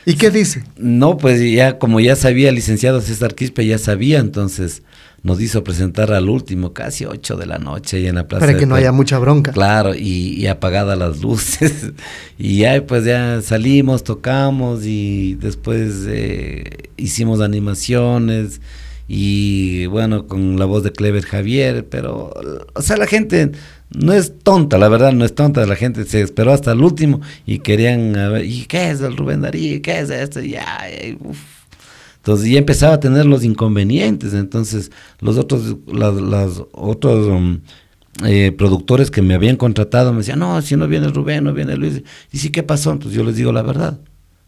¿Y 0.05 0.15
qué 0.15 0.31
dice? 0.31 0.63
no, 0.75 1.17
pues 1.17 1.39
ya 1.49 1.77
como 1.79 2.01
ya 2.01 2.17
sabía, 2.17 2.49
el 2.49 2.55
licenciado 2.55 2.99
César 2.99 3.35
Quispe 3.35 3.65
ya 3.65 3.77
sabía, 3.77 4.19
entonces 4.19 4.81
nos 5.23 5.39
hizo 5.39 5.63
presentar 5.63 6.11
al 6.11 6.27
último, 6.29 6.73
casi 6.73 7.05
8 7.05 7.37
de 7.37 7.45
la 7.45 7.57
noche 7.57 7.97
ahí 7.97 8.07
en 8.07 8.15
la 8.15 8.27
plaza. 8.27 8.45
Para 8.45 8.57
que 8.57 8.65
no 8.65 8.75
haya 8.75 8.91
mucha 8.91 9.17
bronca. 9.17 9.53
Claro, 9.53 9.95
y, 9.95 10.33
y 10.33 10.47
apagadas 10.47 10.97
las 10.97 11.21
luces. 11.21 11.91
y 12.37 12.59
ya 12.59 12.85
pues 12.85 13.05
ya 13.05 13.41
salimos, 13.41 14.03
tocamos 14.03 14.81
y 14.83 15.35
después 15.35 16.03
eh, 16.07 16.89
hicimos 16.97 17.39
animaciones 17.39 18.59
y 19.11 19.87
bueno, 19.87 20.27
con 20.27 20.59
la 20.59 20.65
voz 20.65 20.83
de 20.83 20.91
Clever 20.91 21.25
Javier, 21.25 21.89
pero 21.89 22.31
o 22.75 22.81
sea, 22.83 22.95
la 22.95 23.07
gente 23.07 23.51
no 23.89 24.13
es 24.13 24.37
tonta, 24.43 24.77
la 24.77 24.87
verdad 24.87 25.13
no 25.13 25.25
es 25.25 25.33
tonta, 25.33 25.65
la 25.65 25.75
gente 25.75 26.05
se 26.05 26.21
esperó 26.21 26.53
hasta 26.53 26.73
el 26.73 26.83
último 26.83 27.19
y 27.47 27.57
querían 27.57 28.15
a 28.15 28.29
ver, 28.29 28.45
¿y 28.45 28.65
qué 28.67 28.91
es 28.91 29.01
el 29.01 29.17
Rubén 29.17 29.41
Darío? 29.41 29.81
¿Qué 29.81 29.97
es 29.99 30.11
esto? 30.11 30.41
Ya, 30.41 30.87
y, 30.91 31.17
uf. 31.21 31.39
Entonces 32.17 32.51
ya 32.51 32.59
empezaba 32.59 32.93
a 32.93 32.99
tener 32.99 33.25
los 33.25 33.43
inconvenientes, 33.43 34.35
entonces 34.35 34.91
los 35.21 35.37
otros, 35.37 35.77
las 35.87 36.61
otros 36.71 37.27
um, 37.29 37.61
eh, 38.23 38.51
productores 38.51 39.09
que 39.09 39.23
me 39.23 39.33
habían 39.33 39.55
contratado 39.55 40.11
me 40.11 40.19
decían, 40.19 40.37
no, 40.37 40.61
si 40.61 40.75
no 40.75 40.87
viene 40.87 41.07
Rubén, 41.07 41.45
no 41.45 41.53
viene 41.53 41.75
Luis. 41.75 42.03
Y 42.31 42.37
sí, 42.37 42.51
¿qué 42.51 42.61
pasó? 42.61 42.91
Entonces 42.91 43.17
yo 43.17 43.23
les 43.23 43.37
digo 43.37 43.51
la 43.51 43.63
verdad. 43.63 43.99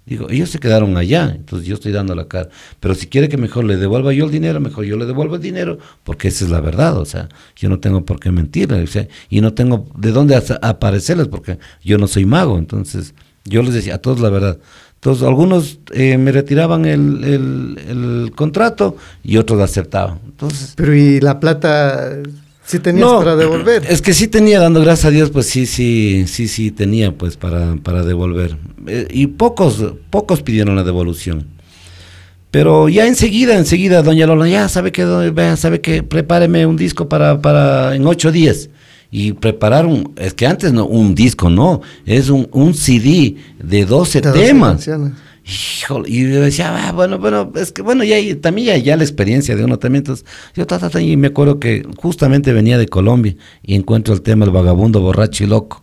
Digo, 0.06 0.28
ellos 0.30 0.50
se 0.50 0.60
quedaron 0.60 0.98
allá, 0.98 1.32
entonces 1.36 1.68
yo 1.68 1.76
estoy 1.76 1.92
dando 1.92 2.16
la 2.16 2.28
cara. 2.28 2.50
Pero 2.80 2.96
si 2.96 3.08
quiere 3.08 3.30
que 3.30 3.38
mejor 3.38 3.66
le 3.66 3.78
devuelva 3.78 4.12
yo 4.14 4.26
el 4.26 4.32
dinero, 4.32 4.60
mejor 4.60 4.84
yo 4.86 4.98
le 4.98 5.06
devuelvo 5.06 5.36
el 5.36 5.42
dinero, 5.42 5.78
porque 6.04 6.28
esa 6.30 6.44
es 6.46 6.52
la 6.52 6.60
verdad, 6.60 6.98
o 6.98 7.06
sea, 7.06 7.30
yo 7.56 7.70
no 7.70 7.80
tengo 7.80 8.04
por 8.04 8.20
qué 8.20 8.32
mentirle, 8.32 8.82
o 8.82 8.88
sea, 8.88 9.08
y 9.30 9.42
no 9.42 9.54
tengo 9.54 9.88
de 9.96 10.12
dónde 10.12 10.36
aparecerles, 10.62 11.28
porque 11.28 11.60
yo 11.84 11.98
no 11.98 12.08
soy 12.08 12.26
mago, 12.26 12.58
entonces 12.58 13.14
yo 13.46 13.62
les 13.64 13.74
decía 13.74 13.96
a 13.96 13.98
todos 14.00 14.20
la 14.20 14.30
verdad. 14.30 14.58
Entonces 14.96 15.24
algunos 15.28 15.80
eh, 15.94 16.18
me 16.18 16.32
retiraban 16.32 16.86
el, 16.86 17.24
el- 17.24 17.80
el 17.88 18.32
contrato 18.36 18.98
y 19.24 19.38
otros 19.38 19.60
aceptaban. 19.62 20.20
Entonces, 20.26 20.74
Pero 20.76 20.96
¿y 20.96 21.20
la 21.20 21.40
plata 21.40 22.18
sí 22.72 22.80
tenías 22.80 23.06
no, 23.08 23.20
para 23.20 23.36
devolver? 23.36 23.84
Es 23.90 24.02
que 24.02 24.14
sí 24.14 24.28
tenía, 24.28 24.60
dando 24.60 24.82
gracias 24.82 25.06
a 25.06 25.10
Dios, 25.12 25.30
pues 25.30 25.46
sí, 25.48 25.66
sí, 25.66 26.26
sí, 26.28 26.48
sí 26.48 26.72
tenía, 26.72 27.12
pues 27.12 27.38
para, 27.38 27.76
para 27.78 28.04
devolver. 28.04 28.58
Eh, 28.88 29.08
y 29.12 29.28
pocos, 29.28 29.84
pocos 30.10 30.42
pidieron 30.42 30.76
la 30.76 30.84
devolución. 30.84 31.48
Pero 32.50 32.90
ya 32.90 33.08
enseguida, 33.08 33.58
enseguida, 33.58 34.02
doña 34.04 34.26
Lola, 34.28 34.48
ya 34.48 34.68
sabe 34.68 34.92
que, 34.92 35.04
do- 35.04 35.34
vea, 35.34 35.56
sabe 35.56 35.80
que 35.80 36.04
prepáreme 36.04 36.66
un 36.66 36.76
disco 36.76 37.08
para, 37.08 37.42
para 37.42 37.96
en 37.96 38.06
ocho 38.06 38.32
días. 38.32 38.70
Y 39.10 39.34
prepararon, 39.34 40.14
es 40.16 40.34
que 40.34 40.48
antes 40.48 40.72
no, 40.72 40.86
un 40.86 41.16
disco 41.16 41.50
no, 41.50 41.82
es 42.06 42.30
un, 42.30 42.48
un 42.52 42.74
CD 42.74 43.36
de 43.62 43.86
12 43.86 44.22
De 44.22 44.30
doce 44.30 44.44
temas. 44.46 44.90
Híjole, 45.44 46.10
y 46.10 46.32
yo 46.32 46.42
decía, 46.42 46.88
ah, 46.88 46.92
bueno, 46.92 47.18
bueno, 47.18 47.52
es 47.56 47.72
que 47.72 47.82
bueno, 47.82 48.04
ya 48.04 48.16
también 48.40 48.68
ya, 48.68 48.78
ya 48.78 48.96
la 48.98 49.04
experiencia 49.04 49.56
de 49.56 49.64
uno 49.66 49.80
también. 49.80 50.02
Entonces, 50.02 50.26
yo 50.56 50.68
ta, 50.68 50.78
ta, 50.78 50.90
ta, 50.90 51.02
y 51.02 51.18
me 51.18 51.28
acuerdo 51.28 51.60
que 51.60 51.84
justamente 51.98 52.54
venía 52.54 52.78
de 52.78 52.88
Colombia 52.88 53.36
y 53.64 53.76
encuentro 53.76 54.14
el 54.14 54.22
tema 54.22 54.46
El 54.46 54.52
Vagabundo 54.52 55.02
Borracho 55.02 55.44
y 55.44 55.48
Loco 55.48 55.82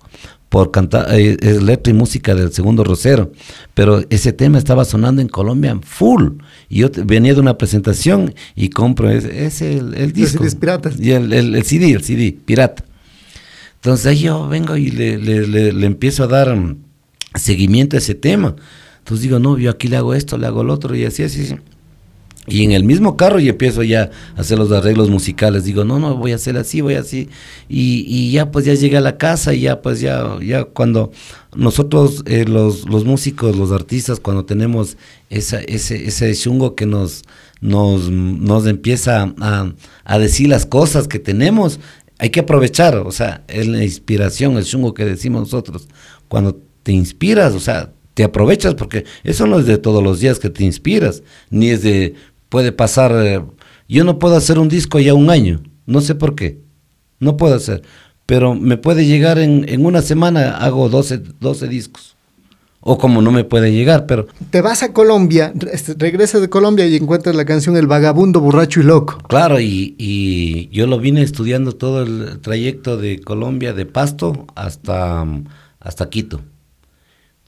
por 0.48 0.70
cantar, 0.70 1.08
eh, 1.12 1.36
es 1.40 1.60
letra 1.62 1.90
y 1.90 1.94
música 1.94 2.34
del 2.34 2.52
segundo 2.52 2.82
Rosero, 2.82 3.32
pero 3.74 4.02
ese 4.08 4.32
tema 4.32 4.56
estaba 4.56 4.84
sonando 4.86 5.20
en 5.20 5.28
Colombia 5.28 5.72
en 5.72 5.82
full. 5.82 6.38
Y 6.70 6.78
yo 6.78 6.90
te- 6.90 7.02
venía 7.02 7.34
de 7.34 7.40
una 7.40 7.58
presentación 7.58 8.34
y 8.56 8.70
compro 8.70 9.10
ese, 9.10 9.44
ese 9.44 9.76
el, 9.76 9.92
el 9.94 10.12
disco. 10.12 10.42
CDs 10.42 10.54
piratas. 10.54 10.98
Y 10.98 11.10
el, 11.10 11.32
el, 11.34 11.54
el 11.54 11.64
CD, 11.64 11.90
el 11.92 12.02
CD, 12.02 12.34
pirata. 12.46 12.82
Entonces 13.74 14.06
ahí 14.06 14.20
yo 14.20 14.48
vengo 14.48 14.76
y 14.76 14.90
le, 14.90 15.18
le- 15.18 15.46
le- 15.46 15.72
le 15.72 15.86
empiezo 15.86 16.24
a 16.24 16.28
dar 16.28 16.56
mm, 16.56 16.76
seguimiento 17.34 17.96
a 17.96 17.98
ese 17.98 18.14
tema. 18.14 18.56
Entonces 19.08 19.22
digo, 19.22 19.38
no, 19.38 19.56
yo 19.56 19.70
aquí 19.70 19.88
le 19.88 19.96
hago 19.96 20.12
esto, 20.12 20.36
le 20.36 20.46
hago 20.46 20.60
el 20.60 20.68
otro 20.68 20.94
y 20.94 21.06
así, 21.06 21.22
así, 21.22 21.40
así. 21.40 21.56
Y 22.46 22.62
en 22.62 22.72
el 22.72 22.84
mismo 22.84 23.16
carro 23.16 23.40
y 23.40 23.48
empiezo 23.48 23.82
ya 23.82 24.10
a 24.36 24.40
hacer 24.42 24.58
los 24.58 24.70
arreglos 24.70 25.08
musicales. 25.08 25.64
Digo, 25.64 25.82
no, 25.82 25.98
no, 25.98 26.14
voy 26.14 26.32
a 26.32 26.34
hacer 26.34 26.58
así, 26.58 26.82
voy 26.82 26.92
así. 26.92 27.30
Y, 27.70 28.04
y 28.06 28.32
ya 28.32 28.50
pues 28.50 28.66
ya 28.66 28.74
llegué 28.74 28.98
a 28.98 29.00
la 29.00 29.16
casa 29.16 29.54
y 29.54 29.60
ya 29.60 29.80
pues 29.80 30.02
ya, 30.02 30.38
ya 30.42 30.64
cuando 30.64 31.10
nosotros 31.56 32.22
eh, 32.26 32.44
los, 32.46 32.86
los 32.86 33.06
músicos, 33.06 33.56
los 33.56 33.72
artistas, 33.72 34.20
cuando 34.20 34.44
tenemos 34.44 34.98
esa, 35.30 35.60
ese, 35.62 36.06
ese 36.06 36.34
chungo 36.34 36.74
que 36.74 36.84
nos, 36.84 37.22
nos, 37.62 38.10
nos 38.10 38.66
empieza 38.66 39.32
a, 39.40 39.72
a 40.04 40.18
decir 40.18 40.50
las 40.50 40.66
cosas 40.66 41.08
que 41.08 41.18
tenemos, 41.18 41.80
hay 42.18 42.28
que 42.28 42.40
aprovechar, 42.40 42.98
o 42.98 43.10
sea, 43.10 43.42
es 43.48 43.66
la 43.66 43.82
inspiración, 43.82 44.58
el 44.58 44.64
chungo 44.64 44.92
que 44.92 45.06
decimos 45.06 45.40
nosotros. 45.40 45.88
Cuando 46.28 46.60
te 46.82 46.92
inspiras, 46.92 47.54
o 47.54 47.60
sea, 47.60 47.92
te 48.18 48.24
aprovechas 48.24 48.74
porque 48.74 49.04
eso 49.22 49.46
no 49.46 49.60
es 49.60 49.66
de 49.66 49.78
todos 49.78 50.02
los 50.02 50.18
días 50.18 50.40
que 50.40 50.50
te 50.50 50.64
inspiras, 50.64 51.22
ni 51.50 51.68
es 51.68 51.84
de, 51.84 52.14
puede 52.48 52.72
pasar, 52.72 53.12
eh, 53.14 53.40
yo 53.88 54.02
no 54.02 54.18
puedo 54.18 54.34
hacer 54.34 54.58
un 54.58 54.68
disco 54.68 54.98
ya 54.98 55.14
un 55.14 55.30
año, 55.30 55.62
no 55.86 56.00
sé 56.00 56.16
por 56.16 56.34
qué, 56.34 56.58
no 57.20 57.36
puedo 57.36 57.54
hacer, 57.54 57.82
pero 58.26 58.56
me 58.56 58.76
puede 58.76 59.06
llegar 59.06 59.38
en, 59.38 59.68
en 59.68 59.86
una 59.86 60.02
semana, 60.02 60.56
hago 60.56 60.88
12, 60.88 61.22
12 61.38 61.68
discos, 61.68 62.16
o 62.80 62.98
como 62.98 63.22
no 63.22 63.30
me 63.30 63.44
puede 63.44 63.70
llegar, 63.70 64.06
pero 64.06 64.26
Te 64.50 64.62
vas 64.62 64.82
a 64.82 64.92
Colombia, 64.92 65.52
este, 65.70 65.94
regresas 65.96 66.40
de 66.40 66.48
Colombia 66.48 66.88
y 66.88 66.96
encuentras 66.96 67.36
la 67.36 67.44
canción 67.44 67.76
El 67.76 67.86
Vagabundo, 67.86 68.40
Borracho 68.40 68.80
y 68.80 68.82
Loco. 68.82 69.18
Claro, 69.28 69.60
y, 69.60 69.94
y 69.96 70.68
yo 70.70 70.88
lo 70.88 70.98
vine 70.98 71.22
estudiando 71.22 71.70
todo 71.70 72.02
el 72.02 72.40
trayecto 72.40 72.96
de 72.96 73.20
Colombia, 73.20 73.74
de 73.74 73.86
Pasto 73.86 74.48
hasta, 74.56 75.24
hasta 75.78 76.10
Quito. 76.10 76.40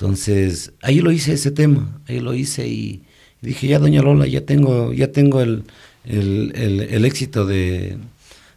Entonces, 0.04 0.72
ahí 0.80 1.00
lo 1.02 1.12
hice 1.12 1.34
ese 1.34 1.50
tema, 1.50 2.00
ahí 2.08 2.20
lo 2.20 2.32
hice 2.32 2.66
y 2.66 3.02
dije, 3.42 3.66
ya 3.66 3.78
doña 3.78 4.00
Lola, 4.00 4.26
ya 4.26 4.40
tengo, 4.46 4.94
ya 4.94 5.12
tengo 5.12 5.42
el, 5.42 5.64
el, 6.06 6.52
el- 6.54 6.80
el 6.80 7.04
éxito 7.04 7.44
de, 7.44 7.98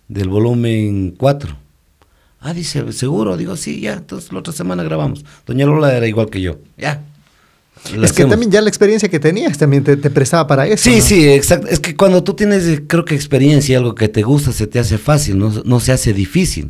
del 0.08 0.30
volumen 0.30 1.14
4. 1.18 1.54
Ah, 2.40 2.54
dice, 2.54 2.90
¿seguro? 2.94 3.36
Digo, 3.36 3.58
sí, 3.58 3.82
ya, 3.82 3.96
entonces 3.96 4.32
la 4.32 4.40
otra 4.40 4.54
semana 4.54 4.84
grabamos. 4.84 5.26
Doña 5.46 5.66
Lola 5.66 5.94
era 5.94 6.08
igual 6.08 6.30
que 6.30 6.40
yo, 6.40 6.60
ya. 6.78 7.04
es 8.02 8.14
que 8.14 8.24
también 8.24 8.50
ya 8.50 8.62
la 8.62 8.70
experiencia 8.70 9.10
que 9.10 9.20
tenías 9.20 9.58
también 9.58 9.84
te, 9.84 9.98
te 9.98 10.10
prestaba 10.10 10.48
para 10.48 10.66
eso. 10.66 10.82
Sí, 10.90 11.00
¿no? 11.00 11.02
sí, 11.04 11.28
exacto. 11.28 11.68
Es 11.68 11.82
que 11.82 11.94
cuando 11.98 12.24
tú 12.24 12.36
tienes, 12.36 12.84
creo 12.88 13.04
que 13.04 13.16
experiencia 13.16 13.74
y 13.74 13.76
algo 13.76 13.96
que 13.96 14.08
te 14.08 14.22
gusta, 14.22 14.54
se 14.54 14.66
te 14.66 14.80
hace 14.80 14.98
fácil, 14.98 15.38
no, 15.40 15.50
no 15.66 15.82
se 15.82 15.92
hace 15.92 16.14
difícil. 16.14 16.70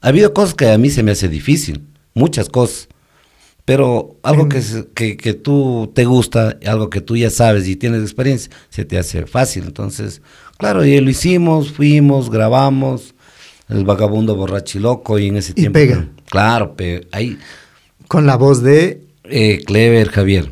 Ha 0.00 0.10
habido 0.10 0.32
cosas 0.32 0.54
que 0.54 0.70
a 0.70 0.78
mí 0.78 0.90
se 0.90 1.02
me 1.02 1.10
hace 1.10 1.28
difícil, 1.28 1.80
muchas 2.14 2.48
cosas. 2.48 2.86
Pero 3.66 4.16
algo 4.22 4.46
Mm. 4.46 4.48
que, 4.48 4.62
que, 4.94 5.16
que 5.18 5.34
tú 5.34 5.90
te 5.94 6.04
gusta, 6.06 6.56
algo 6.66 6.88
que 6.88 7.00
tú 7.02 7.16
ya 7.16 7.28
sabes 7.30 7.66
y 7.68 7.76
tienes 7.76 8.00
experiencia, 8.02 8.50
se 8.70 8.84
te 8.86 8.96
hace 8.96 9.26
fácil. 9.26 9.64
Entonces, 9.64 10.22
claro, 10.56 10.84
y 10.84 10.98
lo 11.00 11.10
hicimos, 11.10 11.72
fuimos, 11.72 12.30
grabamos, 12.30 13.14
el 13.68 13.84
vagabundo 13.84 14.34
borracho 14.36 14.78
y 14.78 14.82
loco, 14.82 15.18
y 15.18 15.26
en 15.26 15.36
ese 15.36 15.50
Y 15.50 15.54
tiempo. 15.54 15.74
pega. 15.78 16.08
Claro, 16.30 16.74
pe- 16.76 17.06
ahí, 17.12 17.36
Con 18.08 18.24
la 18.24 18.36
voz 18.36 18.62
de... 18.62 19.02
eh, 19.24 19.60
Clever 19.66 20.08
Javier, 20.10 20.50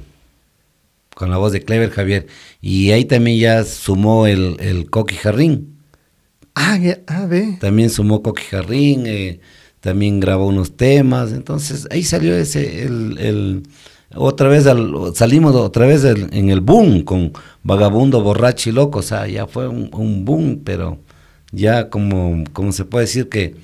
con 1.15 1.31
la 1.31 1.36
voz 1.36 1.53
de 1.53 1.62
Clever 1.62 1.91
Javier. 1.91 2.27
Y 2.61 2.91
ahí 2.91 3.05
también 3.05 3.39
ya 3.39 3.62
sumó 3.65 4.27
el, 4.27 4.57
el 4.59 4.91
Coqui 4.91 5.15
Jarrín. 5.15 5.77
Ah, 6.57 6.77
ya- 6.78 6.99
ah, 7.07 7.27
ve. 7.27 7.59
También 7.61 7.91
sumó 7.91 8.23
Coqui 8.23 8.43
Jarrín, 8.43 9.07
eh, 9.07 9.39
también 9.85 10.19
grabó 10.19 10.47
unos 10.48 10.77
temas. 10.77 11.32
Entonces 11.32 11.86
ahí 11.90 12.02
salió 12.02 12.35
ese, 12.35 12.85
el, 12.85 13.19
el- 13.19 13.62
otra 14.16 14.48
vez, 14.48 14.66
al- 14.66 15.12
salimos 15.15 15.55
otra 15.56 15.86
vez 15.86 16.05
en 16.05 16.48
el 16.51 16.61
boom 16.61 17.02
con 17.02 17.32
Vagabundo, 17.62 18.23
Borracho 18.23 18.70
y 18.70 18.73
Loco. 18.73 19.01
O 19.01 19.02
sea, 19.02 19.27
ya 19.28 19.47
fue 19.47 19.69
un, 19.69 19.90
un 19.93 20.24
boom, 20.24 20.62
pero 20.65 20.98
ya 21.52 21.90
como, 21.90 22.44
como 22.52 22.73
se 22.73 22.85
puede 22.85 23.06
decir 23.06 23.28
que 23.28 23.55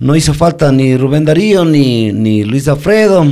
no 0.00 0.14
hizo 0.16 0.34
falta 0.34 0.70
ni 0.72 0.96
Rubén 0.96 1.24
Darío 1.24 1.64
ni, 1.64 2.12
ni 2.12 2.44
Luis 2.44 2.68
Alfredo. 2.68 3.24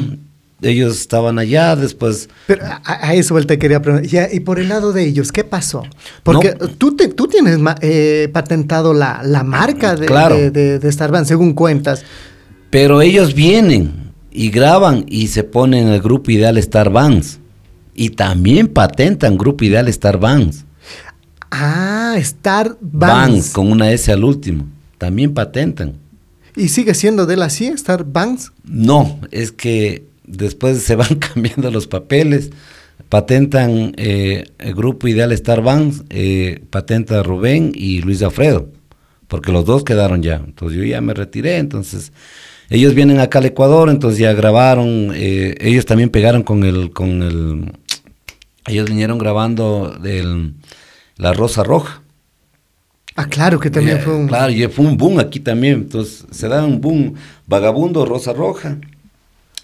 Ellos 0.67 0.99
estaban 1.01 1.39
allá, 1.39 1.77
después 1.77 2.29
Pero 2.47 2.65
a, 2.67 2.81
a 2.85 3.15
eso 3.15 3.35
te 3.43 3.59
quería 3.59 3.81
preguntar. 3.81 4.09
Ya, 4.11 4.29
y 4.33 4.41
por 4.41 4.59
el 4.59 4.69
lado 4.69 4.93
de 4.93 5.05
ellos, 5.05 5.33
¿qué 5.33 5.45
pasó? 5.45 5.85
Porque 6.23 6.55
No. 6.61 6.69
tú, 6.69 6.97
te, 6.97 7.09
tú 7.09 7.27
tienes 7.29 7.59
eh, 7.81 8.29
patentado 8.33 8.93
la, 8.93 9.21
la 9.25 9.43
marca 9.45 9.95
de, 9.97 10.07
Claro. 10.07 10.37
de, 10.37 10.51
de, 10.51 10.79
de 10.79 10.93
Starban, 10.93 11.25
según 11.27 11.53
cuentas. 11.55 12.03
Pero 12.71 13.01
ellos 13.01 13.35
vienen 13.35 14.13
y 14.31 14.51
graban 14.51 15.05
y 15.09 15.29
se 15.29 15.45
ponen 15.45 15.89
el 15.89 16.01
grupo 16.03 16.31
Ideal 16.31 16.59
Star 16.59 16.91
Bands. 16.91 17.39
Y 17.95 18.11
también 18.11 18.69
patentan 18.69 19.39
grupo 19.39 19.65
Ideal 19.65 19.89
Star 19.89 20.19
Bands. 20.19 20.65
Ah, 21.51 22.15
Star 22.19 22.77
Bands, 22.81 23.33
Bands. 23.33 23.51
con 23.51 23.71
una 23.71 23.91
S 23.93 24.11
al 24.13 24.25
último. 24.25 24.67
También 24.99 25.33
patentan. 25.33 25.95
¿Y 26.57 26.69
sigue 26.69 26.95
siendo 26.95 27.27
de 27.27 27.35
él 27.35 27.43
así, 27.43 27.67
Star 27.69 28.05
Bands? 28.05 28.53
No, 28.65 29.19
es 29.31 29.53
que 29.53 30.07
después 30.27 30.83
se 30.83 30.97
van 30.97 31.15
cambiando 31.35 31.71
los 31.71 31.87
papeles. 31.87 32.51
patentan 33.09 33.95
eh, 33.97 34.47
el 34.59 34.75
grupo 34.75 35.09
Ideal 35.09 35.33
Star 35.33 35.63
Bands, 35.63 36.05
eh, 36.11 36.63
patenta 36.71 37.23
Rubén 37.23 37.73
y 37.75 38.01
Luis 38.01 38.23
Alfredo, 38.23 38.69
porque 39.29 39.53
los 39.53 39.65
dos 39.65 39.85
quedaron 39.85 40.23
ya. 40.23 40.37
Entonces 40.37 40.79
yo 40.79 40.85
ya 40.85 41.01
me 41.01 41.15
retiré, 41.15 41.59
entonces 41.59 42.13
ellos 42.69 42.95
vienen 42.95 43.21
acá 43.21 43.39
al 43.39 43.47
Ecuador, 43.47 43.89
entonces 43.91 44.19
ya 44.19 44.33
grabaron, 44.33 45.13
eh, 45.15 45.55
ellos 45.61 45.87
también 45.87 46.11
pegaron 46.11 46.43
con 46.43 46.65
el, 46.65 46.91
con 46.91 47.23
el, 47.23 47.73
ellos 48.67 48.89
vinieron 48.89 49.19
grabando 49.19 49.97
del, 50.01 50.55
La 51.17 51.33
Rosa 51.33 51.63
Roja. 51.63 52.03
Ah, 53.15 53.27
claro, 53.29 53.59
que 53.59 53.71
también 53.71 53.97
Eh, 53.97 54.01
fue 54.01 54.15
un... 54.15 54.27
Claro, 54.27 54.53
y 54.53 54.67
fue 54.69 54.85
un 54.85 54.97
boom 54.97 55.19
aquí 55.19 55.41
también. 55.41 55.75
Entonces 55.75 56.27
se 56.31 56.49
da 56.49 56.65
un 56.65 56.81
boom. 56.81 57.15
Vagabundo, 57.47 58.05
Rosa 58.05 58.33
Roja. 58.35 58.79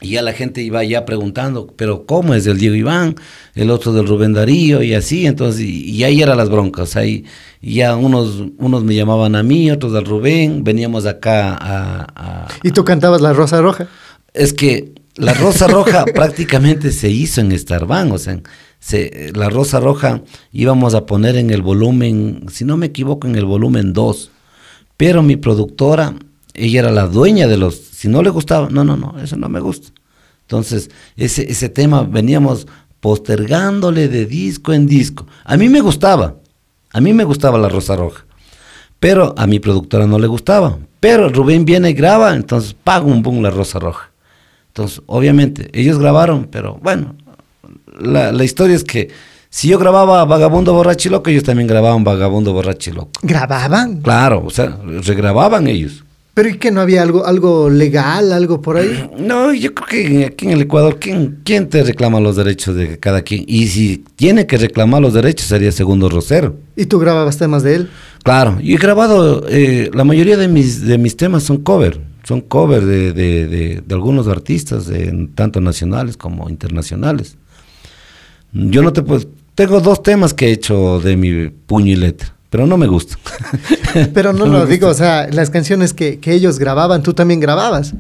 Y 0.02 0.10
ya 0.10 0.22
la 0.22 0.32
gente 0.32 0.62
iba 0.62 0.82
ya 0.84 1.04
preguntando, 1.04 1.72
pero 1.76 2.04
¿cómo 2.06 2.34
es 2.34 2.44
del 2.44 2.58
Diego 2.58 2.74
Iván? 2.74 3.14
El 3.54 3.70
otro 3.70 3.92
del 3.92 4.06
Rubén 4.06 4.32
Darío 4.32 4.82
y 4.82 4.94
así. 4.94 5.26
Entonces, 5.26 5.60
y, 5.62 5.90
y 5.90 6.04
ahí 6.04 6.20
eran 6.22 6.36
las 6.36 6.50
broncas. 6.50 6.96
Ahí 6.96 7.24
y 7.60 7.74
ya 7.74 7.94
unos, 7.96 8.42
unos 8.58 8.82
me 8.84 8.94
llamaban 8.94 9.36
a 9.36 9.42
mí, 9.42 9.70
otros 9.70 9.94
al 9.94 10.04
Rubén. 10.04 10.64
Veníamos 10.64 11.06
acá 11.06 11.54
a- 11.54 12.06
a, 12.16 12.48
Y 12.62 12.72
tú 12.72 12.84
cantabas 12.84 13.20
La 13.20 13.32
Rosa 13.32 13.60
Roja. 13.60 13.86
es 14.34 14.52
que 14.52 14.92
la 15.14 15.34
Rosa 15.34 15.66
Roja 15.68 16.04
prácticamente 16.14 16.90
se 16.90 17.08
hizo 17.10 17.40
en 17.40 17.56
Starban, 17.58 18.10
o 18.12 18.18
sea, 18.18 18.40
se- 18.80 19.30
la 19.34 19.50
Rosa 19.50 19.78
Roja 19.78 20.22
íbamos 20.52 20.94
a 20.94 21.06
poner 21.06 21.36
en 21.36 21.50
el 21.50 21.62
volumen, 21.62 22.46
si 22.50 22.64
no 22.64 22.76
me 22.76 22.86
equivoco, 22.86 23.28
en 23.28 23.36
el 23.36 23.44
volumen 23.44 23.92
2, 23.92 24.30
pero 24.96 25.22
mi 25.22 25.36
productora, 25.36 26.14
ella 26.54 26.80
era 26.80 26.90
la 26.90 27.06
dueña 27.06 27.46
de 27.46 27.58
los, 27.58 27.74
si 28.02 28.08
no 28.08 28.20
le 28.20 28.30
gustaba, 28.30 28.68
no, 28.68 28.82
no, 28.82 28.96
no, 28.96 29.14
eso 29.22 29.36
no 29.36 29.48
me 29.48 29.60
gusta. 29.60 29.90
Entonces, 30.40 30.90
ese, 31.16 31.48
ese 31.48 31.68
tema 31.68 32.02
veníamos 32.02 32.66
postergándole 32.98 34.08
de 34.08 34.26
disco 34.26 34.72
en 34.72 34.88
disco. 34.88 35.24
A 35.44 35.56
mí 35.56 35.68
me 35.68 35.80
gustaba, 35.80 36.34
a 36.92 37.00
mí 37.00 37.12
me 37.12 37.22
gustaba 37.22 37.58
la 37.58 37.68
Rosa 37.68 37.94
Roja. 37.94 38.24
Pero 38.98 39.36
a 39.38 39.46
mi 39.46 39.60
productora 39.60 40.08
no 40.08 40.18
le 40.18 40.26
gustaba. 40.26 40.78
Pero 40.98 41.28
Rubén 41.28 41.64
viene 41.64 41.90
y 41.90 41.92
graba, 41.92 42.34
entonces 42.34 42.74
paga 42.74 43.04
un 43.04 43.22
boom 43.22 43.40
la 43.40 43.50
Rosa 43.50 43.78
Roja. 43.78 44.10
Entonces, 44.66 45.00
obviamente, 45.06 45.70
ellos 45.72 46.00
grabaron, 46.00 46.48
pero 46.50 46.80
bueno, 46.82 47.14
la, 48.00 48.32
la 48.32 48.42
historia 48.42 48.74
es 48.74 48.82
que 48.82 49.10
si 49.48 49.68
yo 49.68 49.78
grababa 49.78 50.24
Vagabundo 50.24 50.74
Borracho 50.74 51.08
y 51.08 51.12
Loco, 51.12 51.30
ellos 51.30 51.44
también 51.44 51.68
grababan 51.68 52.02
Vagabundo 52.02 52.52
Borracho 52.52 52.90
y 52.90 52.94
Loco. 52.94 53.12
¿Grababan? 53.22 54.00
Claro, 54.02 54.42
o 54.44 54.50
sea, 54.50 54.76
regrababan 55.04 55.68
ellos. 55.68 56.02
¿Pero 56.34 56.48
y 56.48 56.56
que 56.56 56.70
no 56.70 56.80
había 56.80 57.02
algo, 57.02 57.26
algo 57.26 57.68
legal, 57.68 58.32
algo 58.32 58.62
por 58.62 58.78
ahí? 58.78 59.10
No, 59.18 59.52
yo 59.52 59.74
creo 59.74 59.86
que 59.88 60.24
aquí 60.24 60.46
en 60.46 60.52
el 60.52 60.62
Ecuador, 60.62 60.98
¿quién, 60.98 61.40
¿quién 61.44 61.68
te 61.68 61.82
reclama 61.82 62.20
los 62.20 62.36
derechos 62.36 62.74
de 62.74 62.98
cada 62.98 63.20
quien? 63.22 63.44
Y 63.46 63.66
si 63.68 64.04
tiene 64.16 64.46
que 64.46 64.56
reclamar 64.56 65.02
los 65.02 65.12
derechos, 65.12 65.46
sería 65.48 65.70
Segundo 65.72 66.08
Rosero. 66.08 66.56
¿Y 66.76 66.86
tú 66.86 66.98
grababas 66.98 67.36
temas 67.36 67.62
de 67.62 67.74
él? 67.74 67.90
Claro, 68.24 68.58
y 68.62 68.74
he 68.74 68.78
grabado, 68.78 69.44
eh, 69.48 69.90
la 69.92 70.04
mayoría 70.04 70.36
de 70.36 70.48
mis, 70.48 70.80
de 70.86 70.96
mis 70.96 71.16
temas 71.16 71.42
son 71.42 71.58
cover, 71.58 72.00
son 72.24 72.40
cover 72.40 72.84
de, 72.86 73.12
de, 73.12 73.46
de- 73.48 73.82
de 73.86 73.94
algunos 73.94 74.26
artistas, 74.28 74.90
tanto 75.34 75.60
nacionales 75.60 76.16
como 76.16 76.48
internacionales. 76.48 77.36
Yo 78.52 78.82
no 78.82 78.92
te 78.92 79.02
puedo, 79.02 79.22
tengo 79.54 79.80
dos 79.80 80.02
temas 80.02 80.32
que 80.34 80.46
he 80.48 80.52
hecho 80.52 81.00
de 81.00 81.16
mi 81.16 81.48
puño 81.48 81.92
y 81.92 81.96
letra, 81.96 82.34
pero 82.52 82.66
no 82.66 82.76
me 82.76 82.86
gustan. 82.86 83.18
Pero 84.12 84.34
no 84.34 84.44
No 84.46 84.52
lo 84.52 84.66
digo, 84.66 84.88
gusta. 84.88 85.04
o 85.04 85.06
sea, 85.06 85.28
las 85.32 85.48
canciones 85.48 85.94
que, 85.94 86.20
que 86.20 86.34
ellos 86.34 86.58
grababan, 86.58 87.02
tú 87.02 87.14
también 87.14 87.40
grababas 87.40 87.94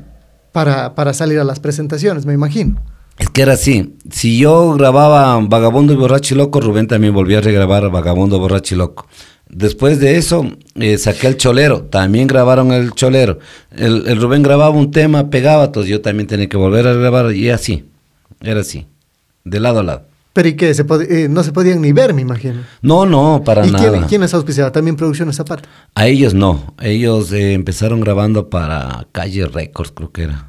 para, 0.52 0.94
para 0.94 1.14
salir 1.14 1.40
a 1.40 1.44
las 1.44 1.58
presentaciones, 1.58 2.26
me 2.26 2.34
imagino. 2.34 2.78
Es 3.18 3.30
que 3.30 3.40
era 3.40 3.54
así, 3.54 3.96
si 4.10 4.38
yo 4.38 4.74
grababa 4.74 5.38
Vagabundo 5.40 5.94
y 5.94 5.96
Borracho 5.96 6.34
y 6.34 6.36
Loco, 6.36 6.60
Rubén 6.60 6.86
también 6.86 7.14
volvía 7.14 7.38
a 7.38 7.40
regrabar 7.40 7.88
Vagabundo, 7.90 8.38
Borracho 8.38 8.74
y 8.74 8.78
Loco. 8.78 9.06
Después 9.48 9.98
de 10.00 10.18
eso, 10.18 10.44
eh, 10.74 10.98
saqué 10.98 11.28
el 11.28 11.38
Cholero, 11.38 11.84
también 11.84 12.26
grabaron 12.26 12.72
el 12.72 12.92
Cholero. 12.92 13.38
El, 13.70 14.06
el 14.06 14.20
Rubén 14.20 14.42
grababa 14.42 14.76
un 14.76 14.90
tema, 14.90 15.30
pegaba, 15.30 15.64
entonces 15.64 15.90
yo 15.90 16.02
también 16.02 16.26
tenía 16.26 16.50
que 16.50 16.58
volver 16.58 16.86
a 16.86 16.92
grabar 16.92 17.34
y 17.34 17.48
así, 17.48 17.86
era 18.42 18.60
así, 18.60 18.86
de 19.44 19.60
lado 19.60 19.80
a 19.80 19.82
lado. 19.82 20.11
Pero 20.32 20.48
¿y 20.48 20.54
qué? 20.56 20.72
Se 20.74 20.86
pod- 20.86 21.06
eh, 21.08 21.28
no 21.28 21.42
se 21.42 21.52
podían 21.52 21.80
ni 21.82 21.92
ver, 21.92 22.14
me 22.14 22.22
imagino. 22.22 22.60
No, 22.80 23.04
no, 23.06 23.42
para 23.44 23.66
¿Y 23.66 23.70
nada. 23.70 23.90
quién, 23.90 24.04
quién 24.04 24.20
les 24.22 24.32
auspiciaba? 24.34 24.72
¿También 24.72 24.96
Producciones 24.96 25.36
Zapata? 25.36 25.68
A 25.94 26.06
ellos 26.06 26.32
no, 26.34 26.74
ellos 26.80 27.32
eh, 27.32 27.52
empezaron 27.52 28.00
grabando 28.00 28.48
para 28.48 29.06
Calle 29.12 29.46
Records, 29.46 29.92
creo 29.94 30.10
que 30.10 30.22
era, 30.22 30.48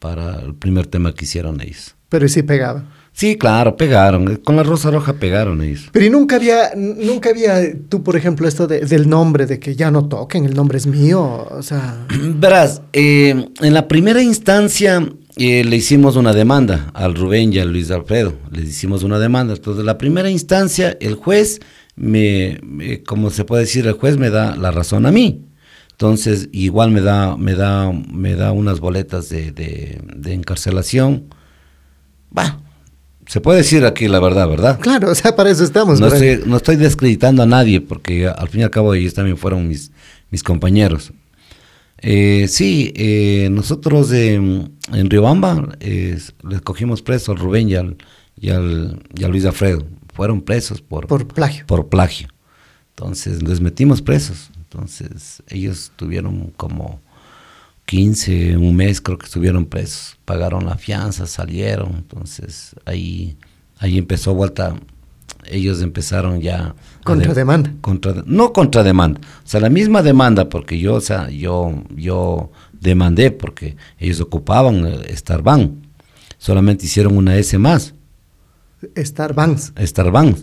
para 0.00 0.40
el 0.40 0.54
primer 0.54 0.86
tema 0.86 1.14
que 1.14 1.24
hicieron 1.26 1.60
ellos. 1.60 1.94
Pero 2.08 2.26
sí 2.28 2.42
pegaba. 2.42 2.84
Sí, 3.12 3.36
claro, 3.36 3.76
pegaron, 3.76 4.36
con 4.36 4.56
la 4.56 4.62
Rosa 4.62 4.90
Roja 4.90 5.12
pegaron 5.14 5.62
ellos. 5.62 5.88
Pero 5.92 6.06
y 6.06 6.10
nunca 6.10 6.36
había, 6.36 6.70
nunca 6.76 7.30
había 7.30 7.54
tú, 7.88 8.02
por 8.02 8.16
ejemplo, 8.16 8.48
esto 8.48 8.66
de- 8.66 8.80
del 8.80 9.08
nombre, 9.08 9.46
de 9.46 9.58
que 9.60 9.76
ya 9.76 9.90
no 9.90 10.06
toquen, 10.08 10.44
el 10.44 10.54
nombre 10.54 10.78
es 10.78 10.86
mío, 10.86 11.46
o 11.50 11.62
sea... 11.62 11.98
Verás, 12.36 12.82
eh, 12.92 13.46
en 13.60 13.74
la 13.74 13.86
primera 13.88 14.22
instancia 14.22 15.06
eh, 15.40 15.64
le 15.64 15.76
hicimos 15.76 16.16
una 16.16 16.32
demanda 16.32 16.90
al 16.94 17.14
Rubén 17.14 17.52
y 17.52 17.58
a 17.58 17.64
Luis 17.64 17.90
Alfredo, 17.90 18.34
les 18.50 18.68
hicimos 18.68 19.02
una 19.02 19.18
demanda. 19.18 19.54
Entonces, 19.54 19.80
en 19.80 19.86
la 19.86 19.96
primera 19.98 20.30
instancia, 20.30 20.96
el 21.00 21.14
juez, 21.14 21.60
me, 21.96 22.60
me- 22.62 23.02
como 23.02 23.30
se 23.30 23.44
puede 23.44 23.62
decir, 23.62 23.86
el 23.86 23.94
juez 23.94 24.16
me 24.18 24.30
da 24.30 24.54
la 24.56 24.70
razón 24.70 25.06
a 25.06 25.10
mí. 25.12 25.46
Entonces, 25.92 26.48
igual 26.52 26.90
me 26.90 27.00
da, 27.02 27.36
me 27.36 27.54
da, 27.54 27.92
me 27.92 28.34
da 28.34 28.52
unas 28.52 28.80
boletas 28.80 29.28
de, 29.28 29.52
de, 29.52 30.00
de 30.16 30.32
encarcelación. 30.34 31.26
Va, 32.36 32.60
se 33.26 33.40
puede 33.40 33.58
decir 33.58 33.84
aquí 33.84 34.08
la 34.08 34.18
verdad, 34.20 34.48
¿verdad? 34.48 34.78
Claro, 34.80 35.10
o 35.10 35.14
sea, 35.14 35.36
para 35.36 35.50
eso 35.50 35.62
estamos. 35.64 36.00
No 36.00 36.06
estoy, 36.08 36.48
no 36.48 36.56
estoy 36.56 36.76
descreditando 36.76 37.42
a 37.42 37.46
nadie, 37.46 37.80
porque 37.80 38.26
al 38.28 38.48
fin 38.48 38.60
y 38.62 38.64
al 38.64 38.70
cabo 38.70 38.94
ellos 38.94 39.14
también 39.14 39.36
fueron 39.36 39.68
mis, 39.68 39.90
mis 40.30 40.42
compañeros. 40.42 41.12
Eh, 42.02 42.46
sí, 42.48 42.92
eh, 42.96 43.48
nosotros 43.50 44.10
eh, 44.12 44.34
en 44.34 45.10
Riobamba 45.10 45.68
les 45.80 46.32
cogimos 46.64 47.02
preso 47.02 47.32
al 47.32 47.38
Rubén 47.38 47.68
y 47.68 47.74
al, 47.74 47.96
y 48.40 48.50
al, 48.50 49.02
y 49.14 49.24
a 49.24 49.28
Luis 49.28 49.44
Alfredo. 49.44 49.86
Fueron 50.14 50.40
presos 50.40 50.80
por, 50.80 51.06
Por 51.06 51.26
plagio. 51.26 51.66
por 51.66 51.88
plagio. 51.88 52.28
Entonces 52.90 53.42
les 53.42 53.60
metimos 53.60 54.02
presos. 54.02 54.50
Entonces 54.56 55.42
ellos 55.48 55.92
tuvieron 55.96 56.52
como 56.56 57.00
15, 57.86 58.56
un 58.56 58.76
mes 58.76 59.00
creo 59.00 59.18
que 59.18 59.26
estuvieron 59.26 59.66
presos. 59.66 60.16
Pagaron 60.24 60.64
la 60.64 60.76
fianza, 60.76 61.26
salieron. 61.26 61.94
Entonces 61.96 62.74
ahí, 62.86 63.36
ahí 63.78 63.98
empezó 63.98 64.34
vuelta. 64.34 64.76
Ellos 65.46 65.82
empezaron 65.82 66.40
ya... 66.40 66.74
Contrademanda. 67.04 67.72
contra, 67.80 68.22
no 68.26 68.52
contrademanda, 68.52 69.20
o 69.44 69.48
sea, 69.48 69.60
la 69.60 69.70
misma 69.70 70.02
demanda, 70.02 70.48
porque 70.48 70.78
yo, 70.78 70.94
o 70.94 71.00
sea, 71.00 71.30
yo, 71.30 71.82
yo 71.94 72.50
demandé 72.72 73.30
porque 73.30 73.76
ellos 73.98 74.20
ocupaban 74.20 74.86
eh, 74.86 75.16
Starbank, 75.16 75.72
solamente 76.38 76.86
hicieron 76.86 77.16
una 77.16 77.36
S 77.36 77.56
más, 77.58 77.94
Star 78.94 79.34
Banks. 79.34 79.72
Starbank. 79.78 80.38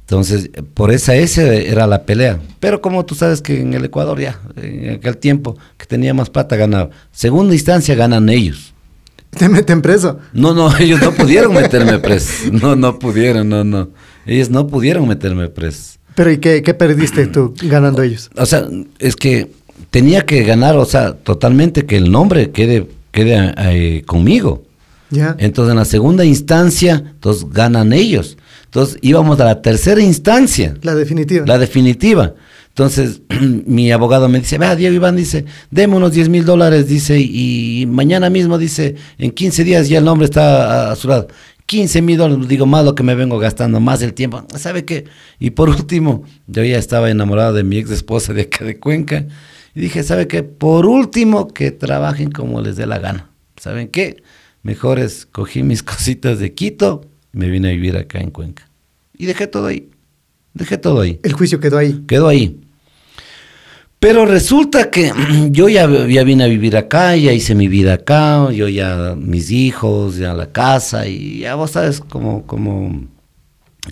Entonces, 0.00 0.48
por 0.72 0.90
esa 0.90 1.14
S 1.16 1.68
era 1.68 1.86
la 1.86 2.04
pelea. 2.04 2.40
Pero 2.60 2.80
como 2.80 3.04
tú 3.04 3.14
sabes 3.14 3.42
que 3.42 3.60
en 3.60 3.74
el 3.74 3.84
Ecuador 3.84 4.18
ya, 4.18 4.40
en 4.56 4.94
aquel 4.94 5.18
tiempo 5.18 5.58
que 5.76 5.84
tenía 5.84 6.14
más 6.14 6.30
plata 6.30 6.56
ganaba. 6.56 6.90
Segunda 7.12 7.54
instancia 7.54 7.94
ganan 7.94 8.30
ellos. 8.30 8.72
Te 9.30 9.50
meten 9.50 9.82
preso. 9.82 10.18
No, 10.32 10.54
no, 10.54 10.74
ellos 10.78 11.02
no 11.02 11.12
pudieron 11.12 11.52
meterme 11.52 11.98
preso. 11.98 12.50
No, 12.50 12.74
no 12.74 12.98
pudieron, 12.98 13.50
no, 13.50 13.64
no. 13.64 13.90
Ellos 14.28 14.50
no 14.50 14.66
pudieron 14.66 15.08
meterme 15.08 15.48
preso. 15.48 15.98
Pero 16.14 16.30
¿y 16.30 16.38
qué, 16.38 16.62
qué 16.62 16.74
perdiste 16.74 17.26
tú 17.26 17.54
ganando 17.62 18.02
ellos? 18.02 18.30
O 18.36 18.44
sea, 18.46 18.66
es 18.98 19.16
que 19.16 19.50
tenía 19.90 20.26
que 20.26 20.42
ganar, 20.44 20.76
o 20.76 20.84
sea, 20.84 21.14
totalmente 21.14 21.86
que 21.86 21.96
el 21.96 22.10
nombre 22.10 22.50
quede, 22.50 22.86
quede 23.10 23.54
eh, 23.58 24.02
conmigo. 24.06 24.64
¿Ya? 25.10 25.34
Entonces, 25.38 25.70
en 25.70 25.78
la 25.78 25.84
segunda 25.86 26.24
instancia, 26.24 27.02
entonces 27.14 27.46
ganan 27.50 27.92
ellos. 27.92 28.36
Entonces, 28.66 28.98
íbamos 29.00 29.40
a 29.40 29.44
la 29.44 29.62
tercera 29.62 30.02
instancia, 30.02 30.74
La 30.82 30.94
definitiva. 30.94 31.46
la 31.46 31.56
definitiva. 31.56 32.34
Entonces, 32.68 33.22
mi 33.66 33.90
abogado 33.90 34.28
me 34.28 34.40
dice, 34.40 34.58
vea, 34.58 34.76
Diego 34.76 34.94
Iván, 34.94 35.16
dice, 35.16 35.46
deme 35.70 35.96
unos 35.96 36.12
10 36.12 36.28
mil 36.28 36.44
dólares, 36.44 36.86
dice, 36.88 37.18
y 37.18 37.86
mañana 37.88 38.28
mismo, 38.28 38.58
dice, 38.58 38.96
en 39.18 39.30
15 39.30 39.64
días 39.64 39.88
ya 39.88 39.98
el 39.98 40.04
nombre 40.04 40.26
está 40.26 40.88
a, 40.88 40.92
a 40.92 40.96
su 40.96 41.08
lado. 41.08 41.28
15 41.68 42.00
mil 42.00 42.16
dólares, 42.16 42.48
digo, 42.48 42.64
más 42.64 42.82
lo 42.82 42.94
que 42.94 43.02
me 43.02 43.14
vengo 43.14 43.38
gastando, 43.38 43.78
más 43.78 44.00
el 44.00 44.14
tiempo. 44.14 44.42
¿Sabe 44.56 44.86
qué? 44.86 45.04
Y 45.38 45.50
por 45.50 45.68
último, 45.68 46.24
yo 46.46 46.64
ya 46.64 46.78
estaba 46.78 47.10
enamorado 47.10 47.52
de 47.52 47.62
mi 47.62 47.76
ex 47.76 47.90
esposa 47.90 48.32
de 48.32 48.42
acá 48.42 48.64
de 48.64 48.78
Cuenca. 48.78 49.26
Y 49.74 49.80
dije, 49.80 50.02
¿sabe 50.02 50.26
qué? 50.26 50.42
Por 50.42 50.86
último, 50.86 51.46
que 51.48 51.70
trabajen 51.70 52.30
como 52.30 52.62
les 52.62 52.76
dé 52.76 52.86
la 52.86 52.98
gana. 52.98 53.30
¿Saben 53.58 53.88
qué? 53.88 54.22
Mejor 54.62 54.98
es, 54.98 55.26
cogí 55.26 55.62
mis 55.62 55.82
cositas 55.84 56.38
de 56.38 56.54
Quito 56.54 57.02
y 57.34 57.38
me 57.38 57.50
vine 57.50 57.68
a 57.68 57.72
vivir 57.72 57.98
acá 57.98 58.18
en 58.18 58.30
Cuenca. 58.30 58.66
Y 59.12 59.26
dejé 59.26 59.46
todo 59.46 59.66
ahí. 59.66 59.90
Dejé 60.54 60.78
todo 60.78 61.02
ahí. 61.02 61.20
El 61.22 61.34
juicio 61.34 61.60
quedó 61.60 61.76
ahí. 61.76 62.02
Quedó 62.08 62.28
ahí. 62.28 62.62
Pero 64.00 64.26
resulta 64.26 64.90
que 64.90 65.12
yo 65.50 65.68
ya, 65.68 65.86
vine 65.86 66.44
a 66.44 66.46
vivir 66.46 66.76
acá, 66.76 67.16
ya 67.16 67.32
hice 67.32 67.54
mi 67.54 67.68
vida 67.68 67.94
acá, 67.94 68.50
yo 68.52 68.68
ya, 68.68 69.14
mis 69.16 69.50
hijos, 69.50 70.16
ya 70.16 70.34
la 70.34 70.52
casa, 70.52 71.06
y 71.08 71.40
ya 71.40 71.56
vos 71.56 71.72
sabes, 71.72 72.00
como, 72.00 72.46
como, 72.46 73.06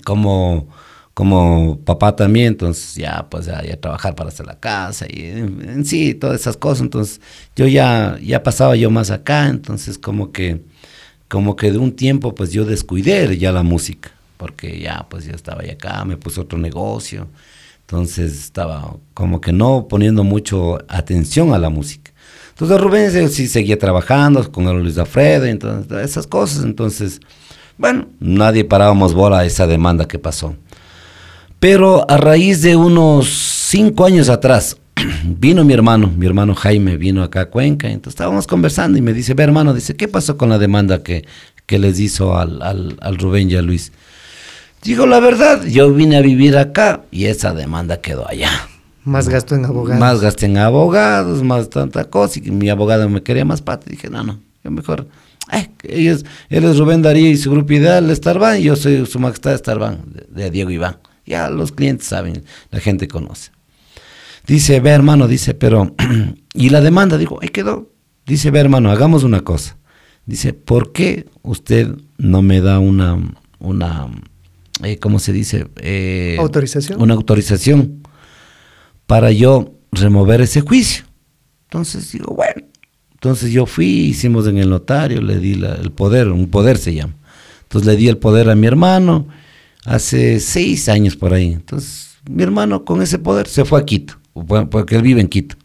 como, 0.05 0.69
como 1.13 1.79
papá 1.83 2.15
también, 2.15 2.47
entonces 2.47 2.95
ya, 2.95 3.27
pues 3.29 3.47
ya, 3.47 3.61
ya 3.63 3.79
trabajar 3.81 4.15
para 4.15 4.29
hacer 4.29 4.45
la 4.45 4.59
casa, 4.59 5.07
y 5.09 5.23
en, 5.25 5.69
en 5.69 5.85
sí, 5.85 6.13
todas 6.13 6.39
esas 6.39 6.55
cosas, 6.55 6.83
entonces 6.83 7.19
yo 7.55 7.67
ya, 7.67 8.17
ya 8.23 8.43
pasaba 8.43 8.77
yo 8.77 8.89
más 8.89 9.11
acá, 9.11 9.47
entonces 9.47 9.97
como 9.97 10.31
que, 10.31 10.61
como 11.27 11.57
que 11.57 11.73
de 11.73 11.79
un 11.79 11.91
tiempo, 11.93 12.33
pues 12.33 12.53
yo 12.53 12.63
descuidé 12.63 13.37
ya 13.37 13.51
la 13.51 13.63
música, 13.63 14.11
porque 14.37 14.79
ya, 14.79 15.05
pues 15.09 15.25
yo 15.25 15.33
estaba 15.33 15.65
ya 15.65 15.73
acá, 15.73 16.05
me 16.05 16.15
puse 16.15 16.39
otro 16.39 16.57
negocio, 16.57 17.27
entonces 17.87 18.33
estaba 18.33 18.97
como 19.13 19.39
que 19.39 19.53
no 19.53 19.87
poniendo 19.87 20.25
mucho 20.25 20.77
atención 20.89 21.53
a 21.53 21.57
la 21.57 21.69
música. 21.69 22.11
Entonces 22.49 22.81
Rubén 22.81 23.15
él 23.15 23.29
sí 23.29 23.47
seguía 23.47 23.79
trabajando 23.79 24.51
con 24.51 24.67
el 24.67 24.83
Luis 24.83 24.97
Alfredo, 24.97 25.45
entonces 25.45 25.97
esas 26.03 26.27
cosas. 26.27 26.65
Entonces, 26.65 27.21
bueno, 27.77 28.09
nadie 28.19 28.65
parábamos 28.65 29.13
bola 29.13 29.39
a 29.39 29.45
esa 29.45 29.67
demanda 29.67 30.05
que 30.05 30.19
pasó. 30.19 30.53
Pero 31.61 32.05
a 32.11 32.17
raíz 32.17 32.61
de 32.61 32.75
unos 32.75 33.29
cinco 33.29 34.03
años 34.03 34.27
atrás, 34.27 34.75
vino 35.23 35.63
mi 35.63 35.71
hermano, 35.71 36.11
mi 36.13 36.25
hermano 36.25 36.55
Jaime 36.55 36.97
vino 36.97 37.23
acá 37.23 37.41
a 37.41 37.45
Cuenca, 37.45 37.87
entonces 37.87 38.15
estábamos 38.15 38.47
conversando 38.47 38.97
y 38.97 39.01
me 39.01 39.13
dice, 39.13 39.33
ve 39.33 39.43
hermano, 39.43 39.73
dice, 39.73 39.95
¿qué 39.95 40.09
pasó 40.09 40.35
con 40.35 40.49
la 40.49 40.57
demanda 40.57 41.03
que, 41.03 41.25
que 41.65 41.79
les 41.79 42.01
hizo 42.01 42.37
al, 42.37 42.61
al, 42.61 42.97
al 42.99 43.17
Rubén 43.17 43.49
y 43.49 43.55
a 43.55 43.61
Luis? 43.61 43.93
Digo 44.83 45.05
la 45.05 45.19
verdad, 45.19 45.63
yo 45.65 45.93
vine 45.93 46.17
a 46.17 46.21
vivir 46.21 46.57
acá 46.57 47.01
y 47.11 47.25
esa 47.25 47.53
demanda 47.53 48.01
quedó 48.01 48.27
allá. 48.27 48.51
Más 49.03 49.29
gasto 49.29 49.55
en 49.55 49.65
abogados. 49.65 49.99
Más 49.99 50.21
gasto 50.21 50.45
en 50.45 50.57
abogados, 50.57 51.41
más 51.43 51.69
tanta 51.69 52.05
cosa. 52.05 52.39
Y 52.43 52.51
mi 52.51 52.69
abogado 52.69 53.07
me 53.09 53.23
quería 53.23 53.45
más 53.45 53.61
pata. 53.61 53.89
Dije, 53.89 54.09
no, 54.09 54.23
no, 54.23 54.39
yo 54.63 54.71
mejor. 54.71 55.07
Ay, 55.47 55.69
ellos, 55.83 56.25
él 56.49 56.65
es 56.65 56.77
Rubén 56.77 57.01
Darío 57.01 57.29
y 57.29 57.37
su 57.37 57.49
grupo 57.49 57.71
ideal 57.71 58.13
Starban, 58.13 58.59
y 58.59 58.63
yo 58.63 58.75
soy 58.75 59.05
su 59.05 59.17
majestad 59.19 59.57
Starban, 59.57 60.01
de, 60.07 60.43
de 60.43 60.51
Diego 60.51 60.71
Iván. 60.71 60.97
Ya 61.25 61.49
los 61.49 61.71
clientes 61.71 62.07
saben, 62.07 62.43
la 62.69 62.79
gente 62.79 63.07
conoce. 63.07 63.51
Dice, 64.45 64.79
ve 64.79 64.89
hermano, 64.91 65.27
dice, 65.27 65.53
pero. 65.53 65.95
y 66.53 66.69
la 66.69 66.81
demanda, 66.81 67.17
digo, 67.17 67.39
ahí 67.41 67.49
quedó. 67.49 67.89
Dice, 68.25 68.51
ve 68.51 68.59
hermano, 68.59 68.91
hagamos 68.91 69.23
una 69.23 69.41
cosa. 69.41 69.77
Dice, 70.25 70.51
¿por 70.51 70.91
qué 70.91 71.27
usted 71.43 71.95
no 72.17 72.41
me 72.41 72.59
da 72.59 72.79
una. 72.79 73.17
una 73.59 74.09
eh, 74.83 74.97
¿Cómo 74.99 75.19
se 75.19 75.33
dice? 75.33 75.67
Eh, 75.77 76.37
¿Autorización? 76.39 77.01
Una 77.01 77.13
autorización 77.13 78.01
para 79.05 79.31
yo 79.31 79.73
remover 79.91 80.41
ese 80.41 80.61
juicio. 80.61 81.05
Entonces 81.65 82.11
digo, 82.11 82.33
bueno. 82.35 82.61
Entonces 83.13 83.51
yo 83.51 83.65
fui, 83.65 83.87
hicimos 83.87 84.47
en 84.47 84.57
el 84.59 84.69
notario, 84.69 85.21
le 85.21 85.39
di 85.39 85.55
la- 85.55 85.75
el 85.75 85.91
poder, 85.91 86.27
un 86.29 86.47
poder 86.49 86.77
se 86.77 86.93
llama. 86.93 87.15
Entonces 87.63 87.87
le 87.87 87.95
di 87.97 88.07
el 88.07 88.17
poder 88.17 88.49
a 88.49 88.55
mi 88.55 88.67
hermano 88.67 89.27
hace 89.85 90.39
seis 90.39 90.87
años 90.87 91.15
por 91.15 91.33
ahí. 91.33 91.53
Entonces 91.53 92.17
mi 92.29 92.43
hermano 92.43 92.85
con 92.85 93.01
ese 93.01 93.17
poder 93.19 93.47
se 93.47 93.65
fue 93.65 93.79
a 93.79 93.85
Quito, 93.85 94.19
porque 94.69 94.95
él 94.95 95.01
vive 95.01 95.21
en 95.21 95.27
Quito. 95.27 95.55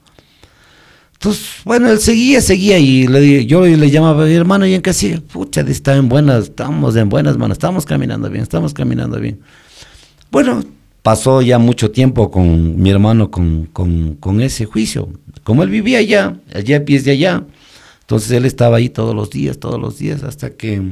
Entonces, 1.23 1.47
bueno, 1.65 1.89
él 1.89 2.01
seguía, 2.01 2.41
seguía 2.41 2.81
y 2.81 3.07
le, 3.07 3.47
yo 3.47 3.65
le 3.65 3.91
llamaba, 3.93 4.25
"Oye, 4.25 4.35
hermano, 4.35 4.67
¿y 4.67 4.75
en 4.75 4.83
qué 4.83 4.93
sigue? 4.93 5.21
Pucha, 5.21 5.61
está 5.61 5.95
en 5.95 6.09
buenas, 6.09 6.47
estamos 6.47 6.97
en 6.97 7.09
buenas 7.09 7.39
manos, 7.39 7.59
estamos 7.59 7.87
caminando 7.87 8.29
bien, 8.29 8.43
estamos 8.43 8.75
caminando 8.75 9.21
bien. 9.21 9.39
Bueno, 10.33 10.65
pasó 11.01 11.41
ya 11.41 11.61
mucho 11.61 11.93
tiempo 11.93 12.29
con 12.33 12.77
mi 12.83 12.91
hermano 12.91 13.31
con, 13.31 13.67
con, 13.67 14.17
con 14.17 14.41
ese 14.41 14.65
juicio. 14.65 15.11
Como 15.45 15.63
él 15.63 15.71
vivía 15.71 15.99
allá, 15.99 16.41
allá 16.53 16.79
a 16.79 16.81
pies 16.81 17.05
de 17.05 17.13
allá, 17.13 17.45
entonces 18.01 18.33
él 18.33 18.45
estaba 18.45 18.79
ahí 18.79 18.89
todos 18.89 19.15
los 19.15 19.31
días, 19.31 19.61
todos 19.61 19.81
los 19.81 19.99
días, 19.99 20.25
hasta 20.25 20.51
que, 20.51 20.83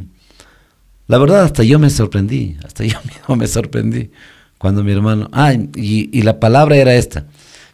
la 1.08 1.18
verdad, 1.18 1.42
hasta 1.42 1.64
yo 1.64 1.80
me 1.80 1.90
sorprendí, 1.90 2.56
hasta 2.64 2.84
yo 2.84 2.98
mismo 3.04 3.34
me 3.34 3.48
sorprendí 3.48 4.12
cuando 4.58 4.84
mi 4.84 4.92
hermano, 4.92 5.28
ah, 5.32 5.54
y, 5.54 6.16
y 6.16 6.22
la 6.22 6.38
palabra 6.38 6.76
era 6.76 6.94
esta, 6.94 7.26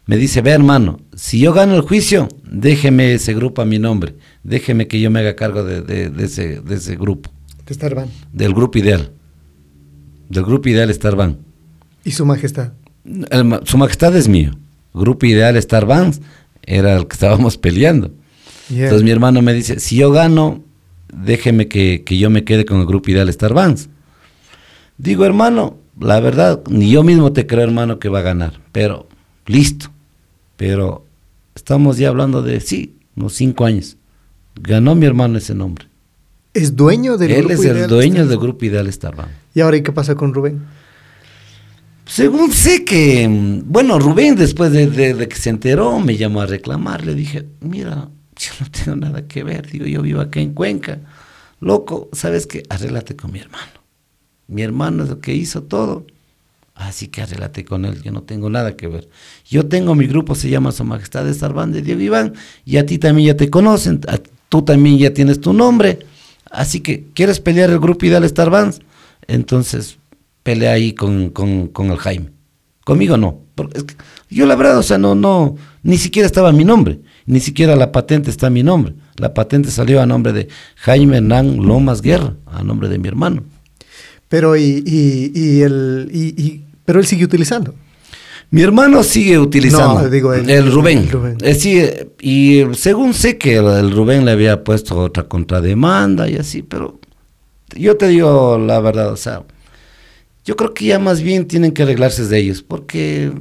me 0.07 0.17
dice, 0.17 0.41
ve 0.41 0.51
hermano, 0.51 0.99
si 1.15 1.39
yo 1.39 1.53
gano 1.53 1.75
el 1.75 1.81
juicio, 1.81 2.27
déjeme 2.49 3.13
ese 3.13 3.33
grupo 3.33 3.61
a 3.61 3.65
mi 3.65 3.77
nombre, 3.79 4.15
déjeme 4.43 4.87
que 4.87 4.99
yo 4.99 5.11
me 5.11 5.19
haga 5.19 5.35
cargo 5.35 5.63
de, 5.63 5.81
de- 5.81 6.09
de 6.09 6.25
ese, 6.25 6.61
de 6.61 6.75
ese 6.75 6.95
grupo, 6.95 7.29
De 7.65 7.73
Starban. 7.73 8.07
del 8.33 8.53
grupo 8.53 8.77
ideal, 8.79 9.11
del 10.29 10.43
grupo 10.43 10.69
ideal 10.69 10.93
Starban. 10.93 11.37
Y 12.03 12.11
su 12.11 12.25
majestad. 12.25 12.71
El 13.29 13.59
su 13.63 13.77
majestad 13.77 14.15
es 14.15 14.27
mío. 14.27 14.51
Grupo 14.93 15.25
Ideal 15.25 15.55
Star 15.57 15.85
Bands 15.85 16.21
era 16.63 16.95
el 16.97 17.07
que 17.07 17.13
estábamos 17.13 17.57
peleando. 17.65 18.11
Yeah. 18.69 18.85
Entonces 18.85 19.03
mi 19.03 19.11
hermano 19.11 19.41
me 19.41 19.53
dice, 19.53 19.79
si 19.79 19.97
yo 19.97 20.11
gano, 20.11 20.63
déjeme 21.13 21.67
que, 21.67 22.03
que 22.05 22.17
yo 22.17 22.29
me 22.29 22.43
quede 22.43 22.65
con 22.65 22.79
el 22.79 22.85
Grupo 22.85 23.11
Ideal 23.11 23.29
Star 23.29 23.53
Bands. 23.53 23.89
Digo, 24.97 25.23
hermano, 25.25 25.77
la 25.99 26.19
verdad, 26.19 26.61
ni 26.69 26.89
yo 26.89 27.03
mismo 27.03 27.31
te 27.31 27.45
creo, 27.45 27.63
hermano, 27.63 27.99
que 27.99 28.09
va 28.09 28.19
a 28.19 28.23
ganar. 28.23 28.59
Pero, 28.71 29.07
listo. 29.45 29.91
Pero 30.57 31.05
estamos 31.55 31.97
ya 31.97 32.09
hablando 32.09 32.41
de, 32.41 32.59
sí, 32.59 32.95
unos 33.15 33.33
cinco 33.33 33.65
años. 33.65 33.95
Ganó 34.55 34.95
mi 34.95 35.05
hermano 35.05 35.37
ese 35.37 35.53
nombre. 35.55 35.85
¿Es 36.53 36.75
dueño 36.75 37.17
del 37.17 37.31
Él 37.31 37.37
grupo 37.45 37.53
es 37.53 37.59
el 37.65 37.75
Ideal 37.77 37.89
dueño 37.89 38.25
del 38.27 38.37
Grupo 38.39 38.65
Ideal 38.65 38.87
Star 38.87 39.15
Bands. 39.15 39.31
¿Y 39.53 39.61
ahora 39.61 39.77
y 39.77 39.83
qué 39.83 39.91
pasa 39.91 40.15
con 40.15 40.33
Rubén? 40.33 40.61
Según 42.05 42.51
sé 42.51 42.83
que, 42.85 43.27
mm, 43.27 43.63
bueno, 43.71 43.99
Rubén 43.99 44.35
después 44.35 44.71
de, 44.71 44.87
de- 44.87 45.13
de 45.13 45.27
que 45.27 45.35
se 45.35 45.49
enteró 45.49 45.99
me 45.99 46.15
llamó 46.17 46.41
a 46.41 46.45
reclamar, 46.45 47.05
le 47.05 47.13
dije, 47.13 47.45
mira, 47.61 48.09
yo 48.37 48.51
no 48.61 48.67
tengo 48.71 48.95
nada 48.97 49.27
que 49.27 49.43
ver, 49.43 49.69
digo, 49.69 49.85
yo 49.85 50.01
vivo 50.01 50.21
acá 50.21 50.39
en 50.39 50.53
Cuenca, 50.53 50.99
loco, 51.59 52.09
¿sabes 52.13 52.47
qué? 52.47 52.63
Arréglate 52.69 53.15
con 53.15 53.31
mi 53.31 53.39
hermano. 53.39 53.71
Mi 54.47 54.61
hermano 54.61 55.03
es 55.03 55.09
el 55.09 55.17
que 55.19 55.35
hizo 55.35 55.63
todo, 55.63 56.07
así 56.77 57.07
que 57.07 57.21
arréglate 57.21 57.65
con 57.65 57.85
él, 57.85 58.01
yo 58.03 58.11
no 58.11 58.23
tengo 58.23 58.49
nada 58.49 58.75
que 58.75 58.87
ver. 58.87 59.09
Yo 59.49 59.67
tengo 59.67 59.95
mi 59.95 60.07
grupo, 60.07 60.35
se 60.35 60.49
llama 60.49 60.71
Su 60.71 60.83
Majestad 60.83 61.25
de 61.25 61.33
Sarván 61.33 61.71
de 61.71 61.81
Diego 61.81 62.01
Iván, 62.01 62.33
y 62.65 62.77
a 62.77 62.85
ti 62.85 62.97
también 62.97 63.27
ya 63.27 63.37
te 63.37 63.49
conocen, 63.49 64.01
tú 64.49 64.61
también 64.61 64.97
ya 64.97 65.13
tienes 65.13 65.41
tu 65.41 65.53
nombre, 65.53 65.99
así 66.51 66.79
que, 66.79 67.05
¿quieres 67.13 67.39
pelear 67.39 67.69
el 67.69 67.79
grupo 67.79 68.05
Ideal 68.05 68.23
Star 68.23 68.49
Bands? 68.49 68.79
Entonces, 69.27 69.97
pelea 70.43 70.71
ahí 70.73 70.93
con, 70.93 71.29
con, 71.31 71.67
con 71.67 71.91
el 71.91 71.97
Jaime. 71.97 72.29
Conmigo 72.85 73.17
no. 73.17 73.41
Es 73.73 73.85
yo 74.29 74.45
la 74.45 74.55
verdad, 74.55 74.77
o 74.77 74.83
sea, 74.83 74.97
no, 74.97 75.15
no, 75.15 75.55
ni 75.83 75.97
siquiera 75.97 76.25
estaba 76.25 76.51
mi 76.51 76.63
nombre, 76.63 76.99
ni 77.25 77.39
siquiera 77.39 77.75
la 77.75 77.91
patente 77.91 78.29
está 78.29 78.49
mi 78.49 78.61
nombre. 78.63 78.93
La 79.17 79.33
patente 79.33 79.71
salió 79.71 80.01
a 80.01 80.05
nombre 80.05 80.31
de 80.31 80.47
Jaime 80.75 81.17
Hernán 81.17 81.57
Lomas 81.57 82.01
Guerra, 82.01 82.35
a 82.45 82.63
nombre 82.63 82.87
de 82.87 82.99
mi 82.99 83.07
hermano. 83.07 83.43
Pero 84.29 84.55
y, 84.55 84.83
y, 84.85 85.31
y 85.33 85.61
el 85.61 86.09
y- 86.13 86.63
pero 86.87 87.01
él 87.01 87.05
sigue 87.05 87.25
utilizando. 87.25 87.75
Mi 88.49 88.61
hermano 88.61 89.03
sigue 89.03 89.37
utilizando. 89.37 90.03
No, 90.03 90.09
digo, 90.09 90.33
el- 90.33 90.49
el, 90.49 90.71
Rubén. 90.71 90.99
el 90.99 91.09
Rubén. 91.11 91.37
Eh, 91.41 91.53
sí, 91.53 91.83
y 92.21 92.63
según 92.75 93.13
sé 93.13 93.37
que 93.37 93.57
el, 93.57 93.65
el 93.65 93.91
Rubén 93.91 94.23
le 94.23 94.31
había 94.31 94.63
puesto 94.63 94.97
otra 94.97 95.23
contrademanda 95.27 96.29
y 96.29 96.37
así, 96.37 96.61
pero 96.61 96.97
yo 97.75 97.97
te 97.97 98.07
digo 98.07 98.57
la 98.57 98.79
verdad, 98.79 99.11
o 99.11 99.17
sea, 99.17 99.43
yo 100.45 100.55
creo 100.55 100.73
que 100.73 100.85
ya 100.85 100.97
más 100.97 101.21
bien 101.21 101.45
tienen 101.45 101.73
que 101.73 101.83
arreglarse 101.83 102.25
de 102.25 102.37
ellos, 102.39 102.61
porque 102.61 103.33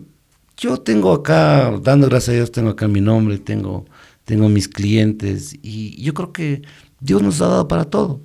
yo 0.57 0.79
tengo 0.79 1.13
acá, 1.13 1.73
dando 1.81 2.09
gracias 2.09 2.31
a 2.31 2.37
Dios, 2.39 2.51
tengo 2.51 2.71
acá 2.71 2.89
mi 2.89 3.01
nombre, 3.01 3.39
tengo, 3.39 3.85
tengo 4.25 4.49
mis 4.49 4.67
clientes, 4.67 5.55
y 5.63 6.03
yo 6.03 6.15
creo 6.15 6.33
que 6.33 6.63
Dios 6.99 7.23
nos 7.23 7.41
ha 7.43 7.47
dado 7.47 7.69
para 7.69 7.85
todo, 7.85 8.21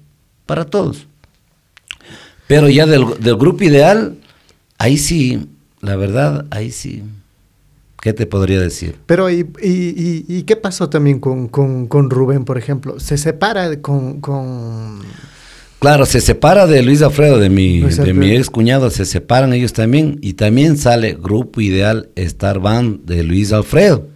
para 0.47 0.65
todos. 0.65 1.05
Pero 2.47 2.69
ya 2.69 2.87
del, 2.87 3.05
del 3.19 3.35
grupo 3.35 3.63
ideal, 3.63 4.17
ahí 4.81 4.97
sí, 4.97 5.47
la 5.81 5.95
verdad, 5.95 6.45
ahí 6.49 6.71
sí. 6.71 7.03
¿Qué 8.01 8.13
te 8.13 8.25
podría 8.25 8.59
decir? 8.59 8.95
Pero 9.05 9.29
y, 9.29 9.41
y, 9.61 10.25
y- 10.27 10.43
qué 10.43 10.55
pasó 10.55 10.89
también 10.89 11.19
con, 11.19 11.47
con, 11.47 11.85
con 11.87 12.09
Rubén, 12.09 12.45
por 12.45 12.57
ejemplo? 12.57 12.99
Se 12.99 13.15
separa 13.15 13.79
con, 13.79 14.19
con 14.21 15.01
Claro, 15.79 16.07
se 16.07 16.19
separa 16.19 16.65
de 16.65 16.81
Luis 16.81 17.03
Alfredo, 17.03 17.37
de 17.37 17.49
mi, 17.49 17.79
Luis 17.79 17.97
de 17.97 18.13
mi 18.15 18.31
ex 18.31 18.49
cuñado, 18.49 18.89
se 18.89 19.05
separan 19.05 19.53
ellos 19.53 19.73
también. 19.73 20.17
Y 20.21 20.33
también 20.33 20.77
sale 20.77 21.13
Grupo 21.13 21.61
Ideal 21.61 22.09
Star 22.15 22.59
Band 22.59 23.05
de 23.05 23.21
Luis 23.23 23.51
Alfredo. 23.53 24.07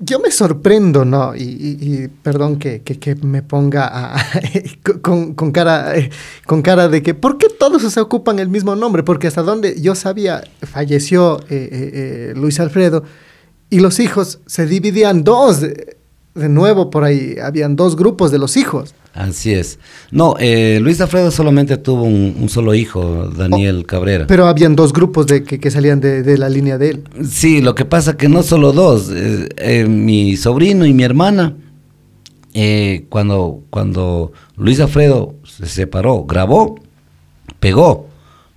Yo 0.00 0.20
me 0.20 0.30
sorprendo, 0.30 1.04
¿no? 1.04 1.34
Y, 1.34 1.42
y- 1.42 1.78
y 2.04 2.08
perdón 2.08 2.58
que, 2.58 2.82
que- 2.82 2.98
que 3.00 3.16
me 3.16 3.42
ponga 3.42 3.88
a- 3.90 4.16
con, 5.02 5.34
con 5.34 5.50
cara, 5.50 5.92
con 6.46 6.62
cara 6.62 6.88
de 6.88 7.02
que, 7.02 7.14
¿por 7.14 7.36
qué 7.36 7.48
todos 7.48 7.82
se 7.92 8.00
ocupan 8.00 8.38
el 8.38 8.48
mismo 8.48 8.76
nombre? 8.76 9.02
Porque 9.02 9.26
hasta 9.26 9.42
donde 9.42 9.80
yo 9.80 9.94
sabía, 9.96 10.42
falleció 10.62 11.40
eh, 11.40 11.44
eh, 11.50 11.90
eh, 12.30 12.32
Luis 12.36 12.60
Alfredo 12.60 13.02
y 13.70 13.80
los 13.80 13.98
hijos 14.00 14.38
se 14.46 14.66
dividían 14.66 15.24
dos. 15.24 15.60
De 15.60 16.48
nuevo, 16.48 16.90
por 16.90 17.02
ahí 17.02 17.34
habían 17.42 17.74
dos 17.74 17.96
grupos 17.96 18.30
de 18.30 18.38
los 18.38 18.56
hijos. 18.56 18.94
Así 19.14 19.52
es. 19.52 19.78
No, 20.12 20.36
eh, 20.38 20.78
Luis 20.80 21.00
Alfredo 21.00 21.30
solamente 21.32 21.76
tuvo 21.76 22.04
un, 22.04 22.36
un 22.40 22.48
solo 22.48 22.74
hijo, 22.74 23.28
Daniel 23.36 23.84
Cabrera. 23.84 24.26
Pero 24.28 24.46
habían 24.46 24.76
dos 24.76 24.92
grupos 24.92 25.26
de 25.26 25.42
que, 25.42 25.58
que 25.58 25.70
salían 25.72 25.98
de, 26.00 26.22
de 26.22 26.38
la 26.38 26.48
línea 26.48 26.78
de 26.78 26.90
él. 26.90 27.04
Sí, 27.28 27.60
lo 27.60 27.74
que 27.74 27.84
pasa 27.84 28.16
que 28.16 28.28
no 28.28 28.42
solo 28.44 28.72
dos, 28.72 29.10
eh, 29.12 29.48
eh, 29.56 29.86
mi 29.86 30.36
sobrino 30.36 30.86
y 30.86 30.92
mi 30.94 31.02
hermana, 31.02 31.56
cuando, 33.08 33.62
cuando 33.70 34.32
Luis 34.56 34.80
Alfredo 34.80 35.34
se 35.44 35.66
separó, 35.66 36.24
grabó, 36.24 36.76
pegó, 37.60 38.08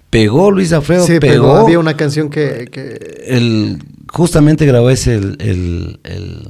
pegó 0.09 0.51
Luis 0.51 0.73
Alfredo, 0.73 1.05
Sí, 1.05 1.19
pegó, 1.19 1.53
había 1.57 1.79
una 1.79 1.95
canción 1.95 2.29
que, 2.29 2.67
que- 2.71 3.23
el, 3.27 3.79
justamente 4.11 4.65
grabó 4.65 4.89
ese, 4.89 5.15
el, 5.15 5.37
el, 5.39 5.99
el- 6.03 6.47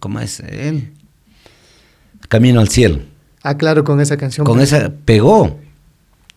¿cómo 0.00 0.20
es? 0.20 0.40
El 0.40 0.92
Camino 2.30 2.60
al 2.60 2.68
Cielo. 2.68 3.00
Ah, 3.42 3.56
claro, 3.56 3.82
con 3.82 4.00
esa 4.00 4.16
canción. 4.16 4.46
Con 4.46 4.60
esa 4.60 4.92
pegó. 5.04 5.58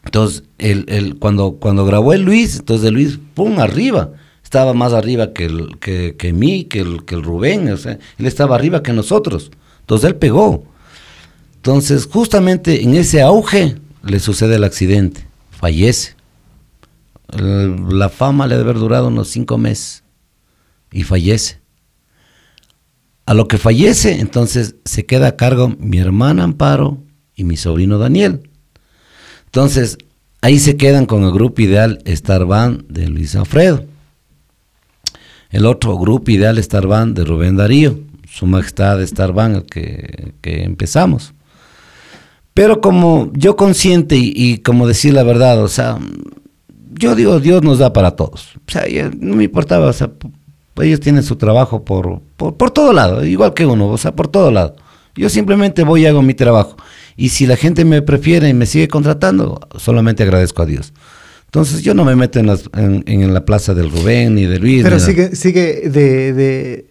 Entonces, 0.03 0.44
el, 0.57 0.86
el, 0.88 1.20
cuando, 1.20 1.57
cuando 1.60 1.86
grabó 1.86 2.14
el 2.14 2.24
Luis, 2.24 2.57
entonces 2.57 2.88
el 2.88 2.95
Luis, 2.95 3.20
pum, 3.36 3.60
arriba. 3.60 4.10
Estaba 4.44 4.74
más 4.74 4.91
arriba 4.94 5.34
que, 5.34 5.45
el, 5.45 5.78
que, 5.78 6.15
que 6.18 6.34
mí, 6.34 6.64
que 6.64 6.80
el, 6.80 7.06
que 7.06 7.14
el 7.14 7.22
Rubén. 7.22 7.72
O 7.72 7.78
sea, 7.78 7.99
él 8.18 8.26
estaba 8.26 8.56
arriba 8.56 8.82
que 8.82 8.91
nosotros. 8.91 9.52
Entonces 9.82 10.10
él 10.10 10.15
pegó. 10.15 10.64
Entonces, 11.57 12.07
justamente 12.11 12.82
en 12.82 12.95
ese 12.95 13.22
auge 13.22 13.76
le 14.02 14.20
sucede 14.20 14.56
el 14.56 14.64
accidente. 14.64 15.28
Fallece. 15.52 16.15
La 17.38 18.10
fama 18.10 18.48
le 18.48 18.57
debe 18.57 18.72
haber 18.72 18.82
durado 18.82 19.10
unos 19.10 19.28
cinco 19.28 19.60
meses. 19.60 20.03
Y 20.91 21.03
fallece. 21.03 21.62
A 23.25 23.33
lo 23.33 23.47
que 23.47 23.57
fallece, 23.57 24.19
entonces 24.19 24.75
se 24.83 25.05
queda 25.05 25.27
a 25.27 25.35
cargo 25.35 25.73
mi 25.79 25.97
hermana 25.97 26.43
Amparo 26.43 26.97
y 27.35 27.43
mi 27.45 27.57
sobrino 27.57 27.97
Daniel. 27.97 28.49
Entonces, 29.45 29.97
ahí 30.41 30.59
se 30.59 30.77
quedan 30.77 31.05
con 31.05 31.23
el 31.23 31.31
grupo 31.31 31.61
ideal 31.61 31.99
Star 32.05 32.45
Band 32.45 32.87
de 32.87 33.07
Luis 33.07 33.35
Alfredo. 33.35 33.85
El 35.51 35.65
otro 35.65 35.97
grupo 35.97 36.31
ideal 36.31 36.57
Star 36.57 36.87
Band 36.87 37.15
de 37.15 37.23
Rubén 37.23 37.55
Darío, 37.55 37.99
su 38.29 38.45
majestad 38.45 39.01
Star 39.03 39.31
Band, 39.31 39.65
que, 39.67 40.33
que 40.41 40.63
empezamos. 40.63 41.33
Pero 42.53 42.81
como 42.81 43.31
yo 43.33 43.55
consciente 43.55 44.15
y, 44.17 44.59
como 44.59 44.87
decir 44.87 45.13
la 45.13 45.23
verdad, 45.23 45.63
o 45.63 45.67
sea, 45.67 45.97
yo 46.91 47.15
digo, 47.15 47.39
Dios 47.39 47.63
nos 47.63 47.79
da 47.79 47.93
para 47.93 48.11
todos. 48.11 48.55
O 48.67 48.71
sea, 48.71 48.87
ya 48.87 49.09
no 49.17 49.35
me 49.35 49.45
importaba, 49.45 49.87
o 49.87 49.93
sea, 49.93 50.11
p- 50.73 50.85
ellos 50.85 50.99
tienen 50.99 51.23
su 51.23 51.35
trabajo 51.35 51.83
por, 51.85 52.21
por, 52.37 52.55
por 52.57 52.71
todo 52.71 52.93
lado, 52.93 53.25
igual 53.25 53.53
que 53.53 53.65
uno, 53.65 53.87
o 53.89 53.97
sea, 53.97 54.15
por 54.15 54.27
todo 54.27 54.51
lado. 54.51 54.75
Yo 55.15 55.29
simplemente 55.29 55.83
voy 55.83 56.01
y 56.03 56.05
hago 56.07 56.21
mi 56.21 56.33
trabajo. 56.33 56.75
Y 57.15 57.29
si 57.29 57.45
la 57.45 57.55
gente 57.55 57.85
me 57.85 58.01
prefiere 58.01 58.49
y 58.49 58.53
me 58.53 58.65
sigue 58.65 58.87
contratando, 58.87 59.59
solamente 59.77 60.23
agradezco 60.23 60.63
a 60.63 60.65
Dios. 60.65 60.91
Entonces 61.45 61.83
yo 61.83 61.93
no 61.93 62.03
me 62.03 62.15
meto 62.15 62.39
en, 62.39 62.47
las- 62.47 62.67
en, 62.75 63.03
en 63.05 63.31
la 63.31 63.45
plaza 63.45 63.75
del 63.75 63.91
Rubén 63.91 64.33
ni 64.33 64.45
de 64.47 64.57
Luis. 64.57 64.81
Pero 64.81 64.99
sigue, 64.99 65.35
sigue 65.35 65.87
de, 65.87 66.33
de, 66.33 66.85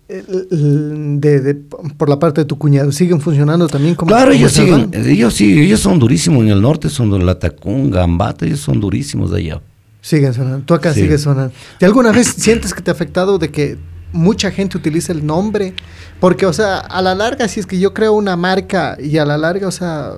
de- 0.53 1.41
de- 1.41 1.55
por 1.97 2.09
la 2.09 2.21
parte 2.21 2.43
de 2.43 2.45
tu 2.45 2.57
cuñado, 2.59 2.93
¿siguen 2.93 3.21
funcionando 3.21 3.67
también 3.67 3.97
como 3.97 4.11
Claro, 4.11 4.27
como 4.27 4.37
ellos 4.39 4.53
siguen, 4.53 4.91
ellos 4.95 5.35
sí, 5.35 5.59
ellos 5.61 5.81
son 5.81 5.99
durísimos 5.99 6.45
en 6.45 6.51
el 6.51 6.63
norte, 6.63 6.89
son 6.91 7.11
de 7.11 7.19
la 7.19 7.37
Tacunga, 7.41 8.01
Gambata, 8.03 8.47
ellos 8.47 8.61
son 8.61 8.79
durísimos 8.81 9.33
de 9.33 9.39
allá. 9.39 9.61
Siguen 10.03 10.35
sonando. 10.35 10.67
Tú 10.67 10.75
acá 10.75 10.93
Sí. 10.93 11.01
sigues 11.03 11.23
sonando. 11.23 11.55
¿De 11.81 11.87
alguna 11.87 12.13
vez 12.13 12.27
sientes 12.37 12.75
que 12.75 12.83
te 12.83 12.91
ha 12.91 12.95
afectado 12.95 13.39
de 13.39 13.51
que 13.51 13.79
mucha 14.13 14.51
gente 14.51 14.77
utiliza 14.77 15.13
el 15.13 15.25
nombre? 15.25 15.73
Porque, 16.21 16.45
o 16.45 16.53
sea, 16.53 16.79
a 16.79 17.01
la 17.01 17.15
larga, 17.15 17.49
si 17.49 17.61
es 17.61 17.67
que 17.67 17.79
yo 17.79 17.95
creo 17.95 18.13
una 18.13 18.37
marca 18.37 18.99
y 19.03 19.17
a 19.17 19.25
la 19.25 19.39
larga, 19.39 19.67
o 19.69 19.71
sea, 19.71 20.15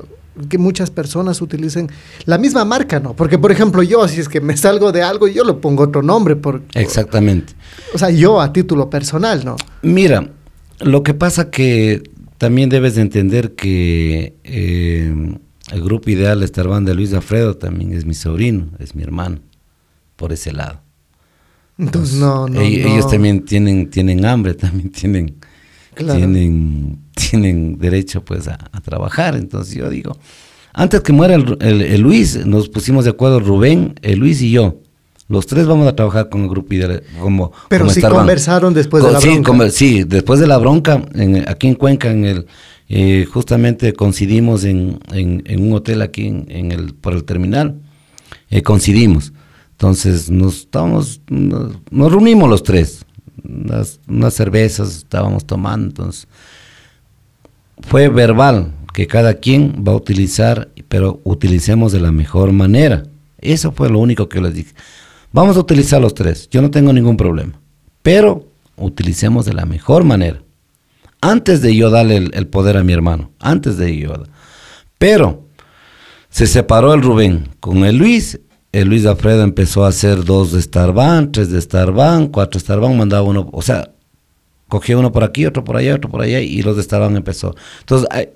que 0.48 0.58
muchas 0.58 0.90
personas 0.90 1.40
utilicen 1.40 1.88
la 2.24 2.38
misma 2.38 2.64
marca, 2.64 2.98
¿no? 2.98 3.14
Porque, 3.14 3.38
por 3.38 3.52
ejemplo, 3.52 3.82
yo, 3.84 4.08
si 4.08 4.20
es 4.20 4.28
que 4.28 4.40
me 4.40 4.56
salgo 4.56 4.90
de 4.90 5.02
algo, 5.02 5.28
yo 5.28 5.44
le 5.44 5.52
pongo 5.54 5.84
otro 5.84 6.02
nombre. 6.02 6.34
Por, 6.34 6.62
Exactamente. 6.74 7.52
O 7.94 7.98
sea, 7.98 8.10
yo 8.10 8.40
a 8.40 8.52
título 8.52 8.90
personal, 8.90 9.44
¿no? 9.44 9.54
Mira, 9.82 10.28
lo 10.80 11.02
que 11.02 11.14
pasa 11.14 11.50
que 11.50 12.02
también 12.38 12.68
debes 12.68 12.96
de 12.96 13.02
entender 13.02 13.54
que 13.54 14.34
eh, 14.44 15.36
el 15.72 15.80
grupo 15.84 16.10
ideal 16.10 16.42
Star 16.42 16.68
Band 16.68 16.88
de 16.88 16.94
Luis 16.94 17.12
Alfredo 17.12 17.56
también 17.56 17.92
es 17.92 18.04
mi 18.04 18.14
sobrino, 18.14 18.68
es 18.80 18.94
mi 18.96 19.02
hermano, 19.02 19.38
por 20.16 20.32
ese 20.32 20.52
lado. 20.52 20.80
Entonces, 21.78 22.18
no, 22.18 22.46
no, 22.48 22.60
Ell- 22.60 22.82
no. 22.82 22.88
Ellos 22.94 23.10
también 23.10 23.44
tienen, 23.44 23.90
tienen 23.90 24.24
hambre, 24.24 24.54
también 24.54 24.90
tienen, 24.90 25.34
Claro. 25.94 26.18
tienen, 26.18 26.98
tienen 27.14 27.78
derecho 27.78 28.24
pues 28.24 28.48
a, 28.48 28.58
a 28.72 28.80
trabajar. 28.80 29.36
Entonces 29.36 29.74
yo 29.74 29.88
digo, 29.90 30.16
antes 30.72 31.00
que 31.00 31.12
muera 31.12 31.34
el, 31.34 31.56
el- 31.60 31.82
el 31.82 32.00
Luis, 32.00 32.44
nos 32.46 32.68
pusimos 32.68 33.04
de 33.04 33.10
acuerdo 33.10 33.40
Rubén, 33.40 33.94
el 34.02 34.18
Luis 34.18 34.40
y 34.42 34.50
yo. 34.50 34.80
Los 35.26 35.46
tres 35.46 35.66
vamos 35.66 35.88
a 35.88 35.96
trabajar 35.96 36.28
con 36.28 36.42
el 36.42 36.48
grupo 36.50 36.68
como 37.18 37.50
Pero 37.70 37.84
como 37.84 37.92
sí 37.94 38.00
Star 38.00 38.12
Band. 38.12 38.20
conversaron 38.22 38.74
después 38.74 39.02
de 39.02 39.10
la 39.12 39.20
sí, 39.22 39.38
bronca. 39.38 39.70
sí, 39.70 40.04
después 40.04 40.38
de 40.38 40.46
la 40.46 40.58
bronca, 40.58 41.02
en- 41.14 41.48
aquí 41.48 41.66
en 41.68 41.74
Cuenca, 41.76 42.10
en 42.10 42.24
el, 42.26 42.46
eh, 42.90 43.24
justamente 43.32 43.94
coincidimos 43.94 44.64
en, 44.64 44.98
en- 45.12 45.42
en 45.46 45.62
un 45.66 45.72
hotel 45.72 46.02
aquí 46.02 46.26
en, 46.26 46.44
en 46.50 46.72
el, 46.72 46.92
por 46.94 47.14
el 47.14 47.24
terminal, 47.24 47.80
eh, 48.50 48.60
coincidimos. 48.62 49.32
Entonces 49.74 50.30
nos 50.30 50.60
estábamos, 50.60 51.20
nos, 51.28 51.72
reunimos 51.90 52.48
los 52.48 52.62
tres, 52.62 53.04
unas, 53.42 53.98
cervezas 54.34 54.96
estábamos 54.96 55.44
tomando, 55.44 55.88
entonces 55.88 56.28
fue 57.80 58.08
verbal 58.08 58.72
que 58.92 59.08
cada 59.08 59.34
quien 59.34 59.84
va 59.86 59.92
a 59.92 59.96
utilizar, 59.96 60.68
pero 60.88 61.20
utilicemos 61.24 61.90
de 61.90 62.00
la 62.00 62.12
mejor 62.12 62.52
manera. 62.52 63.02
Eso 63.38 63.72
fue 63.72 63.90
lo 63.90 63.98
único 63.98 64.28
que 64.28 64.40
les 64.40 64.54
dije. 64.54 64.72
Vamos 65.32 65.56
a 65.56 65.60
utilizar 65.60 66.00
los 66.00 66.14
tres, 66.14 66.48
yo 66.48 66.62
no 66.62 66.70
tengo 66.70 66.92
ningún 66.92 67.16
problema, 67.16 67.58
pero 68.02 68.46
utilicemos 68.76 69.44
de 69.44 69.54
la 69.54 69.66
mejor 69.66 70.04
manera. 70.04 70.40
Antes 71.20 71.62
de 71.62 71.74
yo 71.74 71.90
darle 71.90 72.18
el, 72.18 72.30
el 72.34 72.46
poder 72.46 72.76
a 72.76 72.84
mi 72.84 72.92
hermano, 72.92 73.32
antes 73.40 73.76
de 73.76 73.96
yo. 73.96 74.12
Pero 74.98 75.44
se 76.28 76.46
separó 76.46 76.94
el 76.94 77.02
Rubén 77.02 77.48
con 77.58 77.84
el 77.84 77.96
Luis. 77.96 78.40
El 78.74 78.88
Luis 78.88 79.06
Alfredo 79.06 79.44
empezó 79.44 79.84
a 79.84 79.88
hacer 79.88 80.24
dos 80.24 80.50
de 80.50 80.58
Star 80.58 80.92
Band, 80.92 81.30
tres 81.30 81.48
de 81.48 81.60
Star 81.60 81.92
Band, 81.92 82.32
cuatro 82.32 82.58
de 82.58 82.62
Star 82.64 82.80
Band, 82.80 82.96
mandaba 82.96 83.22
uno, 83.22 83.48
o 83.52 83.62
sea, 83.62 83.92
cogía 84.66 84.98
uno 84.98 85.12
por 85.12 85.22
aquí, 85.22 85.46
otro 85.46 85.62
por 85.62 85.76
allá, 85.76 85.94
otro 85.94 86.10
por 86.10 86.22
allá, 86.22 86.40
y 86.40 86.60
los 86.60 86.74
de 86.74 86.82
Star 86.82 87.00
Band 87.00 87.16
empezó. 87.16 87.54
Entonces, 87.78 88.08
ahí, 88.10 88.30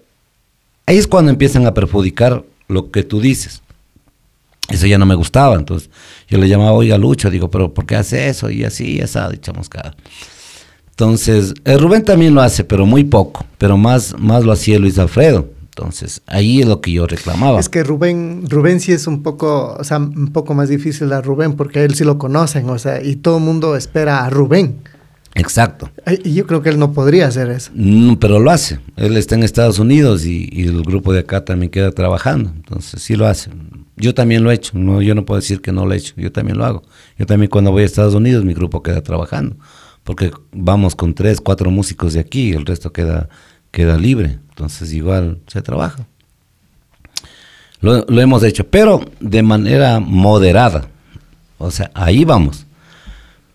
ahí 0.86 0.96
es 0.96 1.08
cuando 1.08 1.32
empiezan 1.32 1.66
a 1.66 1.74
perjudicar 1.74 2.44
lo 2.68 2.92
que 2.92 3.02
tú 3.02 3.20
dices. 3.20 3.62
Eso 4.68 4.86
ya 4.86 4.96
no 4.96 5.06
me 5.06 5.16
gustaba, 5.16 5.56
entonces 5.56 5.90
yo 6.28 6.38
le 6.38 6.48
llamaba, 6.48 6.70
oiga 6.70 6.96
Lucho, 6.98 7.30
digo, 7.30 7.50
pero 7.50 7.74
¿por 7.74 7.84
qué 7.84 7.96
hace 7.96 8.28
eso? 8.28 8.48
Y 8.48 8.62
así, 8.62 8.98
y 8.98 9.00
así, 9.00 9.18
echamos 9.32 9.68
cada. 9.68 9.96
Entonces, 10.90 11.52
el 11.64 11.80
Rubén 11.80 12.04
también 12.04 12.32
lo 12.32 12.42
hace, 12.42 12.62
pero 12.62 12.86
muy 12.86 13.02
poco, 13.02 13.44
pero 13.58 13.76
más, 13.76 14.14
más 14.16 14.44
lo 14.44 14.52
hacía 14.52 14.78
Luis 14.78 15.00
Alfredo. 15.00 15.50
Entonces, 15.78 16.22
ahí 16.26 16.60
es 16.60 16.66
lo 16.66 16.80
que 16.80 16.90
yo 16.90 17.06
reclamaba. 17.06 17.60
Es 17.60 17.68
que 17.68 17.84
Rubén, 17.84 18.42
Rubén 18.48 18.80
sí 18.80 18.90
es 18.90 19.06
un 19.06 19.22
poco, 19.22 19.76
o 19.78 19.84
sea, 19.84 19.98
un 19.98 20.32
poco 20.32 20.52
más 20.52 20.68
difícil 20.68 21.12
a 21.12 21.20
Rubén 21.20 21.54
porque 21.54 21.78
a 21.78 21.84
él 21.84 21.94
sí 21.94 22.02
lo 22.02 22.18
conocen, 22.18 22.68
o 22.68 22.80
sea, 22.80 23.00
y 23.00 23.14
todo 23.14 23.38
el 23.38 23.44
mundo 23.44 23.76
espera 23.76 24.24
a 24.24 24.30
Rubén. 24.30 24.80
Exacto. 25.36 25.88
Y 26.24 26.34
yo 26.34 26.48
creo 26.48 26.62
que 26.62 26.70
él 26.70 26.80
no 26.80 26.92
podría 26.92 27.28
hacer 27.28 27.48
eso. 27.50 27.70
Mm, 27.76 28.14
pero 28.14 28.40
lo 28.40 28.50
hace. 28.50 28.80
Él 28.96 29.16
está 29.16 29.36
en 29.36 29.44
Estados 29.44 29.78
Unidos 29.78 30.26
y, 30.26 30.48
y 30.50 30.66
el 30.66 30.82
grupo 30.82 31.12
de 31.12 31.20
acá 31.20 31.44
también 31.44 31.70
queda 31.70 31.92
trabajando. 31.92 32.50
Entonces, 32.56 33.00
sí 33.00 33.14
lo 33.14 33.28
hace. 33.28 33.52
Yo 33.94 34.14
también 34.14 34.42
lo 34.42 34.50
he 34.50 34.54
hecho. 34.54 34.76
No, 34.76 35.00
yo 35.00 35.14
no 35.14 35.24
puedo 35.24 35.40
decir 35.40 35.60
que 35.60 35.70
no 35.70 35.86
lo 35.86 35.94
he 35.94 35.98
hecho. 35.98 36.14
Yo 36.16 36.32
también 36.32 36.58
lo 36.58 36.64
hago. 36.64 36.82
Yo 37.16 37.24
también 37.24 37.50
cuando 37.50 37.70
voy 37.70 37.84
a 37.84 37.86
Estados 37.86 38.14
Unidos, 38.14 38.44
mi 38.44 38.52
grupo 38.52 38.82
queda 38.82 39.00
trabajando. 39.00 39.56
Porque 40.02 40.32
vamos 40.50 40.96
con 40.96 41.14
tres, 41.14 41.40
cuatro 41.40 41.70
músicos 41.70 42.14
de 42.14 42.20
aquí 42.20 42.48
y 42.48 42.52
el 42.54 42.66
resto 42.66 42.92
queda, 42.92 43.28
queda 43.70 43.96
libre. 43.96 44.38
Entonces, 44.50 44.92
igual 44.92 45.38
se 45.46 45.62
trabaja. 45.62 46.06
Lo, 47.80 48.20
hemos 48.20 48.42
hecho, 48.42 48.66
pero 48.68 49.00
de 49.20 49.42
manera 49.42 50.00
moderada. 50.00 50.88
O 51.58 51.70
sea, 51.70 51.90
ahí 51.94 52.24
vamos. 52.24 52.66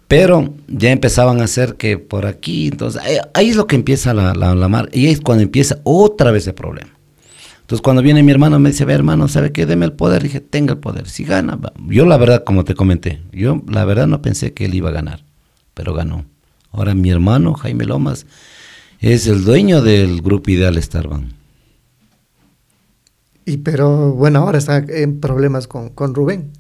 Pero 0.08 0.54
ya 0.68 0.92
empezaban 0.92 1.42
a 1.42 1.46
hacer 1.46 1.76
que 1.76 1.98
por 1.98 2.26
aquí, 2.26 2.68
entonces 2.68 3.02
ahí, 3.34 3.50
es 3.50 3.56
lo 3.56 3.68
que 3.68 3.76
empieza 3.76 4.14
la, 4.14 4.34
la, 4.34 4.68
mar, 4.68 4.90
y 4.94 5.08
ahí 5.08 5.14
es 5.14 5.22
cuando 5.22 5.44
empieza 5.44 5.80
otra 5.84 6.32
vez 6.32 6.46
el 6.48 6.54
problema. 6.54 6.92
Entonces 7.62 7.82
cuando 7.82 8.02
viene 8.02 8.22
mi 8.22 8.32
hermano 8.32 8.60
me 8.60 8.70
dice, 8.70 8.86
ve 8.86 8.94
hermano, 8.94 9.28
¿sabe 9.28 9.52
qué? 9.52 9.66
Deme 9.66 9.86
el 9.86 9.94
poder. 9.94 10.22
Dije, 10.22 10.40
tenga 10.40 10.74
el 10.74 10.80
poder. 10.80 11.10
Si 11.10 11.24
gana, 11.24 11.56
va". 11.56 11.74
yo 11.88 12.06
la 12.06 12.18
verdad, 12.18 12.44
como 12.44 12.64
te 12.64 12.76
comenté, 12.76 13.22
yo 13.32 13.64
la 13.68 13.86
verdad 13.86 14.06
no 14.08 14.22
pensé 14.22 14.54
que 14.54 14.66
él 14.66 14.76
iba 14.76 14.90
a 14.90 14.94
ganar, 14.94 15.24
pero 15.74 15.94
ganó. 15.94 16.26
Ahora 16.72 16.94
mi 16.94 17.10
hermano, 17.10 17.54
Jaime 17.54 17.86
Lomas, 17.86 18.26
es 19.12 19.28
el 19.28 19.44
dueño 19.44 19.82
del 19.82 20.22
grupo 20.22 20.50
Ideal 20.50 20.82
Starban. 20.82 21.34
Y 23.46 23.58
pero 23.58 24.14
bueno, 24.14 24.40
ahora 24.40 24.58
está 24.58 24.78
en 24.78 25.20
problemas 25.20 25.68
con, 25.68 25.90
con 25.90 26.16
Rubén. 26.16 26.52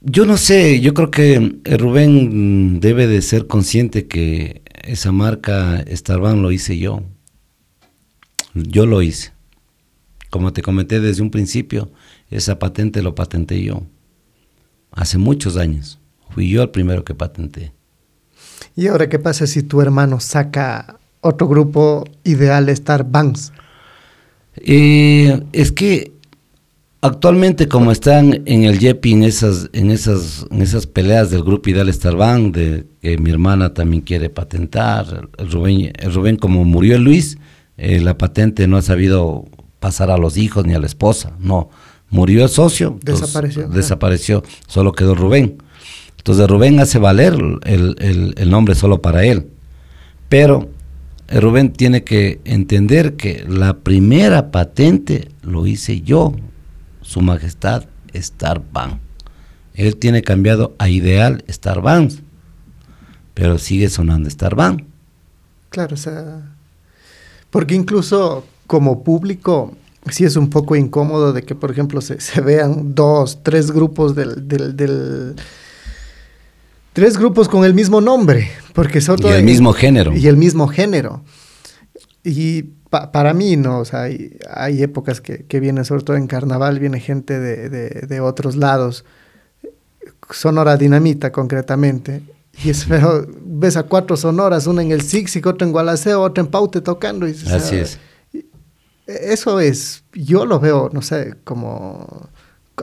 Yo 0.00 0.26
no 0.26 0.36
sé, 0.36 0.80
yo 0.80 0.94
creo 0.94 1.10
que 1.10 1.60
eh, 1.64 1.76
Rubén 1.76 2.80
debe 2.80 3.06
de 3.06 3.22
ser 3.22 3.46
consciente 3.46 4.08
que 4.08 4.62
esa 4.82 5.12
marca 5.12 5.84
Starban 5.88 6.42
lo 6.42 6.50
hice 6.50 6.76
yo. 6.78 7.02
Yo 8.54 8.86
lo 8.86 9.00
hice. 9.02 9.32
como 10.30 10.52
te 10.52 10.62
comenté 10.62 11.00
desde 11.00 11.22
un 11.22 11.30
principio, 11.30 11.92
esa 12.30 12.58
patente 12.58 13.00
lo 13.02 13.14
patenté 13.14 13.62
yo. 13.62 13.82
Hace 14.90 15.18
muchos 15.18 15.56
años. 15.56 16.00
Fui 16.30 16.50
yo 16.50 16.62
el 16.62 16.70
primero 16.70 17.04
que 17.04 17.14
patenté. 17.14 17.75
¿Y 18.76 18.88
ahora 18.88 19.08
qué 19.08 19.18
pasa 19.18 19.46
si 19.46 19.62
tu 19.62 19.80
hermano 19.80 20.20
saca 20.20 20.98
otro 21.22 21.48
grupo 21.48 22.04
ideal 22.24 22.68
Star 22.68 23.04
Banks? 23.10 23.52
Eh, 24.56 25.42
es 25.52 25.72
que 25.72 26.12
actualmente 27.00 27.68
como 27.68 27.90
están 27.90 28.42
en 28.46 28.64
el 28.64 28.78
YEPI 28.78 29.12
en 29.12 29.22
esas, 29.22 29.70
en 29.72 29.90
esas, 29.90 30.46
en 30.50 30.60
esas 30.62 30.86
peleas 30.86 31.30
del 31.30 31.42
grupo 31.42 31.70
Ideal 31.70 31.88
Star 31.88 32.16
Band, 32.16 32.54
de 32.54 32.86
que 33.00 33.16
mi 33.18 33.30
hermana 33.30 33.72
también 33.74 34.02
quiere 34.02 34.28
patentar, 34.28 35.28
el 35.38 35.50
Rubén, 35.50 35.92
el 35.98 36.12
Rubén 36.12 36.36
como 36.36 36.64
murió 36.64 36.96
el 36.96 37.02
Luis, 37.02 37.38
eh, 37.78 38.00
la 38.00 38.16
patente 38.18 38.66
no 38.66 38.76
ha 38.76 38.82
sabido 38.82 39.44
pasar 39.80 40.10
a 40.10 40.18
los 40.18 40.36
hijos 40.36 40.64
ni 40.66 40.74
a 40.74 40.78
la 40.80 40.86
esposa, 40.86 41.32
no. 41.38 41.70
Murió 42.08 42.44
el 42.44 42.48
socio, 42.48 42.98
Desapareció. 43.02 43.68
desapareció, 43.68 44.42
solo 44.68 44.92
quedó 44.92 45.14
Rubén. 45.14 45.58
Entonces 46.26 46.48
Rubén 46.48 46.80
hace 46.80 46.98
valer 46.98 47.34
el, 47.62 48.34
el- 48.36 48.50
nombre 48.50 48.74
solo 48.74 49.00
para 49.00 49.22
él. 49.22 49.46
Pero 50.28 50.68
eh, 51.28 51.38
Rubén 51.38 51.72
tiene 51.72 52.02
que 52.02 52.40
entender 52.44 53.14
que 53.14 53.44
la 53.48 53.74
primera 53.74 54.50
patente 54.50 55.28
lo 55.42 55.68
hice 55.68 56.00
yo, 56.00 56.34
Su 57.00 57.20
Majestad 57.20 57.84
Starbank. 58.12 58.98
Él 59.74 59.94
tiene 59.98 60.22
cambiado 60.22 60.74
a 60.80 60.88
Ideal 60.88 61.44
Starbank, 61.48 62.10
pero 63.32 63.56
sigue 63.58 63.88
sonando 63.88 64.28
Starbank. 64.28 64.82
Claro, 65.70 65.94
o 65.94 65.96
sea, 65.96 66.42
porque 67.50 67.76
incluso 67.76 68.44
como 68.66 69.04
público 69.04 69.76
sí 70.10 70.24
es 70.24 70.34
un 70.34 70.50
poco 70.50 70.74
incómodo 70.74 71.32
de 71.32 71.42
que, 71.42 71.54
por 71.54 71.70
ejemplo, 71.70 72.00
se, 72.00 72.40
vean 72.40 72.96
dos, 72.96 73.44
tres 73.44 73.70
grupos 73.70 74.16
del, 74.16 74.48
del- 74.48 75.36
tres 76.96 77.18
grupos 77.18 77.46
con 77.48 77.64
el 77.66 77.74
mismo 77.74 78.00
nombre, 78.00 78.50
porque 78.72 79.02
son 79.02 79.18
Y 79.22 79.26
el 79.28 79.44
mismo 79.44 79.74
género. 79.74 80.14
y 80.16 80.26
el 80.28 80.36
mismo 80.38 80.66
género. 80.66 81.22
Y 82.24 82.62
pa- 82.88 83.12
para 83.12 83.34
mí, 83.34 83.56
no, 83.56 83.80
o 83.80 83.84
sea, 83.84 84.04
hay, 84.04 84.36
hay 84.50 84.82
épocas 84.82 85.20
que, 85.20 85.44
que 85.44 85.60
vienen, 85.60 85.84
sobre 85.84 86.02
todo 86.04 86.16
en 86.16 86.26
carnaval, 86.26 86.78
viene 86.80 86.98
gente 86.98 87.38
de, 87.38 87.68
de- 87.68 88.06
de 88.08 88.20
otros 88.20 88.56
lados, 88.56 89.04
Sonora 90.30 90.76
Dinamita 90.78 91.30
concretamente, 91.32 92.22
y 92.64 92.70
es 92.70 92.86
feo, 92.86 93.26
ves 93.44 93.76
a 93.76 93.82
cuatro 93.82 94.16
sonoras, 94.16 94.66
una 94.66 94.80
en 94.80 94.90
el 94.90 95.02
Six, 95.02 95.36
otra 95.44 95.66
en 95.66 95.72
Gualaceo, 95.72 96.22
otra 96.22 96.42
en 96.42 96.50
Paute 96.50 96.80
tocando. 96.80 97.28
Y, 97.28 97.32
Así 97.32 97.76
ah, 97.76 97.80
es. 97.82 97.98
Eso 99.06 99.60
es, 99.60 100.02
yo 100.14 100.46
lo 100.46 100.58
veo, 100.58 100.88
no 100.92 101.02
sé, 101.02 101.34
como, 101.44 102.28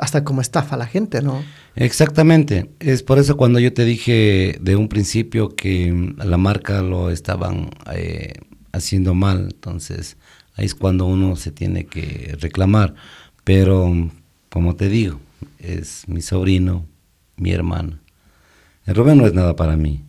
hasta 0.01 0.23
como 0.23 0.41
estafa 0.41 0.75
a 0.75 0.77
la 0.79 0.85
gente, 0.87 1.21
¿no? 1.21 1.43
Exactamente. 1.75 2.71
Es 2.79 3.03
por 3.03 3.19
eso 3.19 3.37
cuando 3.37 3.59
yo 3.59 3.73
te 3.73 3.85
dije 3.85 4.57
de 4.61 4.75
un 4.75 4.87
principio 4.87 5.55
que 5.55 5.91
mm, 5.91 6.17
la 6.23 6.37
marca 6.37 6.81
lo 6.81 7.09
estaban 7.11 7.69
eh, 7.93 8.33
haciendo 8.71 9.13
mal, 9.13 9.49
entonces 9.51 10.17
ahí 10.55 10.65
es 10.65 10.75
cuando 10.75 11.05
uno 11.05 11.35
se 11.35 11.51
tiene 11.51 11.85
que 11.85 12.35
reclamar. 12.39 12.95
Pero, 13.43 13.87
mm, 13.87 14.09
como 14.49 14.75
te 14.75 14.89
digo, 14.89 15.19
es 15.59 16.03
mi 16.07 16.21
sobrino, 16.21 16.85
mi 17.37 17.51
hermana. 17.51 17.99
El 18.85 18.95
Rubén 18.95 19.17
no 19.17 19.25
es 19.27 19.33
nada 19.33 19.55
para 19.55 19.75
mí, 19.77 20.03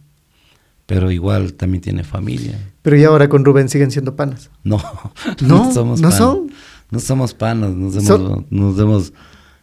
pero 0.86 1.10
igual 1.10 1.54
también 1.54 1.80
tiene 1.82 2.04
familia. 2.04 2.58
Pero 2.82 2.96
y 2.98 3.04
ahora 3.04 3.28
con 3.28 3.44
Rubén 3.44 3.68
siguen 3.68 3.90
siendo 3.90 4.16
panas. 4.16 4.50
No, 4.64 4.80
¿No? 5.40 5.72
somos 5.72 6.00
¿No 6.00 6.08
panas. 6.10 6.18
son? 6.18 6.50
No 6.90 7.00
somos 7.00 7.34
panas, 7.34 7.70
nos 7.74 7.94
hemos, 7.94 8.06
Son- 8.06 8.46
nos 8.50 8.78
hemos, 8.78 9.12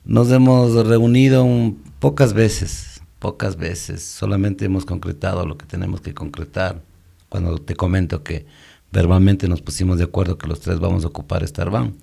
nos 0.05 0.31
hemos 0.31 0.87
reunido 0.87 1.43
un- 1.43 1.81
pocas 1.99 2.33
veces, 2.33 3.01
pocas 3.19 3.55
veces. 3.57 4.01
Solamente 4.03 4.65
hemos 4.65 4.85
concretado 4.85 5.45
lo 5.45 5.57
que 5.57 5.65
tenemos 5.65 6.01
que 6.01 6.13
concretar. 6.13 6.81
Cuando 7.29 7.57
te 7.59 7.75
comento 7.75 8.23
que 8.23 8.45
verbalmente 8.91 9.47
nos 9.47 9.61
pusimos 9.61 9.97
de 9.97 10.03
acuerdo 10.05 10.37
que 10.37 10.47
los 10.47 10.59
tres 10.59 10.79
vamos 10.79 11.05
a 11.05 11.07
ocupar 11.07 11.47
Starban. 11.47 11.93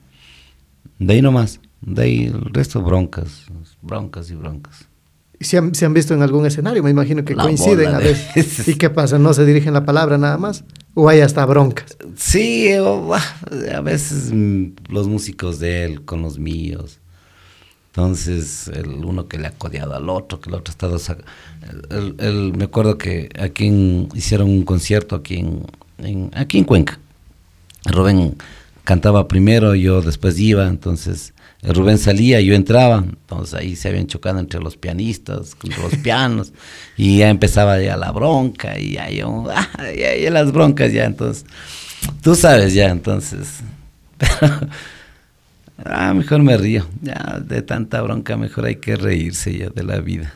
De 0.98 1.14
ahí 1.14 1.22
nomás, 1.22 1.60
de 1.80 2.02
ahí 2.02 2.24
el 2.26 2.44
resto 2.52 2.80
broncas, 2.82 3.44
broncas 3.82 4.30
y 4.30 4.34
broncas. 4.34 4.88
¿Y 5.40 5.44
se 5.44 5.58
han, 5.58 5.74
se 5.74 5.84
han 5.86 5.94
visto 5.94 6.14
en 6.14 6.22
algún 6.22 6.46
escenario? 6.46 6.82
Me 6.82 6.90
imagino 6.90 7.24
que 7.24 7.36
La 7.36 7.44
coinciden 7.44 7.94
a 7.94 7.98
veces. 7.98 8.66
¿Y 8.66 8.74
qué 8.74 8.90
pasa? 8.90 9.18
¿No 9.18 9.32
se 9.34 9.44
dirigen 9.44 9.72
la 9.74 9.84
palabra 9.84 10.18
nada 10.18 10.36
más? 10.38 10.64
¿O 10.94 11.08
hay 11.08 11.20
hasta 11.20 11.44
broncas? 11.46 11.96
Sí, 12.16 12.72
o, 12.80 13.14
a 13.14 13.80
veces 13.82 14.32
mm, 14.34 14.64
los 14.88 15.06
músicos 15.06 15.60
de 15.60 15.84
él 15.84 16.04
con 16.04 16.22
los 16.22 16.38
míos. 16.40 16.98
Entonces, 18.02 18.68
el 18.68 19.04
uno 19.04 19.26
que 19.26 19.38
le 19.38 19.48
ha 19.48 19.50
codeado 19.50 19.92
al 19.96 20.08
otro, 20.08 20.40
que 20.40 20.50
el 20.50 20.54
otro 20.54 20.70
ha 20.70 20.96
estado... 20.96 21.16
el- 22.20 22.52
me 22.56 22.62
acuerdo 22.66 22.96
que 22.96 23.28
aquí 23.40 23.66
en- 23.66 24.08
hicieron 24.14 24.48
un 24.48 24.62
concierto 24.62 25.16
aquí 25.16 25.38
en, 25.40 25.64
en- 25.98 26.30
aquí 26.34 26.58
en 26.58 26.64
Cuenca. 26.64 27.00
Rubén 27.86 28.36
cantaba 28.84 29.26
primero, 29.26 29.74
yo 29.74 30.00
después 30.00 30.38
iba, 30.38 30.68
entonces 30.68 31.34
el 31.62 31.74
Rubén 31.74 31.98
salía, 31.98 32.40
yo 32.40 32.54
entraba, 32.54 32.98
entonces 33.04 33.54
ahí 33.54 33.74
se 33.74 33.88
habían 33.88 34.06
chocado 34.06 34.38
entre 34.38 34.60
los 34.60 34.76
pianistas, 34.76 35.56
entre 35.64 35.82
los 35.82 35.96
pianos, 35.96 36.52
y 36.96 37.18
ya 37.18 37.30
empezaba 37.30 37.82
ya 37.82 37.96
la 37.96 38.12
bronca, 38.12 38.78
y 38.78 38.92
ya 38.92 39.10
yo, 39.10 39.44
ah, 39.52 39.66
ya, 39.98 40.14
ya 40.16 40.30
las 40.30 40.52
broncas 40.52 40.92
ya, 40.92 41.04
entonces, 41.04 41.44
tú 42.22 42.36
sabes 42.36 42.74
ya, 42.74 42.90
entonces, 42.90 43.58
ah, 45.84 46.12
mejor 46.14 46.42
me 46.42 46.56
río, 46.56 46.86
ya 47.02 47.40
de 47.44 47.62
tanta 47.62 48.00
bronca 48.02 48.36
mejor 48.36 48.66
hay 48.66 48.76
que 48.76 48.96
reírse 48.96 49.56
ya 49.56 49.68
de 49.70 49.82
la 49.84 50.00
vida. 50.00 50.32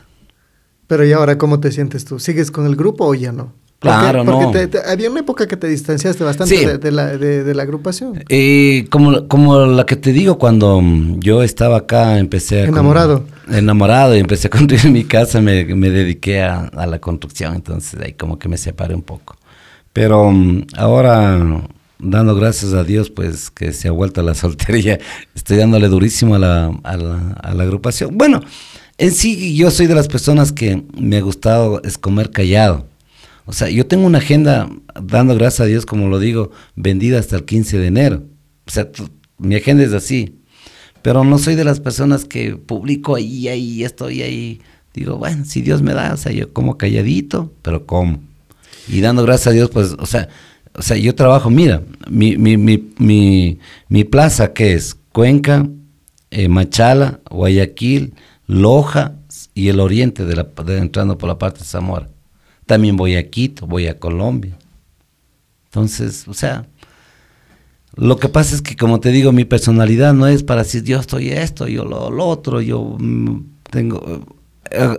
Pero 0.87 1.05
¿y 1.05 1.11
ahora 1.13 1.37
cómo 1.37 1.59
te 1.59 1.71
sientes 1.71 2.05
tú? 2.05 2.19
¿Sigues 2.19 2.51
con 2.51 2.65
el 2.65 2.75
grupo 2.75 3.05
o 3.07 3.13
ya 3.15 3.31
no? 3.31 3.53
Porque- 3.79 3.97
Claro, 3.97 4.23
porque 4.23 4.45
no. 4.45 4.51
te- 4.51 4.67
te- 4.67 4.79
había 4.89 5.09
una 5.11 5.19
época 5.19 5.45
que 5.45 5.57
te 5.57 5.67
distanciaste 5.67 6.23
bastante 6.23 6.55
Sí. 6.57 6.65
de, 6.65 6.77
de 6.77 6.91
la, 6.91 7.17
de- 7.17 7.43
de 7.43 7.53
la 7.55 7.63
agrupación. 7.63 8.23
Eh, 8.29 8.85
como, 8.89 9.27
como 9.27 9.65
la 9.65 9.85
que 9.85 9.97
te 9.97 10.13
digo, 10.13 10.37
cuando 10.37 10.81
yo 11.17 11.43
estaba 11.43 11.77
acá, 11.77 12.17
empecé. 12.19 12.63
Enamorado. 12.63 13.25
enamorado 13.51 14.15
y 14.15 14.19
empecé 14.19 14.47
a 14.47 14.51
construir 14.51 14.89
mi 14.89 15.03
casa, 15.03 15.41
me, 15.41 15.65
me 15.75 15.89
dediqué 15.89 16.43
a, 16.43 16.59
a 16.67 16.87
la 16.87 16.99
construcción, 16.99 17.55
entonces 17.55 17.99
ahí 18.01 18.13
como 18.13 18.39
que 18.39 18.47
me 18.47 18.55
separé 18.57 18.95
un 18.95 19.01
poco. 19.01 19.35
Pero 19.91 20.31
mm, 20.31 20.67
ahora, 20.77 21.37
dando 22.03 22.35
gracias 22.35 22.73
a 22.73 22.83
Dios, 22.83 23.09
pues 23.09 23.49
que 23.49 23.73
se 23.73 23.87
ha 23.87 23.91
vuelto 23.91 24.21
la 24.21 24.35
soltería, 24.35 24.99
estoy 25.35 25.57
dándole 25.57 25.87
durísimo 25.87 26.35
a 26.35 26.39
la, 26.39 26.65
a 26.83 26.97
la, 26.97 27.63
agrupación. 27.63 28.17
Bueno, 28.17 28.41
en 28.97 29.11
sí 29.11 29.55
yo 29.55 29.71
soy 29.71 29.87
de 29.87 29.95
las 29.95 30.07
personas 30.07 30.51
que 30.51 30.83
me 30.97 31.17
ha 31.17 31.21
gustado 31.21 31.81
es 31.83 31.97
comer 31.97 32.31
callado. 32.31 32.87
O 33.45 33.53
sea, 33.53 33.69
yo 33.69 33.85
tengo 33.85 34.05
una 34.05 34.19
agenda, 34.19 34.69
dando 35.01 35.35
gracias 35.35 35.61
a 35.61 35.65
Dios, 35.65 35.85
como 35.85 36.07
lo 36.07 36.19
digo, 36.19 36.51
vendida 36.75 37.19
hasta 37.19 37.35
el 37.35 37.43
15 37.43 37.77
de 37.77 37.87
enero. 37.87 38.23
O 38.65 38.71
sea, 38.71 38.89
mi 39.37 39.55
agenda 39.55 39.83
es 39.83 39.91
así. 39.91 40.39
Pero 41.01 41.25
no 41.25 41.37
soy 41.37 41.55
de 41.55 41.65
las 41.65 41.81
personas 41.81 42.23
que 42.23 42.55
publico 42.55 43.15
ahí, 43.15 43.49
ahí, 43.49 43.83
estoy 43.83 44.21
ahí. 44.21 44.61
Digo, 44.93 45.17
bueno, 45.17 45.43
si 45.43 45.61
Dios 45.61 45.81
me 45.81 45.93
da, 45.93 46.13
o 46.13 46.17
sea, 46.17 46.31
yo 46.31 46.53
como 46.53 46.77
calladito, 46.77 47.51
pero 47.61 47.85
como. 47.85 48.21
Y 48.87 49.01
dando 49.01 49.23
gracias 49.23 49.47
a 49.47 49.51
Dios, 49.51 49.69
pues, 49.69 49.95
o 49.99 50.05
sea, 50.05 50.29
o 50.75 50.81
sea, 50.81 50.97
yo 50.97 51.13
trabajo, 51.13 51.49
mira, 51.49 51.83
mi, 52.09 52.37
mi, 52.37 52.57
mi, 52.57 53.59
mi, 53.89 54.03
plaza 54.03 54.53
que 54.53 54.73
es 54.73 54.95
Cuenca, 55.11 55.67
eh, 56.31 56.47
Machala, 56.47 57.19
Guayaquil, 57.29 58.15
Loja 58.47 59.15
y 59.53 59.69
el 59.69 59.79
oriente 59.79 60.25
de 60.25 60.35
la, 60.35 60.47
entrando 60.67 61.17
por 61.17 61.29
la 61.29 61.37
parte 61.37 61.59
de 61.59 61.65
Zamora. 61.65 62.09
También 62.65 62.95
voy 62.95 63.15
a 63.15 63.29
Quito, 63.29 63.67
voy 63.67 63.87
a 63.87 63.99
Colombia. 63.99 64.57
Entonces, 65.65 66.27
o 66.27 66.33
sea, 66.33 66.65
lo 67.95 68.17
que 68.17 68.29
pasa 68.29 68.55
es 68.55 68.61
que, 68.61 68.75
como 68.75 68.99
te 68.99 69.09
digo, 69.09 69.31
mi 69.31 69.45
personalidad 69.45 70.13
no 70.13 70.27
es 70.27 70.43
para 70.43 70.63
decir 70.63 70.83
yo 70.83 70.99
estoy 70.99 71.29
esto, 71.29 71.67
yo 71.67 71.85
lo, 71.85 72.09
lo 72.09 72.25
otro, 72.25 72.61
yo 72.61 72.95
mm, 72.99 73.41
tengo... 73.69 74.23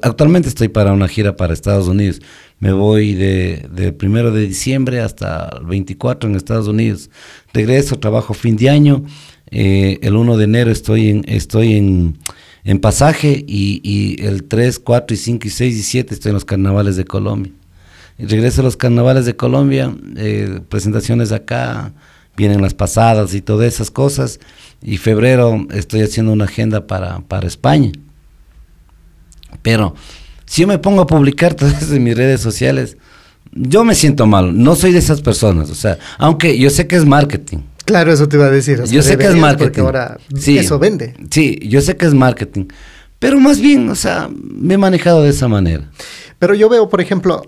Actualmente 0.02 0.48
estoy 0.48 0.68
para 0.68 0.92
una 0.92 1.08
gira 1.08 1.36
para 1.36 1.52
Estados 1.52 1.88
Unidos. 1.88 2.20
Me 2.60 2.72
voy 2.72 3.14
de, 3.14 3.94
primero 3.98 4.30
de 4.30 4.46
diciembre 4.46 5.00
hasta 5.00 5.58
el 5.60 5.66
24 5.66 6.30
en 6.30 6.36
Estados 6.36 6.68
Unidos. 6.68 7.10
Regreso, 7.52 7.98
trabajo 7.98 8.34
fin 8.34 8.56
de 8.56 8.70
año. 8.70 9.04
eh, 9.50 9.98
el 10.02 10.16
1 10.16 10.36
de 10.36 10.44
enero 10.44 10.70
estoy 10.70 11.10
en, 11.10 11.24
estoy 11.28 11.74
en, 11.74 12.18
en 12.64 12.78
pasaje 12.80 13.44
y, 13.46 13.80
y 13.84 14.24
el 14.24 14.44
3, 14.44 14.78
4 14.78 15.14
y 15.14 15.18
5 15.18 15.46
y 15.46 15.50
6 15.50 15.76
y 15.76 15.82
7 15.82 16.14
estoy 16.14 16.30
en 16.30 16.34
los 16.34 16.44
carnavales 16.44 16.96
de 16.96 17.04
Colombia. 17.04 17.52
Regreso 18.18 18.60
a 18.60 18.64
los 18.64 18.76
carnavales 18.76 19.26
de 19.26 19.34
Colombia, 19.36 19.94
eh, 20.16 20.60
presentaciones 20.68 21.32
acá, 21.32 21.92
vienen 22.36 22.62
las 22.62 22.74
pasadas 22.74 23.34
y 23.34 23.40
todas 23.42 23.72
esas 23.74 23.90
cosas. 23.90 24.38
Y 24.82 24.98
febrero 24.98 25.66
estoy 25.72 26.02
haciendo 26.02 26.32
una 26.32 26.44
agenda 26.44 26.86
para, 26.86 27.20
para 27.20 27.46
España. 27.46 27.92
Pero 29.62 29.94
si 30.46 30.62
yo 30.62 30.68
me 30.68 30.78
pongo 30.78 31.02
a 31.02 31.06
publicar 31.06 31.54
todo 31.54 31.68
eso 31.68 31.94
en 31.94 32.04
mis 32.04 32.16
redes 32.16 32.40
sociales, 32.40 32.96
yo 33.52 33.84
me 33.84 33.94
siento 33.94 34.26
mal. 34.26 34.56
No 34.62 34.74
soy 34.76 34.92
de 34.92 34.98
esas 34.98 35.20
personas. 35.22 35.70
O 35.70 35.74
sea, 35.74 35.98
aunque 36.18 36.58
yo 36.58 36.70
sé 36.70 36.86
que 36.86 36.96
es 36.96 37.04
marketing. 37.06 37.58
Claro, 37.84 38.12
eso 38.12 38.28
te 38.28 38.36
iba 38.36 38.46
a 38.46 38.50
decir. 38.50 38.80
o 38.80 38.86
sea, 38.86 38.94
Yo 38.94 39.02
sé 39.02 39.18
que 39.18 39.26
es 39.26 39.36
marketing. 39.36 39.66
Porque 39.66 39.80
ahora 39.80 40.18
Sí. 40.38 40.56
eso 40.58 40.78
vende. 40.78 41.14
Sí, 41.30 41.58
yo 41.62 41.80
sé 41.82 41.96
que 41.96 42.06
es 42.06 42.14
marketing. 42.14 42.64
Pero 43.18 43.38
más 43.40 43.60
bien, 43.60 43.88
o 43.90 43.94
sea, 43.94 44.28
me 44.32 44.74
he 44.74 44.78
manejado 44.78 45.22
de 45.22 45.30
esa 45.30 45.48
manera. 45.48 45.90
Pero 46.38 46.54
yo 46.54 46.68
veo, 46.68 46.88
por 46.88 47.00
ejemplo, 47.00 47.42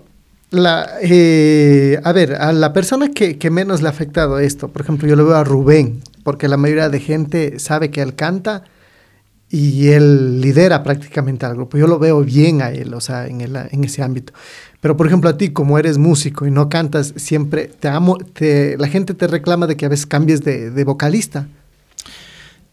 la, 0.49 0.87
eh, 1.01 1.99
a 2.03 2.11
ver, 2.13 2.35
a 2.35 2.53
la 2.53 2.71
persona 2.71 3.09
que, 3.09 3.37
que 3.37 3.49
menos 3.49 3.81
le 3.81 3.87
ha 3.87 3.91
afectado 3.91 4.39
esto, 4.39 4.69
por 4.69 4.81
ejemplo, 4.81 5.07
yo 5.07 5.15
lo 5.15 5.25
veo 5.25 5.35
a 5.35 5.43
Rubén, 5.43 6.01
porque 6.23 6.47
la 6.47 6.57
mayoría 6.57 6.89
de 6.89 6.99
gente 6.99 7.59
sabe 7.59 7.91
que 7.91 8.01
él 8.01 8.15
canta 8.15 8.63
y 9.49 9.87
él 9.89 10.41
lidera 10.41 10.83
prácticamente 10.83 11.45
al 11.45 11.55
grupo. 11.55 11.77
Yo 11.77 11.87
lo 11.87 11.99
veo 11.99 12.21
bien 12.21 12.61
a 12.61 12.71
él, 12.71 12.93
o 12.93 12.99
sea, 13.01 13.27
en, 13.27 13.41
el- 13.41 13.55
en 13.71 13.83
ese 13.83 14.03
ámbito. 14.03 14.33
Pero, 14.81 14.95
por 14.97 15.07
ejemplo, 15.07 15.29
a 15.29 15.37
ti, 15.37 15.49
como 15.49 15.79
eres 15.79 15.97
músico 15.97 16.45
y 16.45 16.51
no 16.51 16.69
cantas, 16.69 17.13
siempre 17.15 17.67
te 17.79 17.87
amo, 17.87 18.17
te, 18.17 18.77
la 18.77 18.87
gente 18.87 19.13
te 19.13 19.25
reclama 19.27 19.65
de 19.67 19.75
que 19.77 19.85
a 19.85 19.89
veces 19.89 20.05
cambies 20.05 20.41
de, 20.43 20.69
de 20.69 20.83
vocalista. 20.83 21.47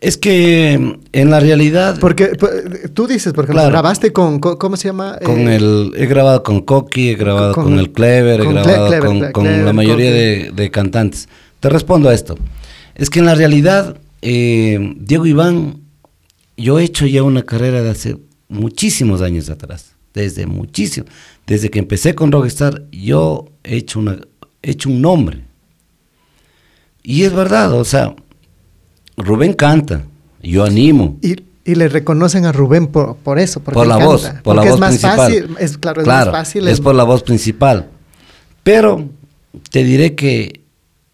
Es 0.00 0.18
que 0.18 0.98
en 1.12 1.30
la 1.30 1.40
realidad, 1.40 1.98
Porque 1.98 2.32
tú 2.92 3.06
dices, 3.06 3.32
por 3.32 3.44
ejemplo, 3.44 3.62
Claro. 3.62 3.70
grabaste 3.72 4.12
con, 4.12 4.38
con- 4.38 4.56
¿cómo 4.58 4.76
se 4.76 4.88
llama? 4.88 5.18
con 5.24 5.48
Eh, 5.48 5.56
el, 5.56 5.92
he 5.96 6.04
grabado 6.06 6.42
con 6.42 6.60
Coqui, 6.60 7.08
he 7.10 7.14
grabado 7.14 7.54
con- 7.54 7.64
con, 7.64 7.78
el 7.78 7.90
Clever, 7.90 8.40
he 8.40 8.44
grabado 8.44 8.86
Clever, 8.88 9.04
con, 9.06 9.20
Cle- 9.20 9.32
con 9.32 9.44
Clever, 9.44 9.64
la 9.64 9.72
mayoría 9.72 10.10
de 10.10 10.70
cantantes. 10.70 11.28
Te 11.60 11.70
respondo 11.70 12.10
a 12.10 12.14
esto. 12.14 12.36
Es 12.96 13.08
que 13.08 13.20
en 13.20 13.24
la 13.26 13.34
realidad, 13.34 13.96
eh, 14.20 14.94
Diego 14.98 15.24
Iván, 15.24 15.78
yo 16.56 16.78
he 16.78 16.84
hecho 16.84 17.06
ya 17.06 17.22
una 17.22 17.42
carrera 17.42 17.82
de 17.82 17.90
hace 17.90 18.16
muchísimos 18.48 19.20
años 19.22 19.50
atrás. 19.50 19.92
Desde 20.12 20.46
muchísimo. 20.46 21.06
Desde 21.46 21.70
que 21.70 21.80
empecé 21.80 22.14
con 22.14 22.30
Rockstar, 22.30 22.84
yo 22.92 23.46
he 23.64 23.76
hecho, 23.76 23.98
una, 23.98 24.18
he 24.62 24.70
hecho 24.70 24.88
un 24.88 25.00
nombre. 25.02 25.42
Y 27.02 27.24
es 27.24 27.32
verdad, 27.34 27.72
o 27.72 27.84
sea, 27.84 28.14
Rubén 29.16 29.52
canta, 29.54 30.04
yo 30.42 30.64
animo. 30.64 31.18
Y, 31.20 31.36
y 31.64 31.74
le 31.74 31.88
reconocen 31.88 32.46
a 32.46 32.52
Rubén 32.52 32.86
por, 32.86 33.16
por 33.16 33.38
eso, 33.38 33.60
porque 33.60 33.74
por 33.74 33.86
la 33.86 33.94
canta. 33.98 34.06
voz, 34.06 34.22
por 34.28 34.42
porque 34.42 34.56
la 34.60 34.64
es 34.66 34.70
voz 34.70 34.80
más 34.80 34.88
principal. 34.90 35.16
fácil, 35.16 35.56
es 35.58 35.78
claro, 35.78 36.00
es 36.00 36.04
Claro, 36.04 36.30
más 36.32 36.40
fácil. 36.46 36.68
es 36.68 36.80
por 36.80 36.94
la 36.94 37.04
voz 37.04 37.22
principal. 37.22 37.90
Pero 38.62 39.08
te 39.70 39.82
diré 39.84 40.14
que 40.14 40.60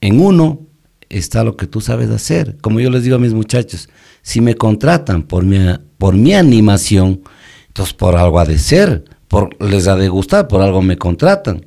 en 0.01 0.21
uno 0.21 0.61
está 1.09 1.43
lo 1.43 1.57
que 1.57 1.67
tú 1.67 1.81
sabes 1.81 2.11
hacer. 2.11 2.57
Como 2.61 2.81
yo 2.81 2.91
les 2.91 3.03
digo 3.03 3.17
a 3.17 3.19
mis 3.19 3.33
muchachos, 3.35 3.89
si 4.23 4.41
me 4.41 4.55
contratan 4.55 5.23
por 5.23 5.45
mi, 5.45 5.59
por 5.99 6.15
mi 6.15 6.35
animación, 6.35 7.23
entonces 7.69 7.95
por 7.95 8.17
algo 8.17 8.39
ha 8.41 8.45
de 8.45 8.59
ser, 8.59 9.05
por, 9.29 9.51
les 9.63 9.89
ha 9.89 9.97
de 9.97 10.09
gustar, 10.09 10.49
por 10.49 10.63
algo 10.63 10.83
me 10.83 10.97
contratan. 10.97 11.67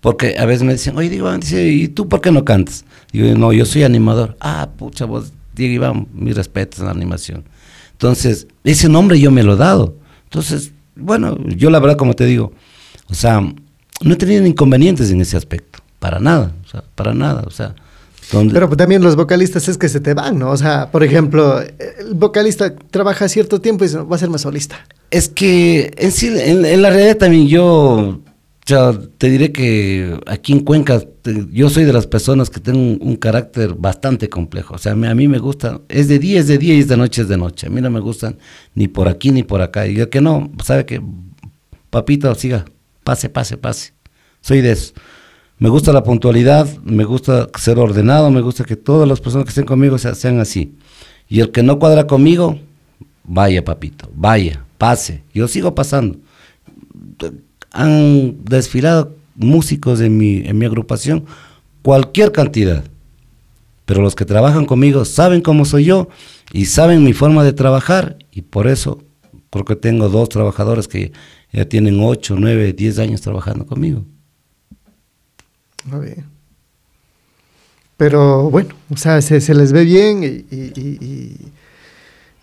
Porque 0.00 0.36
a 0.36 0.46
veces 0.46 0.64
me 0.64 0.72
dicen, 0.72 0.96
oye, 0.96 1.14
Iván, 1.14 1.40
dice, 1.40 1.68
¿y 1.68 1.88
tú 1.88 2.08
por 2.08 2.20
qué 2.20 2.32
no 2.32 2.44
cantas? 2.44 2.84
Digo, 3.12 3.38
no, 3.38 3.52
yo 3.52 3.64
soy 3.64 3.84
animador. 3.84 4.36
Ah, 4.40 4.68
pucha, 4.76 5.04
vos, 5.04 5.32
Diego 5.54 5.74
Iván, 5.74 6.08
mis 6.12 6.34
respetos 6.34 6.80
en 6.80 6.86
la 6.86 6.92
animación. 6.92 7.44
Entonces, 7.92 8.48
ese 8.64 8.88
nombre 8.88 9.20
yo 9.20 9.30
me 9.30 9.44
lo 9.44 9.54
he 9.54 9.56
dado. 9.56 9.94
Entonces, 10.24 10.72
bueno, 10.96 11.38
yo 11.46 11.70
la 11.70 11.78
verdad, 11.78 11.96
como 11.96 12.14
te 12.14 12.26
digo, 12.26 12.52
o 13.08 13.14
sea, 13.14 13.40
no 13.40 14.12
he 14.12 14.16
tenido 14.16 14.44
inconvenientes 14.44 15.10
en 15.10 15.20
ese 15.20 15.36
aspecto, 15.36 15.78
para 15.98 16.18
nada, 16.18 16.52
o 16.64 16.68
sea, 16.68 16.82
para 16.94 17.14
nada, 17.14 17.44
o 17.46 17.50
sea, 17.50 17.74
donde, 18.30 18.54
Pero 18.54 18.68
también 18.76 19.02
los 19.02 19.16
vocalistas 19.16 19.68
es 19.68 19.76
que 19.78 19.88
se 19.88 20.00
te 20.00 20.14
van, 20.14 20.38
¿no? 20.38 20.50
O 20.50 20.56
sea, 20.56 20.90
por 20.90 21.02
ejemplo, 21.02 21.60
el 21.60 22.14
vocalista 22.14 22.74
trabaja 22.90 23.28
cierto 23.28 23.60
tiempo 23.60 23.84
y 23.84 23.88
dice, 23.88 23.98
va 24.00 24.16
a 24.16 24.18
ser 24.18 24.30
más 24.30 24.42
solista. 24.42 24.86
Es 25.10 25.28
que 25.28 25.92
en 25.96 26.12
sí, 26.12 26.28
en, 26.28 26.64
en 26.64 26.82
la 26.82 26.90
realidad 26.90 27.16
también 27.16 27.48
yo, 27.48 28.20
te 29.18 29.28
diré 29.28 29.52
que 29.52 30.18
aquí 30.26 30.52
en 30.52 30.60
Cuenca, 30.60 31.00
te- 31.00 31.46
yo 31.50 31.68
soy 31.68 31.84
de 31.84 31.92
las 31.92 32.06
personas 32.06 32.48
que 32.48 32.60
tengo 32.60 32.78
un, 32.78 32.98
un 33.02 33.16
carácter 33.16 33.74
bastante 33.74 34.28
complejo. 34.28 34.74
O 34.74 34.78
sea, 34.78 34.94
me- 34.94 35.08
a 35.08 35.14
mí 35.14 35.26
me 35.28 35.38
gusta, 35.38 35.80
es 35.88 36.08
de 36.08 36.18
día, 36.18 36.40
es 36.40 36.46
de 36.46 36.58
día 36.58 36.74
y 36.74 36.78
es 36.80 36.88
de 36.88 36.96
noche, 36.96 37.22
es 37.22 37.28
de 37.28 37.36
noche. 37.36 37.66
A 37.66 37.70
mí 37.70 37.80
no 37.80 37.90
me 37.90 38.00
gustan 38.00 38.38
ni 38.74 38.88
por 38.88 39.08
aquí 39.08 39.30
ni 39.30 39.42
por 39.42 39.60
acá. 39.60 39.86
Y 39.86 39.94
yo 39.94 40.08
que 40.08 40.20
no, 40.20 40.50
sabe 40.64 40.86
que, 40.86 41.02
papito, 41.90 42.34
siga, 42.34 42.64
pase, 43.04 43.28
pase, 43.28 43.56
pase. 43.56 43.92
Soy 44.40 44.60
de 44.60 44.72
eso. 44.72 44.92
Me 45.62 45.68
gusta 45.68 45.92
la 45.92 46.02
puntualidad, 46.02 46.66
me 46.82 47.04
gusta 47.04 47.48
ser 47.56 47.78
ordenado, 47.78 48.32
me 48.32 48.40
gusta 48.40 48.64
que 48.64 48.74
todas 48.74 49.08
las 49.08 49.20
personas 49.20 49.44
que 49.44 49.50
estén 49.50 49.64
conmigo 49.64 49.96
sea- 49.96 50.16
sean 50.16 50.40
así. 50.40 50.74
Y 51.28 51.38
el 51.38 51.52
que 51.52 51.62
no 51.62 51.78
cuadra 51.78 52.08
conmigo, 52.08 52.58
vaya 53.22 53.64
papito, 53.64 54.10
vaya, 54.12 54.64
pase. 54.76 55.22
Yo 55.32 55.46
sigo 55.46 55.72
pasando. 55.72 56.18
Han 57.70 58.42
desfilado 58.44 59.14
músicos 59.36 60.00
en 60.00 60.16
mi, 60.16 60.38
en 60.38 60.58
mi 60.58 60.66
agrupación, 60.66 61.26
cualquier 61.82 62.32
cantidad. 62.32 62.82
Pero 63.84 64.02
los 64.02 64.16
que 64.16 64.24
trabajan 64.24 64.66
conmigo 64.66 65.04
saben 65.04 65.42
cómo 65.42 65.64
soy 65.64 65.84
yo 65.84 66.08
y 66.52 66.64
saben 66.64 67.04
mi 67.04 67.12
forma 67.12 67.44
de 67.44 67.52
trabajar 67.52 68.16
y 68.32 68.42
por 68.42 68.66
eso 68.66 68.98
creo 69.50 69.64
que 69.64 69.76
tengo 69.76 70.08
dos 70.08 70.28
trabajadores 70.28 70.88
que 70.88 71.12
ya 71.52 71.66
tienen 71.68 72.00
8, 72.00 72.34
9, 72.36 72.72
10 72.72 72.98
años 72.98 73.20
trabajando 73.20 73.64
conmigo. 73.64 74.02
Muy 75.84 76.06
bien. 76.06 76.24
Pero 77.96 78.50
bueno, 78.50 78.70
o 78.90 78.96
sea, 78.96 79.20
se, 79.22 79.40
se 79.40 79.54
les 79.54 79.72
ve 79.72 79.84
bien 79.84 80.24
y, 80.24 80.54
y- 80.54 81.36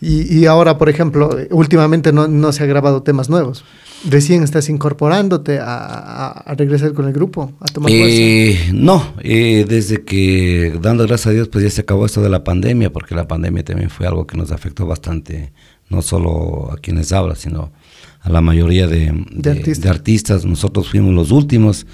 y- 0.02 0.38
y- 0.40 0.46
ahora, 0.46 0.78
por 0.78 0.88
ejemplo, 0.88 1.30
últimamente 1.52 2.14
no, 2.14 2.28
no 2.30 2.54
se 2.54 2.64
ha 2.64 2.66
grabado 2.66 3.04
temas 3.04 3.30
nuevos. 3.30 3.66
Recién 4.10 4.44
estás 4.44 4.70
incorporándote 4.70 5.60
a, 5.60 5.66
a- 5.66 6.30
a 6.32 6.56
regresar 6.56 6.94
con 6.94 7.06
el 7.08 7.12
grupo, 7.14 7.52
a 7.60 7.66
tomar 7.66 7.92
fuerza. 7.92 8.08
Eh, 8.18 8.70
no, 8.74 9.14
eh, 9.22 9.66
desde 9.68 10.04
que, 10.06 10.78
dando 10.82 11.06
gracias 11.06 11.28
a 11.28 11.32
Dios, 11.32 11.50
pues 11.50 11.66
ya 11.66 11.70
se 11.70 11.82
acabó 11.82 12.06
esto 12.06 12.22
de 12.22 12.30
la 12.30 12.46
pandemia, 12.46 12.94
porque 12.94 13.14
la 13.14 13.28
pandemia 13.28 13.66
también 13.66 13.90
fue 13.90 14.08
algo 14.08 14.26
que 14.26 14.38
nos 14.38 14.52
afectó 14.54 14.86
bastante, 14.86 15.52
no 15.90 16.02
solo 16.02 16.70
a 16.72 16.78
quienes 16.78 17.12
hablan, 17.12 17.36
sino 17.36 17.74
a 18.22 18.30
la 18.30 18.40
mayoría 18.40 18.88
de, 18.88 19.12
de- 19.32 19.50
artistas. 19.52 19.82
de 19.84 19.90
artistas. 19.90 20.46
Nosotros 20.46 20.90
fuimos 20.90 21.14
los 21.14 21.32
últimos 21.32 21.86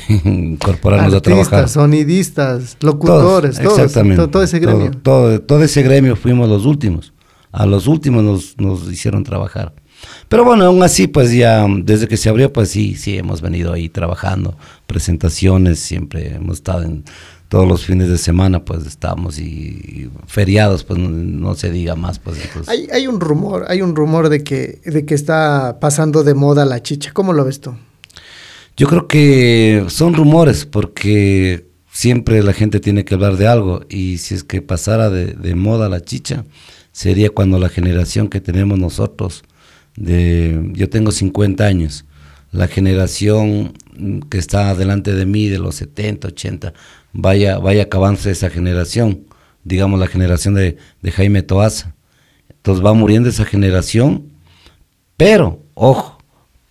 incorporarnos 0.24 1.14
a 1.14 1.20
trabajar. 1.20 1.54
Artistas, 1.60 1.70
sonidistas, 1.72 2.76
locutores, 2.80 3.58
todos, 3.58 3.78
exactamente. 3.78 4.16
todo, 4.16 4.28
todo 4.30 4.42
ese 4.42 4.58
gremio. 4.58 4.90
Todo, 4.90 5.00
todo- 5.02 5.40
todo 5.42 5.62
ese 5.62 5.82
gremio 5.82 6.16
fuimos 6.16 6.48
los 6.48 6.66
últimos. 6.66 7.12
A 7.50 7.66
los 7.66 7.86
últimos 7.86 8.22
nos, 8.24 8.56
nos 8.58 8.90
hicieron 8.90 9.24
trabajar. 9.24 9.74
Pero 10.28 10.44
bueno, 10.44 10.64
aún 10.64 10.82
así, 10.82 11.06
pues 11.06 11.32
ya 11.32 11.66
desde 11.82 12.08
que 12.08 12.16
se 12.16 12.28
abrió, 12.28 12.52
pues 12.52 12.70
sí, 12.70 12.96
sí, 12.96 13.16
hemos 13.18 13.40
venido 13.40 13.72
ahí 13.72 13.88
trabajando, 13.88 14.56
presentaciones, 14.86 15.78
siempre 15.78 16.34
hemos 16.34 16.56
estado 16.56 16.82
en 16.82 17.04
todos 17.48 17.68
los 17.68 17.84
fines 17.84 18.08
de 18.08 18.16
semana, 18.16 18.64
pues 18.64 18.86
estamos 18.86 19.38
y, 19.38 19.42
y 19.44 20.10
feriados, 20.26 20.84
pues 20.84 20.98
no, 20.98 21.08
no 21.10 21.54
se 21.54 21.70
diga 21.70 21.94
más, 21.94 22.18
pues 22.18 22.38
entonces. 22.42 22.68
Hay, 22.68 22.88
hay 22.92 23.06
un 23.06 23.20
rumor, 23.20 23.66
hay 23.68 23.82
un 23.82 23.94
rumor 23.94 24.30
de 24.30 24.42
que, 24.42 24.80
de 24.84 25.04
que 25.04 25.14
está 25.14 25.76
pasando 25.78 26.24
de 26.24 26.32
moda 26.34 26.64
la 26.64 26.82
chicha. 26.82 27.10
¿Cómo 27.12 27.32
lo 27.34 27.44
ves 27.44 27.60
tú? 27.60 27.74
Yo 28.76 28.86
creo 28.86 29.06
que 29.06 29.84
son 29.88 30.14
rumores 30.14 30.64
porque 30.64 31.66
siempre 31.90 32.42
la 32.42 32.52
gente 32.52 32.80
tiene 32.80 33.04
que 33.04 33.14
hablar 33.14 33.36
de 33.36 33.46
algo 33.46 33.84
y 33.88 34.18
si 34.18 34.34
es 34.34 34.44
que 34.44 34.62
pasara 34.62 35.10
de, 35.10 35.34
de 35.34 35.54
moda 35.54 35.88
la 35.88 36.00
chicha, 36.00 36.44
sería 36.92 37.30
cuando 37.30 37.58
la 37.58 37.68
generación 37.68 38.28
que 38.28 38.40
tenemos 38.40 38.78
nosotros, 38.78 39.42
de, 39.96 40.70
yo 40.72 40.88
tengo 40.88 41.10
50 41.10 41.64
años, 41.64 42.04
la 42.50 42.68
generación 42.68 43.72
que 44.30 44.38
está 44.38 44.74
delante 44.74 45.14
de 45.14 45.26
mí 45.26 45.48
de 45.48 45.58
los 45.58 45.74
70, 45.76 46.28
80, 46.28 46.74
vaya, 47.12 47.58
vaya 47.58 47.84
acabándose 47.84 48.30
esa 48.30 48.50
generación, 48.50 49.24
digamos 49.64 49.98
la 49.98 50.06
generación 50.06 50.54
de, 50.54 50.76
de 51.00 51.12
Jaime 51.12 51.42
Toaza. 51.42 51.94
Entonces 52.48 52.84
va 52.84 52.92
muriendo 52.94 53.28
esa 53.28 53.44
generación, 53.44 54.28
pero, 55.16 55.62
ojo, 55.74 56.11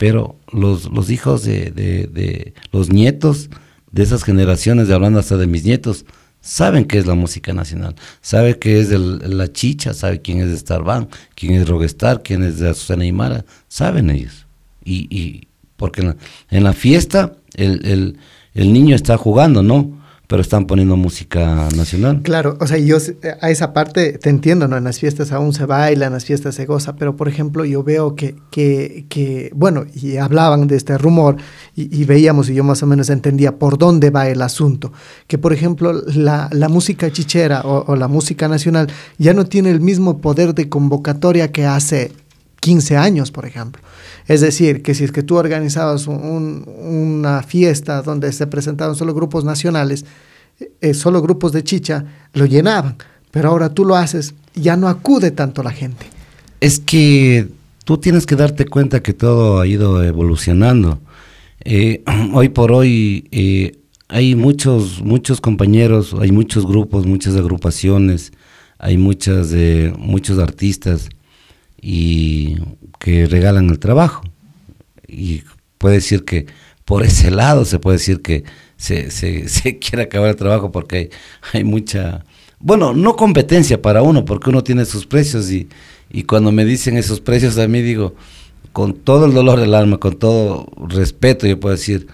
pero 0.02 0.36
los, 0.52 0.92
los 0.92 1.12
hijos 1.12 1.44
de, 1.44 1.70
de- 1.70 2.56
los 2.72 2.90
nietos 2.90 3.52
de 3.92 4.02
esas 4.02 4.24
generaciones, 4.24 4.88
de 4.88 4.96
hablando 4.96 5.20
hasta 5.20 5.38
de 5.38 5.46
mis 5.46 5.64
nietos, 5.64 6.06
saben 6.42 6.86
qué 6.86 6.98
es 6.98 7.06
la 7.06 7.14
música 7.14 7.54
nacional, 7.54 7.94
saben 8.20 8.56
qué 8.56 8.80
es 8.80 8.90
la 8.90 9.54
chicha, 9.54 9.94
saben 9.94 10.18
quién 10.24 10.40
es 10.40 10.60
Starban, 10.60 11.08
quién 11.36 11.54
es 11.54 11.70
Rogestar, 11.70 12.24
quién 12.24 12.42
es 12.42 12.58
de 12.58 12.70
Azucena 12.70 13.04
Aymara, 13.04 13.46
saben 13.68 14.10
ellos. 14.10 14.48
Y, 14.84 15.06
y 15.16 15.48
porque 15.78 16.16
en 16.50 16.64
la, 16.64 16.74
fiesta 16.74 17.34
el- 17.54 18.18
el 18.56 18.74
niño 18.74 18.96
está 18.96 19.18
jugando, 19.18 19.62
¿no? 19.62 20.01
Pero 20.32 20.44
están 20.44 20.66
poniendo 20.66 20.96
música 20.96 21.68
nacional. 21.76 22.22
Claro, 22.24 22.56
o 22.62 22.66
sea, 22.66 22.78
yo 22.78 22.96
a 23.42 23.50
esa 23.50 23.74
parte 23.74 24.14
te 24.14 24.30
entiendo, 24.30 24.66
¿no? 24.70 24.78
En 24.78 24.86
las 24.86 24.98
fiestas 24.98 25.34
aún 25.34 25.52
se 25.52 25.66
baila, 25.66 26.06
en 26.06 26.14
las 26.14 26.24
fiestas 26.24 26.56
se 26.56 26.66
goza, 26.66 26.96
pero 26.96 27.18
por 27.18 27.28
ejemplo 27.28 27.66
yo 27.66 27.84
veo 27.84 28.16
que, 28.16 28.38
que, 28.50 29.08
que 29.10 29.52
bueno, 29.54 29.84
y 29.94 30.16
hablaban 30.16 30.68
de 30.68 30.78
este 30.78 30.98
rumor 30.98 31.36
y, 31.76 32.06
veíamos 32.06 32.50
y 32.50 32.54
yo 32.54 32.64
más 32.64 32.82
o 32.82 32.88
menos 32.88 33.10
entendía 33.10 33.60
por 33.60 33.78
dónde 33.78 34.10
va 34.10 34.30
el 34.30 34.42
asunto, 34.42 34.94
que 35.28 35.38
por 35.38 35.52
ejemplo 35.52 35.92
la, 35.92 36.48
la 36.54 36.70
música 36.70 37.12
chichera 37.12 37.64
o 37.66 37.94
la 37.98 38.08
música 38.08 38.48
nacional 38.48 38.88
ya 39.18 39.34
no 39.34 39.44
tiene 39.44 39.70
el 39.70 39.82
mismo 39.82 40.20
poder 40.20 40.56
de 40.56 40.70
convocatoria 40.70 41.52
que 41.52 41.66
hace 41.66 42.14
15 42.62 42.96
años, 42.96 43.32
por 43.32 43.46
ejemplo. 43.46 43.82
Es 44.28 44.40
decir, 44.40 44.82
que 44.82 44.94
si 44.96 45.04
es 45.04 45.12
que 45.12 45.24
tú 45.24 45.36
organizabas 45.36 46.08
un- 46.08 46.16
un- 46.24 46.66
una 47.18 47.44
fiesta 47.44 48.02
donde 48.02 48.32
se 48.32 48.48
presentaban 48.48 48.96
solo 48.96 49.14
grupos 49.14 49.44
nacionales, 49.44 50.06
eh, 50.80 50.94
solo 50.94 51.22
grupos 51.22 51.52
de 51.52 51.64
chicha 51.64 52.06
lo 52.34 52.46
llenaban, 52.46 52.96
pero 53.32 53.50
ahora 53.50 53.70
tú 53.74 53.84
lo 53.84 53.96
haces, 53.96 54.34
ya 54.56 54.78
no 54.78 54.88
acude 54.88 55.32
tanto 55.32 55.64
la 55.64 55.72
gente. 55.72 56.06
Es 56.62 56.80
que 56.80 57.48
tú 57.84 57.98
tienes 57.98 58.26
que 58.28 58.36
darte 58.36 58.66
cuenta 58.66 59.02
que 59.02 59.14
todo 59.14 59.60
ha 59.60 59.66
ido 59.68 60.04
evolucionando. 60.04 61.00
Eh, 61.66 62.04
hoy 62.34 62.50
por 62.50 62.72
hoy 62.72 63.28
eh, 63.32 63.72
hay 64.08 64.36
muchos, 64.36 65.02
muchos 65.02 65.42
compañeros, 65.42 66.16
hay 66.20 66.32
muchos 66.32 66.68
grupos, 66.68 67.08
muchas 67.08 67.36
agrupaciones, 67.36 68.32
hay 68.78 68.98
muchas, 68.98 69.52
eh, 69.54 69.92
muchos 69.98 70.38
artistas 70.38 71.10
y 71.82 72.58
que 73.00 73.28
regalan 73.28 73.70
el 73.70 73.80
trabajo. 73.80 74.24
Y 75.08 75.44
puede 75.78 75.96
decir 75.96 76.24
que 76.24 76.46
por 76.86 77.04
ese 77.04 77.32
lado 77.32 77.66
se 77.66 77.80
puede 77.80 77.98
decir 77.98 78.22
que 78.22 78.44
se, 78.78 79.12
se, 79.12 79.80
quiere 79.80 80.04
acabar 80.04 80.30
el 80.30 80.36
trabajo 80.36 80.72
porque 80.72 80.96
hay, 80.96 81.10
hay, 81.54 81.64
mucha, 81.64 82.24
bueno, 82.60 82.94
no 82.94 83.16
competencia 83.16 83.82
para 83.82 84.02
uno, 84.04 84.26
porque 84.26 84.50
uno 84.50 84.64
tiene 84.64 84.86
sus 84.86 85.06
precios 85.06 85.52
y, 85.52 85.68
y 86.12 86.24
cuando 86.24 86.52
me 86.52 86.66
dicen 86.66 86.98
esos 86.98 87.20
precios 87.20 87.58
a 87.58 87.68
mí 87.68 87.82
digo, 87.82 88.16
con 88.74 88.94
todo 88.94 89.26
el 89.26 89.34
dolor 89.34 89.60
del 89.60 89.74
alma, 89.74 89.98
con 89.98 90.18
todo 90.18 90.68
respeto, 90.88 91.48
yo 91.48 91.60
puedo 91.60 91.76
decir, 91.76 92.08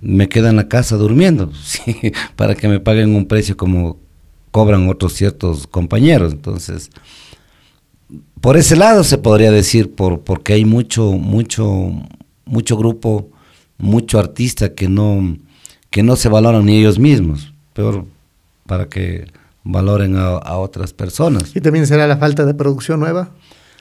me 0.00 0.28
quedo 0.28 0.48
en 0.48 0.56
la 0.56 0.68
casa 0.68 0.96
durmiendo, 0.96 1.52
para 2.36 2.54
que 2.54 2.68
me 2.68 2.80
paguen 2.80 3.14
un 3.14 3.26
precio 3.26 3.56
como 3.56 3.98
cobran 4.50 4.88
otros 4.88 5.12
ciertos 5.12 5.66
compañeros. 5.66 6.32
Entonces, 6.32 6.90
por 8.40 8.56
ese 8.56 8.76
lado 8.76 9.04
se 9.04 9.18
podría 9.18 9.50
decir, 9.50 9.94
por, 9.94 10.20
porque 10.20 10.54
hay 10.54 10.64
mucho, 10.64 11.12
mucho, 11.12 11.92
mucho 12.44 12.76
grupo, 12.76 13.30
mucho 13.78 14.18
artista 14.18 14.74
que 14.74 14.88
no, 14.88 15.36
que 15.90 16.02
no 16.02 16.16
se 16.16 16.28
valoran 16.28 16.66
ni 16.66 16.78
ellos 16.78 16.98
mismos, 16.98 17.52
peor 17.72 18.04
para 18.66 18.88
que 18.88 19.26
valoren 19.64 20.16
a, 20.16 20.36
a 20.36 20.58
otras 20.58 20.92
personas. 20.92 21.54
¿Y 21.54 21.60
también 21.60 21.86
será 21.86 22.06
la 22.06 22.16
falta 22.16 22.46
de 22.46 22.54
producción 22.54 23.00
nueva? 23.00 23.30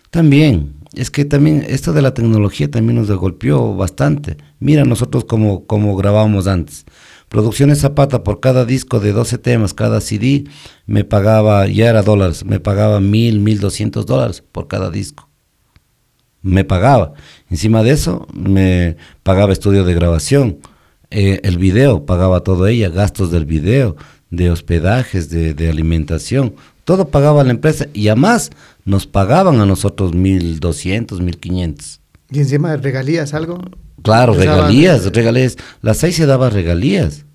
También, 0.09 0.73
es 0.95 1.11
que 1.11 1.25
también 1.25 1.63
esto 1.67 1.93
de 1.93 2.01
la 2.01 2.13
tecnología 2.13 2.71
también 2.71 2.95
nos 2.95 3.11
golpeó 3.11 3.75
bastante. 3.75 4.37
Mira 4.59 4.83
nosotros 4.83 5.25
como, 5.25 5.65
como 5.65 5.95
grabábamos 5.95 6.47
antes. 6.47 6.85
Producciones 7.29 7.79
Zapata 7.79 8.23
por 8.23 8.39
cada 8.39 8.65
disco 8.65 8.99
de 8.99 9.13
12 9.13 9.37
temas, 9.37 9.73
cada 9.73 10.01
CD, 10.01 10.45
me 10.85 11.03
pagaba, 11.03 11.67
ya 11.67 11.89
era 11.89 12.01
dólares, 12.01 12.43
me 12.43 12.59
pagaba 12.59 12.99
mil, 12.99 13.39
mil 13.39 13.59
doscientos 13.59 14.05
dólares 14.05 14.43
por 14.51 14.67
cada 14.67 14.89
disco. 14.89 15.29
Me 16.41 16.63
pagaba. 16.63 17.13
Encima 17.49 17.83
de 17.83 17.91
eso, 17.91 18.27
me 18.33 18.97
pagaba 19.23 19.53
estudio 19.53 19.83
de 19.83 19.93
grabación. 19.93 20.57
Eh, 21.11 21.39
el 21.43 21.57
video, 21.57 22.05
pagaba 22.05 22.41
todo 22.41 22.67
ella, 22.67 22.89
gastos 22.89 23.31
del 23.31 23.45
video, 23.45 23.95
de 24.31 24.49
hospedajes, 24.49 25.29
de, 25.29 25.53
de 25.53 25.69
alimentación, 25.69 26.55
todo 26.83 27.09
pagaba 27.09 27.43
la 27.43 27.51
empresa 27.51 27.87
y 27.93 28.07
además 28.07 28.49
nos 28.83 29.05
pagaban 29.05 29.61
a 29.61 29.65
nosotros 29.67 30.13
1.200, 30.13 31.19
1.500. 31.19 31.99
¿Y 32.31 32.39
encima 32.39 32.75
regalías 32.77 33.35
algo? 33.35 33.59
Claro, 34.03 34.33
regalías, 34.33 35.05
regalías. 35.13 35.57
Las 35.81 35.97
seis 35.97 36.15
se 36.15 36.25
daba 36.25 36.49
regalías. 36.49 37.25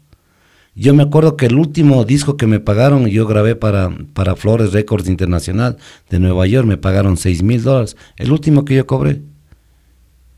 Yo 0.76 0.92
me 0.92 1.04
acuerdo 1.04 1.36
que 1.36 1.46
el 1.46 1.54
último 1.54 2.04
disco 2.04 2.36
que 2.36 2.48
me 2.48 2.58
pagaron, 2.58 3.06
yo 3.06 3.26
grabé 3.26 3.54
para, 3.54 3.90
para 4.12 4.34
Flores 4.34 4.72
Records 4.72 5.08
Internacional 5.08 5.76
de 6.10 6.18
Nueva 6.18 6.46
York, 6.46 6.66
me 6.66 6.76
pagaron 6.76 7.16
seis 7.16 7.42
mil 7.42 7.62
dólares. 7.62 7.96
El 8.16 8.32
último 8.32 8.64
que 8.64 8.74
yo 8.74 8.86
cobré. 8.86 9.22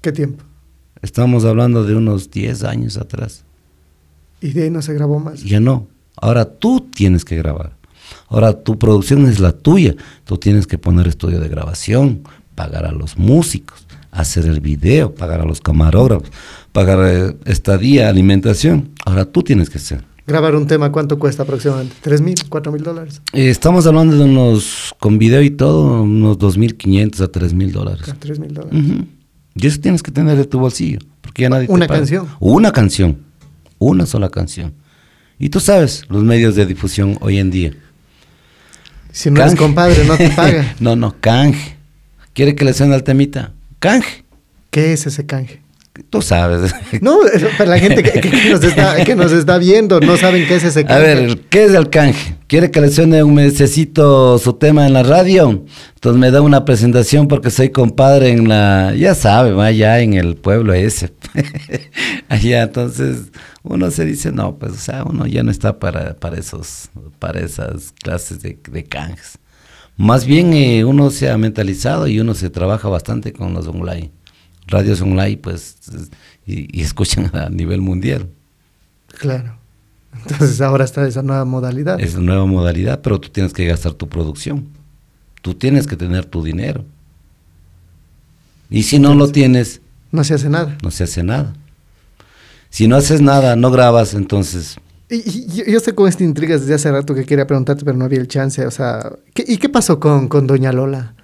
¿Qué 0.03 0.13
tiempo? 0.13 0.45
Estamos 1.01 1.45
hablando 1.45 1.85
de 1.85 1.95
unos 1.95 2.31
10 2.31 2.65
años 2.65 2.97
atrás. 2.97 3.45
¿Y 4.41 4.51
de 4.51 4.65
ahí 4.65 4.71
no 4.71 4.83
se 4.83 4.93
grabó 4.93 5.19
más? 5.19 5.43
Ya 5.43 5.61
no. 5.61 5.87
Ahora 6.17 6.45
tú 6.45 6.81
tienes 6.81 7.25
que 7.25 7.37
grabar. 7.37 7.77
Ahora 8.29 8.53
tu 8.53 8.79
producción 8.79 9.27
es 9.27 9.41
la 9.41 9.53
tuya. 9.53 9.95
Tú 10.25 10.37
tienes 10.39 10.67
que 10.67 10.79
poner 10.79 11.07
estudio 11.09 11.41
de 11.41 11.49
grabación, 11.49 12.23
pagar 12.55 12.87
a 12.87 12.93
los 12.93 13.17
músicos, 13.19 13.86
hacer 14.17 14.47
el 14.47 14.61
video, 14.61 15.15
pagar 15.15 15.41
a 15.41 15.45
los 15.45 15.61
camarógrafos, 15.61 16.31
pagar 16.73 16.99
eh, 17.07 17.37
estadía, 17.45 18.09
alimentación. 18.09 18.91
Ahora 19.05 19.25
tú 19.25 19.43
tienes 19.43 19.71
que 19.71 19.79
hacer. 19.79 20.05
Grabar 20.27 20.57
un 20.57 20.67
tema, 20.67 20.91
¿cuánto 20.91 21.19
cuesta 21.21 21.45
aproximadamente? 21.45 21.95
¿Tres 22.01 22.21
mil, 22.21 22.35
cuatro 22.49 22.73
mil 22.73 22.83
dólares? 22.83 23.23
Eh, 23.33 23.49
estamos 23.49 23.87
hablando 23.87 24.17
de 24.17 24.25
unos, 24.25 24.95
con 24.99 25.19
video 25.19 25.41
y 25.43 25.51
todo, 25.51 26.03
unos 26.03 26.39
2.500 26.39 27.21
a 27.21 27.31
3.000 27.31 27.71
dólares. 27.71 28.09
A 28.09 28.15
tres 28.15 28.41
mil 28.41 28.53
dólares. 28.53 28.81
Ujú. 28.83 29.05
Y 29.55 29.67
eso 29.67 29.81
tienes 29.81 30.03
que 30.03 30.11
tener 30.11 30.37
de 30.37 30.45
tu 30.45 30.59
bolsillo. 30.59 30.99
Porque 31.21 31.43
ya 31.43 31.49
nadie 31.49 31.67
Una 31.71 31.87
canción. 31.87 32.27
Una 32.41 32.73
canción. 32.73 33.19
Una 33.79 34.05
sola 34.05 34.29
canción. 34.31 34.75
Y 35.39 35.51
tú 35.51 35.61
sabes, 35.61 36.05
los 36.09 36.25
medios 36.25 36.57
de 36.57 36.67
difusión 36.67 37.19
hoy 37.21 37.39
en 37.39 37.51
día. 37.51 37.73
Si 39.13 39.31
no 39.31 39.41
eres 39.41 39.53
Canje. 39.53 39.63
compadre, 39.65 40.05
no 40.07 40.17
te 40.17 40.29
paga. 40.37 40.75
no, 40.81 40.97
no, 40.97 41.15
canje. 41.21 41.77
¿Quiere 42.33 42.55
que 42.55 42.65
le 42.65 42.73
suene 42.75 42.95
al 42.95 43.05
temita? 43.05 43.53
Canje. 43.79 44.25
¿Qué 44.71 44.93
es 44.93 45.07
ese 45.07 45.27
canje? 45.27 45.61
Tú 46.11 46.21
sabes. 46.21 46.75
No, 47.01 47.21
para 47.57 47.71
la 47.71 47.79
gente 47.79 48.03
que, 48.03 48.51
nos 48.51 48.63
está, 48.63 49.03
que 49.03 49.15
nos 49.17 49.33
está 49.33 49.57
viendo, 49.57 49.99
no 50.01 50.17
saben 50.19 50.47
qué 50.47 50.57
es 50.57 50.65
ese 50.65 50.81
A 50.81 50.85
canje. 50.87 51.03
ver, 51.03 51.39
¿qué 51.49 51.65
es 51.65 51.73
el 51.75 51.89
canje? 51.89 52.37
¿Quiere 52.47 52.71
que 52.71 52.81
le 52.83 52.91
suene 52.91 53.23
un 53.23 53.35
mesecito 53.35 54.39
su 54.39 54.53
tema 54.55 54.87
en 54.87 54.93
la 54.93 55.03
radio? 55.03 55.65
Entonces 55.95 56.21
me 56.21 56.31
da 56.31 56.43
una 56.43 56.65
presentación 56.67 57.29
porque 57.29 57.51
soy 57.51 57.71
compadre 57.71 58.31
en 58.31 58.49
la, 58.49 58.95
ya 58.95 59.15
sabe, 59.15 59.53
va 59.53 59.67
allá 59.67 60.01
en 60.01 60.15
el 60.15 60.37
pueblo 60.37 60.75
ese. 60.75 61.13
allá, 62.29 62.63
entonces 62.65 63.31
uno 63.63 63.91
se 63.91 64.05
dice, 64.05 64.33
no, 64.33 64.59
pues 64.59 64.73
o 64.73 64.79
sea, 64.79 65.05
uno 65.05 65.27
ya 65.27 65.43
no 65.43 65.51
está 65.51 65.79
para, 65.79 66.15
para 66.15 66.39
esos, 66.39 66.91
para 67.19 67.41
esas 67.41 67.93
clases 68.03 68.43
de, 68.43 68.59
de 68.71 68.85
canjes. 68.85 69.39
Más 69.97 70.27
bien 70.27 70.53
eh, 70.53 70.85
uno 70.85 71.11
se 71.11 71.31
ha 71.31 71.39
mentalizado 71.39 72.07
y 72.07 72.21
uno 72.21 72.35
se 72.35 72.51
trabaja 72.51 72.89
bastante 72.89 73.33
con 73.33 73.55
los 73.55 73.67
online. 73.67 74.11
Radios 74.67 75.01
online, 75.01 75.39
pues, 75.39 75.77
es- 75.95 76.11
y, 76.47 76.79
y 76.79 76.83
escuchan 76.83 77.31
a 77.35 77.49
nivel 77.49 77.81
mundial. 77.81 78.29
Claro. 79.19 79.57
Entonces 80.29 80.61
ahora 80.61 80.85
está 80.85 81.07
esa 81.07 81.23
nueva 81.23 81.45
modalidad. 81.45 82.01
Es 82.01 82.15
una 82.15 82.33
nueva 82.35 82.47
modalidad, 82.47 83.01
pero 83.01 83.21
tú 83.21 83.29
tienes 83.29 83.53
que 83.53 83.67
gastar 83.67 83.93
tu 83.95 84.09
producción. 84.09 84.67
Tú 85.43 85.55
tienes 85.55 85.87
que 85.87 85.97
tener 85.97 86.25
tu 86.25 86.43
dinero. 86.43 86.85
Y 88.71 88.83
si 88.83 88.99
no 88.99 89.15
lo 89.15 89.29
tienes, 89.31 89.81
No 90.11 90.25
se 90.25 90.35
hace 90.35 90.49
nada. 90.49 90.77
no 90.83 90.91
se 90.91 91.05
hace 91.05 91.23
nada. 91.23 91.55
Si 92.71 92.89
no 92.89 92.97
haces 92.97 93.21
nada, 93.21 93.57
no 93.57 93.71
grabas, 93.71 94.15
entonces 94.15 94.77
Y, 95.09 95.17
y 95.17 95.71
yo, 95.71 95.77
estoy 95.79 95.95
con 95.95 96.09
esta 96.09 96.25
intriga 96.25 96.59
desde 96.59 96.75
hace 96.75 96.91
rato 96.91 97.15
que 97.15 97.25
quería 97.25 97.47
preguntarte, 97.47 97.85
pero 97.85 97.97
no 97.97 98.05
había 98.05 98.19
el 98.21 98.29
chance. 98.29 98.67
O 98.67 98.71
sea, 98.71 99.13
¿qué- 99.35 99.45
¿y 99.47 99.57
qué 99.59 99.69
pasó 99.69 100.01
con, 100.01 100.29
con 100.29 100.47
Doña 100.47 100.73
Lola? 100.73 101.15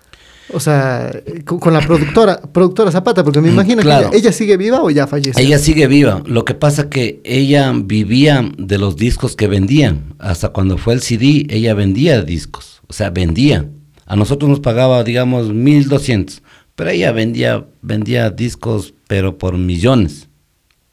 O 0.54 0.60
sea, 0.60 1.10
con, 1.46 1.59
con 1.59 1.72
la 1.72 1.80
productora, 1.80 2.40
productora 2.40 2.90
Zapata, 2.92 3.24
porque 3.24 3.40
me 3.40 3.48
imagino 3.48 3.80
Mm, 3.80 3.84
claro. 3.84 4.10
que 4.10 4.16
ella, 4.18 4.28
ella 4.28 4.32
sigue 4.36 4.56
viva 4.56 4.82
o 4.82 4.90
ya 4.90 5.06
falleció. 5.06 5.42
ella 5.42 5.59
sigue 5.59 5.86
viva. 5.86 6.22
Lo 6.26 6.44
que 6.44 6.54
pasa 6.54 6.90
que 6.90 7.20
ella 7.24 7.72
vivía 7.74 8.50
de 8.59 8.78
los 8.78 8.96
discos 8.96 9.34
que 9.34 9.46
vendían. 9.48 10.14
Hasta 10.18 10.50
cuando 10.50 10.78
fue 10.78 10.94
el 10.94 11.00
CD, 11.00 11.46
ella 11.48 11.74
vendía 11.74 12.22
discos. 12.22 12.82
O 12.88 12.92
sea, 12.92 13.10
vendía. 13.10 13.66
A 14.04 14.14
nosotros 14.16 14.48
nos 14.50 14.60
pagaba, 14.60 15.02
digamos, 15.04 15.48
1200. 15.52 16.42
Pero 16.76 16.90
ella 16.90 17.12
vendía, 17.12 17.64
vendía 17.80 18.30
discos, 18.30 18.94
pero 19.09 19.38
por 19.38 19.56
millones. 19.56 20.28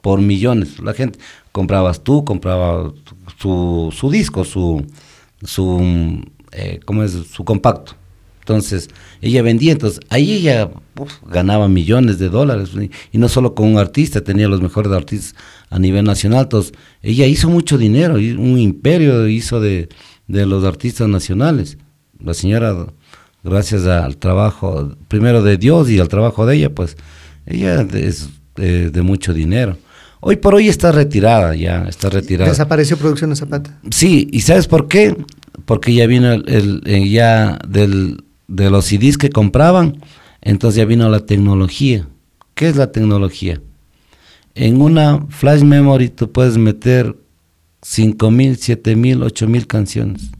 Por 0.01 0.21
millones. 0.21 0.79
La 0.79 0.93
gente 0.93 1.19
comprabas 1.51 2.03
tú, 2.03 2.23
compraba 2.25 2.93
su, 3.37 3.93
su 3.95 4.09
disco, 4.09 4.43
su, 4.45 4.85
su, 5.43 6.21
eh, 6.51 6.79
¿cómo 6.85 7.03
es? 7.03 7.11
Su 7.11 7.43
compacto. 7.43 7.93
Entonces, 8.39 8.89
ella 9.21 9.43
vendía, 9.43 9.73
entonces 9.73 9.99
ahí 10.09 10.33
ella 10.33 10.71
ganaba 11.27 11.67
millones 11.67 12.17
de 12.17 12.29
dólares, 12.29 12.71
y, 13.11 13.17
no 13.17 13.29
solo 13.29 13.53
con 13.53 13.67
un 13.67 13.77
artista, 13.77 14.21
tenía 14.21 14.47
los 14.47 14.59
mejores 14.59 14.91
artistas 14.91 15.35
a 15.69 15.77
nivel 15.77 16.03
nacional, 16.03 16.43
entonces 16.43 16.73
ella 17.03 17.27
hizo 17.27 17.47
mucho 17.47 17.77
dinero, 17.77 18.15
un 18.15 18.57
imperio 18.57 19.27
hizo 19.27 19.59
de, 19.59 19.87
de 20.27 20.45
los 20.47 20.63
artistas 20.63 21.07
nacionales. 21.07 21.77
La 22.19 22.33
señora, 22.33 22.87
gracias 23.43 23.85
al 23.85 24.17
trabajo, 24.17 24.95
primero 25.07 25.43
de 25.43 25.57
Dios 25.57 25.87
y 25.89 25.99
al 25.99 26.07
trabajo 26.07 26.47
de 26.47 26.55
ella, 26.55 26.73
pues 26.73 26.97
ella 27.45 27.81
es 27.93 28.29
de, 28.55 28.89
de 28.89 29.01
mucho 29.03 29.31
dinero. 29.31 29.77
Hoy 30.21 30.35
por 30.35 30.55
hoy 30.55 30.67
está 30.67 30.91
retirada, 30.91 31.55
ya 31.55 31.83
está 31.87 32.09
retirada. 32.09 32.49
Desapareció 32.51 32.97
Producciones 32.97 33.39
Zapata. 33.39 33.79
Sí, 33.91 34.27
¿y 34.31 34.41
sabes 34.41 34.67
por 34.67 34.87
qué? 34.87 35.15
Porque 35.65 35.93
ya 35.93 36.07
vino 36.07 36.31
el, 36.33 36.43
el- 36.49 36.81
eh, 36.85 37.09
ya 37.09 37.57
del, 37.67 38.23
de 38.47 38.69
los 38.69 38.85
CDs 38.85 39.17
que 39.17 39.29
compraban, 39.29 39.97
entonces 40.41 40.77
ya 40.77 40.85
vino 40.85 41.09
la 41.09 41.21
tecnología. 41.25 42.07
¿Qué 42.53 42.67
es 42.67 42.75
la 42.75 42.91
tecnología? 42.91 43.61
En 44.55 44.81
una 44.81 45.25
flash 45.29 45.61
memory 45.63 46.09
tú 46.09 46.31
puedes 46.31 46.57
meter 46.57 47.15
5000, 47.81 48.57
7000, 48.57 49.23
8000 49.23 49.67
canciones. 49.67 50.31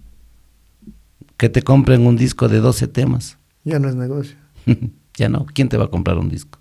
Que 1.38 1.48
te 1.48 1.62
compren 1.62 2.06
un 2.06 2.18
disco 2.18 2.50
de 2.50 2.60
12 2.60 2.88
temas. 2.90 3.38
Ya 3.64 3.80
no 3.80 3.88
es 3.88 3.96
negocio. 3.96 4.36
ya 5.16 5.30
no, 5.30 5.46
¿quién 5.54 5.70
te 5.70 5.78
va 5.78 5.86
a 5.86 5.90
comprar 5.90 6.18
un 6.18 6.28
disco? 6.28 6.60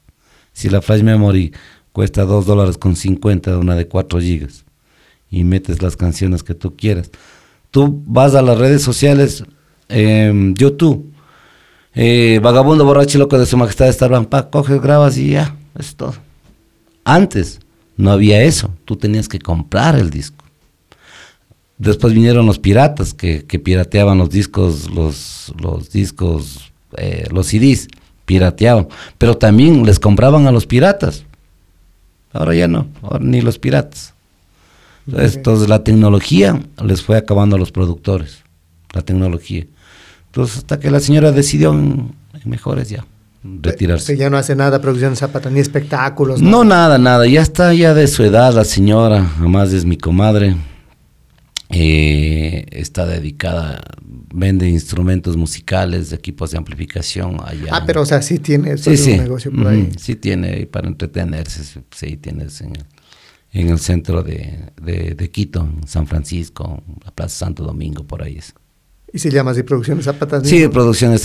Si 0.53 0.69
la 0.69 0.81
flash 0.83 1.03
memory 1.03 1.53
cuesta 1.93 2.25
2 2.25 2.47
dólares 2.47 2.79
con 2.79 2.97
50, 2.97 3.59
una 3.59 3.75
de 3.75 3.87
4 3.87 4.21
gigas. 4.21 4.65
y 5.31 5.45
metes 5.45 5.83
las 5.83 5.95
canciones 5.95 6.43
que 6.43 6.55
tú 6.55 6.75
quieras. 6.75 7.11
Tú 7.71 8.03
vas 8.07 8.35
a 8.35 8.41
las 8.41 8.57
redes 8.57 8.81
sociales, 8.81 9.45
em, 9.91 10.55
YouTube, 10.55 11.13
eh, 11.95 12.41
Vagabundo 12.43 12.85
Borracho 12.85 13.19
Loco 13.19 13.39
de 13.39 13.45
Su 13.45 13.57
Majestad 13.59 13.93
Starban, 13.93 14.25
pa, 14.25 14.49
coges, 14.49 14.81
grabas 14.81 15.19
y 15.19 15.33
ya, 15.33 15.55
es 15.79 15.95
todo. 15.97 16.15
Antes 17.05 17.61
no 17.97 18.11
había 18.13 18.43
eso, 18.43 18.71
tú 18.85 18.97
tenías 18.97 19.29
que 19.29 19.39
comprar 19.39 19.97
el 19.97 20.09
disco. 20.09 20.45
Después 21.77 22.13
vinieron 22.13 22.47
los 22.47 22.59
piratas 22.59 23.15
que, 23.15 23.43
pirateaban 23.43 24.19
los 24.19 24.31
discos, 24.31 24.91
los, 24.91 25.53
los 25.61 25.91
discos, 25.91 26.73
eh, 26.97 27.27
los 27.31 27.49
CDs, 27.49 27.89
pirateaban, 28.25 28.89
pero 29.17 29.37
también 29.37 29.85
les 29.85 29.99
compraban 29.99 30.47
a 30.47 30.53
los 30.53 30.67
piratas. 30.67 31.25
Ahora 32.33 32.55
ya 32.55 32.69
no, 32.69 32.87
ahora 33.03 33.25
ni 33.25 33.41
los 33.41 33.59
piratas. 33.59 34.15
Entonces 35.11 35.69
la 35.69 35.83
tecnología 35.85 36.61
les 36.85 37.03
fue 37.03 37.17
acabando 37.17 37.57
a 37.57 37.59
los 37.59 37.73
productores, 37.73 38.43
la 38.93 39.03
tecnología. 39.03 39.67
Entonces 40.27 40.59
hasta 40.59 40.79
que 40.79 40.91
la 40.91 41.01
señora 41.01 41.33
decidió 41.33 41.73
en, 41.73 42.15
en 42.35 42.51
mejores 42.51 42.91
ya 42.91 43.07
retirarse. 43.63 44.07
Sea, 44.07 44.17
ya 44.17 44.31
no 44.31 44.37
hace 44.37 44.55
nada 44.55 44.81
producción 44.81 45.13
de 45.13 45.17
zapatos, 45.17 45.51
ni 45.53 45.61
espectáculos. 45.61 46.43
No, 46.43 46.65
nada, 46.65 46.99
nada. 46.99 47.27
Ya 47.27 47.41
está 47.41 47.73
ya 47.73 47.95
de 47.95 48.07
su 48.07 48.23
edad 48.23 48.53
la 48.53 48.65
señora, 48.65 49.31
además 49.39 49.73
es 49.73 49.85
mi 49.85 49.97
comadre. 49.97 50.57
Eh, 51.71 52.65
está 52.71 53.05
dedicada, 53.07 53.81
vende 54.03 54.69
instrumentos 54.69 55.37
musicales, 55.37 56.13
equipos 56.13 56.51
de 56.53 56.59
amplificación 56.59 57.37
allá. 57.45 57.71
Ah, 57.73 57.85
pero 57.87 58.01
o 58.03 58.07
sea, 58.07 58.23
sí 58.23 58.39
tiene 58.39 58.79
sí, 58.79 58.91
un 58.91 58.97
sí. 58.97 59.19
negocio 59.19 59.53
por 59.53 59.69
ahí. 59.69 59.83
Ujú, 59.83 59.99
Sí 59.99 60.17
tiene 60.17 60.67
para 60.67 60.89
entretenerse, 60.89 61.83
sí, 61.91 62.17
tienes 62.17 62.61
en, 62.63 62.73
en 63.53 63.69
el 63.69 63.79
centro 63.79 64.23
de, 64.23 64.73
de, 64.81 65.15
de 65.15 65.31
Quito, 65.31 65.61
en 65.61 65.87
San 65.87 66.07
Francisco, 66.07 66.83
la 67.05 67.11
Plaza 67.11 67.47
Santo 67.47 67.65
Domingo, 67.65 68.05
por 68.05 68.23
ahí 68.23 68.39
es. 68.39 68.55
Y 69.13 69.19
se 69.19 69.31
llama 69.31 69.51
así 69.51 69.63
Producciones 69.63 70.07
Zapatas. 70.07 70.47
Sí, 70.49 70.57
mismo. 70.57 70.71
producción 70.73 71.19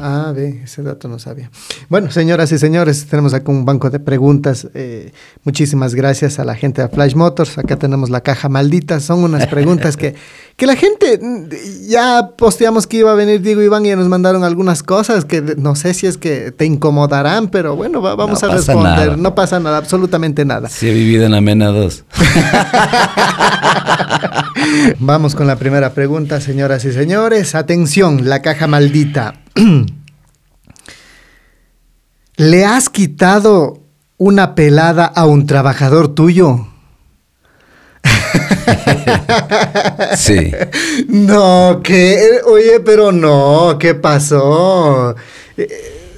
Ah, 0.00 0.32
ve, 0.34 0.60
ese 0.64 0.82
dato 0.82 1.08
no 1.08 1.18
sabía. 1.18 1.50
Bueno, 1.88 2.10
señoras 2.10 2.50
y 2.52 2.58
señores, 2.58 3.06
tenemos 3.06 3.34
acá 3.34 3.50
un 3.50 3.64
banco 3.64 3.90
de 3.90 4.00
preguntas. 4.00 4.68
Eh, 4.74 5.12
muchísimas 5.44 5.94
gracias 5.94 6.38
a 6.38 6.44
la 6.44 6.54
gente 6.54 6.82
de 6.82 6.88
Flash 6.88 7.14
Motors. 7.14 7.58
Acá 7.58 7.76
tenemos 7.76 8.10
la 8.10 8.20
caja 8.22 8.48
maldita. 8.48 9.00
Son 9.00 9.22
unas 9.24 9.46
preguntas 9.46 9.96
que, 9.96 10.14
que 10.56 10.66
la 10.66 10.76
gente 10.76 11.18
mm, 11.20 11.88
ya 11.88 12.30
posteamos 12.36 12.86
que 12.86 12.98
iba 12.98 13.10
a 13.12 13.14
venir 13.14 13.40
Diego 13.42 13.62
Iván 13.62 13.84
y 13.84 13.88
ya 13.90 13.96
nos 13.96 14.08
mandaron 14.08 14.44
algunas 14.44 14.82
cosas 14.82 15.24
que 15.24 15.40
no 15.58 15.74
sé 15.76 15.94
si 15.94 16.06
es 16.06 16.16
que 16.18 16.50
te 16.52 16.64
incomodarán, 16.64 17.48
pero 17.48 17.76
bueno, 17.76 18.00
va- 18.02 18.14
vamos 18.14 18.42
No 18.42 18.48
a 18.50 18.54
responder. 18.54 18.84
nada. 18.84 19.16
No 19.16 19.34
pasa 19.34 19.60
nada, 19.60 19.76
absolutamente 19.78 20.44
nada. 20.44 20.68
Sí, 20.68 20.88
he 20.88 20.94
vivido 20.94 21.26
en 21.26 21.32
la 21.32 21.40
Mena 21.40 21.66
2. 21.68 22.04
Vamos 25.00 25.34
con 25.34 25.46
la 25.46 25.56
primera 25.56 25.92
pregunta, 25.92 26.40
señoras 26.40 26.84
y 26.84 26.92
señores. 26.92 27.54
Atención, 27.54 28.28
la 28.28 28.42
caja 28.42 28.66
maldita. 28.66 29.34
¿Le 32.36 32.64
has 32.64 32.88
quitado 32.88 33.80
una 34.16 34.54
pelada 34.54 35.06
a 35.06 35.26
un 35.26 35.46
trabajador 35.46 36.14
tuyo? 36.14 36.66
Sí. 40.16 40.52
No, 41.08 41.80
¿qué? 41.82 42.40
Oye, 42.44 42.80
pero 42.80 43.12
no, 43.12 43.76
¿qué 43.78 43.94
pasó? 43.94 45.14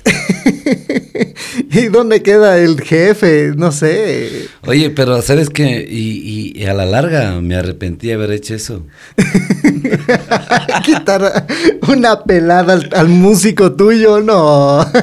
¿Y 1.73 1.87
dónde 1.89 2.23
queda 2.23 2.59
el 2.59 2.81
jefe? 2.81 3.53
No 3.57 3.73
sé. 3.73 4.47
Oye, 4.67 4.91
pero 4.91 5.21
¿sabes 5.23 5.51
qué? 5.51 5.87
Y, 5.89 6.53
y- 6.55 6.63
y 6.63 6.67
a 6.67 6.75
la 6.75 6.87
larga 6.87 7.41
me 7.41 7.55
arrepentí 7.57 8.09
de 8.09 8.15
haber 8.15 8.33
hecho 8.33 8.55
eso. 8.55 8.87
Quitar 10.85 11.47
una 11.89 12.23
pelada 12.25 12.75
al, 12.75 12.89
al 12.95 13.09
músico 13.09 13.73
tuyo, 13.73 14.21
no. 14.21 14.85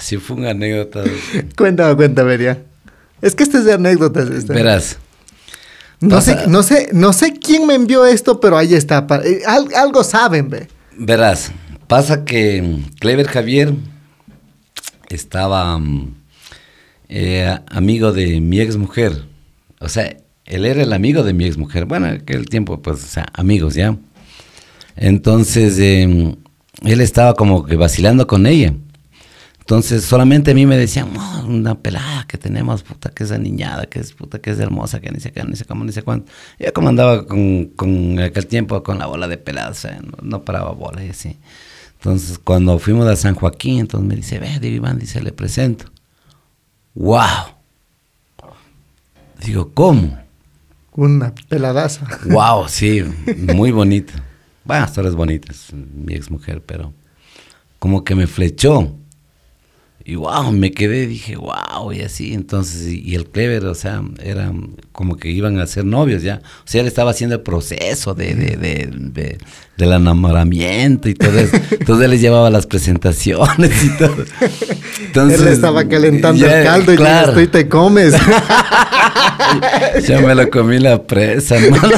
Sí, 0.00 0.16
fue 0.16 0.36
una 0.36 0.50
anécdota. 0.50 1.04
cuéntame, 1.56 1.94
cuéntame, 1.96 2.36
ya. 2.36 2.58
Es 3.22 3.34
que 3.36 3.44
este 3.44 3.58
es 3.58 3.64
de 3.64 3.74
anécdotas. 3.74 4.28
este. 4.30 4.52
Verás. 4.52 4.98
No 6.00 6.16
pasa- 6.16 6.42
sé, 6.42 6.48
no 6.48 6.62
sé, 6.64 6.88
no 6.92 7.12
sé 7.12 7.34
quién 7.34 7.66
me 7.68 7.74
envió 7.74 8.04
esto, 8.04 8.40
pero 8.40 8.58
ahí 8.58 8.74
está. 8.74 9.06
eh, 9.24 9.42
al- 9.46 9.72
algo 9.76 10.02
saben, 10.02 10.50
ve. 10.50 10.66
Verás, 10.98 11.52
pasa 11.86 12.24
que 12.24 12.80
Clever 12.98 13.28
Javier 13.28 13.74
estaba 15.14 15.78
mm, 15.78 16.14
eh, 17.08 17.58
amigo 17.68 18.12
de 18.12 18.40
mi 18.40 18.60
ex 18.60 18.76
mujer. 18.76 19.24
O 19.80 19.88
sea, 19.88 20.16
él 20.44 20.64
era 20.64 20.82
el 20.82 20.92
amigo 20.92 21.22
de 21.22 21.32
mi 21.32 21.44
ex 21.44 21.56
mujer. 21.56 21.86
Bueno, 21.86 22.06
en 22.06 22.14
aquel 22.22 22.46
tiempo, 22.46 22.80
pues, 22.80 23.02
o 23.04 23.06
sea, 23.06 23.26
amigos, 23.34 23.74
¿ya? 23.74 23.96
Entonces, 24.96 25.78
eh, 25.78 26.36
él 26.84 27.00
estaba 27.00 27.34
como 27.34 27.64
que 27.64 27.76
vacilando 27.76 28.26
con 28.26 28.46
ella. 28.46 28.74
Entonces, 29.60 30.04
solamente 30.04 30.50
a 30.50 30.54
mí 30.54 30.66
me 30.66 30.76
decían, 30.76 31.12
"No, 31.12 31.46
una 31.46 31.76
pelada 31.76 32.26
que 32.26 32.36
tenemos, 32.36 32.82
puta, 32.82 33.10
que 33.10 33.22
es 33.24 33.30
aniñada, 33.30 33.86
que 33.86 34.00
es 34.00 34.12
puta, 34.12 34.40
que 34.40 34.50
es 34.50 34.58
hermosa, 34.58 35.00
que 35.00 35.10
ni 35.12 35.20
sé 35.20 35.30
qué, 35.32 35.44
ni 35.44 35.54
sé 35.54 35.64
cómo, 35.64 35.84
ni 35.84 35.92
sé 35.92 36.02
cuánto. 36.02 36.32
Yo 36.58 36.72
como 36.72 36.88
andaba 36.88 37.26
con, 37.26 37.66
con 37.76 38.18
aquel 38.18 38.46
tiempo 38.48 38.82
con 38.82 38.98
la 38.98 39.06
bola 39.06 39.28
de 39.28 39.38
peladas, 39.38 39.78
o 39.78 39.80
sea, 39.88 40.00
no, 40.02 40.18
no 40.20 40.44
paraba 40.44 40.72
bola 40.72 41.04
y 41.04 41.10
así. 41.10 41.36
Entonces, 42.02 42.36
cuando 42.36 42.80
fuimos 42.80 43.06
a 43.06 43.14
San 43.14 43.36
Joaquín, 43.36 43.78
entonces 43.78 44.08
me 44.08 44.16
dice, 44.16 44.40
ve, 44.40 44.58
Diego 44.58 44.74
Iván, 44.76 44.98
dice, 44.98 45.22
le 45.22 45.30
presento. 45.30 45.84
¡Wow! 46.94 47.54
Digo, 49.44 49.70
¿cómo? 49.72 50.18
Una 50.94 51.32
peladaza. 51.48 52.06
¡Wow! 52.26 52.66
Sí, 52.68 53.02
muy 53.54 53.70
bonita. 53.70 54.14
Bueno, 54.64 54.84
hasta 54.84 55.00
ahora 55.00 55.10
es 55.10 55.16
bonita, 55.16 55.52
es 55.52 55.72
mi 55.72 56.14
ex 56.14 56.28
mujer, 56.30 56.60
pero 56.64 56.92
como 57.78 58.02
que 58.04 58.16
me 58.16 58.26
flechó. 58.26 58.96
Y 60.04 60.16
wow, 60.16 60.50
me 60.50 60.72
quedé, 60.72 61.06
dije, 61.06 61.36
wow, 61.36 61.92
y 61.92 62.00
así, 62.00 62.34
entonces, 62.34 62.88
y, 62.92 63.00
y 63.08 63.14
el 63.14 63.26
Clever, 63.30 63.64
o 63.66 63.74
sea, 63.76 64.02
era 64.20 64.52
como 64.90 65.16
que 65.16 65.30
iban 65.30 65.60
a 65.60 65.66
ser 65.68 65.84
novios 65.84 66.24
ya. 66.24 66.42
O 66.64 66.66
sea, 66.66 66.80
él 66.80 66.88
estaba 66.88 67.12
haciendo 67.12 67.36
el 67.36 67.42
proceso 67.42 68.12
de, 68.12 68.34
de, 68.34 68.56
de, 68.56 68.86
de- 68.92 69.38
del 69.76 69.92
enamoramiento 69.92 71.08
y 71.08 71.14
todo 71.14 71.38
eso. 71.38 71.56
Entonces 71.70 72.04
él 72.04 72.10
les 72.10 72.20
llevaba 72.20 72.50
las 72.50 72.66
presentaciones 72.66 73.84
y 73.84 73.96
todo. 73.96 74.24
Entonces, 75.06 75.40
Él 75.40 75.48
estaba 75.48 75.86
calentando 75.88 76.44
ya, 76.44 76.60
el 76.60 76.64
caldo 76.64 76.92
y 76.92 76.96
claro, 76.96 77.40
y 77.40 77.46
te 77.46 77.68
comes. 77.68 78.14
ya 80.06 80.20
me 80.20 80.34
lo 80.34 80.48
comí 80.50 80.78
la 80.78 81.02
presa, 81.02 81.56
hermano. 81.56 81.94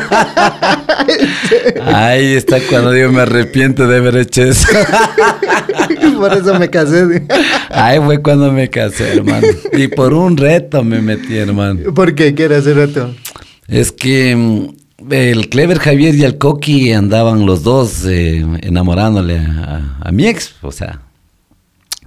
Ahí 1.84 2.34
está 2.34 2.58
cuando 2.68 2.92
digo 2.92 3.12
me 3.12 3.22
arrepiento 3.22 3.86
de 3.86 3.98
haber 3.98 4.16
hecho 4.16 4.42
eso. 4.42 4.66
Por 6.18 6.32
eso 6.32 6.58
me 6.58 6.70
casé. 6.70 7.26
Ahí 7.70 8.00
fue 8.00 8.22
cuando 8.22 8.50
me 8.52 8.70
casé, 8.70 9.16
hermano. 9.16 9.46
Y 9.72 9.88
por 9.88 10.14
un 10.14 10.36
reto 10.36 10.82
me 10.82 11.02
metí, 11.02 11.36
hermano. 11.36 11.92
¿Por 11.92 12.14
qué 12.14 12.34
quieres 12.34 12.60
hacer 12.60 12.76
reto? 12.76 13.14
Es 13.68 13.92
que 13.92 14.34
mm, 14.34 14.83
el 15.10 15.48
Clever 15.48 15.78
Javier 15.78 16.14
y 16.14 16.24
el 16.24 16.38
Coqui 16.38 16.92
andaban 16.92 17.46
los 17.46 17.62
dos 17.62 18.04
eh, 18.06 18.44
enamorándole 18.62 19.38
a, 19.38 20.10
mi 20.12 20.26
ex, 20.26 20.54
o 20.62 20.72
sea. 20.72 21.00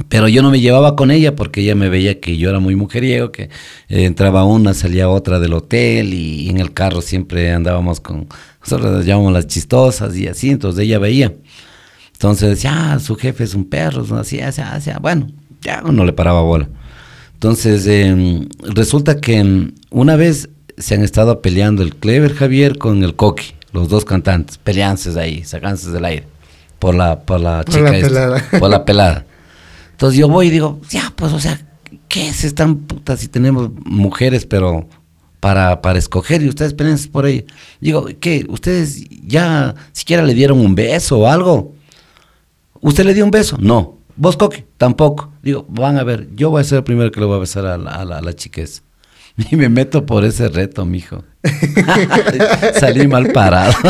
Pero 0.09 0.27
yo 0.27 0.43
no 0.43 0.51
me 0.51 0.59
llevaba 0.59 0.95
con 0.95 1.09
ella 1.09 1.35
porque 1.35 1.61
ella 1.61 1.73
me 1.73 1.89
veía 1.89 2.19
que 2.19 2.37
yo 2.37 2.49
era 2.49 2.59
muy 2.59 2.75
mujeriego, 2.75 3.31
que 3.31 3.43
eh, 3.89 4.05
entraba 4.05 4.43
una, 4.43 4.73
salía 4.73 5.09
otra 5.09 5.39
del 5.39 5.53
hotel 5.53 6.13
y, 6.13 6.49
en 6.49 6.59
el 6.59 6.73
carro 6.73 7.01
siempre 7.01 7.51
andábamos 7.51 7.99
con, 7.99 8.27
nosotros 8.61 8.95
las 8.95 9.05
llamamos 9.05 9.33
las 9.33 9.47
chistosas 9.47 10.15
y 10.15 10.27
así, 10.27 10.49
entonces 10.49 10.83
ella 10.83 10.99
veía. 10.99 11.33
Entonces 12.13 12.49
decía, 12.49 12.93
ah, 12.93 12.99
su 12.99 13.15
jefe 13.15 13.43
es 13.43 13.53
un 13.55 13.65
perro, 13.65 14.05
así, 14.17 14.39
así, 14.39 14.61
así, 14.61 14.91
bueno, 15.01 15.27
ya 15.61 15.81
no 15.81 16.05
le 16.05 16.13
paraba 16.13 16.41
bola. 16.41 16.69
Entonces, 17.33 17.85
eh, 17.85 18.47
resulta 18.73 19.21
que 19.21 19.71
una 19.91 20.15
vez 20.15 20.49
se 20.77 20.95
han 20.95 21.03
estado 21.03 21.41
peleando 21.41 21.81
el 21.83 21.95
Clever 21.95 22.33
Javier 22.33 22.77
con 22.77 23.03
el 23.03 23.15
Coqui, 23.15 23.53
los 23.71 23.89
dos 23.89 24.05
cantantes, 24.05 24.57
peleándose 24.57 25.19
ahí, 25.19 25.43
sacándose 25.43 25.91
del 25.91 26.05
aire, 26.05 26.27
por 26.79 26.95
la, 26.95 27.19
por 27.21 27.39
la 27.39 27.63
Por 27.63 27.73
chica 27.73 27.91
la 27.91 27.97
esta, 27.97 28.07
pelada. 28.09 28.45
por 28.59 28.69
la 28.69 28.85
pelada. 28.85 29.25
Entonces 29.91 30.19
yo 30.19 30.27
voy 30.27 30.47
y 30.47 30.49
digo, 30.51 30.79
ya, 30.89 31.11
pues, 31.15 31.33
o 31.33 31.39
sea, 31.39 31.59
¿qué 32.07 32.29
es 32.29 32.53
tan 32.55 32.75
puta 32.77 33.17
si 33.17 33.27
tenemos 33.27 33.71
mujeres, 33.85 34.45
pero 34.45 34.87
para, 35.39 35.81
para 35.81 35.97
escoger 35.97 36.41
y 36.43 36.49
ustedes 36.49 36.73
pelean 36.73 36.99
por 37.11 37.25
ella? 37.25 37.43
Digo, 37.81 38.07
¿qué? 38.19 38.45
¿Ustedes 38.47 39.03
ya 39.25 39.73
siquiera 39.91 40.21
le 40.23 40.35
dieron 40.35 40.59
un 40.59 40.75
beso 40.75 41.19
o 41.19 41.27
algo? 41.27 41.73
¿Usted 42.79 43.05
le 43.05 43.15
dio 43.15 43.25
un 43.25 43.31
beso? 43.31 43.57
No. 43.59 43.97
¿Vos, 44.15 44.37
Coqui? 44.37 44.63
Tampoco. 44.77 45.31
Digo, 45.41 45.65
van 45.69 45.97
a 45.97 46.03
ver, 46.03 46.27
yo 46.35 46.51
voy 46.51 46.61
a 46.61 46.63
ser 46.63 46.79
el 46.79 46.83
primero 46.83 47.11
que 47.11 47.19
le 47.19 47.25
voy 47.25 47.37
a 47.37 47.39
besar 47.39 47.65
a 47.65 47.77
la, 47.77 47.91
a 47.91 48.05
la, 48.05 48.17
a 48.19 48.21
la 48.21 48.33
chica 48.35 48.61
esa. 48.61 48.81
Y 49.51 49.55
me 49.55 49.69
meto 49.69 50.05
por 50.05 50.25
ese 50.25 50.49
reto, 50.49 50.85
mijo. 50.85 51.23
Salí 52.79 53.07
mal 53.07 53.31
parado. 53.31 53.73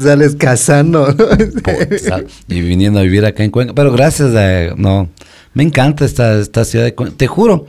Sales 0.00 0.36
casando. 0.36 1.12
¿no? 1.12 1.24
Y 2.48 2.60
viniendo 2.62 3.00
a 3.00 3.02
vivir 3.02 3.24
acá 3.24 3.44
en 3.44 3.50
Cuenca. 3.50 3.74
Pero 3.74 3.92
gracias 3.92 4.34
a... 4.34 4.74
No, 4.76 5.08
me 5.54 5.62
encanta 5.62 6.04
esta, 6.04 6.38
esta 6.38 6.64
ciudad 6.64 6.86
de 6.86 6.94
Cuenca. 6.94 7.16
Te 7.16 7.26
juro, 7.26 7.66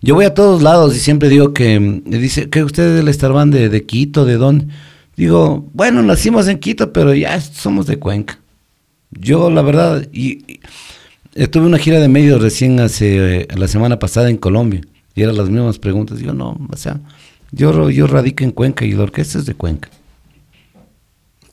Yo 0.00 0.14
voy 0.14 0.24
a 0.24 0.34
todos 0.34 0.62
lados 0.62 0.96
y 0.96 1.00
siempre 1.00 1.28
digo 1.28 1.54
que, 1.54 1.78
mm, 1.78 2.02
dice, 2.06 2.50
que 2.50 2.64
ustedes 2.64 2.96
del 2.96 3.14
Starban 3.14 3.50
de, 3.50 3.68
de 3.68 3.86
Quito, 3.86 4.24
¿de 4.24 4.36
dónde? 4.36 4.66
Digo, 5.16 5.68
bueno, 5.72 6.02
nacimos 6.02 6.48
en 6.48 6.58
Quito, 6.58 6.92
pero 6.92 7.14
ya 7.14 7.40
somos 7.40 7.86
de 7.86 7.98
Cuenca. 7.98 8.38
Yo, 9.10 9.50
la 9.50 9.62
verdad, 9.62 10.08
y, 10.10 10.52
y, 10.52 10.60
eh, 11.34 11.46
tuve 11.48 11.66
una 11.66 11.78
gira 11.78 12.00
de 12.00 12.08
medios 12.08 12.40
recién 12.42 12.78
hace, 12.80 13.42
eh, 13.42 13.48
la 13.56 13.68
semana 13.68 13.98
pasada 13.98 14.30
en 14.30 14.36
Colombia, 14.36 14.80
y 15.14 15.22
eran 15.22 15.36
las 15.36 15.48
mismas 15.48 15.78
preguntas. 15.78 16.18
Digo, 16.18 16.32
no, 16.32 16.58
o 16.70 16.76
sea, 16.76 17.00
yo, 17.50 17.90
yo 17.90 18.06
radico 18.06 18.44
en 18.44 18.50
Cuenca 18.50 18.84
y 18.84 18.92
la 18.92 19.02
orquesta 19.04 19.38
es 19.38 19.46
de 19.46 19.54
Cuenca. 19.54 19.88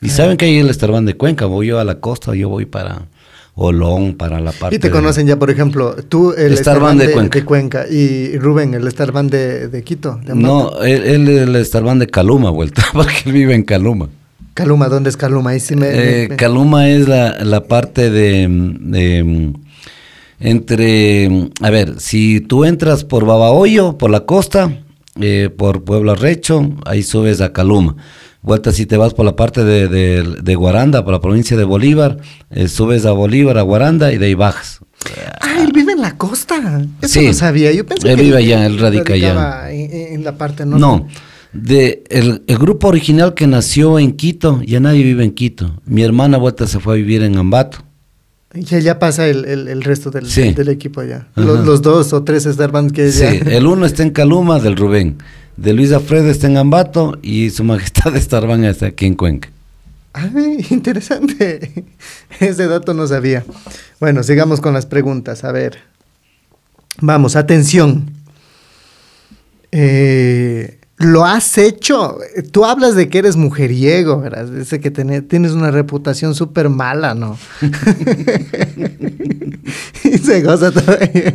Y 0.01 0.09
saben 0.09 0.37
que 0.37 0.45
hay 0.45 0.57
el 0.57 0.73
Starban 0.73 1.05
de 1.05 1.15
Cuenca, 1.15 1.45
voy 1.45 1.67
yo 1.67 1.79
a 1.79 1.83
la 1.83 1.95
costa, 1.99 2.33
yo 2.33 2.47
voy 2.47 2.65
para 2.65 3.07
Olón, 3.55 4.13
para 4.15 4.39
la 4.39 4.53
parte 4.53 4.77
Y 4.77 4.79
te 4.79 4.87
de- 4.87 4.91
conocen 4.93 5.27
ya, 5.27 5.37
por 5.37 5.49
ejemplo, 5.49 5.93
tú, 6.07 6.31
el 6.37 6.55
Starban 6.57 6.97
de 6.97 7.11
Cuenca. 7.11 7.39
de 7.39 7.43
Cuenca, 7.45 7.85
y 7.89 8.37
Rubén, 8.37 8.73
el 8.73 8.89
Starban 8.89 9.27
de, 9.29 9.67
de 9.67 9.83
Quito. 9.83 10.17
de. 10.25 10.35
No, 10.35 10.81
él, 10.83 11.03
él 11.03 11.27
es 11.27 11.41
el 11.41 11.65
Starban 11.65 11.99
de 11.99 12.07
Caluma, 12.07 12.49
vuelta, 12.49 12.81
porque 12.93 13.13
él 13.25 13.33
vive 13.33 13.53
en 13.55 13.63
Caluma. 13.63 14.07
Caluma, 14.53 14.87
¿dónde 14.87 15.09
es 15.09 15.17
Caluma? 15.17 15.49
Ahí 15.51 15.59
sí 15.59 15.75
me... 15.75 15.89
me- 15.91 16.23
Eh, 16.23 16.27
me- 16.29 16.35
Caluma 16.37 16.87
es 16.89 17.07
la, 17.09 17.43
la 17.43 17.65
parte 17.65 18.09
de, 18.09 18.47
de, 18.49 19.53
entre, 20.39 21.49
a 21.61 21.69
ver, 21.69 21.99
si 21.99 22.39
tú 22.41 22.65
entras 22.65 23.03
por 23.03 23.25
Babahoyo, 23.25 23.97
por 23.97 24.09
la 24.09 24.21
costa, 24.21 24.71
eh, 25.19 25.49
por 25.55 25.83
Pueblo 25.83 26.15
Recho, 26.15 26.69
ahí 26.85 27.03
subes 27.03 27.41
a 27.41 27.51
Caluma. 27.53 27.95
Vuelta, 28.41 28.71
si 28.71 28.85
te 28.85 28.95
vas 28.95 29.13
por 29.13 29.25
la 29.25 29.35
parte 29.35 29.65
de, 29.65 29.87
de- 29.89 30.37
de 30.41 30.55
Guaranda, 30.55 31.03
por 31.03 31.13
la 31.13 31.19
provincia 31.19 31.57
de 31.57 31.65
Bolívar, 31.65 32.17
eh, 32.51 32.69
subes 32.69 33.05
a 33.05 33.11
Bolívar, 33.11 33.57
a 33.57 33.63
Guaranda 33.63 34.13
y 34.13 34.17
de 34.17 34.27
ahí 34.27 34.33
bajas. 34.33 34.79
Ah, 35.41 35.61
él 35.61 35.71
vive 35.73 35.91
en 35.93 36.01
la 36.01 36.15
costa. 36.17 36.81
Eso 37.01 37.19
Sí. 37.19 37.27
no 37.27 37.33
sabía. 37.33 37.71
Yo 37.73 37.85
pensé 37.85 38.09
Él 38.09 38.15
que 38.17 38.23
vive 38.23 38.37
allá, 38.37 38.65
él 38.65 38.79
radica 38.79 39.13
allá. 39.13 39.69
En, 39.71 40.13
en 40.13 40.23
la 40.23 40.37
parte 40.37 40.65
norte. 40.65 40.79
No, 40.79 41.07
de 41.51 42.03
el, 42.09 42.43
el 42.47 42.57
grupo 42.57 42.87
original 42.87 43.33
que 43.33 43.45
nació 43.47 43.99
en 43.99 44.13
Quito, 44.13 44.61
ya 44.65 44.79
nadie 44.79 45.03
vive 45.03 45.23
en 45.25 45.31
Quito. 45.31 45.73
Mi 45.85 46.03
hermana 46.03 46.37
vuelta 46.37 46.65
se 46.67 46.79
fue 46.79 46.93
a 46.93 46.97
vivir 46.97 47.23
en 47.23 47.37
Ambato. 47.37 47.79
Y 48.53 48.73
allá 48.75 48.97
pasa 48.97 49.27
el, 49.27 49.45
el- 49.45 49.67
el 49.67 49.83
resto 49.83 50.09
del, 50.09 50.27
Sí. 50.27 50.53
del 50.53 50.69
equipo 50.69 51.01
allá. 51.01 51.27
Los, 51.35 51.65
los 51.65 51.81
dos 51.83 52.13
o 52.13 52.23
tres 52.23 52.43
Starbands 52.45 52.93
que 52.93 53.11
Sí, 53.11 53.19
ya... 53.19 53.29
el 53.31 53.67
uno 53.67 53.85
está 53.85 54.01
en 54.03 54.09
Caluma, 54.11 54.59
del 54.59 54.75
Rubén. 54.75 55.17
De 55.55 55.73
Luis 55.73 55.91
Alfredo 55.91 56.29
está 56.29 56.47
en 56.47 56.57
Ambato 56.57 57.19
y 57.21 57.49
su 57.51 57.63
majestad 57.65 58.15
Starban 58.15 58.63
está 58.63 58.87
aquí 58.87 59.05
en 59.05 59.13
Cuenca. 59.15 59.49
Ay, 60.13 60.65
interesante. 60.71 61.85
Ese 62.39 62.65
dato 62.67 62.93
no 62.95 63.05
sabía. 63.07 63.45
Bueno, 63.99 64.23
sigamos 64.23 64.61
con 64.61 64.73
las 64.73 64.87
preguntas. 64.87 65.43
A 65.43 65.51
ver. 65.51 65.77
Vamos, 67.01 67.35
atención. 67.35 68.09
Eh, 69.71 70.78
¿Lo 70.99 71.23
has 71.25 71.57
hecho? 71.57 72.17
Tú 72.51 72.65
hablas 72.65 72.93
de 72.95 73.07
que 73.09 73.19
eres 73.19 73.35
mujeriego, 73.37 74.19
¿verdad? 74.19 74.45
Dice 74.47 74.79
que 74.81 74.91
tené- 74.91 75.21
tienes 75.25 75.53
una 75.53 75.71
reputación 75.71 76.35
súper 76.35 76.67
mala, 76.69 77.15
¿no? 77.15 77.37
y 80.03 80.17
se 80.17 80.41
goza 80.41 80.71
todavía. 80.71 81.33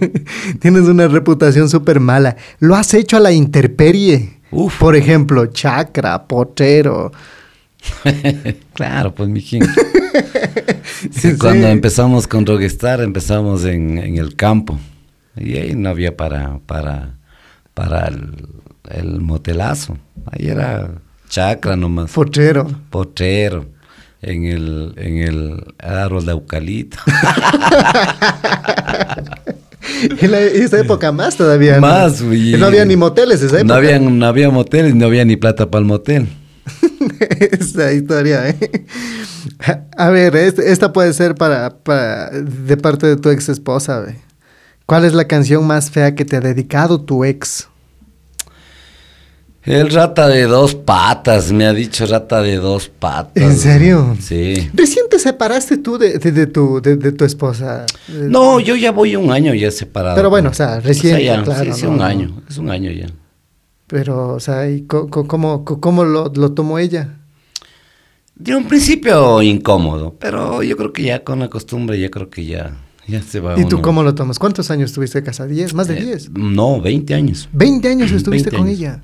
Tienes 0.61 0.82
una 0.82 1.09
reputación 1.09 1.69
súper 1.69 2.01
mala. 2.01 2.36
¿Lo 2.59 2.74
has 2.77 2.93
hecho 2.95 3.16
a 3.16 3.20
la 3.20 3.32
interperie? 3.32 4.39
Uf. 4.51 4.78
Por 4.78 4.97
ejemplo, 4.97 5.47
chacra, 5.47 6.27
potero. 6.27 7.12
claro, 8.74 9.15
pues 9.15 9.28
mijín. 9.28 9.62
Sí, 11.11 11.36
Cuando 11.36 11.66
sí. 11.66 11.73
empezamos 11.73 12.27
con 12.28 12.47
Rockstar, 12.47 13.01
empezamos 13.03 13.65
en, 13.65 13.99
en 13.99 14.16
el 14.16 14.36
campo. 14.36 14.78
Y 15.36 15.57
ahí 15.57 15.74
no 15.74 15.89
había 15.91 16.16
para, 16.16 16.61
para, 16.66 17.16
para 17.74 18.07
el, 18.07 18.31
el 18.90 19.20
motelazo. 19.20 19.97
Ahí 20.31 20.48
era 20.48 20.90
chacra 21.28 21.77
nomás. 21.77 22.11
Potrero. 22.12 22.66
Potrero. 22.90 23.66
En 24.23 24.44
el, 24.44 24.94
en 24.97 25.19
el 25.19 25.65
árbol 25.78 26.24
de 26.27 26.32
eucalipto. 26.32 26.97
En 30.20 30.31
la- 30.31 30.40
esa 30.40 30.81
época 30.81 31.12
más 31.12 31.36
todavía. 31.36 31.74
¿no? 31.77 31.82
Más, 31.82 32.23
güey. 32.23 32.52
No 32.56 32.66
había 32.66 32.85
ni 32.86 32.97
moteles 32.97 33.43
esa 33.43 33.56
época. 33.56 33.65
No 33.65 33.74
había, 33.74 33.98
no 33.98 34.27
había 34.27 34.51
moteles, 34.51 34.94
no 34.94 35.06
había 35.06 35.24
ni 35.27 35.36
plata 35.36 35.70
para 35.70 35.81
el 35.81 35.86
motel. 35.86 36.27
esa 37.39 37.93
historia, 37.93 38.48
¿eh? 38.48 38.86
A 39.97 40.09
ver, 40.09 40.35
este- 40.36 40.73
esta 40.73 40.93
puede 40.93 41.12
ser 41.12 41.35
para, 41.35 41.78
para- 41.78 42.31
de 42.31 42.77
parte 42.78 43.06
de 43.06 43.16
tu 43.16 43.28
ex 43.28 43.48
esposa, 43.51 44.01
¿ve? 44.01 44.16
¿Cuál 44.86 45.05
es 45.05 45.12
la 45.15 45.27
canción 45.27 45.66
más 45.66 45.90
fea 45.90 46.15
que 46.15 46.24
te 46.24 46.36
ha 46.36 46.40
dedicado 46.40 47.01
tu 47.02 47.24
ex? 47.24 47.69
El 49.66 49.91
rata 49.91 50.28
de 50.28 50.43
dos 50.43 50.74
patas, 50.74 51.51
me 51.51 51.65
ha 51.66 51.73
dicho 51.73 52.05
rata 52.07 52.43
de 52.43 52.57
dos 52.57 52.89
patas. 52.91 53.43
¿En 53.43 53.57
serio? 53.57 54.15
Sí. 54.20 54.69
Recién 54.74 55.07
te 55.11 55.19
separaste 55.19 55.78
tú 55.78 55.97
de, 55.97 56.19
de- 56.19 56.32
de 56.32 56.47
tu, 56.47 56.82
de, 56.82 56.97
de 56.97 57.12
tu 57.12 57.24
esposa. 57.24 57.86
No, 58.09 58.61
yo 58.61 58.77
ya 58.77 58.93
voy 58.93 59.16
un 59.16 59.32
año 59.32 59.55
ya 59.55 59.70
separado. 59.70 60.16
Pero 60.16 60.28
bueno, 60.28 60.51
o 60.51 60.55
sea, 60.55 60.81
recién, 60.81 61.19
ya, 61.20 61.43
claro, 61.43 61.65
Sí, 61.73 61.81
sí, 61.81 61.86
no, 61.86 61.93
un 61.93 62.03
año, 62.03 62.43
es 62.49 62.59
un 62.59 62.70
año 62.70 62.91
ya. 62.91 63.07
Pero, 63.86 64.35
o 64.35 64.41
sea, 64.41 64.69
¿y 64.70 64.82
cómo, 64.82 65.65
cómo 65.65 66.05
lo, 66.05 66.31
lo 66.35 66.53
tomó 66.53 66.78
ella? 66.78 67.20
De 68.35 68.55
un 68.57 68.66
principio 68.66 69.41
incómodo, 69.41 70.15
pero 70.19 70.62
yo 70.62 70.77
creo 70.77 70.93
que 70.93 71.05
ya 71.05 71.24
con 71.24 71.39
la 71.39 71.49
costumbre, 71.49 71.99
ya 72.01 72.11
creo 72.11 72.28
que 72.28 72.45
ya, 72.45 72.77
ya 73.07 73.23
se 73.23 73.41
va 73.41 73.59
¿Y 73.59 73.65
tú 73.66 73.81
cómo 73.81 74.03
lo 74.03 74.15
tomas? 74.15 74.39
¿Cuántos 74.39 74.70
años 74.70 74.91
estuviste 74.91 75.23
casada? 75.23 75.49
¿10? 75.49 75.73
¿Más 75.73 75.86
de 75.89 75.99
Eh, 75.99 76.05
10? 76.05 76.31
No, 76.32 76.81
20 76.82 77.15
años. 77.15 77.49
20 77.53 77.89
años 77.89 78.11
estuviste 78.12 78.51
20 78.51 78.57
con 78.59 78.66
años. 78.66 78.78
ella. 78.78 79.01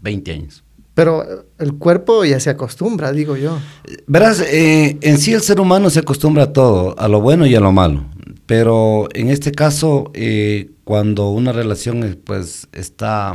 20 0.00 0.32
años. 0.32 0.64
Pero 0.96 1.46
el 1.58 1.74
cuerpo 1.74 2.24
ya 2.24 2.40
se 2.40 2.48
acostumbra, 2.48 3.12
digo 3.12 3.36
yo. 3.36 3.58
Verás, 4.06 4.40
eh, 4.40 4.96
en 5.02 5.18
sí 5.18 5.34
el 5.34 5.42
ser 5.42 5.60
humano 5.60 5.90
se 5.90 5.98
acostumbra 5.98 6.44
a 6.44 6.52
todo, 6.54 6.98
a 6.98 7.06
lo 7.06 7.20
bueno 7.20 7.46
y 7.46 7.54
a 7.54 7.60
lo 7.60 7.70
malo. 7.70 8.06
Pero 8.46 9.06
en 9.12 9.28
este 9.28 9.52
caso, 9.52 10.10
eh, 10.14 10.70
cuando 10.84 11.28
una 11.28 11.52
relación 11.52 12.02
eh, 12.02 12.16
pues 12.24 12.68
está, 12.72 13.34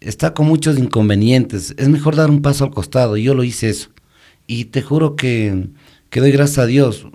está 0.00 0.34
con 0.34 0.46
muchos 0.46 0.76
inconvenientes, 0.76 1.74
es 1.78 1.88
mejor 1.88 2.16
dar 2.16 2.28
un 2.28 2.42
paso 2.42 2.64
al 2.64 2.72
costado. 2.72 3.16
Yo 3.16 3.34
lo 3.34 3.44
hice 3.44 3.68
eso. 3.68 3.90
Y 4.48 4.64
te 4.64 4.82
juro 4.82 5.14
que, 5.14 5.68
que 6.10 6.18
doy 6.18 6.32
gracias 6.32 6.58
a 6.58 6.66
Dios. 6.66 7.06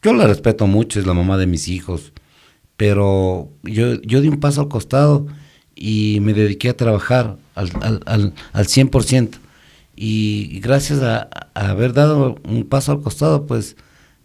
Yo 0.00 0.14
la 0.14 0.26
respeto 0.26 0.66
mucho, 0.66 0.98
es 0.98 1.06
la 1.06 1.12
mamá 1.12 1.36
de 1.36 1.46
mis 1.46 1.68
hijos. 1.68 2.14
Pero 2.78 3.50
yo, 3.64 4.00
yo 4.00 4.22
di 4.22 4.28
un 4.28 4.40
paso 4.40 4.62
al 4.62 4.68
costado 4.68 5.26
y 5.74 6.20
me 6.22 6.32
dediqué 6.32 6.70
a 6.70 6.76
trabajar 6.76 7.36
al, 7.54 7.70
al, 7.80 8.00
al, 8.06 8.34
al 8.52 8.66
100%. 8.66 9.30
Y, 9.94 10.48
y 10.50 10.60
gracias 10.60 11.00
a, 11.02 11.28
a 11.54 11.68
haber 11.70 11.92
dado 11.92 12.36
un 12.48 12.64
paso 12.64 12.92
al 12.92 13.02
costado, 13.02 13.46
pues 13.46 13.76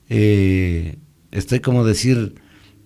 eh, 0.10 0.98
estoy 1.32 1.60
como 1.60 1.84
decir 1.86 2.36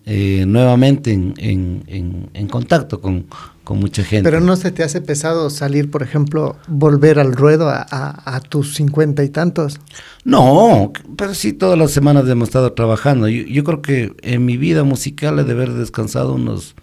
eh, 0.05 0.45
nuevamente 0.47 1.11
en, 1.13 1.34
en, 1.38 1.84
en, 1.88 2.30
en 2.34 2.47
contacto 2.47 2.99
con, 2.99 3.27
con 3.63 3.80
mucha 3.80 4.03
gente. 4.03 4.23
Pero 4.27 4.41
no 4.41 4.55
se 4.55 4.72
te 4.72 4.81
hace 4.84 4.99
pesado 4.99 5.51
salir, 5.51 5.91
por 5.91 6.01
ejemplo, 6.01 6.57
volver 6.68 7.19
al 7.19 7.34
ruedo 7.34 7.69
a, 7.69 7.85
a- 7.89 8.35
a 8.35 8.39
tus 8.41 8.73
cincuenta 8.73 9.23
y 9.23 9.30
tantos. 9.30 9.80
No, 10.23 10.91
pero 11.18 11.35
sí 11.35 11.53
todas 11.53 11.77
las 11.77 11.91
semanas 11.91 12.27
hemos 12.27 12.49
estado 12.49 12.73
trabajando. 12.73 13.27
Yo, 13.30 13.43
yo 13.43 13.63
creo 13.63 13.81
que 13.84 14.13
en 14.23 14.43
mi 14.43 14.57
vida 14.57 14.84
musical 14.84 15.38
he 15.38 15.43
de 15.43 15.51
haber 15.51 15.72
descansado 15.73 16.34
unos 16.34 16.73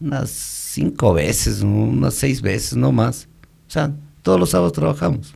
unas 0.00 0.30
cinco 0.72 1.12
veces, 1.12 1.60
unas 1.60 2.14
seis 2.14 2.40
veces, 2.40 2.76
no 2.76 2.92
más. 2.92 3.28
O 3.68 3.70
sea, 3.70 3.92
todos 4.22 4.40
los 4.40 4.50
sábados 4.50 4.72
trabajamos. 4.72 5.34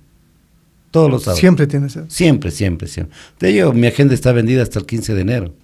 Todos 0.91 1.11
los 1.11 1.25
sábados. 1.25 1.41
Siempre 1.41 1.67
tienes 1.67 1.95
eso. 1.95 2.07
Siempre, 2.09 2.51
siempre, 2.51 2.89
siempre. 2.89 3.15
De 3.39 3.51
ello, 3.51 3.73
mi 3.73 3.87
agenda 3.87 4.15
está 4.15 4.33
vendida 4.33 4.63
hasta 4.63 4.79
el 4.79 4.87
15 4.87 5.15
de 5.15 5.21
enero. 5.21 5.55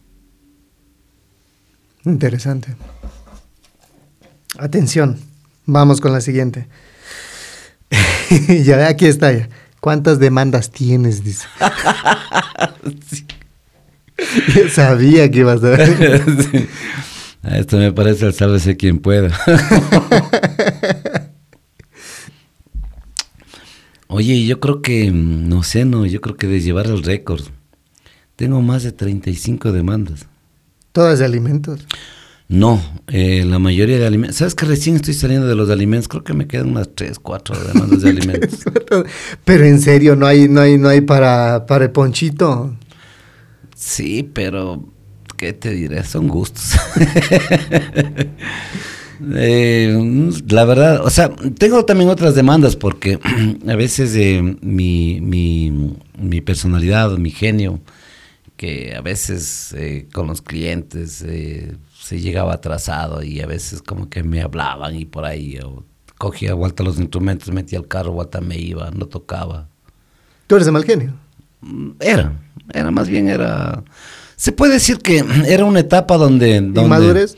Interesante. 2.04 2.76
Atención, 4.58 5.18
vamos 5.64 6.00
con 6.00 6.12
la 6.12 6.20
siguiente. 6.20 6.68
ya 8.64 8.88
aquí 8.88 9.06
está 9.06 9.32
ya. 9.32 9.48
¿Cuántas 9.80 10.18
demandas 10.18 10.70
tienes? 10.70 11.24
Dice. 11.24 11.46
Yo 14.54 14.68
sabía 14.68 15.30
que 15.30 15.38
ibas 15.40 15.64
a 15.64 15.70
ver. 15.70 16.22
Sí. 16.50 16.68
Esto 17.42 17.76
me 17.76 17.92
parece 17.92 18.26
el 18.26 18.34
sálvese 18.34 18.76
quien 18.76 19.00
pueda. 19.00 19.36
Oye, 24.06 24.44
yo 24.44 24.60
creo 24.60 24.82
que, 24.82 25.10
no 25.10 25.62
sé, 25.62 25.84
no, 25.84 26.06
yo 26.06 26.20
creo 26.20 26.36
que 26.36 26.46
de 26.46 26.60
llevar 26.60 26.86
el 26.86 27.02
récord. 27.02 27.42
Tengo 28.36 28.62
más 28.62 28.82
de 28.82 28.92
35 28.92 29.72
demandas. 29.72 30.26
Todas 30.92 31.18
de 31.18 31.24
alimentos. 31.24 31.86
No, 32.48 32.82
eh, 33.06 33.44
la 33.46 33.58
mayoría 33.58 33.98
de 33.98 34.06
alimentos. 34.06 34.36
¿Sabes 34.36 34.54
que 34.54 34.66
recién 34.66 34.96
estoy 34.96 35.14
saliendo 35.14 35.46
de 35.46 35.54
los 35.54 35.70
alimentos? 35.70 36.08
Creo 36.08 36.22
que 36.22 36.34
me 36.34 36.46
quedan 36.46 36.68
unas 36.68 36.90
3, 36.94 37.18
4 37.18 37.56
demandas 37.72 38.02
de 38.02 38.10
alimentos. 38.10 38.60
Pero 39.44 39.64
en 39.64 39.80
serio, 39.80 40.14
no 40.16 40.26
hay, 40.26 40.48
no 40.48 40.60
hay, 40.60 40.76
no 40.76 40.90
hay 40.90 41.00
para, 41.00 41.64
para 41.66 41.86
el 41.86 41.90
ponchito. 41.90 42.76
Sí, 43.74 44.30
pero, 44.32 44.91
¿qué 45.42 45.52
te 45.52 45.70
diré? 45.70 46.04
Son 46.04 46.28
gustos. 46.28 46.78
Eh, 49.36 50.32
la 50.48 50.64
verdad, 50.64 51.04
o 51.04 51.10
sea, 51.10 51.30
tengo 51.56 51.84
también 51.84 52.10
otras 52.10 52.34
demandas 52.34 52.74
porque 52.74 53.20
a 53.68 53.76
veces 53.76 54.16
eh, 54.16 54.42
mi, 54.60 55.20
mi, 55.20 55.94
mi 56.18 56.40
personalidad, 56.40 57.16
mi 57.18 57.30
genio, 57.30 57.78
que 58.56 58.96
a 58.96 59.00
veces 59.00 59.74
eh, 59.78 60.08
con 60.12 60.26
los 60.26 60.42
clientes 60.42 61.24
se 62.00 62.20
llegaba 62.20 62.54
atrasado 62.54 63.22
y 63.22 63.40
a 63.40 63.46
veces 63.46 63.80
como 63.80 64.08
que 64.08 64.24
me 64.24 64.42
hablaban 64.42 64.96
y 64.96 65.04
por 65.04 65.24
ahí 65.24 65.52
yo 65.52 65.84
cogía 66.18 66.54
vuelta 66.54 66.82
los 66.82 66.98
instrumentos, 66.98 67.54
metía 67.54 67.78
el 67.78 67.86
carro, 67.86 68.10
vuelta 68.10 68.40
me 68.40 68.58
iba, 68.58 68.90
no 68.90 69.06
tocaba. 69.06 69.68
Tú 70.48 70.56
eres 70.56 70.66
de 70.66 70.72
mal 70.72 70.84
genio. 70.84 71.14
Era, 72.00 72.32
era 72.74 72.90
más 72.90 73.08
bien 73.08 73.28
era... 73.28 73.84
Se 74.42 74.50
puede 74.50 74.72
decir 74.72 74.98
que 74.98 75.24
era 75.46 75.64
una 75.64 75.78
etapa 75.78 76.16
donde... 76.16 76.54
donde 76.60 76.82
¿Inmadurez? 76.82 77.36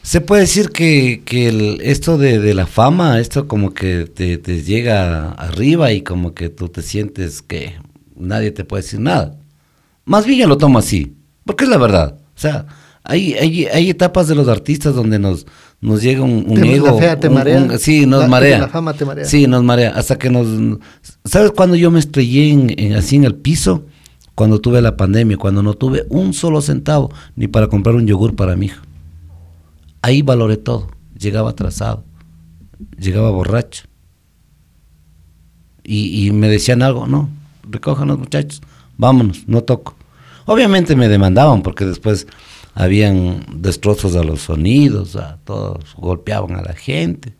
Se 0.00 0.22
puede 0.22 0.40
decir 0.40 0.70
que, 0.70 1.20
que 1.26 1.48
el- 1.48 1.80
esto 1.82 2.16
de, 2.16 2.38
de 2.38 2.54
la 2.54 2.64
fama, 2.64 3.20
esto 3.20 3.46
como 3.46 3.74
que 3.74 4.06
te, 4.06 4.38
te 4.38 4.62
llega 4.62 5.32
arriba 5.32 5.92
y 5.92 6.00
como 6.00 6.32
que 6.32 6.48
tú 6.48 6.70
te 6.70 6.80
sientes 6.80 7.42
que 7.42 7.74
nadie 8.16 8.52
te 8.52 8.64
puede 8.64 8.82
decir 8.82 9.00
nada. 9.00 9.36
Más 10.06 10.24
bien 10.24 10.38
yo 10.40 10.46
lo 10.48 10.56
tomo 10.56 10.78
así, 10.78 11.12
porque 11.44 11.64
es 11.64 11.70
la 11.70 11.76
verdad. 11.76 12.14
O 12.34 12.40
sea, 12.40 12.64
hay, 13.04 13.34
hay, 13.34 13.66
hay 13.66 13.90
etapas 13.90 14.26
de 14.26 14.34
los 14.34 14.48
artistas 14.48 14.94
donde 14.94 15.18
nos, 15.18 15.46
nos 15.82 16.00
llega 16.00 16.22
un, 16.22 16.46
un 16.48 16.58
Te- 16.58 16.74
ego. 16.74 16.86
la 16.86 16.94
fea 16.94 17.20
te 17.20 17.28
un- 17.28 17.34
marea. 17.34 17.58
un- 17.60 17.78
sí, 17.78 18.06
nos 18.06 18.20
La- 18.22 18.28
marea. 18.28 18.58
la 18.60 18.68
fama 18.68 18.94
te 18.94 19.04
marea. 19.04 19.26
Sí, 19.26 19.46
nos 19.46 19.62
marea. 19.62 19.90
Hasta 19.90 20.16
que 20.16 20.30
nos... 20.30 20.46
¿Sabes 21.26 21.50
cuando 21.50 21.76
yo 21.76 21.90
me 21.90 21.98
estrellé 21.98 22.48
en- 22.50 22.74
en- 22.78 22.94
así 22.94 23.16
en 23.16 23.24
el 23.24 23.34
piso? 23.34 23.84
Cuando 24.40 24.58
tuve 24.58 24.80
la 24.80 24.96
pandemia, 24.96 25.36
cuando 25.36 25.62
no 25.62 25.74
tuve 25.74 26.06
un 26.08 26.32
solo 26.32 26.62
centavo 26.62 27.12
ni 27.36 27.46
para 27.46 27.66
comprar 27.66 27.94
un 27.94 28.06
yogur 28.06 28.34
para 28.34 28.56
mi 28.56 28.66
hija. 28.66 28.80
Ahí 30.00 30.22
valoré 30.22 30.56
todo. 30.56 30.88
Llegaba 31.14 31.50
atrasado, 31.50 32.04
llegaba 32.98 33.28
borracho. 33.28 33.84
Y, 35.84 36.30
me 36.30 36.48
decían 36.48 36.80
algo, 36.80 37.06
no, 37.06 37.28
recojan 37.68 38.08
los 38.08 38.18
muchachos, 38.18 38.62
vámonos, 38.96 39.46
no 39.46 39.62
toco. 39.62 39.94
Obviamente 40.46 40.96
me 40.96 41.10
demandaban 41.10 41.60
porque 41.60 41.84
después 41.84 42.26
habían 42.72 43.44
destrozos 43.56 44.16
a 44.16 44.24
los 44.24 44.40
sonidos, 44.40 45.16
a 45.16 45.36
todos, 45.44 45.84
golpeaban 45.98 46.56
a 46.56 46.62
la 46.62 46.72
gente. 46.72 47.34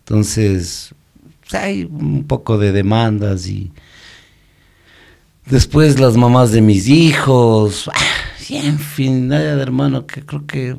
Entonces, 0.00 0.96
pues, 1.42 1.54
hay 1.54 1.84
un 1.84 2.24
poco 2.24 2.58
de 2.58 2.72
demandas 2.72 3.46
y 3.46 3.70
después 5.50 5.98
las 5.98 6.16
mamás 6.16 6.52
de 6.52 6.60
mis 6.60 6.88
hijos, 6.88 7.90
y 8.48 8.56
en 8.56 8.78
fin, 8.78 9.28
nada 9.28 9.56
de 9.56 9.62
hermano, 9.62 10.06
que 10.06 10.24
creo 10.24 10.46
que, 10.46 10.78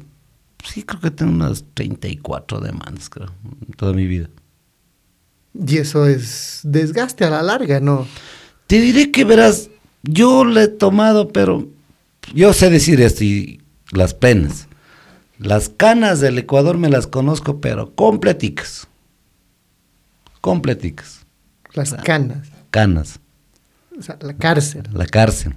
sí, 0.64 0.84
creo 0.84 1.02
que 1.02 1.12
tengo 1.12 1.32
unas 1.32 1.66
34 1.74 2.60
demandas, 2.60 3.10
creo, 3.10 3.32
en 3.68 3.74
toda 3.74 3.94
mi 3.94 4.08
vida. 4.08 4.30
Y 5.54 5.78
eso 5.78 6.06
es 6.06 6.62
desgaste 6.64 7.26
a 7.26 7.30
la 7.30 7.42
larga, 7.42 7.80
¿no? 7.80 8.08
Te 8.68 8.80
diré 8.80 9.12
que 9.12 9.24
verás, 9.26 9.70
yo 10.04 10.46
le 10.46 10.64
he 10.64 10.68
tomado, 10.68 11.30
pero 11.30 11.68
yo 12.34 12.54
sé 12.54 12.70
decir 12.70 13.02
esto 13.02 13.24
y 13.24 13.62
las 13.92 14.14
penas. 14.14 14.68
Las 15.38 15.70
canas 15.70 16.20
del 16.20 16.38
Ecuador 16.38 16.78
me 16.78 16.90
las 16.90 17.08
conozco, 17.08 17.62
pero 17.62 17.96
completicas. 17.96 18.88
Completicas. 20.42 21.26
Las 21.74 21.94
canas, 21.94 22.48
Canas. 22.72 23.20
O 24.00 24.04
sea, 24.04 24.18
la 24.22 24.34
cárcel. 24.36 24.84
La 24.94 25.06
cárcel. 25.06 25.54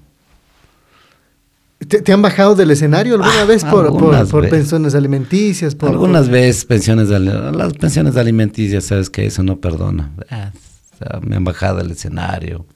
¿Te, 1.89 2.01
te 2.01 2.13
han 2.13 2.23
bajado 2.23 2.55
del 2.55 2.71
escenario 2.71 3.15
alguna 3.15 3.43
Ah, 3.43 3.45
vez 3.45 3.65
por, 3.65 3.73
por, 3.73 3.87
algunas 3.87 4.31
por 4.31 4.43
veces. 4.43 4.59
pensiones 4.59 4.95
alimenticias? 4.95 5.75
Por, 5.75 5.91
Algunas 5.91 6.29
veces 6.29 6.65
pensiones 6.65 7.09
las 7.09 7.73
pensiones 7.75 8.17
alimenticias, 8.17 8.85
sabes 8.85 9.11
que 9.11 9.27
eso 9.27 9.43
no 9.43 9.59
perdona. 9.59 10.13
Ah, 10.31 10.53
me 11.23 11.35
han 11.37 11.45
bajado 11.45 11.79
del 11.79 11.91
escenario. 11.91 12.67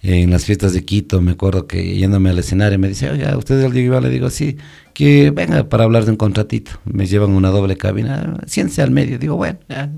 En 0.00 0.30
las 0.30 0.44
fiestas 0.46 0.72
de 0.74 0.84
Quito, 0.84 1.20
me 1.22 1.32
acuerdo 1.32 1.66
que 1.66 1.96
yéndome 1.96 2.28
al 2.30 2.38
escenario 2.38 2.78
me 2.78 2.88
dice, 2.88 3.10
oiga, 3.10 3.36
¿usted 3.38 3.58
es 3.58 3.64
el 3.64 3.72
Diego 3.72 3.88
Iván?" 3.94 4.02
Le 4.04 4.10
digo, 4.10 4.28
sí, 4.30 4.56
que 4.94 5.30
venga 5.30 5.64
para 5.68 5.84
hablar 5.84 6.04
de 6.04 6.10
un 6.10 6.16
contratito. 6.18 6.72
Me 6.84 7.06
llevan 7.06 7.30
una 7.30 7.48
doble 7.50 7.76
cabina, 7.76 8.38
siéntese 8.46 8.82
al 8.82 8.90
medio. 8.90 9.18
Digo, 9.18 9.36
bueno, 9.36 9.58
ya, 9.68 9.90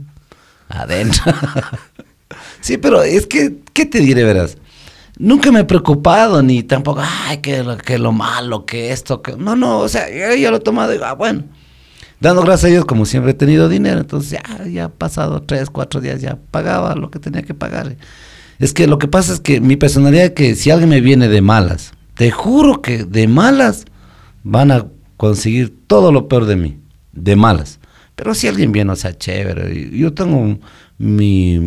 adentro. 0.68 1.22
sí, 2.60 2.76
pero 2.78 3.02
es 3.02 3.26
que, 3.26 3.56
¿qué 3.72 3.86
te 3.86 4.00
diré, 4.00 4.22
verás? 4.24 4.58
Nunca 5.18 5.50
me 5.50 5.60
he 5.60 5.64
preocupado, 5.64 6.42
ni 6.42 6.62
tampoco, 6.62 7.02
ay, 7.02 7.38
que 7.38 7.62
lo, 7.62 7.76
que 7.78 7.98
lo 7.98 8.12
malo, 8.12 8.66
que 8.66 8.92
esto, 8.92 9.22
que... 9.22 9.32
No, 9.36 9.56
no, 9.56 9.78
o 9.78 9.88
sea, 9.88 10.10
yo 10.10 10.34
ya 10.36 10.50
lo 10.50 10.58
he 10.58 10.60
tomado 10.60 10.90
y 10.90 10.94
digo, 10.96 11.06
ah, 11.06 11.14
bueno. 11.14 11.44
Dando 12.20 12.42
gracias 12.42 12.64
a 12.64 12.72
Dios, 12.72 12.84
como 12.84 13.04
siempre 13.06 13.32
he 13.32 13.34
tenido 13.34 13.68
dinero, 13.68 14.00
entonces 14.00 14.32
ya, 14.38 14.64
ya 14.66 14.88
pasado 14.88 15.42
tres, 15.42 15.68
cuatro 15.70 16.00
días, 16.00 16.20
ya 16.20 16.38
pagaba 16.50 16.94
lo 16.94 17.10
que 17.10 17.18
tenía 17.18 17.42
que 17.42 17.54
pagar. 17.54 17.96
Es 18.58 18.72
que 18.72 18.86
lo 18.86 18.98
que 18.98 19.06
pasa 19.08 19.32
es 19.34 19.40
que 19.40 19.60
mi 19.60 19.76
personalidad 19.76 20.24
es 20.26 20.30
que 20.32 20.54
si 20.54 20.70
alguien 20.70 20.88
me 20.88 21.00
viene 21.02 21.28
de 21.28 21.42
malas, 21.42 21.92
te 22.14 22.30
juro 22.30 22.80
que 22.80 23.04
de 23.04 23.28
malas 23.28 23.84
van 24.42 24.70
a 24.70 24.86
conseguir 25.18 25.74
todo 25.86 26.10
lo 26.12 26.26
peor 26.28 26.46
de 26.46 26.56
mí, 26.56 26.78
de 27.12 27.36
malas. 27.36 27.80
Pero 28.14 28.34
si 28.34 28.48
alguien 28.48 28.72
viene, 28.72 28.92
o 28.92 28.96
sea, 28.96 29.16
chévere. 29.16 29.90
Yo 29.90 30.14
tengo 30.14 30.38
un- 30.38 30.60
mi, 30.98 31.58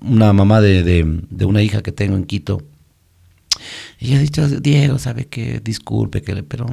una 0.00 0.32
mamá 0.32 0.60
de, 0.60 0.82
de- 0.82 1.20
de 1.30 1.44
una 1.44 1.62
hija 1.62 1.82
que 1.82 1.92
tengo 1.92 2.16
en 2.16 2.24
Quito. 2.24 2.62
Y 3.98 4.08
ella 4.08 4.18
ha 4.18 4.22
dicho, 4.22 4.48
Diego, 4.60 4.98
sabe 4.98 5.26
que 5.26 5.60
disculpe, 5.60 6.22
que 6.22 6.42
pero 6.42 6.66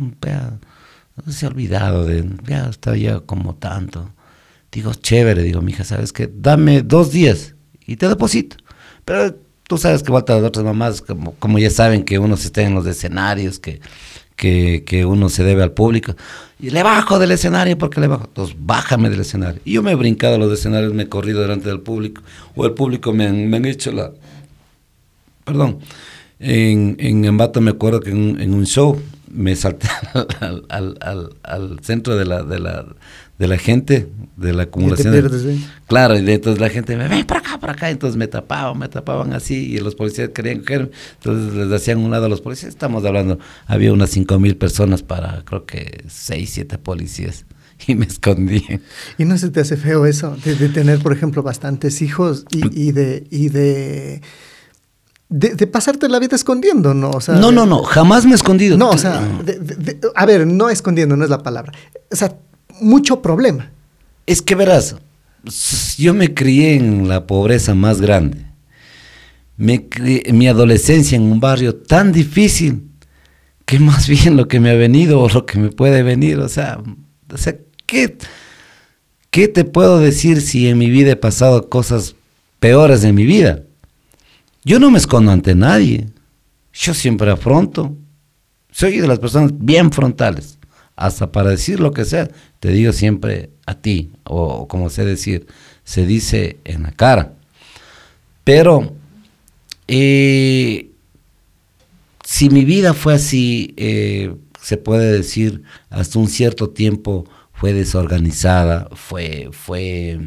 se 1.28 1.46
ha 1.46 1.50
olvidado 1.50 2.06
de, 2.06 2.28
ya 2.48 2.68
está 2.70 2.96
ya 2.96 3.20
como 3.22 3.56
tanto. 3.56 4.12
Digo, 4.72 4.94
chévere, 4.94 5.44
digo, 5.44 5.62
mija, 5.62 5.84
¿sabes 5.84 6.14
qué? 6.14 6.30
Dame 6.34 6.82
dos 6.82 7.12
días 7.12 7.56
y 7.86 7.98
te 7.98 8.08
deposito. 8.08 8.56
Pero 9.06 9.36
tú 9.68 9.78
sabes 9.78 10.04
que 10.04 10.12
falta 10.12 10.36
las 10.36 10.44
otras 10.44 10.66
mamás, 10.66 11.02
como, 11.02 11.34
como 11.36 11.60
ya 11.60 11.70
saben 11.70 12.04
que 12.04 12.20
uno 12.20 12.38
se 12.38 12.48
está 12.48 12.62
en 12.62 12.74
los 12.74 12.86
escenarios, 12.86 13.60
que, 13.60 13.82
que, 14.42 14.84
que 14.88 15.06
uno 15.06 15.30
se 15.30 15.44
debe 15.44 15.62
al 15.62 15.72
público. 15.72 16.16
Y 16.60 16.72
le 16.72 16.82
bajo 16.82 17.20
del 17.20 17.32
escenario 17.32 17.78
porque 17.78 18.02
le 18.02 18.08
bajo. 18.08 18.24
Entonces, 18.26 18.56
bájame 18.58 19.12
del 19.12 19.20
escenario. 19.20 19.62
Y 19.66 19.74
yo 19.74 19.84
me 19.84 19.92
he 19.92 19.96
brincado 19.96 20.34
a 20.34 20.38
los 20.40 20.52
escenarios, 20.52 20.96
me 20.96 21.04
he 21.04 21.10
corrido 21.10 21.44
delante 21.44 21.70
del 21.70 21.82
público. 21.82 22.24
O 22.56 22.66
el 22.66 22.72
público 22.72 23.14
me 23.14 23.28
han, 23.28 23.66
hecho 23.66 23.92
la... 23.92 24.14
Perdón. 25.44 25.78
En, 26.40 26.96
en 26.98 27.22
me 27.22 27.70
acuerdo 27.70 28.00
que 28.00 28.10
en, 28.10 28.42
en 28.42 28.56
un 28.56 28.66
show 28.66 29.00
me 29.30 29.56
salté 29.56 29.88
al, 30.40 30.66
al, 30.70 30.98
al, 31.02 31.36
al 31.44 31.80
centro 31.82 32.16
de 32.16 32.26
la, 32.26 32.42
de, 32.42 32.58
la, 32.58 32.84
de 33.42 33.48
la 33.48 33.58
gente, 33.58 34.08
de 34.38 34.54
la 34.54 34.64
acumulación. 34.64 35.12
de- 35.14 35.20
pierdes, 35.22 35.44
¿eh? 35.46 35.58
Claro, 35.88 36.16
y 36.16 36.22
de- 36.22 36.36
entonces 36.36 36.62
la 36.62 36.70
gente 36.70 36.96
me 36.96 37.08
ven 37.08 37.26
por 37.26 37.38
acá, 37.38 37.58
por 37.60 37.72
acá, 37.72 37.90
entonces 37.90 38.16
me 38.16 38.28
tapaban, 38.28 38.78
me 38.78 38.88
tapaban 38.88 39.34
así, 39.34 39.56
y 39.74 39.80
los 39.80 39.96
policías 39.96 40.30
querían 40.30 40.60
cogerme, 40.60 40.92
entonces 41.16 41.54
les 41.56 41.72
hacían 41.74 41.98
un 41.98 42.12
lado 42.12 42.28
a 42.28 42.30
los 42.30 42.40
policías, 42.40 42.70
estamos 42.70 43.04
hablando, 43.04 43.40
había 43.66 43.92
unas 43.92 44.12
cinco 44.12 44.38
mil 44.40 44.56
personas 44.58 45.02
para, 45.02 45.42
creo 45.44 45.66
que 45.66 46.04
seis, 46.08 46.52
siete 46.54 46.78
policías, 46.78 47.46
y 47.88 47.96
me 47.96 48.06
escondían. 48.06 48.82
¿Y 49.18 49.26
no 49.26 49.36
se 49.40 49.50
te 49.50 49.60
hace 49.62 49.76
feo 49.76 50.06
eso? 50.06 50.38
De, 50.46 50.54
de 50.54 50.70
tener, 50.70 51.00
por 51.00 51.12
ejemplo, 51.14 51.42
bastantes 51.42 52.04
hijos 52.04 52.46
y, 52.52 52.62
y 52.90 52.92
de... 52.92 53.26
Y 53.32 53.50
de 53.50 54.22
de, 55.34 55.56
de 55.56 55.66
pasarte 55.66 56.10
la 56.10 56.20
vida 56.20 56.36
escondiendo, 56.36 56.94
¿no? 56.94 57.10
O 57.12 57.22
sea, 57.22 57.36
No, 57.36 57.54
no, 57.54 57.66
no, 57.66 57.84
jamás 57.84 58.26
me 58.26 58.34
he 58.34 58.36
escondido. 58.36 58.78
No, 58.78 58.90
o 58.90 58.98
sea, 58.98 59.22
de- 59.46 59.98
a 60.14 60.26
ver, 60.26 60.46
no 60.46 60.70
escondiendo, 60.70 61.16
no 61.16 61.24
es 61.24 61.30
la 61.30 61.42
palabra. 61.42 61.72
O 62.12 62.16
sea, 62.18 62.36
mucho 62.82 63.22
problema. 63.22 63.72
Es 64.26 64.42
que 64.42 64.56
verás, 64.56 64.96
yo 65.98 66.14
me 66.14 66.34
crié 66.34 66.76
en 66.76 67.08
la 67.08 67.26
pobreza 67.28 67.74
más 67.76 68.02
grande. 68.02 68.46
Mi 69.58 70.48
adolescencia 70.48 71.16
en 71.16 71.24
un 71.24 71.40
barrio 71.40 71.76
tan 71.76 72.12
difícil 72.12 72.90
que 73.66 73.80
más 73.80 74.08
bien 74.08 74.36
lo 74.36 74.48
que 74.48 74.60
me 74.60 74.72
ha 74.72 74.76
venido 74.76 75.22
o 75.22 75.30
lo 75.30 75.46
que 75.46 75.60
me 75.60 75.70
puede 75.70 76.04
venir, 76.04 76.40
o 76.40 76.50
sea, 76.50 76.82
o 77.32 77.38
sea, 77.38 77.56
¿qué, 77.86 78.18
qué 79.30 79.48
te 79.48 79.64
puedo 79.64 80.00
decir 80.00 80.42
si 80.42 80.68
en 80.68 80.78
mi 80.78 80.90
vida 80.90 81.12
he 81.12 81.16
pasado 81.16 81.70
cosas 81.70 82.16
peores 82.60 83.02
de 83.02 83.14
mi 83.14 83.26
vida? 83.26 83.64
Yo 84.64 84.80
no 84.80 84.92
me 84.92 84.98
escondo 84.98 85.32
ante 85.32 85.56
nadie. 85.56 86.10
Yo 86.74 86.94
siempre 86.94 87.32
afronto. 87.32 87.96
Soy 88.72 89.00
de 89.00 89.08
las 89.08 89.20
personas 89.20 89.52
bien 89.58 89.92
frontales. 89.92 90.60
Hasta 90.96 91.32
para 91.32 91.50
decir 91.50 91.80
lo 91.80 91.94
que 91.94 92.06
sea, 92.06 92.30
te 92.62 92.70
digo 92.70 92.94
siempre 92.94 93.50
a 93.66 93.74
ti, 93.74 94.12
o 94.24 94.68
como 94.68 94.92
sé 94.92 95.04
decir, 95.04 95.48
se 95.84 96.06
dice 96.06 96.58
en 96.64 96.84
la 96.84 96.92
cara. 96.92 97.34
Pero 98.44 98.94
eh, 99.88 100.92
si 102.24 102.50
mi 102.52 102.64
vida 102.64 102.94
fue 102.94 103.16
así, 103.16 103.74
eh, 103.78 104.36
se 104.62 104.78
puede 104.78 105.12
decir, 105.12 105.64
hasta 105.90 106.20
un 106.20 106.28
cierto 106.28 106.70
tiempo 106.70 107.26
fue 107.52 107.74
desorganizada, 107.74 108.90
fue, 108.94 109.50
fue, 109.52 110.20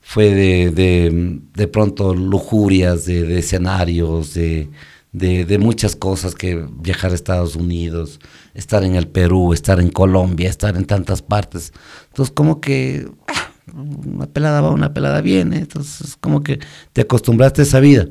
fue 0.00 0.34
de, 0.34 1.40
de, 1.54 1.68
pronto 1.68 2.12
lujurias, 2.12 3.04
de, 3.04 3.22
de 3.22 3.38
escenarios, 3.38 4.34
de, 4.34 4.68
de 5.12 5.58
muchas 5.58 5.94
cosas, 5.94 6.34
que 6.34 6.66
viajar 6.80 7.12
a 7.12 7.14
Estados 7.14 7.54
Unidos, 7.54 8.18
estar 8.56 8.84
en 8.84 8.96
el 8.96 9.08
Perú, 9.08 9.52
estar 9.52 9.80
en 9.80 9.90
Colombia, 9.90 10.48
estar 10.48 10.76
en 10.76 10.84
tantas 10.84 11.22
partes. 11.22 11.72
Entonces, 12.08 12.32
como 12.34 12.60
que 12.60 13.08
ah, 13.28 13.52
una 13.74 14.26
pelada 14.26 14.60
va, 14.60 14.70
una 14.70 14.92
pelada 14.92 15.20
viene. 15.20 15.58
Entonces, 15.58 16.16
como 16.20 16.42
que 16.42 16.60
te 16.92 17.02
acostumbraste 17.02 17.62
a 17.62 17.64
esa 17.64 17.80
vida. 17.80 18.06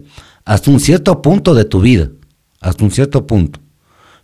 Hasta 0.45 0.71
un 0.71 0.79
cierto 0.79 1.21
punto 1.21 1.53
de 1.53 1.65
tu 1.65 1.81
vida. 1.81 2.09
Hasta 2.61 2.83
un 2.83 2.91
cierto 2.91 3.25
punto. 3.27 3.59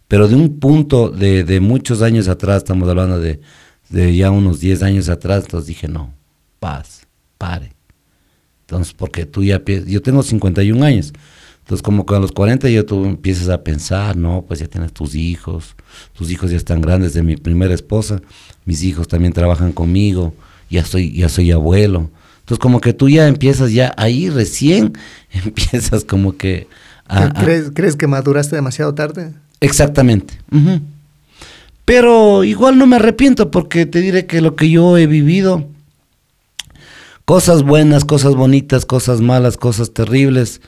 Pero 0.08 0.28
de 0.28 0.36
un 0.36 0.60
punto 0.60 1.10
de, 1.10 1.44
de 1.44 1.60
muchos 1.60 2.02
años 2.02 2.28
atrás, 2.28 2.58
estamos 2.58 2.88
hablando 2.88 3.20
de, 3.20 3.40
de 3.92 4.16
ya 4.16 4.32
unos 4.32 4.60
10 4.60 4.84
años 4.84 5.10
atrás, 5.10 5.44
entonces 5.46 5.68
dije, 5.68 5.88
no, 5.88 6.14
paz, 6.60 7.08
pare. 7.38 7.74
Entonces, 8.62 8.94
porque 8.94 9.26
tú 9.26 9.44
ya, 9.44 9.62
yo 9.66 10.02
tengo 10.02 10.24
51 10.24 10.84
años, 10.86 11.14
entonces 11.72 11.84
como 11.84 12.06
que 12.06 12.14
a 12.14 12.20
los 12.20 12.34
40 12.34 12.68
ya 12.70 12.84
tú 12.86 13.06
empiezas 13.06 13.48
a 13.48 13.64
pensar, 13.64 14.18
no, 14.18 14.44
pues 14.46 14.60
ya 14.60 14.68
tienes 14.68 14.92
tus 14.92 15.16
hijos, 15.16 15.76
tus 16.18 16.30
hijos 16.30 16.52
ya 16.52 16.58
están 16.58 16.82
grandes 16.82 17.14
de 17.14 17.24
mi 17.24 17.38
primera 17.38 17.74
esposa, 17.74 18.22
mis 18.66 18.84
hijos 18.84 19.08
también 19.08 19.32
trabajan 19.32 19.72
conmigo, 19.72 20.34
ya 20.70 20.84
soy, 20.84 21.14
ya 21.14 21.30
soy 21.30 21.50
abuelo. 21.54 22.10
Entonces 22.42 22.60
como 22.60 22.82
que 22.82 22.92
tú 22.92 23.08
ya 23.08 23.26
empiezas 23.30 23.72
ya 23.72 23.94
ahí 23.96 24.30
recién, 24.30 24.98
empiezas 25.32 26.04
como 26.04 26.36
que 26.36 26.68
a- 27.08 27.24
a- 27.28 27.34
¿Crees, 27.42 27.72
¿Crees 27.74 27.96
que 27.96 28.06
maduraste 28.06 28.54
demasiado 28.58 28.94
tarde? 28.94 29.32
Exactamente. 29.62 30.34
Pero 31.86 32.44
igual 32.44 32.78
no 32.78 32.86
me 32.86 32.98
arrepiento 32.98 33.50
porque 33.50 33.86
te 33.86 34.02
diré 34.02 34.26
que 34.26 34.42
lo 34.42 34.58
que 34.58 34.70
yo 34.70 34.98
he 34.98 35.08
vivido, 35.08 35.70
cosas 37.24 37.64
buenas, 37.64 38.04
cosas 38.04 38.36
bonitas, 38.36 38.86
cosas 38.86 39.22
malas, 39.22 39.56
cosas 39.56 39.92
terribles, 39.94 40.60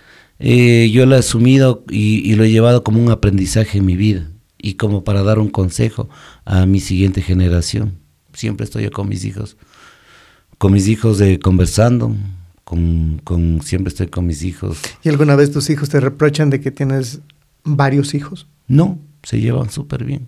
eh, 0.45 0.89
yo 0.91 1.05
lo 1.05 1.15
he 1.15 1.19
asumido 1.19 1.85
y, 1.89 2.29
y 2.29 2.35
lo 2.35 2.43
he 2.43 2.51
llevado 2.51 2.83
como 2.83 3.01
un 3.01 3.09
aprendizaje 3.09 3.77
en 3.77 3.85
mi 3.85 3.95
vida 3.95 4.29
y 4.61 4.73
como 4.73 5.05
para 5.05 5.23
dar 5.23 5.39
un 5.39 5.49
consejo 5.49 6.09
a 6.43 6.65
mi 6.65 6.81
siguiente 6.81 7.21
generación. 7.21 7.99
Siempre 8.33 8.65
estoy 8.65 8.83
yo 8.83 8.91
con 8.91 9.07
mis 9.07 9.23
hijos, 9.23 9.55
con 10.57 10.73
mis 10.73 10.89
hijos 10.89 11.17
de 11.17 11.39
conversando, 11.39 12.13
con, 12.65 13.21
con 13.23 13.61
siempre 13.61 13.89
estoy 13.89 14.07
con 14.07 14.25
mis 14.25 14.43
hijos. 14.43 14.81
¿Y 15.01 15.07
alguna 15.07 15.37
vez 15.37 15.49
tus 15.51 15.69
hijos 15.69 15.87
te 15.87 16.01
reprochan 16.01 16.49
de 16.49 16.59
que 16.59 16.71
tienes 16.71 17.21
varios 17.63 18.13
hijos? 18.13 18.47
No, 18.67 18.99
se 19.23 19.39
llevan 19.39 19.69
súper 19.69 20.03
bien. 20.03 20.27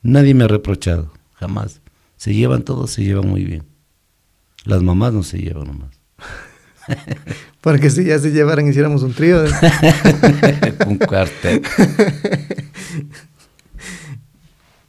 Nadie 0.00 0.34
me 0.34 0.44
ha 0.44 0.48
reprochado, 0.48 1.12
jamás. 1.32 1.80
Se 2.16 2.32
llevan 2.34 2.62
todos, 2.62 2.92
se 2.92 3.02
llevan 3.02 3.28
muy 3.28 3.44
bien. 3.44 3.64
Las 4.64 4.80
mamás 4.80 5.12
no 5.12 5.24
se 5.24 5.38
llevan 5.38 5.66
nomás. 5.66 5.98
Porque 7.64 7.88
si 7.90 8.04
ya 8.04 8.18
se 8.18 8.30
llevaran, 8.30 8.68
hiciéramos 8.68 9.02
un 9.02 9.12
trío. 9.14 9.42
Un 10.86 10.98
cuarteto. 10.98 11.66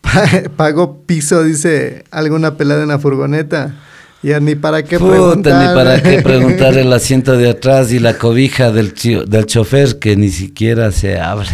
Pa- 0.01 0.49
Pago 0.55 1.01
piso, 1.05 1.43
dice, 1.43 2.03
alguna 2.11 2.57
pelada 2.57 2.83
en 2.83 2.89
la 2.89 2.99
furgoneta. 2.99 3.75
Ya 4.23 4.39
ni 4.39 4.55
para 4.55 4.83
qué 4.83 4.97
Puta, 4.97 5.11
preguntar. 5.11 5.61
ni 5.69 5.73
para 5.75 6.01
qué 6.03 6.21
preguntar 6.23 6.77
el 6.77 6.91
asiento 6.93 7.37
de 7.37 7.49
atrás 7.51 7.91
y 7.91 7.99
la 7.99 8.17
cobija 8.17 8.71
del, 8.71 8.93
del 9.27 9.45
chofer 9.45 9.99
que 9.99 10.15
ni 10.15 10.29
siquiera 10.29 10.91
se 10.91 11.19
abre. 11.19 11.47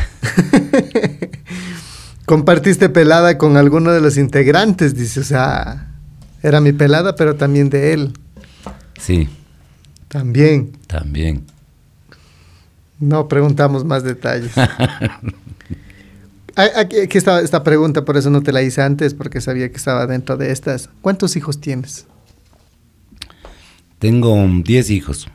Compartiste 2.25 2.87
pelada 2.89 3.37
con 3.37 3.57
alguno 3.57 3.91
de 3.91 3.99
los 3.99 4.17
integrantes, 4.17 4.95
dice, 4.95 5.19
o 5.19 5.23
sea, 5.23 5.89
era 6.41 6.61
mi 6.61 6.71
pelada, 6.71 7.15
pero 7.15 7.35
también 7.35 7.69
de 7.69 7.93
él. 7.93 8.13
Sí, 8.99 9.27
También. 10.07 10.71
También. 10.91 11.45
No 12.99 13.27
preguntamos 13.27 13.83
más 13.85 14.03
detalles. 14.03 14.51
Aquí, 16.55 16.97
estaba 17.17 17.39
esta 17.39 17.63
pregunta, 17.63 18.03
por 18.03 18.17
eso 18.17 18.29
no 18.29 18.43
te 18.43 18.51
la 18.51 18.61
hice 18.61 18.81
antes, 18.81 19.13
porque 19.13 19.39
sabía 19.39 19.69
que 19.69 19.77
estaba 19.77 20.05
dentro 20.05 20.35
de 20.35 20.51
estas. 20.51 20.89
¿Cuántos 21.01 21.37
hijos 21.37 21.61
tienes? 21.61 22.05
Tengo 23.99 24.35
10 24.45 24.89
hijos. 24.89 25.29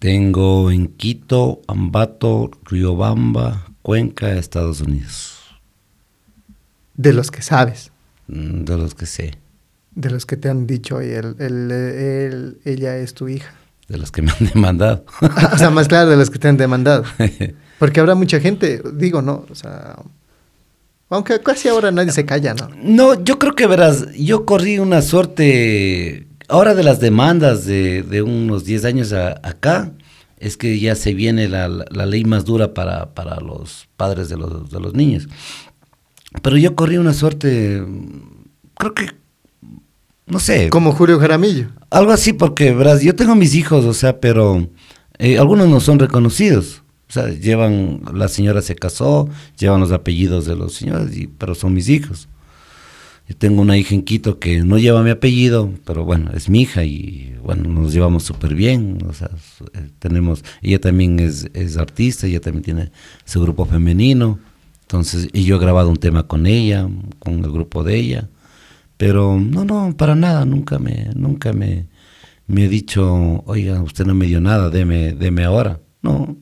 Tengo 0.00 0.70
en 0.70 0.88
Quito, 0.88 1.60
Ambato, 1.68 2.50
Riobamba, 2.64 3.66
Cuenca, 3.82 4.32
Estados 4.32 4.80
Unidos. 4.80 5.38
De 6.94 7.12
los 7.12 7.30
que 7.30 7.42
sabes, 7.42 7.92
Mm, 8.30 8.64
De 8.64 8.76
los 8.76 8.94
que 8.94 9.06
sé, 9.06 9.32
de 9.94 10.10
los 10.10 10.24
que 10.26 10.36
te 10.36 10.48
han 10.48 10.66
dicho, 10.66 10.96
"Oye, 10.96 11.16
él, 11.18 11.36
él- 11.38 11.70
él- 11.72 12.58
ella 12.64 12.96
es 12.98 13.14
tu 13.14 13.28
hija. 13.28 13.54
de 13.88 13.98
los 13.98 14.12
que 14.12 14.22
me 14.22 14.30
han 14.30 14.46
demandado. 14.54 15.04
o 15.52 15.58
sea, 15.58 15.68
más 15.70 15.88
claro, 15.88 16.10
de 16.10 16.16
los 16.16 16.30
que 16.30 16.38
te 16.38 16.46
han 16.46 16.56
demandado. 16.56 17.02
Porque 17.80 17.98
habrá 17.98 18.14
mucha 18.14 18.38
gente, 18.38 18.80
digo, 18.94 19.20
no, 19.20 19.44
o 19.50 19.54
sea, 19.56 19.96
aunque 21.08 21.40
casi 21.40 21.66
ahora 21.68 21.90
nadie 21.90 22.12
se 22.12 22.24
calla, 22.24 22.54
¿no? 22.54 22.68
No, 22.82 23.24
yo 23.24 23.38
creo 23.40 23.54
que 23.56 23.66
verás, 23.66 24.06
yo 24.16 24.46
corrí 24.46 24.78
una 24.78 25.02
suerte, 25.02 26.28
ahora 26.48 26.74
de 26.76 26.84
las 26.84 27.00
demandas 27.00 27.64
de, 27.64 28.04
de 28.04 28.22
unos 28.22 28.64
10 28.64 28.84
años 28.84 29.12
a- 29.12 29.40
acá, 29.42 29.90
es 30.38 30.56
que 30.56 30.78
ya 30.78 30.94
se 30.94 31.12
viene 31.12 31.48
la, 31.48 31.68
la- 31.68 31.84
la 31.90 32.06
ley 32.06 32.24
más 32.24 32.44
dura 32.44 32.74
para, 32.74 33.12
para 33.12 33.40
los 33.40 33.88
padres 33.96 34.28
de 34.28 34.36
los, 34.36 34.70
de 34.70 34.78
los 34.80 34.94
niños. 34.94 35.28
Pero 36.42 36.56
yo 36.58 36.76
corrí 36.76 36.96
una 36.96 37.12
suerte, 37.12 37.82
creo 38.78 38.94
que, 38.94 39.08
no 40.30 40.38
sé, 40.38 40.70
Como 40.70 40.92
Julio 40.92 41.18
Jaramillo. 41.18 41.68
algo 41.90 42.12
así, 42.12 42.32
porque 42.32 42.72
verás, 42.72 43.02
yo 43.02 43.14
tengo 43.14 43.34
mis 43.34 43.54
hijos, 43.54 43.84
o 43.84 43.94
sea, 43.94 44.20
pero 44.20 44.68
eh, 45.18 45.38
algunos 45.38 45.68
no 45.68 45.80
son 45.80 45.98
reconocidos. 45.98 46.82
O 47.08 47.12
sea, 47.12 47.28
llevan, 47.28 48.02
la 48.14 48.28
señora 48.28 48.62
se 48.62 48.76
casó, 48.76 49.28
llevan 49.58 49.80
los 49.80 49.90
apellidos 49.90 50.46
de 50.46 50.54
los 50.54 50.74
señores, 50.74 51.16
y- 51.16 51.26
pero 51.26 51.54
son 51.56 51.74
mis 51.74 51.88
hijos. 51.88 52.28
Yo 53.28 53.36
tengo 53.36 53.62
una 53.62 53.76
hija 53.76 53.94
en 53.94 54.02
Quito 54.02 54.38
que 54.40 54.62
no 54.64 54.78
lleva 54.78 55.02
mi 55.02 55.10
apellido, 55.10 55.70
pero 55.84 56.04
bueno, 56.04 56.30
es 56.34 56.48
mi 56.48 56.62
hija 56.62 56.84
y 56.84 57.34
bueno, 57.44 57.68
nos 57.68 57.92
llevamos 57.92 58.24
súper 58.24 58.54
bien. 58.54 58.98
O 59.08 59.12
sea, 59.12 59.30
eh, 59.74 59.88
tenemos, 60.00 60.44
ella 60.62 60.80
también 60.80 61.18
es, 61.20 61.48
es 61.54 61.76
artista, 61.76 62.26
ella 62.26 62.40
también 62.40 62.64
tiene 62.64 62.92
su 63.24 63.40
grupo 63.40 63.66
femenino. 63.66 64.38
Entonces, 64.82 65.28
y 65.32 65.44
yo 65.44 65.56
he 65.56 65.58
grabado 65.60 65.88
un 65.90 65.96
tema 65.96 66.26
con 66.26 66.46
ella, 66.46 66.88
con 67.20 67.44
el 67.44 67.50
grupo 67.52 67.84
de 67.84 67.96
ella. 67.96 68.28
Pero 69.00 69.40
no, 69.40 69.64
no, 69.64 69.96
para 69.96 70.14
nada, 70.14 70.44
nunca 70.44 70.78
me, 70.78 71.08
nunca 71.14 71.54
me, 71.54 71.86
me 72.46 72.66
he 72.66 72.68
dicho, 72.68 73.42
oiga, 73.46 73.80
usted 73.82 74.04
no 74.04 74.14
me 74.14 74.26
dio 74.26 74.42
nada, 74.42 74.68
deme, 74.68 75.14
deme 75.14 75.42
ahora. 75.44 75.80
No, 76.02 76.36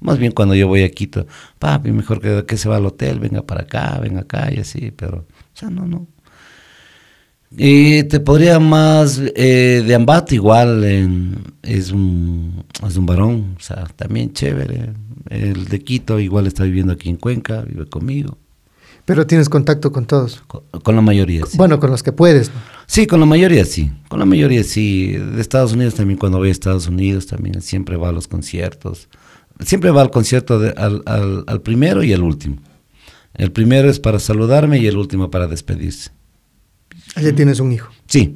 más 0.00 0.18
bien 0.18 0.32
cuando 0.32 0.54
yo 0.54 0.68
voy 0.68 0.82
a 0.82 0.90
Quito, 0.90 1.26
papi, 1.58 1.92
mejor 1.92 2.20
que, 2.20 2.44
que 2.46 2.58
se 2.58 2.68
va 2.68 2.76
al 2.76 2.84
hotel, 2.84 3.20
venga 3.20 3.40
para 3.46 3.62
acá, 3.62 3.98
venga 4.02 4.20
acá 4.20 4.52
y 4.54 4.58
así, 4.58 4.90
pero, 4.90 5.20
o 5.20 5.56
sea, 5.56 5.70
no, 5.70 5.86
no. 5.86 6.06
Y 7.56 8.02
te 8.04 8.20
podría 8.20 8.60
más, 8.60 9.22
eh, 9.34 9.82
de 9.86 9.94
Ambato 9.94 10.34
igual, 10.34 10.84
es, 10.84 11.90
un, 11.90 12.64
es 12.86 12.96
un 12.98 13.06
varón, 13.06 13.54
o 13.56 13.60
sea, 13.60 13.86
también 13.96 14.34
chévere. 14.34 14.92
El 15.30 15.64
de 15.68 15.80
Quito 15.80 16.20
igual 16.20 16.46
está 16.48 16.64
viviendo 16.64 16.92
aquí 16.92 17.08
en 17.08 17.16
Cuenca, 17.16 17.62
vive 17.62 17.86
conmigo, 17.86 18.36
Pero 19.06 19.26
tienes 19.26 19.48
contacto 19.50 19.92
con 19.92 20.06
todos. 20.06 20.42
con, 20.46 20.62
con 20.82 20.96
la 20.96 21.02
mayoría. 21.02 21.44
sí. 21.46 21.58
Bueno, 21.58 21.78
con 21.78 21.90
los 21.90 22.02
que 22.02 22.12
puedes. 22.12 22.48
¿no? 22.48 22.54
Sí, 22.86 23.06
con 23.06 23.20
la 23.20 23.26
mayoría 23.26 23.64
sí. 23.66 23.90
Con 24.08 24.18
la 24.18 24.24
mayoría 24.24 24.64
sí. 24.64 25.08
De 25.12 25.40
Estados 25.40 25.72
Unidos 25.74 25.94
también, 25.94 26.18
cuando 26.18 26.38
voy 26.38 26.48
a 26.48 26.52
Estados 26.52 26.86
Unidos, 26.88 27.26
también 27.26 27.60
siempre 27.60 27.96
va 27.96 28.08
a 28.08 28.12
los 28.12 28.28
conciertos. 28.28 29.08
Siempre 29.60 29.90
va 29.90 30.00
al 30.02 30.10
concierto 30.10 30.58
de- 30.58 30.70
al, 30.70 31.02
al- 31.06 31.44
al 31.46 31.60
primero 31.60 32.02
y 32.02 32.12
al 32.12 32.22
último. 32.22 32.56
El 33.34 33.52
primero 33.52 33.90
es 33.90 34.00
para 34.00 34.18
saludarme 34.20 34.78
y 34.78 34.86
el 34.86 34.96
último 34.96 35.30
para 35.30 35.48
despedirse. 35.48 36.10
Allí 37.16 37.32
tienes 37.32 37.60
un 37.60 37.72
hijo. 37.72 37.90
Sí. 38.06 38.34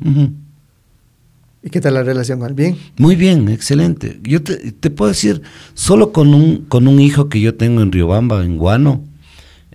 ¿Y 1.63 1.71
qué 1.71 1.81
tal 1.81 1.95
la 1.95 2.03
relación 2.03 2.39
con 2.39 2.49
él? 2.49 2.55
Bien. 2.55 2.77
Muy 2.99 3.17
bien, 3.17 3.49
excelente. 3.49 4.21
Yo 4.23 4.43
te, 4.43 4.73
te 4.73 4.91
puedo 4.91 5.09
decir, 5.09 5.43
solo 5.75 6.13
con 6.13 6.35
un, 6.35 6.65
con 6.69 6.87
un 6.87 7.01
hijo 7.01 7.29
que 7.29 7.41
yo 7.41 7.55
tengo 7.57 7.81
en 7.83 7.91
Riobamba, 7.91 8.45
en 8.45 8.59
Guano, 8.59 9.05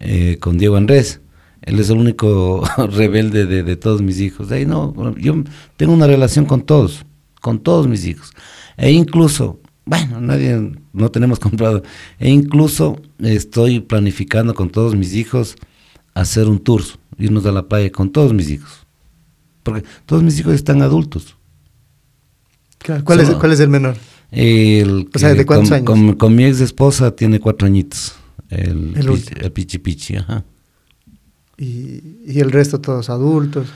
eh, 0.06 0.38
con 0.40 0.58
Diego 0.58 0.76
Andrés. 0.76 1.22
Él 1.62 1.80
es 1.80 1.90
el 1.90 1.98
único 1.98 2.64
rebelde 2.92 3.46
de, 3.46 3.64
de 3.64 3.76
todos 3.78 4.02
mis 4.02 4.20
hijos. 4.20 4.50
De 4.50 4.58
ahí 4.58 4.66
no, 4.66 4.94
yo 5.18 5.44
tengo 5.78 5.94
una 5.94 6.08
relación 6.08 6.46
con 6.46 6.62
todos, 6.62 7.06
con 7.42 7.60
todos 7.60 7.88
mis 7.88 8.06
hijos. 8.06 8.32
E 8.76 8.92
incluso, 8.92 9.60
bueno, 9.86 10.20
nadie, 10.20 10.74
no 10.92 11.10
tenemos 11.10 11.40
comprado, 11.48 11.82
e 12.20 12.30
incluso 12.30 13.02
estoy 13.20 13.80
planificando 13.80 14.54
con 14.54 14.70
todos 14.70 14.96
mis 14.96 15.14
hijos 15.16 15.56
hacer 16.14 16.48
un 16.50 16.60
tour, 16.60 16.82
irnos 17.18 17.46
a 17.46 17.52
la 17.54 17.68
playa 17.70 17.90
con 17.92 18.12
todos 18.12 18.34
mis 18.34 18.50
hijos. 18.50 18.86
Porque 19.64 19.84
todos 20.06 20.22
mis 20.22 20.38
hijos 20.40 20.54
están 20.56 20.82
adultos. 20.82 21.38
Claro. 22.80 23.06
¿Cuál, 23.06 23.22
es, 23.22 23.28
Solo- 23.28 23.40
¿Cuál 23.40 23.52
es 23.54 23.60
el 23.62 23.70
menor? 23.70 23.96
El 24.32 25.08
O 25.16 25.20
sea, 25.20 25.34
¿de 25.34 25.46
cuántos 25.46 25.70
con, 25.70 25.76
años? 25.78 25.86
Con, 25.86 26.14
con 26.16 26.36
mi 26.36 26.44
ex 26.44 26.60
esposa 26.60 27.16
tiene 27.16 27.40
cuatro 27.40 27.66
añitos. 27.68 28.16
El, 28.56 28.70
El 28.70 28.94
pichi, 28.94 29.08
último. 29.10 29.42
el 29.42 29.52
pichi 29.52 29.78
pichi, 29.80 30.16
ajá. 30.18 30.44
Y, 31.58 32.02
y 32.26 32.40
el 32.40 32.52
resto 32.52 32.82
todos 32.82 33.10
adultos. 33.10 33.68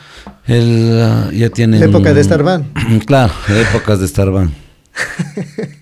Él 0.48 1.00
ah, 1.02 1.30
ya 1.34 1.50
tiene. 1.50 1.80
La 1.80 1.86
época 1.86 2.14
de 2.14 2.22
estar 2.22 2.42
van. 2.44 2.72
Claro, 3.06 3.34
épocas 3.50 4.00
de 4.00 4.06
estar 4.06 4.30
van. 4.32 4.52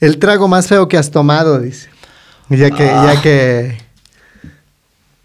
El 0.00 0.18
trago 0.18 0.46
más 0.48 0.68
feo 0.68 0.86
que 0.88 0.96
has 0.96 1.10
tomado, 1.10 1.58
dice. 1.60 1.88
Ya 2.50 2.70
que, 2.70 2.84
Ah. 2.84 3.14
ya 3.14 3.22
que. 3.22 3.78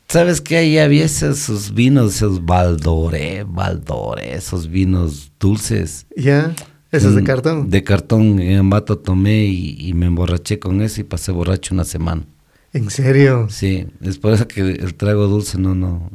¿Sabes 0.08 0.42
qué? 0.42 0.58
Ahí 0.58 0.78
había 0.78 1.06
esos, 1.06 1.40
esos 1.42 1.74
vinos, 1.74 2.16
esos 2.16 2.44
Valdore, 2.46 3.44
Valdore, 3.48 4.36
esos 4.36 4.68
vinos 4.70 5.32
dulces. 5.40 6.06
Ya. 6.16 6.54
Eso 6.94 7.10
es 7.10 7.16
de 7.16 7.22
Mm, 7.22 7.26
cartón. 7.26 7.70
De 7.70 7.84
cartón, 7.84 8.40
en 8.40 8.58
Ambato 8.60 8.98
tomé 8.98 9.46
y, 9.46 9.76
y 9.80 9.94
me 9.94 10.06
emborraché 10.06 10.60
con 10.60 10.82
eso 10.82 11.02
y 11.02 11.04
pasé 11.04 11.32
borracho 11.34 11.74
una 11.74 11.84
semana. 11.84 12.24
¿En 12.72 12.90
serio? 12.90 13.48
Sí, 13.50 13.88
es 14.02 14.18
por 14.18 14.34
eso 14.34 14.48
que 14.48 14.62
el 14.62 14.96
trago 14.96 15.28
dulce 15.28 15.58
no, 15.60 15.76
no, 15.76 16.10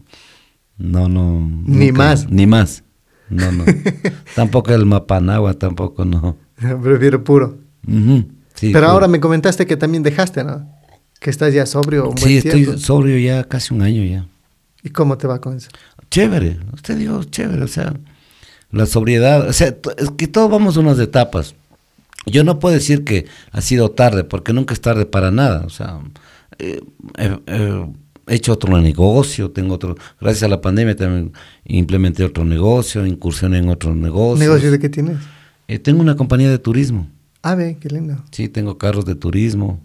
no, 0.79 1.09
no. 1.09 1.41
Ni 1.67 1.87
nunca, 1.89 1.99
más. 1.99 2.31
Ni 2.31 2.47
más. 2.47 2.85
No, 3.29 3.53
no. 3.53 3.65
tampoco 4.35 4.73
el 4.73 4.87
mapanagua, 4.87 5.55
tampoco 5.55 6.05
no. 6.05 6.37
Prefiero 6.83 7.23
puro. 7.23 7.59
Sí, 7.87 8.71
Pero 8.73 8.73
puro. 8.73 8.89
ahora 8.89 9.09
me 9.09 9.21
comentaste 9.21 9.67
que 9.67 9.77
también 9.77 10.03
dejaste, 10.03 10.43
¿no? 10.45 10.69
Que 11.21 11.31
estás 11.31 11.53
ya 11.53 11.67
sobrio 11.67 12.05
un 12.09 12.15
buen 12.15 12.19
Sí, 12.29 12.37
estoy 12.39 12.63
tiempo. 12.65 12.79
sobrio 12.79 13.19
ya 13.19 13.45
casi 13.45 13.75
un 13.75 13.83
año 13.83 14.05
ya. 14.05 14.27
¿Y 14.83 14.91
cómo 14.91 15.19
te 15.19 15.27
va 15.27 15.41
con 15.41 15.57
eso? 15.57 15.69
Chévere, 16.11 16.59
usted 16.73 16.97
dijo 16.97 17.23
chévere, 17.25 17.63
o 17.63 17.69
sea, 17.69 17.93
la 18.71 18.87
sobriedad, 18.87 19.49
o 19.49 19.53
sea, 19.53 19.69
es 19.97 20.11
que 20.17 20.27
todos 20.29 20.51
vamos 20.51 20.77
a 20.77 20.81
unas 20.81 20.99
etapas. 20.99 21.55
Yo 22.27 22.45
no 22.45 22.59
puedo 22.59 22.75
decir 22.75 23.05
que 23.05 23.27
ha 23.53 23.61
sido 23.61 23.91
tarde, 23.91 24.25
porque 24.25 24.53
nunca 24.53 24.75
es 24.75 24.81
tarde 24.81 25.07
para 25.07 25.31
nada, 25.31 25.65
o 25.65 25.71
sea, 25.71 26.01
eh, 26.59 26.83
eh, 27.17 27.39
eh, 27.47 27.87
he 28.27 28.35
hecho 28.35 28.53
otro 28.53 28.79
negocio, 28.81 29.51
tengo 29.51 29.75
otro, 29.77 29.97
gracias 30.21 30.43
a 30.43 30.49
la 30.49 30.61
pandemia 30.61 30.95
también 30.97 31.33
implementé 31.65 32.25
otro 32.25 32.45
negocio, 32.45 33.07
incursioné 33.07 33.59
en 33.59 33.71
otros 33.71 33.97
negocios. 33.97 34.41
¿Negocio 34.47 34.71
de 34.71 34.79
qué 34.79 34.89
tienes? 34.91 35.17
Eh, 35.69 35.79
tengo 35.79 36.01
una 36.03 36.17
compañía 36.17 36.51
de 36.51 36.59
turismo, 36.59 37.09
Ah, 37.43 37.55
ve, 37.55 37.79
qué 37.81 37.89
lindo. 37.89 38.17
sí, 38.33 38.49
tengo 38.49 38.77
carros 38.77 39.07
de 39.07 39.15
turismo, 39.15 39.81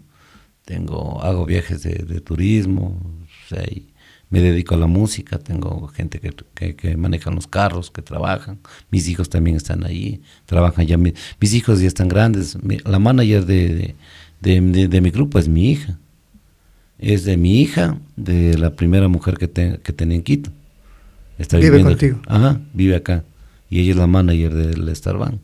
tengo, 0.66 1.22
hago 1.22 1.46
viajes 1.46 1.82
de, 1.82 1.94
de 1.94 2.20
turismo, 2.20 3.00
o 3.22 3.48
sea, 3.54 3.62
y 3.64 3.86
me 4.34 4.40
dedico 4.40 4.74
a 4.74 4.78
la 4.78 4.86
música, 4.88 5.38
tengo 5.38 5.86
gente 5.88 6.18
que, 6.18 6.32
que, 6.54 6.74
que 6.74 6.96
manejan 6.96 7.34
los 7.36 7.46
carros, 7.46 7.90
que 7.90 8.02
trabajan, 8.02 8.58
mis 8.90 9.08
hijos 9.08 9.28
también 9.28 9.56
están 9.56 9.84
ahí, 9.84 10.20
trabajan 10.46 10.86
ya, 10.86 10.96
mi- 10.96 11.14
mis 11.40 11.54
hijos 11.54 11.80
ya 11.80 11.86
están 11.88 12.08
grandes, 12.08 12.62
mi- 12.62 12.78
la 12.84 12.98
manager 12.98 13.46
de, 13.46 13.68
de, 13.74 13.94
de- 14.40 14.60
de- 14.60 14.88
de 14.88 15.00
mi 15.00 15.10
grupo 15.10 15.38
es 15.38 15.48
mi 15.48 15.70
hija, 15.70 15.98
es 16.98 17.24
de 17.24 17.36
mi 17.36 17.60
hija, 17.60 17.96
de 18.16 18.58
la 18.58 18.70
primera 18.70 19.06
mujer 19.08 19.36
que, 19.38 19.46
te- 19.48 19.78
que 19.82 19.92
tenía 19.92 20.16
en 20.16 20.22
Quito. 20.22 20.50
Está 21.38 21.56
Vive 21.58 21.70
viviendo- 21.70 21.90
contigo. 21.92 22.20
Ajá, 22.26 22.60
vive 22.72 22.96
acá, 22.96 23.22
y 23.70 23.80
ella 23.80 23.92
es 23.92 23.96
la 23.96 24.06
manager 24.08 24.52
del 24.54 24.94
Starbank. 24.96 25.38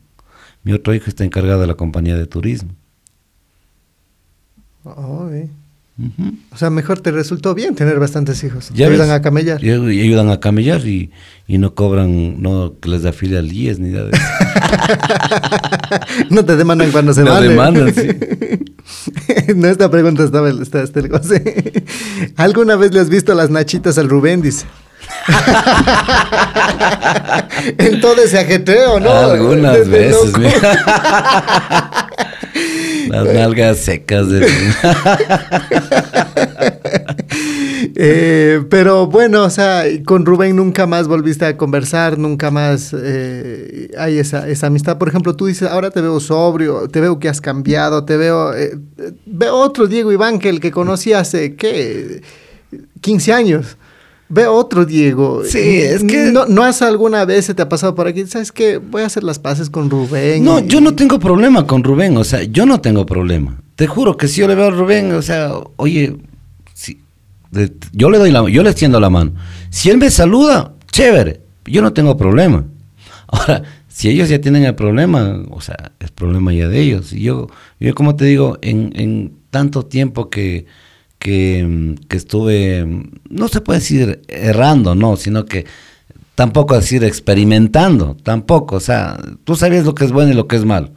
Mi 0.64 0.72
otro 0.72 0.94
hijo 0.94 1.06
está 1.08 1.24
encargado 1.24 1.60
de 1.60 1.66
la 1.68 1.74
compañía 1.74 2.16
de 2.16 2.26
turismo. 2.26 2.70
Oh, 4.84 5.28
O 6.52 6.56
sea, 6.56 6.70
mejor 6.70 7.01
te 7.01 7.10
resultó 7.10 7.55
bien 7.55 7.74
tener 7.74 7.98
bastantes 7.98 8.43
hijos. 8.44 8.70
Ya 8.74 8.86
te 8.86 8.93
ayudan 8.94 9.10
a 9.10 9.20
camellar. 9.22 9.62
Y, 9.62 9.68
y 9.68 10.01
ayudan 10.01 10.31
a 10.31 10.40
camellar 10.40 10.86
y, 10.86 11.10
y 11.47 11.59
no 11.59 11.74
cobran, 11.74 12.40
no 12.40 12.74
que 12.81 12.89
les 12.89 13.02
da 13.02 13.10
al 13.10 13.52
IES 13.52 13.78
ni 13.81 13.90
nada 13.90 14.06
de 14.06 14.12
eso. 14.16 14.24
no 16.31 16.44
te 16.44 16.56
demandan 16.56 16.90
cuando 16.93 17.12
se 17.12 17.22
No 17.22 17.32
vale. 17.32 17.48
demandan, 17.48 17.94
sí. 17.94 18.09
no, 19.56 19.68
esta 19.68 19.90
pregunta 19.90 20.24
estaba 20.24 20.48
está, 20.51 20.82
está 20.82 21.01
el 21.01 21.09
goce. 21.09 21.85
¿Alguna 22.36 22.77
vez 22.77 22.93
le 22.94 23.01
has 23.01 23.09
visto 23.09 23.35
las 23.35 23.51
nachitas 23.51 23.98
al 23.98 24.09
Rubén? 24.09 24.43
Dice. 24.43 24.64
en 27.78 28.01
todo 28.01 28.22
ese 28.22 28.39
ajetreo, 28.39 29.01
¿no? 29.01 29.10
Algunas 29.10 29.78
Desde 29.78 29.90
veces. 29.90 30.32
Las 33.11 33.35
nalgas 33.35 33.78
secas 33.78 34.28
de... 34.28 34.47
Eh, 38.03 38.62
pero 38.70 39.07
bueno, 39.07 39.45
o 39.45 39.51
sea, 39.51 39.85
con 40.05 40.24
Rubén 40.24 40.57
nunca 40.57 40.87
más 40.87 41.09
volviste 41.09 41.45
a 41.45 41.57
conversar, 41.57 42.19
nunca 42.19 42.51
más 42.51 42.95
eh, 42.97 43.91
hay 43.99 44.19
esa, 44.19 44.49
esa 44.49 44.69
amistad. 44.69 44.97
Por 44.97 45.09
ejemplo, 45.09 45.37
tú 45.37 45.47
dices, 45.47 45.69
ahora 45.69 45.91
te 45.91 46.01
veo 46.01 46.19
sobrio, 46.20 46.89
te 46.89 47.01
veo 47.01 47.19
que 47.19 47.28
has 47.28 47.41
cambiado, 47.41 48.05
te 48.05 48.16
veo... 48.16 48.55
eh, 48.55 48.78
eh, 48.99 49.12
veo 49.27 49.57
otro 49.57 49.87
Diego 49.87 50.12
Iván 50.12 50.39
que 50.39 50.49
el 50.49 50.61
que 50.61 50.70
conocí 50.70 51.12
hace, 51.12 51.57
¿qué? 51.57 52.23
15 53.01 53.32
años. 53.32 53.77
Veo 54.32 54.55
otro 54.55 54.86
Diego. 54.86 55.43
Sí, 55.44 55.59
es 55.59 56.05
que- 56.05 56.31
¿No, 56.32 56.47
no 56.47 56.62
has 56.62 56.82
alguna 56.82 57.24
vez 57.24 57.47
se 57.47 57.55
te 57.55 57.62
ha 57.62 57.69
pasado 57.69 57.94
por 57.97 58.07
aquí? 58.07 58.24
¿Sabes 58.27 58.52
qué? 58.52 58.78
Voy 58.78 59.02
a 59.02 59.07
hacer 59.07 59.24
las 59.24 59.40
paces 59.40 59.69
con 59.69 59.90
Rubén. 59.90 60.44
No, 60.44 60.61
y- 60.61 60.66
yo 60.69 60.81
no 60.81 60.94
tengo 60.94 61.19
problema 61.19 61.66
con 61.66 61.82
Rubén, 61.82 62.16
o 62.16 62.23
sea, 62.24 62.44
yo 62.44 62.65
no 62.65 62.81
tengo 62.81 63.05
problema. 63.05 63.61
Te 63.74 63.86
juro 63.89 64.16
que 64.16 64.28
si 64.28 64.40
yo 64.40 64.47
le 64.48 64.55
veo 64.55 64.66
a 64.69 64.70
Rubén, 64.70 65.12
o 65.12 65.23
sea, 65.23 65.52
oye, 65.77 66.16
si, 66.74 67.01
de- 67.51 67.73
yo 67.93 68.09
le 68.09 68.19
doy 68.19 68.31
la 68.31 68.48
yo 68.48 68.62
le 68.62 68.70
extiendo 68.70 69.01
la 69.01 69.11
mano. 69.11 69.32
Si 69.70 69.90
él 69.90 69.98
me 69.98 70.11
saluda, 70.11 70.74
chévere, 70.93 71.40
yo 71.65 71.82
no 71.82 71.93
tengo 71.93 72.16
problema. 72.16 72.65
Ahora, 73.27 73.65
si 73.89 74.09
ellos 74.11 74.28
ya 74.28 74.40
tienen 74.40 74.65
el 74.65 74.77
problema, 74.77 75.43
o 75.51 75.61
sea, 75.61 75.90
es 75.98 76.12
problema 76.12 76.52
ya 76.52 76.69
de 76.69 76.81
ellos. 76.81 77.12
Y 77.12 77.23
yo, 77.23 77.48
yo 77.81 77.94
como 77.97 78.15
te 78.15 78.27
digo, 78.27 78.59
en, 78.62 78.93
en 78.94 79.32
tanto 79.51 79.85
tiempo 79.85 80.31
que, 80.31 80.66
que, 81.20 81.97
que 82.09 82.16
estuve, 82.16 82.84
no 83.28 83.47
se 83.48 83.60
puede 83.60 83.78
decir 83.78 84.22
errando, 84.26 84.97
no, 84.97 85.16
sino 85.16 85.44
que 85.44 85.66
tampoco 86.34 86.74
decir 86.74 87.05
experimentando, 87.05 88.16
tampoco, 88.16 88.76
o 88.76 88.80
sea, 88.80 89.18
tú 89.44 89.55
sabías 89.55 89.84
lo 89.84 89.94
que 89.94 90.06
es 90.06 90.12
bueno 90.12 90.32
y 90.32 90.34
lo 90.34 90.48
que 90.48 90.56
es 90.56 90.64
malo. 90.64 90.90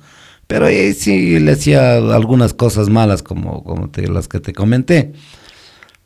Pero 0.48 0.66
ahí 0.66 0.94
sí 0.94 1.40
le 1.40 1.52
hacía 1.52 1.98
algunas 1.98 2.54
cosas 2.54 2.90
malas 2.90 3.22
como, 3.22 3.64
como 3.64 3.92
las 3.96 4.28
que 4.28 4.40
te 4.40 4.54
comenté. 4.54 5.14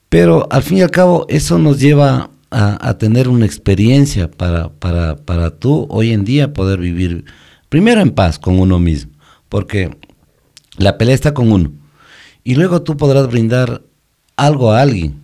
Pero 0.10 0.48
al 0.52 0.64
fin 0.64 0.80
y 0.80 0.81
al 0.81 0.91
cabo 0.91 1.26
eso 1.30 1.60
nos 1.60 1.80
lleva 1.80 2.31
a, 2.49 2.89
a 2.89 2.98
tener 2.98 3.30
una 3.30 3.45
experiencia 3.45 4.31
para, 4.31 4.69
para, 4.69 5.18
para 5.18 5.52
tú 5.52 5.85
hoy 5.89 6.11
en 6.11 6.23
día 6.23 6.53
poder 6.53 6.80
vivir 6.80 7.26
primero 7.69 8.02
en 8.02 8.11
paz 8.11 8.39
con 8.39 8.60
uno 8.60 8.80
mismo, 8.80 9.11
porque 9.49 9.95
la 10.77 10.98
pelea 10.98 11.14
está 11.14 11.34
con 11.34 11.52
uno. 11.52 11.72
Y 12.44 12.56
luego 12.56 12.81
tú 12.81 12.98
podrás 12.98 13.27
brindar 13.27 13.84
algo 14.38 14.72
a 14.72 14.81
alguien. 14.81 15.15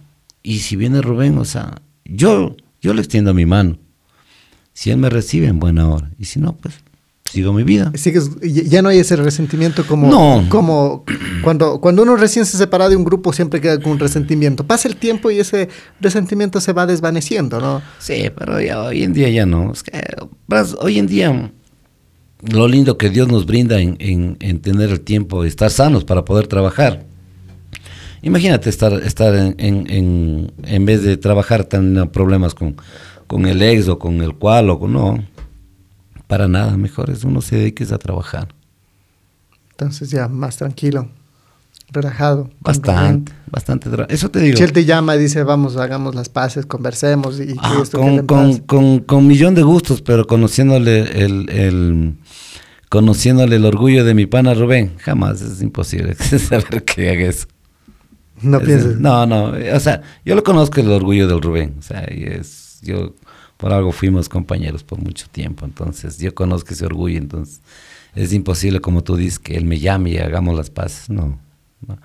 Y 0.43 0.59
si 0.59 0.75
viene 0.75 1.01
Rubén, 1.01 1.37
o 1.37 1.45
sea, 1.45 1.81
yo, 2.03 2.55
yo 2.81 2.93
le 2.93 2.99
extiendo 3.01 3.33
mi 3.33 3.45
mano. 3.45 3.77
Si 4.73 4.89
él 4.91 4.97
me 4.97 5.09
recibe 5.09 5.47
en 5.47 5.59
buena 5.59 5.87
hora. 5.87 6.11
Y 6.19 6.25
si 6.25 6.39
no, 6.39 6.53
pues 6.57 6.73
sigo 7.25 7.53
mi 7.53 7.63
vida. 7.63 7.91
Sigues- 7.95 8.29
ya 8.41 8.63
ya 8.63 8.81
no 8.81 8.89
hay 8.89 8.99
ese 8.99 9.15
resentimiento 9.15 9.85
como, 9.87 10.07
No. 10.09 10.45
como 10.49 11.03
cuando, 11.43 11.79
cuando 11.79 12.03
uno 12.03 12.15
recién 12.15 12.45
se 12.45 12.57
separa 12.57 12.89
de 12.89 12.95
un 12.95 13.03
grupo 13.03 13.33
siempre 13.33 13.61
queda 13.61 13.79
con 13.79 13.93
un 13.93 13.99
resentimiento. 13.99 14.65
Pasa 14.67 14.87
el 14.87 14.95
tiempo 14.97 15.31
y 15.31 15.39
ese 15.39 15.69
resentimiento 16.01 16.59
se 16.61 16.73
va 16.73 16.85
desvaneciendo, 16.85 17.59
¿no? 17.61 17.81
Sí, 17.99 18.25
pero 18.37 18.59
ya 18.61 18.81
hoy 18.83 19.03
en 19.03 19.13
día 19.13 19.29
ya 19.29 19.45
no. 19.45 19.71
Es 19.71 19.81
que, 19.83 20.03
hoy 20.79 20.99
en 20.99 21.07
día 21.07 21.51
lo 22.51 22.67
lindo 22.67 22.97
que 22.97 23.09
Dios 23.09 23.27
nos 23.29 23.45
brinda 23.45 23.79
en, 23.79 23.95
en- 23.99 24.37
en 24.39 24.59
tener 24.59 24.89
el 24.89 24.99
tiempo, 25.01 25.43
estar 25.45 25.71
sanos 25.71 26.03
para 26.03 26.25
poder 26.25 26.47
trabajar. 26.47 27.05
Imagínate 28.23 28.69
estar, 28.69 28.93
estar 28.93 29.35
en, 29.35 29.55
en, 29.59 29.85
en, 29.91 30.51
en 30.63 30.85
vez 30.85 31.03
de 31.03 31.17
trabajar 31.17 31.65
teniendo 31.65 32.11
problemas 32.11 32.55
con, 32.55 32.75
con 33.27 33.45
el 33.45 33.61
ex 33.61 33.87
o 33.89 33.99
con 33.99 34.21
el 34.21 34.33
cual 34.35 34.69
o 34.69 34.79
con 34.79 34.93
no. 34.93 35.23
Para 36.27 36.47
nada, 36.47 36.75
mejor 36.77 37.09
es 37.09 37.23
uno 37.23 37.41
se 37.41 37.57
dedique 37.57 37.83
a 37.83 37.97
trabajar. 37.97 38.47
Entonces 39.71 40.09
ya 40.09 40.27
más 40.29 40.57
tranquilo, 40.57 41.09
relajado. 41.91 42.49
Bastante, 42.61 43.33
bastante. 43.51 43.89
Eso 44.09 44.29
te 44.29 44.39
digo. 44.39 44.57
Si 44.57 44.63
él 44.63 44.71
te 44.71 44.85
llama, 44.85 45.15
dice, 45.15 45.43
vamos, 45.43 45.75
hagamos 45.77 46.15
las 46.15 46.29
paces, 46.29 46.65
conversemos 46.65 47.39
y, 47.39 47.51
y 47.51 47.55
Ah, 47.59 47.79
esto 47.83 47.99
con, 47.99 48.25
con, 48.25 48.57
con, 48.59 48.99
con 48.99 49.27
millón 49.27 49.53
de 49.53 49.63
gustos, 49.63 50.01
pero 50.01 50.25
conociéndole 50.25 51.23
el, 51.25 51.49
el- 51.49 52.15
conociéndole 52.89 53.55
el 53.57 53.65
orgullo 53.65 54.05
de 54.05 54.13
mi 54.13 54.27
pana 54.27 54.53
Rubén, 54.53 54.93
jamás 54.99 55.41
es 55.41 55.61
imposible 55.61 56.15
saber 56.39 56.83
que 56.83 57.09
haga 57.09 57.25
eso. 57.27 57.47
No 58.43 58.57
Es- 58.59 58.65
pienses. 58.65 58.99
No, 58.99 59.25
no, 59.25 59.53
o 59.73 59.79
sea, 59.79 60.01
yo 60.25 60.35
lo 60.35 60.43
conozco 60.43 60.79
el 60.81 60.91
orgullo 60.91 61.27
del 61.27 61.41
Rubén, 61.41 61.75
o 61.79 61.81
sea, 61.81 62.07
y 62.11 62.23
es, 62.23 62.79
yo 62.81 63.13
por 63.57 63.71
algo 63.73 63.91
fuimos 63.91 64.27
compañeros 64.29 64.83
por 64.83 64.99
mucho 64.99 65.27
tiempo, 65.31 65.65
entonces 65.65 66.17
yo 66.19 66.33
conozco 66.35 66.73
ese 66.73 66.85
orgullo, 66.85 67.17
entonces 67.17 67.61
es 68.15 68.33
imposible 68.33 68.81
como 68.81 69.03
tú 69.03 69.15
dices 69.15 69.39
que 69.39 69.55
él 69.55 69.65
me 69.65 69.79
llame 69.79 70.11
y 70.11 70.17
hagamos 70.17 70.55
las 70.55 70.69
paces, 70.69 71.09
no, 71.09 71.39
no. 71.87 71.97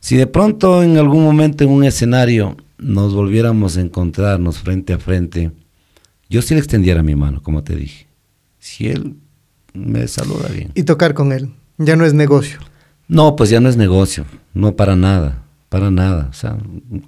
Si 0.00 0.16
de 0.16 0.26
pronto 0.26 0.82
en 0.82 0.98
algún 0.98 1.24
momento 1.24 1.64
en 1.64 1.70
un 1.70 1.82
escenario 1.84 2.56
nos 2.78 3.14
volviéramos 3.14 3.76
a 3.76 3.80
encontrarnos 3.80 4.58
frente 4.58 4.92
a 4.92 4.98
frente, 4.98 5.50
yo 6.28 6.42
sí 6.42 6.54
le 6.54 6.60
extendiera 6.60 7.02
mi 7.02 7.14
mano, 7.14 7.42
como 7.42 7.62
te 7.64 7.74
dije. 7.74 8.06
Si 8.58 8.88
él 8.88 9.16
me 9.72 10.06
saluda 10.08 10.48
bien. 10.48 10.70
Y 10.74 10.82
tocar 10.82 11.14
con 11.14 11.32
él. 11.32 11.50
Ya 11.78 11.96
no 11.96 12.04
es 12.04 12.12
negocio. 12.12 12.58
No, 13.08 13.34
pues 13.36 13.48
ya 13.50 13.60
no 13.60 13.68
es 13.68 13.76
negocio, 13.76 14.24
no 14.52 14.76
para 14.76 14.94
nada, 14.96 15.43
para 15.74 15.90
nada. 15.90 16.28
O 16.30 16.32
sea, 16.32 16.56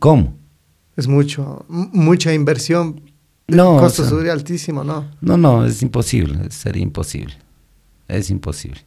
¿cómo? 0.01 0.35
Es 0.97 1.07
mucho, 1.07 1.65
mucha 1.69 2.35
inversión. 2.35 3.01
No, 3.47 3.75
El 3.75 3.79
o 3.79 3.81
costo 3.81 4.03
sea, 4.05 4.17
sería 4.19 4.33
altísimo, 4.33 4.83
¿no? 4.83 5.05
no, 5.21 5.37
no, 5.37 5.65
es 5.65 5.81
imposible, 5.83 6.51
sería 6.51 6.83
imposible. 6.83 7.35
Es 8.09 8.29
imposible. 8.29 8.81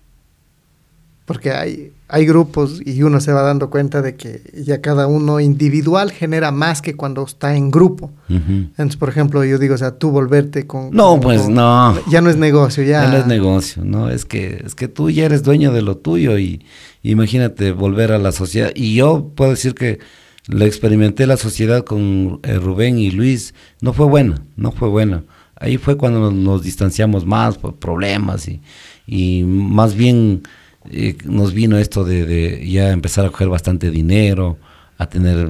porque 1.25 1.51
hay, 1.51 1.93
hay 2.09 2.25
grupos 2.25 2.81
y 2.85 3.03
uno 3.03 3.21
se 3.21 3.31
va 3.31 3.43
dando 3.43 3.69
cuenta 3.69 4.01
de 4.01 4.15
que 4.15 4.41
ya 4.65 4.81
cada 4.81 5.07
uno 5.07 5.39
individual 5.39 6.11
genera 6.11 6.51
más 6.51 6.81
que 6.81 6.95
cuando 6.95 7.23
está 7.23 7.55
en 7.55 7.69
grupo. 7.71 8.11
Entonces, 8.27 8.97
por 8.97 9.07
ejemplo, 9.09 9.45
yo 9.45 9.59
digo, 9.59 9.75
o 9.75 9.77
sea, 9.77 9.91
tú 9.97 10.09
volverte 10.11 10.65
con... 10.67 10.89
No, 10.91 11.11
con- 11.11 11.19
pues 11.21 11.43
con- 11.43 11.53
no. 11.53 11.95
Ya 12.09 12.19
no 12.21 12.29
es 12.29 12.35
negocio, 12.35 12.83
ya... 12.83 13.03
Ya 13.03 13.11
no 13.11 13.17
es 13.17 13.27
negocio, 13.27 13.85
¿no? 13.85 14.09
Es 14.09 14.25
que, 14.25 14.61
es 14.65 14.73
que 14.75 14.87
tú 14.89 15.09
ya 15.09 15.23
eres 15.25 15.43
dueño 15.43 15.71
de 15.71 15.83
lo 15.83 15.95
tuyo 15.97 16.37
y 16.37 16.65
imagínate 17.03 17.71
volver 17.71 18.11
a 18.11 18.17
la 18.17 18.31
sociedad. 18.31 18.71
Y 18.75 18.95
yo 18.95 19.31
puedo 19.35 19.51
decir 19.51 19.75
que 19.75 19.99
la 20.47 20.65
experimenté 20.65 21.27
la 21.27 21.37
sociedad 21.37 21.83
con 21.83 22.39
eh, 22.43 22.55
Rubén 22.55 22.97
y 22.97 23.11
Luis, 23.11 23.53
no 23.81 23.93
fue 23.93 24.07
buena, 24.07 24.41
no 24.55 24.71
fue 24.71 24.89
buena. 24.89 25.23
Ahí 25.55 25.77
fue 25.77 25.97
cuando 25.97 26.31
nos, 26.31 26.63
distanciamos 26.63 27.25
más 27.25 27.57
por 27.57 27.75
problemas 27.75 28.47
y, 28.47 28.61
y 29.05 29.43
más 29.43 29.93
bien 29.93 30.43
eh, 30.89 31.17
nos 31.25 31.53
vino 31.53 31.77
esto 31.77 32.03
de, 32.03 32.65
ya 32.67 32.91
empezar 32.91 33.25
a 33.25 33.29
coger 33.29 33.49
bastante 33.49 33.91
dinero, 33.91 34.57
a 34.97 35.07
tener 35.07 35.49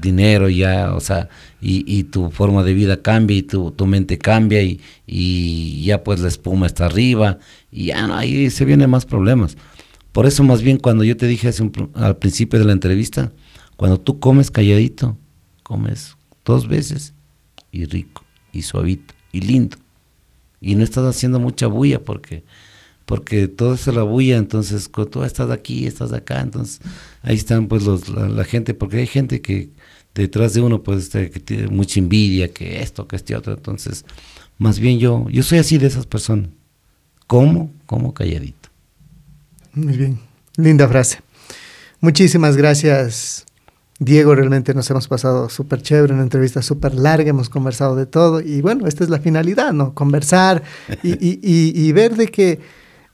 dinero 0.00 0.48
ya, 0.48 0.94
o 0.94 1.00
sea, 1.00 1.28
y, 1.60 1.84
y 1.86 2.04
tu 2.04 2.30
forma 2.30 2.62
de 2.62 2.72
vida 2.72 3.02
cambia 3.02 3.36
y 3.36 3.42
tu, 3.42 3.70
tu 3.72 3.86
mente 3.86 4.16
cambia 4.16 4.62
y, 4.62 4.80
y 5.06 5.84
ya 5.84 6.02
pues 6.02 6.20
la 6.20 6.28
espuma 6.28 6.66
está 6.66 6.86
arriba 6.86 7.38
y 7.70 7.86
ya 7.86 8.06
no, 8.06 8.14
ahí 8.14 8.48
se 8.50 8.64
vienen 8.64 8.90
más 8.90 9.04
problemas. 9.04 9.56
Por 10.18 10.26
eso 10.26 10.42
más 10.42 10.62
bien 10.62 10.78
cuando 10.78 11.04
yo 11.04 11.16
te 11.16 11.28
dije 11.28 11.46
hace 11.46 11.70
al 11.94 12.16
principio 12.16 12.58
de 12.58 12.64
la 12.64 12.72
entrevista, 12.72 13.30
cuando 13.76 14.00
tú 14.00 14.18
comes 14.18 14.50
calladito, 14.50 15.16
comes 15.62 16.16
dos 16.44 16.66
veces 16.66 17.14
y 17.70 17.84
rico 17.84 18.24
y 18.52 18.62
suavito 18.62 19.14
y 19.30 19.42
lindo 19.42 19.76
y 20.60 20.74
no 20.74 20.82
estás 20.82 21.04
haciendo 21.04 21.38
mucha 21.38 21.68
bulla 21.68 22.00
porque 22.00 22.42
porque 23.04 23.46
todo 23.46 23.74
es 23.74 23.86
la 23.86 24.02
bulla, 24.02 24.38
entonces 24.38 24.90
tú 25.08 25.22
estás 25.22 25.52
aquí, 25.52 25.86
estás 25.86 26.12
acá, 26.12 26.40
entonces 26.40 26.80
ahí 27.22 27.36
están 27.36 27.68
pues 27.68 27.84
la 28.08 28.42
gente, 28.42 28.74
porque 28.74 28.96
hay 28.96 29.06
gente 29.06 29.40
que 29.40 29.70
detrás 30.16 30.52
de 30.52 30.62
uno 30.62 30.82
pues 30.82 31.04
este, 31.04 31.30
que 31.30 31.38
tiene 31.38 31.68
mucha 31.68 32.00
envidia, 32.00 32.52
que 32.52 32.82
esto, 32.82 33.06
que 33.06 33.14
este 33.14 33.36
otro, 33.36 33.52
entonces 33.52 34.04
más 34.58 34.80
bien 34.80 34.98
yo, 34.98 35.28
yo 35.30 35.44
soy 35.44 35.58
así 35.58 35.78
de 35.78 35.86
esas 35.86 36.06
personas, 36.06 36.48
como, 37.28 37.70
como 37.86 38.12
calladito. 38.12 38.57
Muy 39.78 39.96
bien, 39.96 40.18
linda 40.56 40.88
frase. 40.88 41.20
Muchísimas 42.00 42.56
gracias, 42.56 43.44
Diego. 43.98 44.34
Realmente 44.34 44.74
nos 44.74 44.88
hemos 44.90 45.08
pasado 45.08 45.48
súper 45.48 45.82
chévere, 45.82 46.14
una 46.14 46.22
entrevista 46.22 46.62
súper 46.62 46.94
larga, 46.94 47.30
hemos 47.30 47.48
conversado 47.48 47.96
de 47.96 48.06
todo. 48.06 48.40
Y 48.40 48.60
bueno, 48.60 48.86
esta 48.86 49.04
es 49.04 49.10
la 49.10 49.18
finalidad, 49.18 49.72
¿no? 49.72 49.94
Conversar 49.94 50.62
y, 51.02 51.10
y- 51.12 51.40
y- 51.42 51.72
y 51.88 51.92
ver 51.92 52.16
de 52.16 52.28
que, 52.28 52.60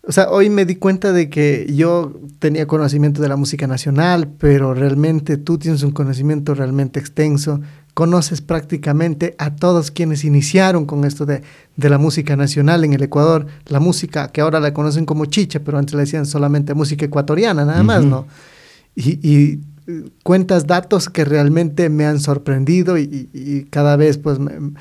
o 0.06 0.12
sea, 0.12 0.28
hoy 0.30 0.50
me 0.50 0.64
di 0.66 0.76
cuenta 0.76 1.12
de 1.12 1.28
que 1.30 1.66
yo 1.74 2.12
tenía 2.38 2.66
conocimiento 2.66 3.22
de 3.22 3.28
la 3.28 3.36
música 3.36 3.66
nacional, 3.66 4.28
pero 4.38 4.74
realmente 4.74 5.36
tú 5.38 5.58
tienes 5.58 5.82
un 5.82 5.92
conocimiento 5.92 6.54
realmente 6.54 7.00
extenso. 7.00 7.60
Conoces 7.94 8.40
prácticamente 8.40 9.36
a 9.38 9.54
todos 9.54 9.90
quienes 9.92 10.24
iniciaron 10.24 10.84
con 10.84 11.04
esto 11.04 11.24
de, 11.26 11.42
de 11.76 11.88
la 11.90 11.96
música 11.98 12.34
nacional 12.36 12.82
en 12.84 12.92
el 12.92 13.02
Ecuador, 13.04 13.46
la 13.66 13.78
música 13.78 14.28
que 14.32 14.40
ahora 14.40 14.58
la 14.58 14.74
conocen 14.74 15.06
como 15.06 15.26
chicha, 15.26 15.60
pero 15.60 15.78
antes 15.78 15.94
le 15.94 16.00
decían 16.00 16.26
solamente 16.26 16.74
música 16.74 17.04
ecuatoriana, 17.06 17.64
nada 17.64 17.82
más. 17.84 18.04
¿no? 18.04 18.26
y, 18.96 19.10
y, 19.28 19.60
cuentas 20.22 20.66
datos 20.66 21.08
que 21.10 21.24
realmente 21.24 21.88
me 21.90 22.04
han 22.06 22.18
sorprendido 22.18 22.96
y, 22.98 23.02
y- 23.02 23.28
y 23.34 23.64
cada 23.70 23.96
vez 23.96 24.18
pues 24.18 24.38
me- 24.38 24.72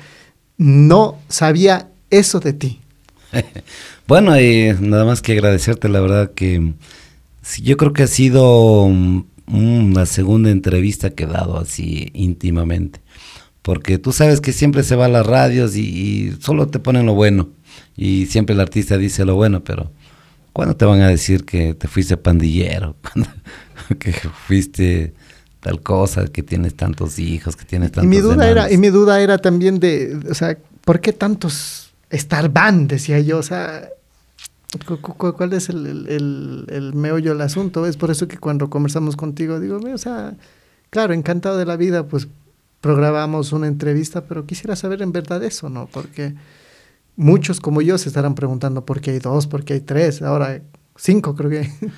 no 0.56 1.18
sabía 1.28 1.88
eso 2.10 2.40
de 2.40 2.52
ti. 2.52 2.80
Bueno, 4.06 4.38
y 4.38 4.74
nada 4.80 5.04
más 5.06 5.22
que 5.22 5.32
agradecerte, 5.32 5.88
la 5.88 6.00
verdad 6.00 6.32
que 6.34 6.74
sí, 7.42 7.62
yo 7.62 7.76
creo 7.78 7.92
que 7.94 8.02
ha 8.02 8.06
sido 8.06 8.90
mm, 9.46 9.92
una 9.92 10.06
segunda 10.06 10.50
entrevista 10.50 11.10
que 11.10 11.24
he 11.24 11.28
dado 11.28 11.58
así 11.58 12.10
íntimamente, 12.14 13.00
porque 13.62 13.98
tú 13.98 14.12
sabes 14.12 14.40
que 14.40 14.52
siempre 14.52 14.82
se 14.82 14.96
va 14.96 15.06
a 15.06 15.08
las 15.08 15.26
radios 15.26 15.76
y, 15.76 15.82
y 15.82 16.36
solo 16.40 16.68
te 16.68 16.78
ponen 16.78 17.06
lo 17.06 17.14
bueno, 17.14 17.50
y 17.96 18.26
siempre 18.26 18.54
el 18.54 18.60
artista 18.60 18.98
dice 18.98 19.24
lo 19.24 19.34
bueno, 19.34 19.64
pero 19.64 19.90
¿cuándo 20.52 20.76
te 20.76 20.84
van 20.84 21.02
a 21.02 21.08
decir 21.08 21.44
que 21.44 21.74
te 21.74 21.88
fuiste 21.88 22.16
pandillero? 22.16 22.96
Que 23.98 24.12
fuiste 24.12 25.12
tal 25.60 25.82
cosa, 25.82 26.26
que 26.28 26.42
tienes 26.42 26.74
tantos 26.74 27.18
hijos, 27.18 27.56
que 27.56 27.64
tienes 27.64 27.92
tantos 27.92 28.04
Y 28.04 28.08
mi 28.08 28.22
duda 28.22 28.48
era, 28.48 28.70
y 28.70 28.78
mi 28.78 28.88
duda 28.88 29.20
era 29.20 29.36
también 29.36 29.78
de, 29.78 30.20
o 30.30 30.34
sea, 30.34 30.56
¿por 30.84 31.00
qué 31.00 31.12
tantos 31.12 31.92
Star 32.08 32.50
Band? 32.50 32.90
Decía 32.90 33.20
yo, 33.20 33.38
o 33.38 33.42
sea, 33.42 33.88
¿cuál 34.78 35.52
es 35.52 35.68
el, 35.68 35.86
el, 36.08 36.66
el- 36.68 36.94
meollo 36.94 37.32
del 37.32 37.40
asunto? 37.42 37.86
Es 37.86 37.96
por 37.96 38.10
eso 38.10 38.28
que 38.28 38.38
cuando 38.38 38.70
conversamos 38.70 39.16
contigo, 39.16 39.60
digo, 39.60 39.78
o 39.78 39.98
sea, 39.98 40.36
claro, 40.90 41.14
encantado 41.14 41.58
de 41.58 41.66
la 41.66 41.76
vida, 41.76 42.06
pues 42.08 42.28
programamos 42.80 43.52
una 43.52 43.66
entrevista, 43.68 44.22
pero 44.26 44.46
quisiera 44.46 44.76
saber 44.76 45.02
en 45.02 45.12
verdad 45.12 45.42
eso, 45.44 45.70
¿no? 45.70 45.86
Porque 45.86 46.34
muchos 47.16 47.60
como 47.60 47.82
yo 47.82 47.98
se 47.98 48.08
estarán 48.08 48.34
preguntando 48.34 48.84
por 48.86 49.00
qué 49.00 49.12
hay 49.12 49.18
dos, 49.20 49.46
por 49.46 49.64
qué 49.64 49.74
hay 49.74 49.80
tres, 49.80 50.22
ahora 50.22 50.62
cinco 50.96 51.34
creo 51.36 51.50
que. 51.50 51.70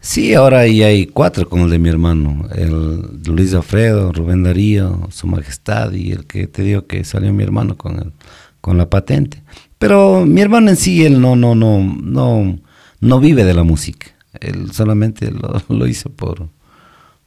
Sí, 0.00 0.34
ahora 0.34 0.66
ya 0.68 0.86
hay 0.86 1.06
cuatro 1.06 1.48
con 1.48 1.60
el 1.60 1.70
de 1.70 1.78
mi 1.78 1.88
hermano, 1.88 2.48
el 2.54 3.22
Luis 3.26 3.54
Alfredo, 3.54 4.12
Rubén 4.12 4.42
Darío, 4.44 5.08
Su 5.10 5.26
Majestad 5.26 5.92
y 5.92 6.12
el 6.12 6.26
que 6.26 6.46
te 6.46 6.62
digo 6.62 6.86
que 6.86 7.02
salió 7.04 7.32
mi 7.32 7.42
hermano 7.42 7.76
con 7.76 8.12
con 8.60 8.78
la 8.78 8.90
patente. 8.90 9.42
Pero 9.78 10.24
mi 10.24 10.40
hermano 10.40 10.70
en 10.70 10.76
sí, 10.76 11.04
él 11.04 11.20
no, 11.20 11.36
no, 11.36 11.54
no, 11.54 11.80
no, 11.80 12.58
no 13.00 13.20
vive 13.20 13.44
de 13.44 13.54
la 13.54 13.62
música. 13.62 14.06
Él 14.40 14.72
solamente 14.72 15.30
lo, 15.68 15.86
hizo 15.86 16.10
por, 16.10 16.48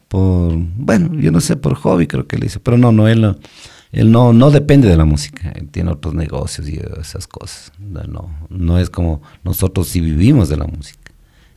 por, 0.07 0.53
bueno, 0.55 1.13
yo 1.15 1.31
no 1.31 1.41
sé, 1.41 1.55
por 1.55 1.75
hobby 1.75 2.07
creo 2.07 2.27
que 2.27 2.37
lo 2.37 2.45
hizo, 2.45 2.59
pero 2.61 2.77
no, 2.77 2.91
no, 2.91 3.07
él 3.07 3.21
no, 3.21 3.37
él 3.91 4.11
no, 4.11 4.33
no 4.33 4.51
depende 4.51 4.87
de 4.87 4.97
la 4.97 5.05
música, 5.05 5.51
él 5.51 5.69
tiene 5.69 5.91
otros 5.91 6.13
negocios 6.13 6.67
y 6.69 6.79
esas 6.99 7.27
cosas. 7.27 7.71
No, 7.79 8.29
no, 8.49 8.79
es 8.79 8.89
como 8.89 9.21
nosotros 9.43 9.87
sí 9.87 10.01
vivimos 10.01 10.49
de 10.49 10.57
la 10.57 10.65
música. 10.65 11.11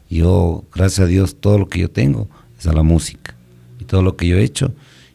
Yo, 0.09 0.65
gracias 0.75 1.07
a 1.07 1.09
Dios, 1.09 1.37
todo 1.41 1.59
lo 1.59 1.69
que 1.69 1.79
yo 1.79 1.91
tengo 1.91 2.29
es 2.59 2.67
a 2.67 2.73
la 2.73 2.83
música. 2.83 3.35
Y 3.81 3.85
todo 3.85 4.03
lo 4.03 4.17
que 4.17 4.27
yo 4.27 4.37
he 4.37 4.45
hecho 4.45 4.75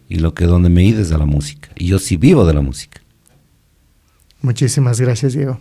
y 0.10 0.16
lo 0.16 0.34
que 0.34 0.46
donde 0.46 0.70
me 0.70 0.82
he 0.82 0.86
ido 0.86 1.02
es 1.02 1.12
a 1.12 1.18
la 1.18 1.26
música. 1.26 1.70
Y 1.76 1.88
yo 1.88 2.00
sí 2.00 2.18
vivo 2.18 2.46
de 2.46 2.54
la 2.54 2.62
música. 2.62 3.02
Muchísimas 4.42 5.00
gracias, 5.00 5.34
Diego. 5.34 5.60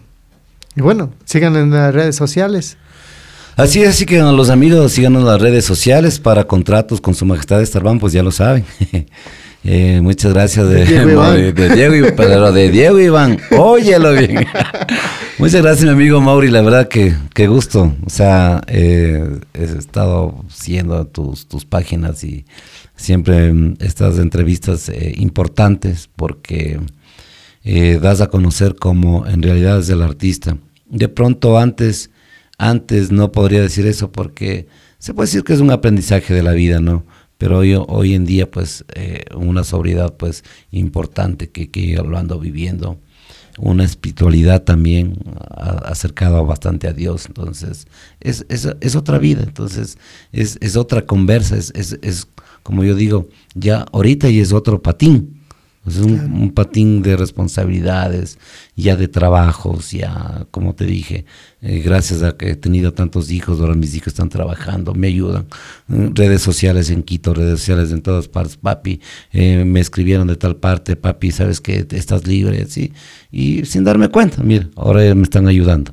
Y 0.76 0.82
bueno, 0.82 1.12
sigan 1.24 1.56
en 1.56 1.70
las 1.70 1.94
redes 1.94 2.16
sociales. 2.16 2.76
Así 3.56 3.82
es, 3.82 3.88
así 3.88 4.04
que 4.04 4.20
a 4.20 4.30
los 4.32 4.50
amigos 4.50 4.92
síganos 4.92 5.22
en 5.22 5.28
las 5.28 5.40
redes 5.40 5.64
sociales 5.64 6.18
para 6.18 6.44
contratos 6.44 7.00
con 7.00 7.14
su 7.14 7.24
majestad 7.24 7.64
Starban, 7.64 7.98
pues 7.98 8.12
ya 8.12 8.22
lo 8.22 8.30
saben. 8.30 8.64
Eh, 9.68 10.00
muchas 10.00 10.32
gracias 10.32 10.68
de, 10.68 10.74
De 10.84 10.86
Diego 10.86 11.10
Iván. 11.10 11.54
de- 11.54 11.68
Diego, 11.74 12.06
pero 12.16 12.52
de 12.52 12.70
Diego 12.70 13.00
Iván, 13.00 13.38
óyelo 13.50 14.12
bien. 14.12 14.46
muchas 15.38 15.60
gracias 15.60 15.86
mi 15.86 15.90
amigo 15.90 16.20
Mauri, 16.20 16.50
la 16.50 16.62
verdad 16.62 16.86
que, 16.86 17.16
que 17.34 17.48
gusto. 17.48 17.92
O 18.06 18.08
sea, 18.08 18.60
eh, 18.68 19.40
he 19.54 19.64
estado 19.64 20.44
siguiendo 20.54 21.04
tus, 21.08 21.48
tus 21.48 21.64
páginas 21.64 22.22
y 22.22 22.44
siempre 22.94 23.52
mm, 23.52 23.78
estas 23.80 24.18
entrevistas 24.20 24.88
eh, 24.88 25.14
importantes 25.16 26.08
porque 26.14 26.78
das 28.00 28.20
a 28.20 28.28
conocer 28.28 28.76
cómo 28.76 29.26
en 29.26 29.42
realidad 29.42 29.80
es 29.80 29.88
el 29.88 30.00
artista. 30.02 30.56
De 30.88 31.08
pronto 31.08 31.58
antes, 31.58 32.10
antes 32.58 33.10
no 33.10 33.32
podría 33.32 33.60
decir 33.62 33.86
eso 33.86 34.12
porque 34.12 34.66
se 34.98 35.14
puede 35.14 35.26
decir 35.26 35.44
que 35.44 35.52
es 35.52 35.60
un 35.60 35.70
aprendizaje 35.70 36.32
de 36.34 36.42
la 36.42 36.52
vida, 36.52 36.80
¿no? 36.80 37.04
Pero 37.38 37.58
hoy, 37.58 37.74
hoy 37.74 38.14
en 38.14 38.24
día, 38.24 38.50
pues, 38.50 38.84
eh, 38.94 39.24
una 39.36 39.62
sobriedad, 39.62 40.14
pues, 40.16 40.42
importante 40.70 41.50
que, 41.50 41.70
que 41.70 41.86
yo 41.86 42.02
lo 42.04 42.16
ando 42.16 42.38
viviendo. 42.40 42.98
Una 43.58 43.84
espiritualidad 43.84 44.62
también 44.64 45.18
a- 45.50 45.78
acercado 45.90 46.44
bastante 46.46 46.88
a 46.88 46.92
Dios. 46.94 47.26
Entonces, 47.26 47.88
es, 48.20 48.46
es, 48.48 48.68
es 48.80 48.96
otra 48.96 49.18
vida. 49.18 49.42
Entonces, 49.42 49.98
es, 50.32 50.56
es 50.62 50.76
otra 50.76 51.04
conversa. 51.04 51.56
Es, 51.56 51.72
es, 51.74 52.28
como 52.62 52.84
yo 52.84 52.94
digo, 52.94 53.28
ya 53.54 53.84
ahorita 53.92 54.30
y 54.30 54.40
es 54.40 54.52
otro 54.52 54.80
patín. 54.82 55.35
Es 55.86 55.98
un, 55.98 56.12
un 56.32 56.50
patín 56.52 57.02
de 57.02 57.16
responsabilidades, 57.16 58.38
ya 58.74 58.96
de 58.96 59.08
trabajos, 59.08 59.92
ya, 59.92 60.46
como 60.50 60.74
te 60.74 60.84
dije, 60.84 61.24
eh, 61.62 61.80
gracias 61.80 62.22
a 62.22 62.36
que 62.36 62.50
he 62.50 62.56
tenido 62.56 62.92
tantos 62.92 63.30
hijos, 63.30 63.60
ahora 63.60 63.74
mis 63.74 63.94
hijos 63.94 64.08
están 64.08 64.28
trabajando, 64.28 64.94
me 64.94 65.08
ayudan. 65.08 65.46
Eh, 65.88 66.10
redes 66.14 66.42
sociales 66.42 66.90
en 66.90 67.02
Quito, 67.02 67.34
redes 67.34 67.60
sociales 67.60 67.92
en 67.92 68.02
todas 68.02 68.28
partes, 68.28 68.56
papi, 68.56 69.00
eh, 69.32 69.64
me 69.64 69.80
escribieron 69.80 70.26
de 70.26 70.36
tal 70.36 70.56
parte, 70.56 70.96
papi, 70.96 71.30
sabes 71.30 71.60
que 71.60 71.86
estás 71.90 72.26
libre, 72.26 72.62
así. 72.62 72.92
Y 73.30 73.64
sin 73.64 73.84
darme 73.84 74.08
cuenta, 74.08 74.42
mira, 74.42 74.68
ahora 74.76 75.14
me 75.14 75.22
están 75.22 75.46
ayudando. 75.46 75.92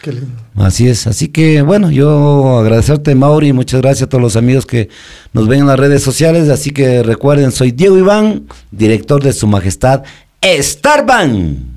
Qué 0.00 0.12
lindo. 0.12 0.28
Así 0.56 0.88
es, 0.88 1.06
así 1.06 1.28
que 1.28 1.60
bueno, 1.60 1.90
yo 1.90 2.58
agradecerte 2.58 3.14
Mauri, 3.14 3.52
muchas 3.52 3.82
gracias 3.82 4.06
a 4.06 4.08
todos 4.08 4.22
los 4.22 4.36
amigos 4.36 4.64
que 4.64 4.88
nos 5.32 5.46
ven 5.46 5.60
en 5.60 5.66
las 5.66 5.78
redes 5.78 6.02
sociales, 6.02 6.48
así 6.48 6.70
que 6.70 7.02
recuerden, 7.02 7.52
soy 7.52 7.70
Diego 7.70 7.98
Iván, 7.98 8.46
director 8.70 9.22
de 9.22 9.34
Su 9.34 9.46
Majestad 9.46 10.02
Starban. 10.42 11.69